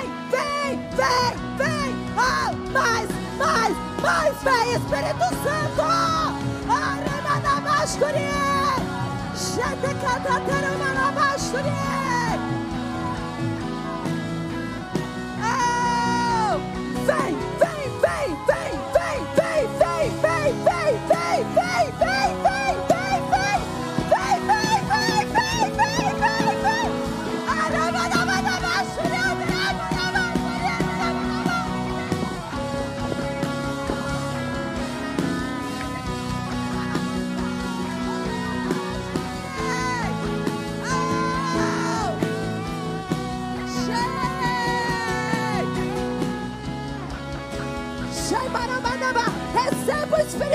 mais, 2.71 3.09
mais, 3.37 3.75
mais, 4.01 4.43
vem, 4.43 4.73
Espírito 4.75 5.27
Santo. 5.43 5.81
Oh! 5.81 6.11
Vem, 17.05 17.35
vem, 17.59 17.70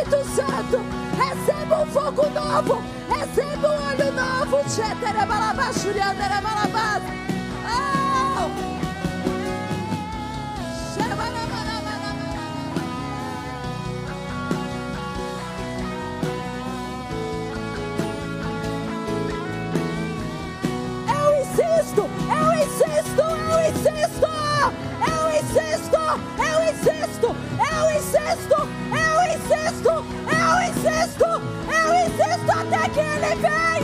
Espírito 0.06 0.24
Santo. 0.36 0.78
Receba 1.16 1.82
um 1.82 1.86
fogo 1.86 2.28
novo. 2.30 2.82
Receba 3.08 3.68
um 3.68 3.88
olho 3.88 4.12
novo. 4.12 4.62
Oh! 7.66 8.50
Eu 21.08 21.42
insisto, 21.42 22.02
eu 22.30 22.52
insisto, 22.54 23.22
eu 23.22 23.58
insisto, 23.70 24.28
eu 25.06 25.22
insisto, 25.40 26.00
eu 26.38 26.56
insisto, 26.70 27.28
eu 27.58 27.84
insisto, 27.96 28.58
eu 28.92 29.16
insisto, 29.34 29.92
insisto, 31.06 31.24
eu 31.24 31.94
insisto 32.06 32.50
até 32.50 32.88
que 32.88 33.00
ele 33.00 33.34
venha. 33.36 33.75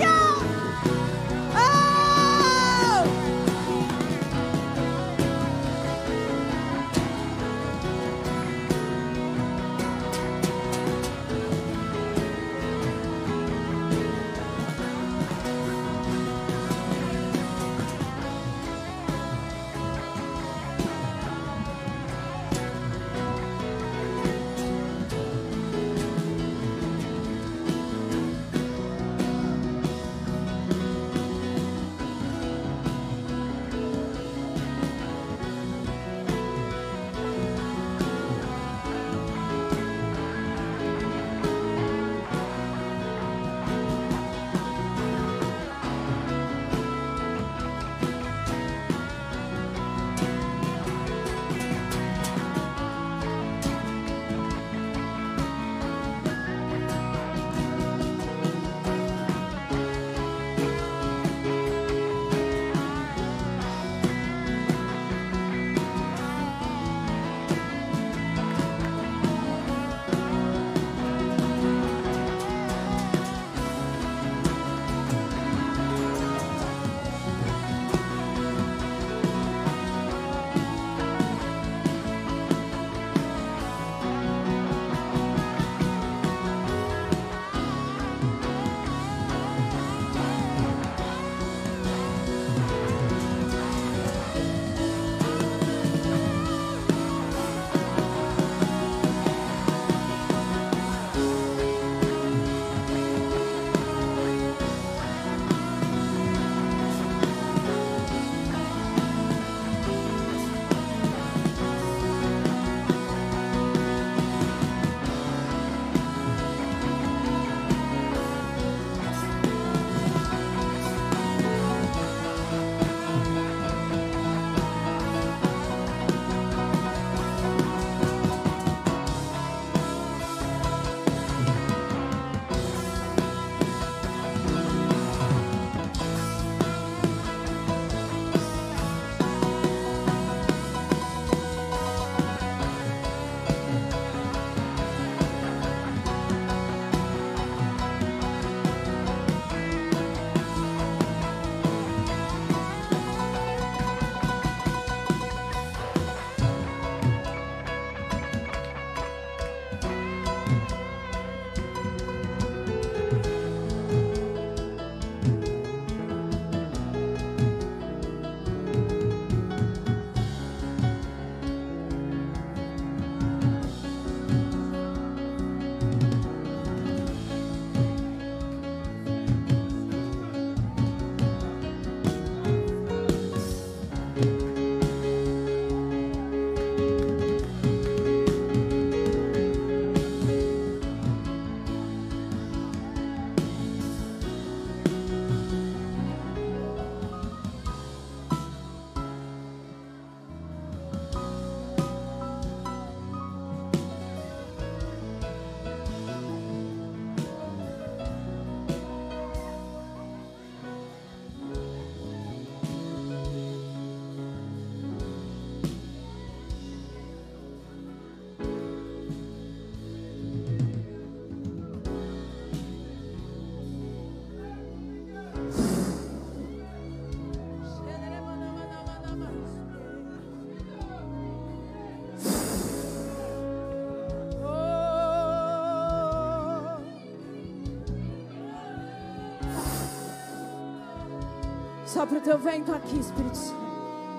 Sopra 241.92 242.16
o 242.16 242.20
teu 242.22 242.38
vento 242.38 242.72
aqui, 242.72 242.98
Espírito 242.98 243.36
Santo. 243.36 243.60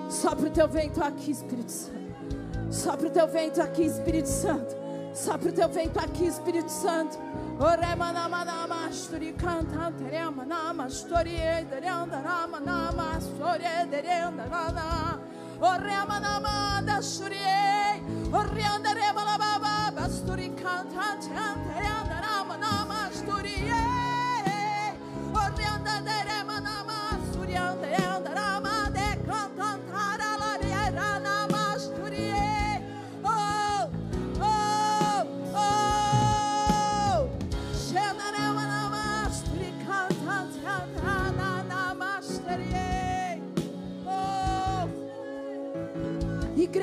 Sopra 0.08 0.46
o 0.46 0.50
teu 0.50 0.68
vento 0.68 1.02
aqui, 1.02 1.30
Espírito 1.32 1.72
Santo. 1.72 2.04
Sopra 2.70 3.08
o 3.08 3.10
teu 3.10 3.26
vento 3.26 3.60
aqui, 3.60 3.82
Espírito 3.82 4.28
Santo. 4.28 4.76
Sopra 5.12 5.48
o 5.48 5.52
teu 5.52 5.68
vento 5.68 5.98
aqui, 5.98 6.24
Espírito 6.24 6.70
Santo. 6.70 7.18
Oremanama 7.58 8.92
sturi 8.92 9.32
canta 9.32 9.92
terema 9.98 10.44
nama 10.44 10.86
story 10.88 11.36
derenda 11.70 12.20
nama 12.20 12.60
nama 12.60 13.18
story 13.18 13.64
derenda 13.90 14.44
nama 14.46 15.20
Oremanama 15.60 16.82
da 16.82 17.00
sturi 17.00 17.36
Orianda 18.32 18.92
rema 18.92 19.24
la 19.24 19.43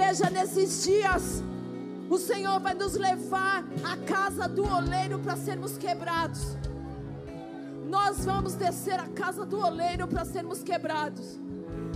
Igreja, 0.01 0.31
nesses 0.31 0.83
dias, 0.83 1.43
o 2.09 2.17
Senhor 2.17 2.59
vai 2.59 2.73
nos 2.73 2.95
levar 2.95 3.63
à 3.83 3.95
casa 3.97 4.49
do 4.49 4.63
oleiro 4.63 5.19
para 5.19 5.37
sermos 5.37 5.77
quebrados. 5.77 6.57
Nós 7.87 8.25
vamos 8.25 8.55
descer 8.55 8.99
à 8.99 9.07
casa 9.07 9.45
do 9.45 9.59
oleiro 9.59 10.07
para 10.07 10.25
sermos 10.25 10.63
quebrados. 10.63 11.39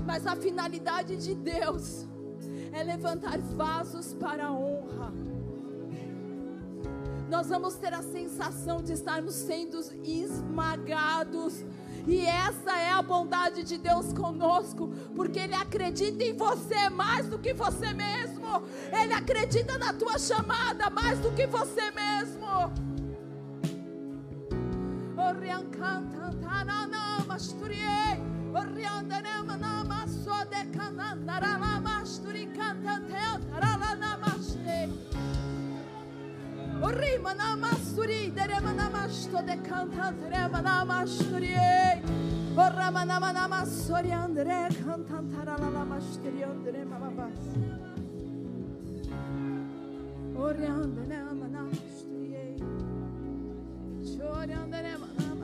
Mas 0.05 0.27
a 0.27 0.35
finalidade 0.35 1.17
de 1.17 1.33
Deus 1.33 2.07
é 2.71 2.83
levantar 2.83 3.39
vasos 3.39 4.13
para 4.13 4.45
a 4.45 4.51
honra. 4.53 5.11
Nós 7.27 7.47
vamos 7.47 7.73
ter 7.73 7.91
a 7.91 8.03
sensação 8.03 8.83
de 8.83 8.93
estarmos 8.93 9.33
sendo 9.33 9.79
esmagados. 10.03 11.65
E 12.07 12.25
essa 12.25 12.77
é 12.77 12.91
a 12.91 13.01
bondade 13.01 13.63
de 13.63 13.77
Deus 13.77 14.13
conosco, 14.13 14.89
porque 15.15 15.39
Ele 15.39 15.55
acredita 15.55 16.23
em 16.23 16.33
você 16.33 16.89
mais 16.89 17.27
do 17.27 17.39
que 17.39 17.53
você 17.53 17.93
mesmo. 17.93 18.63
Ele 18.91 19.13
acredita 19.13 19.77
na 19.77 19.91
tua 19.93 20.19
chamada 20.19 20.89
mais 20.89 21.19
do 21.19 21.31
que 21.31 21.47
você 21.47 21.91
mesmo. 21.91 22.45
Orrei 36.85 37.17
manamasturi 37.17 38.31
deremanamasto 38.31 39.41
de 39.41 39.59
cantantare 39.61 40.47
manamastori. 40.51 41.55
Orra 42.55 42.91
manamanamastori 42.91 44.11
andere 44.11 44.67
cantantara 44.83 45.57
la 45.57 45.69
lamastori 45.69 46.43
andere 46.43 46.85
mamabas. 46.85 47.39
Orre 50.35 50.67
andere 50.67 51.17
manamastori. 51.41 52.55
Chore 54.03 54.53
andere 54.53 54.91
manamastori. 54.97 55.34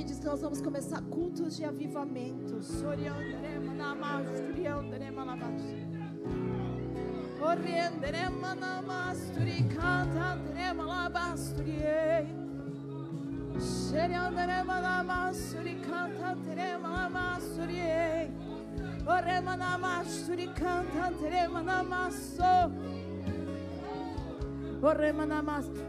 O 0.00 0.02
Senhor 0.02 0.08
me 0.08 0.14
diz 0.14 0.18
que 0.18 0.26
nós 0.26 0.40
vamos 0.40 0.62
começar 0.62 1.02
cultos 1.02 1.58
de 1.58 1.64
avivamento. 1.64 2.62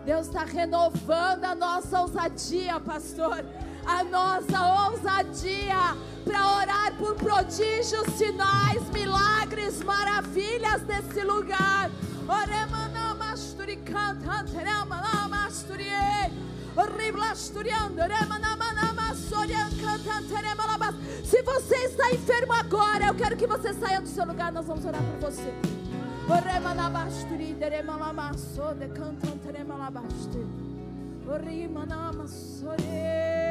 Deus 0.05 0.27
está 0.27 0.43
renovando 0.43 1.45
a 1.45 1.55
nossa 1.55 2.01
ousadia, 2.01 2.79
pastor. 2.79 3.45
A 3.99 4.03
nossa 4.03 4.89
ousadia 4.89 5.95
para 6.23 6.55
orar 6.55 6.93
por 6.97 7.15
prodígios, 7.15 8.05
sinais, 8.17 8.89
milagres, 8.89 9.83
maravilhas 9.83 10.81
nesse 10.83 11.23
lugar. 11.23 11.91
Se 21.25 21.41
você 21.43 21.75
está 21.85 22.11
enfermo 22.11 22.53
agora, 22.53 23.07
eu 23.07 23.15
quero 23.15 23.35
que 23.35 23.47
você 23.47 23.73
saia 23.73 23.99
do 23.99 24.07
seu 24.07 24.25
lugar, 24.25 24.51
nós 24.51 24.65
vamos 24.65 24.85
orar 24.85 25.01
por 25.01 25.31
você. 25.31 25.53
Oremanabasturi, 26.29 27.53
deremalamasso, 27.53 28.73
de 28.79 28.87
cantanteremalabasturi. 28.87 30.47
Orimanamassori. 31.27 33.50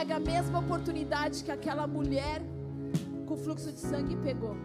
Pega 0.00 0.16
a 0.16 0.18
mesma 0.18 0.60
oportunidade 0.60 1.44
que 1.44 1.52
aquela 1.52 1.86
mulher 1.86 2.40
com 3.26 3.36
fluxo 3.36 3.70
de 3.70 3.78
sangue 3.78 4.16
pegou. 4.16 4.56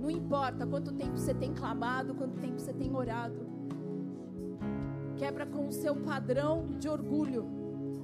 Não 0.00 0.08
importa 0.08 0.64
quanto 0.64 0.92
tempo 0.92 1.18
você 1.18 1.34
tem 1.34 1.52
clamado, 1.52 2.14
quanto 2.14 2.38
tempo 2.38 2.56
você 2.56 2.72
tem 2.72 2.94
orado. 2.94 3.48
Quebra 5.16 5.44
com 5.44 5.66
o 5.66 5.72
seu 5.72 5.96
padrão 5.96 6.68
de 6.78 6.88
orgulho. 6.88 7.44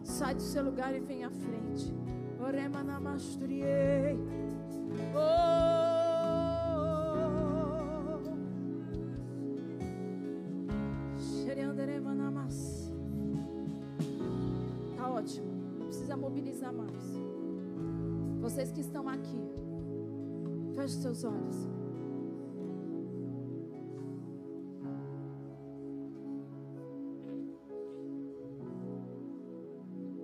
Sai 0.02 0.34
do 0.34 0.42
seu 0.42 0.64
lugar 0.64 0.92
e 0.96 0.98
vem 0.98 1.22
à 1.22 1.30
frente. 1.30 1.94
Oremanamasturiei. 2.40 4.18
Oh. 5.14 5.81
Ótimo. 15.22 15.46
Não 15.78 15.86
precisa 15.86 16.16
mobilizar 16.16 16.72
mais. 16.72 17.02
Vocês 18.40 18.72
que 18.72 18.80
estão 18.80 19.08
aqui, 19.08 19.40
feche 20.74 20.96
seus 20.96 21.22
olhos. 21.24 21.68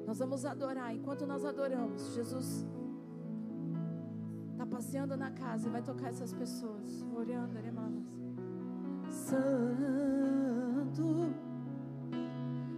Nós 0.06 0.18
vamos 0.18 0.44
adorar. 0.44 0.94
Enquanto 0.94 1.26
nós 1.26 1.44
adoramos, 1.44 2.14
Jesus 2.14 2.66
está 4.52 4.66
passeando 4.66 5.16
na 5.16 5.30
casa 5.30 5.68
e 5.68 5.70
vai 5.70 5.82
tocar 5.82 6.08
essas 6.08 6.32
pessoas. 6.32 7.06
Orando, 7.14 7.56
irmãs. 7.58 8.04
Santo, 9.10 9.38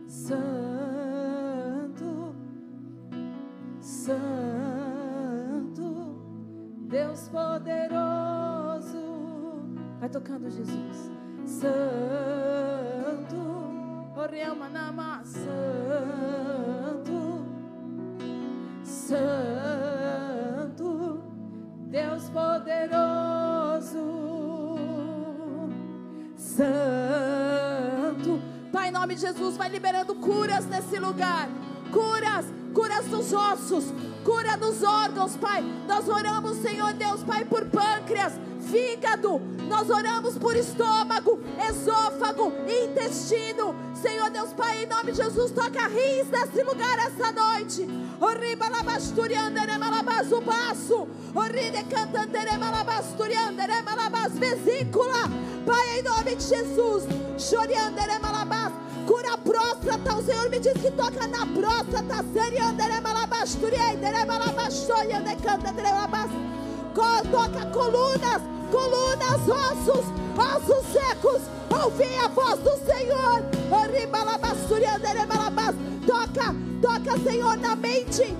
Santo, 0.07 1.00
Santo, 4.01 5.85
Deus 6.89 7.29
poderoso. 7.29 8.99
Vai 9.99 10.09
tocando, 10.09 10.49
Jesus. 10.51 11.11
Santo, 11.45 11.77
Oriamanama, 14.17 15.21
Santo, 15.23 15.51
Santo, 18.83 19.21
Deus 21.91 22.31
poderoso, 22.31 23.99
Santo. 26.37 26.71
Pai, 28.73 28.89
em 28.89 28.93
nome 28.93 29.15
de 29.15 29.21
Jesus, 29.21 29.59
vai 29.59 29.69
liberando 29.69 30.15
curas 30.15 30.65
nesse 30.65 30.99
lugar. 30.99 31.51
Curas, 31.93 32.47
curas 32.75 33.07
dos 33.07 33.33
ossos, 33.33 33.85
cura 34.25 34.57
dos 34.57 34.83
órgãos, 34.83 35.37
Pai. 35.37 35.63
Nós 35.87 36.09
oramos, 36.09 36.59
Senhor 36.59 36.93
Deus, 36.95 37.23
Pai, 37.23 37.45
por 37.45 37.65
pâncreas, 37.67 38.33
fígado. 38.71 39.41
Nós 39.69 39.89
oramos 39.89 40.37
por 40.37 40.57
estômago, 40.57 41.41
esôfago, 41.69 42.53
intestino. 42.67 43.75
Senhor 43.95 44.31
Deus 44.31 44.53
Pai, 44.53 44.83
em 44.83 44.87
nome 44.87 45.13
de 45.13 45.19
Jesus, 45.19 45.51
toca 45.53 45.87
rins 45.89 46.29
nesse 46.31 46.63
lugar 46.63 46.99
essa 46.99 47.33
noite. 47.33 47.87
Oriba 48.21 48.69
labasturiandere 48.69 49.79
malabas 49.79 50.33
o 50.33 50.41
baço. 50.41 51.09
Oride 51.35 51.85
cantandere 51.85 52.57
malabasturiandere 52.59 53.83
malabas 53.83 54.39
vesícula. 54.39 55.29
Pai, 55.67 55.99
em 55.99 56.03
nome 56.03 56.35
de 56.37 56.45
Jesus. 56.45 57.05
Choriandere 57.39 58.19
malabas. 58.19 58.30
Próstata. 59.51 60.17
O 60.17 60.23
Senhor 60.23 60.49
me 60.49 60.61
diz 60.61 60.75
que 60.75 60.91
toca 60.93 61.27
na 61.27 61.45
próstata. 61.47 62.25
Toca 67.31 67.67
colunas, 67.67 68.43
colunas, 68.71 69.41
ossos, 69.49 70.05
ossos 70.37 70.87
secos. 70.93 71.43
Ouvi 71.71 72.15
a 72.25 72.29
voz 72.29 72.59
do 72.61 72.77
Senhor. 72.85 73.43
Toca, 76.07 76.55
toca, 76.81 77.19
Senhor, 77.19 77.57
na 77.57 77.75
mente. 77.75 78.37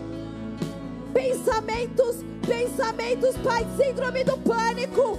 Pensamentos, 1.13 2.17
pensamentos, 2.47 3.37
Pai, 3.39 3.67
síndrome 3.77 4.23
do 4.23 4.37
pânico. 4.39 5.19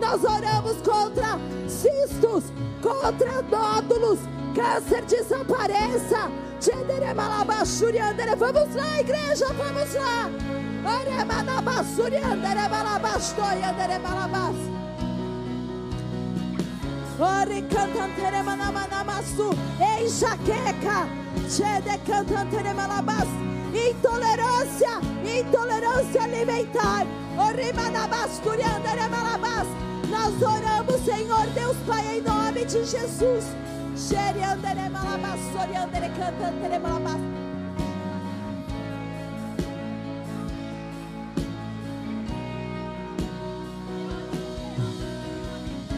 Nós 0.00 0.24
oramos 0.24 0.76
contra 0.82 1.38
cistos, 1.68 2.44
contra 2.82 3.42
nódulos. 3.42 4.18
Câncer 4.54 5.04
desapareça. 5.04 6.30
Vamos 8.38 8.74
lá, 8.74 9.00
igreja, 9.00 9.46
vamos 9.52 9.94
lá. 9.94 10.30
Enxaqueca. 19.80 21.08
Chede 21.48 21.98
cantantere 22.06 22.74
malabas. 22.74 23.53
Intolerância. 23.74 25.00
Intolerância 25.24 26.22
alimentar. 26.22 27.06
Nós 30.08 30.42
oramos, 30.42 31.04
Senhor 31.04 31.46
Deus 31.48 31.76
Pai, 31.86 32.18
em 32.18 32.20
nome 32.22 32.64
de 32.64 32.84
Jesus. 32.84 33.44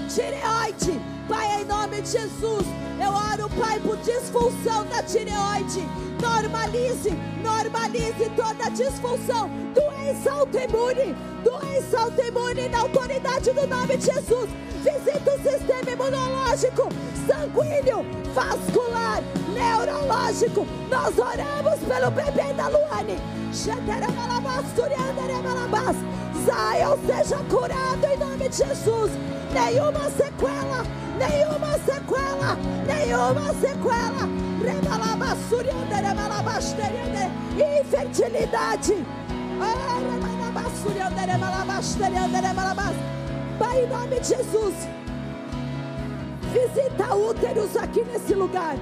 Tireoide. 0.09 0.96
Nome 1.97 2.09
de 2.09 2.13
Jesus, 2.13 2.67
eu 3.01 3.09
oro, 3.09 3.49
Pai, 3.59 3.81
por 3.81 3.97
disfunção 3.97 4.85
da 4.85 5.03
tireoide. 5.03 5.81
Normalize, 6.21 7.11
normalize 7.43 8.31
toda 8.37 8.69
disfunção. 8.69 9.49
Doença 9.73 10.31
autoimune, 10.31 11.17
doença 11.43 11.99
autoimune 11.99 12.69
na 12.69 12.81
autoridade 12.81 13.51
do 13.51 13.67
nome 13.67 13.97
de 13.97 14.13
Jesus. 14.13 14.51
Visita 14.85 15.31
o 15.31 15.39
sistema 15.39 15.91
imunológico, 15.91 16.87
sanguíneo, 17.27 18.05
vascular, 18.35 19.23
neurológico. 19.55 20.67
Nós 20.91 21.19
oramos 21.19 21.81
pelo 21.81 22.11
bebê 22.11 22.53
da 22.53 22.69
Luane. 22.69 23.17
Zion 26.45 26.99
seja 27.07 27.39
curado 27.49 28.05
em 28.05 28.19
nome 28.19 28.49
de 28.51 28.57
Jesus 28.57 29.13
nenhuma 29.57 30.11
sequela, 30.11 30.85
nenhuma 31.19 31.79
sequela, 31.79 32.57
nenhuma 32.87 33.55
sequela. 33.55 34.29
Infertilidade. 37.81 38.95
Pai, 43.59 43.85
em 43.85 43.89
nome 43.89 44.21
de 44.21 44.29
Jesus, 44.29 44.75
visita 46.53 47.15
úteros 47.15 47.77
aqui 47.77 48.05
nesse 48.05 48.35
lugar. 48.35 48.77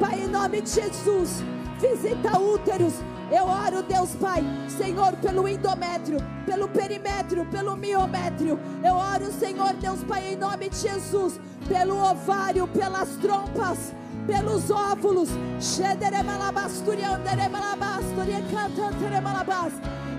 Pai, 0.00 0.20
em 0.20 0.28
nome 0.28 0.60
de 0.62 0.70
Jesus, 0.70 1.42
visita 1.80 2.38
úteros 2.38 2.94
eu 3.30 3.44
oro, 3.44 3.82
Deus 3.82 4.10
Pai, 4.14 4.44
Senhor, 4.68 5.12
pelo 5.16 5.48
endométrio, 5.48 6.18
pelo 6.44 6.68
perimétrio, 6.68 7.44
pelo 7.46 7.76
miométrio. 7.76 8.58
Eu 8.84 8.94
oro, 8.94 9.32
Senhor, 9.32 9.72
Deus 9.74 10.04
Pai, 10.04 10.32
em 10.32 10.36
nome 10.36 10.68
de 10.68 10.76
Jesus, 10.76 11.40
pelo 11.66 11.96
ovário, 11.96 12.68
pelas 12.68 13.08
trompas, 13.16 13.92
pelos 14.28 14.70
óvulos. 14.70 15.28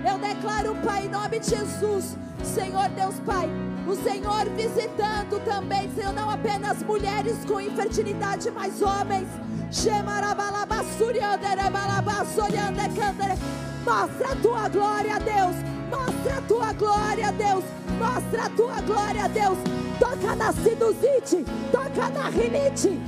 Eu 0.04 0.18
declaro, 0.18 0.76
Pai, 0.84 1.06
em 1.06 1.08
nome 1.08 1.38
de 1.40 1.48
Jesus, 1.48 2.14
Senhor 2.44 2.90
Deus 2.90 3.14
Pai, 3.20 3.48
o 3.88 3.96
Senhor 3.96 4.48
visitando 4.50 5.42
também, 5.44 5.90
Senhor, 5.94 6.12
não 6.12 6.28
apenas 6.28 6.82
mulheres 6.82 7.44
com 7.46 7.58
infertilidade, 7.58 8.50
mas 8.50 8.82
homens. 8.82 9.26
Mostra 13.84 14.32
a 14.32 14.36
tua 14.36 14.68
glória, 14.68 15.18
Deus. 15.20 15.56
Mostra 15.90 16.36
a 16.36 16.42
tua 16.42 16.72
glória, 16.74 17.32
Deus. 17.32 17.64
Mostra 17.98 18.44
a 18.44 18.50
tua 18.50 18.80
glória, 18.82 19.28
Deus. 19.28 19.58
Toca 19.98 20.36
na 20.36 20.52
sinusite, 20.52 21.44
toca 21.72 22.08
na 22.10 22.28
rinite. 22.28 23.00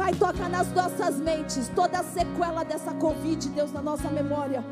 Pai, 0.00 0.14
toca 0.14 0.48
nas 0.48 0.72
nossas 0.72 1.16
mentes 1.16 1.68
toda 1.76 1.98
a 1.98 2.02
sequela 2.02 2.64
dessa 2.64 2.90
Covid, 2.94 3.50
Deus, 3.50 3.70
na 3.70 3.82
nossa 3.82 4.08
memória. 4.08 4.64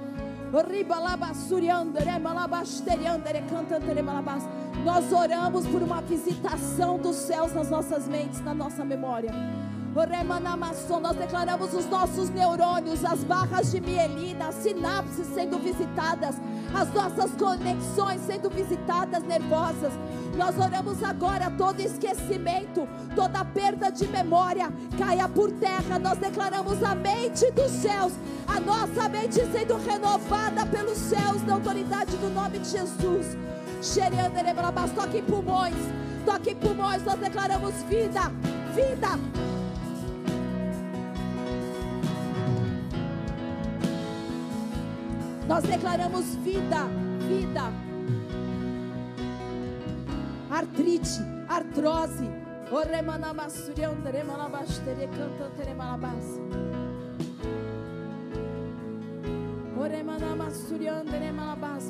Nós 4.83 5.13
oramos 5.13 5.67
por 5.67 5.83
uma 5.83 6.01
visitação 6.01 6.97
dos 6.97 7.17
céus 7.17 7.53
nas 7.53 7.69
nossas 7.69 8.09
mentes, 8.09 8.41
na 8.41 8.55
nossa 8.55 8.83
memória. 8.87 9.31
Nós 11.01 11.17
declaramos 11.17 11.75
os 11.75 11.87
nossos 11.87 12.31
neurônios, 12.31 13.05
as 13.05 13.25
barras 13.25 13.71
de 13.71 13.81
mielina, 13.81 14.49
as 14.49 14.57
sinapses 14.57 15.27
sendo 15.35 15.59
visitadas, 15.59 16.37
as 16.75 16.93
nossas 16.93 17.31
conexões 17.33 18.21
sendo 18.21 18.51
visitadas 18.51 19.23
nervosas. 19.23 19.93
Nós 20.37 20.57
oramos 20.59 21.03
agora 21.03 21.51
todo 21.51 21.81
esquecimento, 21.81 22.87
toda 23.17 23.45
perda 23.45 23.91
de 23.91 24.07
memória 24.07 24.73
caia 24.97 25.29
por 25.29 25.51
terra. 25.53 25.99
Nós 25.99 26.19
declaramos 26.19 26.83
a 26.83 26.95
mente 26.95 27.51
dos 27.51 27.71
céus, 27.71 28.13
a 28.47 28.61
nossa 28.61 29.09
mente 29.09 29.41
sendo 29.53 29.77
renovada 29.79 30.65
pelos 30.67 30.99
céus, 30.99 31.43
na 31.45 31.55
autoridade 31.55 32.17
do 32.19 32.31
nome 32.31 32.59
de 32.61 32.69
Jesus. 32.69 33.37
Toque 34.95 35.19
em 35.19 35.23
pulmões, 35.23 35.75
toque 36.25 36.51
em 36.51 36.57
pulmões, 36.57 37.03
nós 37.05 37.19
declaramos 37.19 37.75
vida, 37.85 38.31
vida. 38.75 39.58
Nós 45.49 45.65
declaramos 45.65 46.37
vida, 46.45 46.85
vida. 47.27 47.73
Artrite, 50.51 51.21
artrose. 51.49 52.29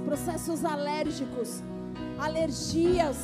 Processos 0.04 0.64
alérgicos, 0.64 1.62
alergias, 2.18 3.16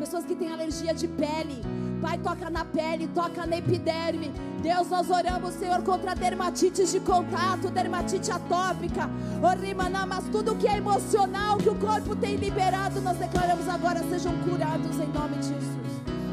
pessoas 0.00 0.24
que 0.24 0.34
têm 0.34 0.50
alergia 0.50 0.94
de 0.94 1.06
pele. 1.06 1.62
Pai, 2.00 2.16
toca 2.16 2.48
na 2.48 2.64
pele, 2.64 3.06
toca 3.08 3.44
na 3.44 3.58
epiderme. 3.58 4.32
Deus, 4.62 4.88
nós 4.88 5.10
oramos, 5.10 5.54
Senhor, 5.54 5.82
contra 5.82 6.14
dermatites 6.14 6.90
de 6.90 7.00
contato, 7.00 7.70
dermatite 7.70 8.32
atópica, 8.32 9.10
mas 10.08 10.24
tudo 10.30 10.56
que 10.56 10.66
é 10.66 10.78
emocional, 10.78 11.58
que 11.58 11.68
o 11.68 11.74
corpo 11.74 12.16
tem 12.16 12.36
liberado, 12.36 13.02
nós 13.02 13.18
declaramos 13.18 13.68
agora 13.68 14.02
sejam 14.04 14.34
curados 14.38 14.98
em 14.98 15.06
nome 15.08 15.36
de 15.36 15.48
Jesus. 15.48 15.90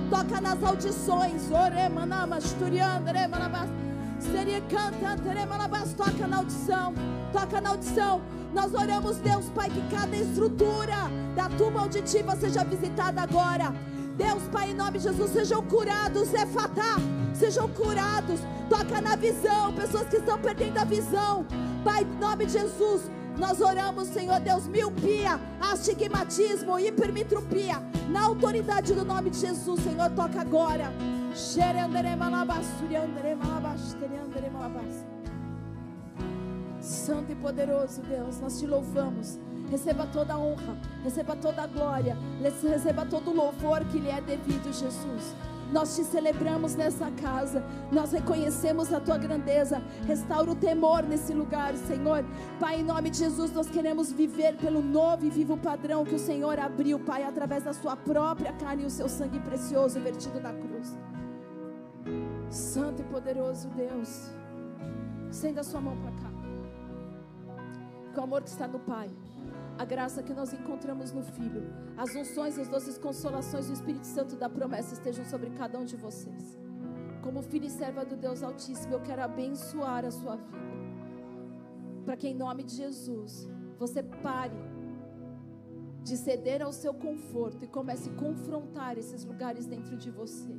Toca 0.10 0.40
nas 0.40 0.64
audições, 0.64 1.52
oremanamas, 1.52 2.54
turiandaremanabas. 2.54 3.70
Seria 4.20 4.62
cantando, 4.62 5.24
toca 5.98 6.26
na 6.26 6.38
audição, 6.38 6.94
toca 7.34 7.60
na 7.60 7.70
audição. 7.72 8.22
Nós 8.54 8.74
oramos, 8.74 9.18
Deus, 9.18 9.50
Pai, 9.50 9.70
que 9.70 9.82
cada 9.94 10.16
estrutura 10.16 11.27
da 11.38 11.48
tumba 11.50 11.82
auditiva 11.82 12.36
seja 12.36 12.64
visitada 12.64 13.22
agora. 13.22 13.72
Deus, 14.18 14.42
Pai, 14.52 14.72
em 14.72 14.74
nome 14.74 14.98
de 14.98 15.04
Jesus, 15.04 15.30
sejam 15.30 15.62
curados, 15.62 16.34
é 16.34 16.46
sejam 17.36 17.70
curados. 17.70 18.40
Toca 18.68 19.00
na 19.00 19.16
visão, 19.16 19.72
pessoas 19.74 20.08
que 20.08 20.18
estão 20.18 20.40
perdendo 20.40 20.80
a 20.80 20.84
visão. 20.84 21.46
Pai, 21.84 22.02
em 22.02 22.20
nome 22.20 22.48
de 22.48 22.54
Jesus, 22.54 23.04
nós 23.38 23.62
oramos, 23.62 24.08
Senhor 24.08 24.40
Deus, 24.40 24.68
miopia, 24.68 25.40
astigmatismo, 25.62 26.80
hipermitropia. 26.80 27.84
Na 28.10 28.24
autoridade 28.24 28.96
do 28.96 29.06
nome 29.06 29.30
de 29.30 29.38
Jesus, 29.38 29.80
Senhor, 29.82 30.10
toca 30.10 30.42
agora. 30.42 30.92
Santo 36.82 37.32
e 37.32 37.36
poderoso 37.36 38.02
Deus, 38.02 38.40
nós 38.40 38.60
te 38.60 38.66
louvamos. 38.66 39.38
Receba 39.70 40.08
toda 40.08 40.34
a 40.34 40.38
honra, 40.38 40.78
receba 41.04 41.36
toda 41.36 41.64
a 41.64 41.68
glória, 41.68 42.18
receba 42.42 43.06
todo 43.06 43.32
o 43.32 43.36
louvor 43.36 43.84
que 43.86 44.00
lhe 44.00 44.10
é 44.10 44.22
devido, 44.22 44.72
Jesus. 44.72 45.36
Nós 45.72 45.98
te 45.98 46.04
celebramos 46.06 46.76
nessa 46.76 47.12
casa, 47.12 47.62
nós 47.92 48.14
reconhecemos 48.14 48.94
a 48.94 49.02
tua 49.02 49.18
grandeza. 49.18 49.82
Restaura 50.06 50.52
o 50.52 50.56
temor 50.56 51.04
nesse 51.04 51.34
lugar, 51.34 51.76
Senhor. 51.76 52.24
Pai, 52.58 52.80
em 52.80 52.84
nome 52.84 53.10
de 53.10 53.18
Jesus, 53.18 53.52
nós 53.52 53.70
queremos 53.70 54.12
viver 54.12 54.56
pelo 54.56 54.82
novo 54.82 55.26
e 55.26 55.30
vivo 55.30 55.58
padrão 55.58 56.06
que 56.06 56.16
o 56.16 56.20
Senhor 56.20 56.58
abriu, 56.58 57.00
Pai, 57.00 57.24
através 57.24 57.64
da 57.64 57.74
sua 57.74 57.98
própria 57.98 58.54
carne 58.54 58.84
e 58.84 58.86
o 58.86 58.90
seu 58.90 59.10
sangue 59.10 59.42
precioso 59.42 60.00
vertido 60.00 60.40
na 60.40 60.54
cruz. 60.54 60.98
Santo 62.50 63.02
e 63.02 63.06
poderoso 63.06 63.68
Deus, 63.76 64.32
estenda 65.30 65.60
a 65.60 65.64
sua 65.66 65.82
mão 65.82 65.98
para 65.98 66.12
cá. 66.12 66.32
Com 68.16 68.22
o 68.22 68.24
amor 68.24 68.42
que 68.42 68.50
está 68.50 68.68
no 68.68 68.80
Pai 68.80 69.10
a 69.78 69.86
graça 69.86 70.24
que 70.24 70.34
nós 70.34 70.54
encontramos 70.54 71.12
no 71.12 71.22
Filho, 71.22 71.64
as 71.96 72.16
unções 72.16 72.58
as 72.58 72.68
doces 72.68 72.98
consolações 72.98 73.68
do 73.68 73.74
Espírito 73.74 74.08
Santo 74.08 74.36
da 74.36 74.50
promessa 74.50 74.94
estejam 74.94 75.24
sobre 75.26 75.52
cada 75.52 75.78
um 75.78 75.86
de 75.86 75.96
vocês. 75.96 76.58
Como 77.22 77.44
filho 77.44 77.66
e 77.66 77.70
serva 77.70 78.04
do 78.04 78.16
Deus 78.16 78.42
Altíssimo, 78.42 78.94
eu 78.94 79.02
quero 79.02 79.22
abençoar 79.22 80.04
a 80.06 80.12
sua 80.12 80.38
vida. 80.38 80.58
Para 82.06 82.18
que 82.18 82.28
em 82.28 82.34
nome 82.34 82.64
de 82.64 82.74
Jesus, 82.76 83.48
você 83.78 84.02
pare 84.02 84.56
de 86.04 86.16
ceder 86.16 86.62
ao 86.62 86.72
seu 86.72 86.94
conforto 86.94 87.66
e 87.66 87.68
comece 87.68 88.10
a 88.10 88.14
confrontar 88.14 88.98
esses 88.98 89.26
lugares 89.26 89.66
dentro 89.66 89.98
de 89.98 90.10
você. 90.10 90.56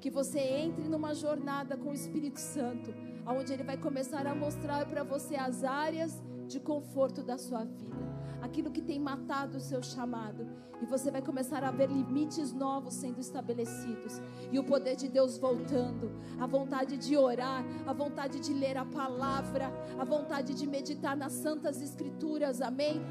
Que 0.00 0.10
você 0.10 0.40
entre 0.40 0.88
numa 0.88 1.14
jornada 1.14 1.76
com 1.76 1.90
o 1.90 1.94
Espírito 1.94 2.40
Santo, 2.40 2.94
onde 3.26 3.52
ele 3.52 3.62
vai 3.62 3.76
começar 3.76 4.26
a 4.26 4.34
mostrar 4.34 4.86
para 4.86 5.04
você 5.04 5.36
as 5.36 5.62
áreas 5.62 6.22
de 6.46 6.60
conforto 6.60 7.22
da 7.22 7.36
sua 7.36 7.64
vida 7.64 8.16
aquilo 8.46 8.70
que 8.70 8.80
tem 8.80 8.98
matado 8.98 9.58
o 9.58 9.60
seu 9.60 9.82
chamado. 9.82 10.46
E 10.80 10.86
você 10.86 11.10
vai 11.10 11.22
começar 11.22 11.62
a 11.64 11.70
ver 11.70 11.88
limites 11.88 12.52
novos 12.52 12.94
sendo 12.94 13.20
estabelecidos. 13.20 14.20
E 14.50 14.58
o 14.58 14.64
poder 14.64 14.96
de 14.96 15.08
Deus 15.08 15.38
voltando. 15.38 16.12
A 16.38 16.46
vontade 16.46 16.96
de 16.96 17.16
orar. 17.16 17.64
A 17.86 17.92
vontade 17.92 18.40
de 18.40 18.52
ler 18.52 18.76
a 18.76 18.84
palavra. 18.84 19.70
A 19.98 20.04
vontade 20.04 20.54
de 20.54 20.66
meditar 20.66 21.16
nas 21.16 21.32
santas 21.32 21.80
escrituras. 21.80 22.60
Amém? 22.60 23.02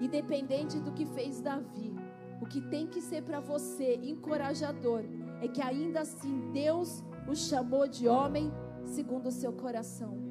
Independente 0.00 0.78
do 0.80 0.92
que 0.92 1.06
fez 1.06 1.40
Davi. 1.40 1.94
O 2.40 2.46
que 2.46 2.60
tem 2.62 2.86
que 2.86 3.02
ser 3.02 3.22
para 3.22 3.38
você 3.38 3.96
encorajador 3.96 5.04
é 5.42 5.48
que 5.48 5.60
ainda 5.60 6.00
assim 6.00 6.50
Deus 6.52 7.04
o 7.28 7.36
chamou 7.36 7.86
de 7.86 8.08
homem 8.08 8.50
segundo 8.84 9.26
o 9.26 9.32
seu 9.32 9.52
coração. 9.52 10.29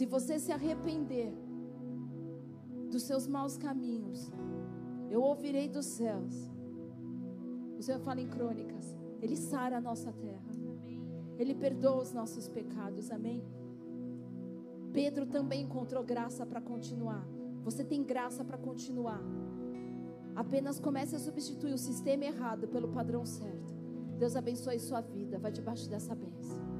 Se 0.00 0.06
você 0.06 0.38
se 0.38 0.50
arrepender 0.50 1.30
dos 2.90 3.02
seus 3.02 3.26
maus 3.26 3.58
caminhos, 3.58 4.32
eu 5.10 5.20
ouvirei 5.20 5.68
dos 5.68 5.84
céus. 5.84 6.34
O 7.78 7.82
Senhor 7.82 8.00
fala 8.00 8.18
em 8.22 8.26
crônicas. 8.26 8.96
Ele 9.20 9.36
sara 9.36 9.76
a 9.76 9.80
nossa 9.80 10.10
terra. 10.10 10.52
Ele 11.38 11.54
perdoa 11.54 12.00
os 12.00 12.14
nossos 12.14 12.48
pecados. 12.48 13.10
Amém. 13.10 13.44
Pedro 14.90 15.26
também 15.26 15.64
encontrou 15.64 16.02
graça 16.02 16.46
para 16.46 16.62
continuar. 16.62 17.28
Você 17.62 17.84
tem 17.84 18.02
graça 18.02 18.42
para 18.42 18.56
continuar. 18.56 19.22
Apenas 20.34 20.80
comece 20.80 21.14
a 21.14 21.18
substituir 21.18 21.74
o 21.74 21.78
sistema 21.78 22.24
errado 22.24 22.66
pelo 22.68 22.88
padrão 22.88 23.26
certo. 23.26 23.74
Deus 24.18 24.34
abençoe 24.34 24.80
sua 24.80 25.02
vida. 25.02 25.38
Vai 25.38 25.52
debaixo 25.52 25.90
dessa 25.90 26.14
bênção. 26.14 26.79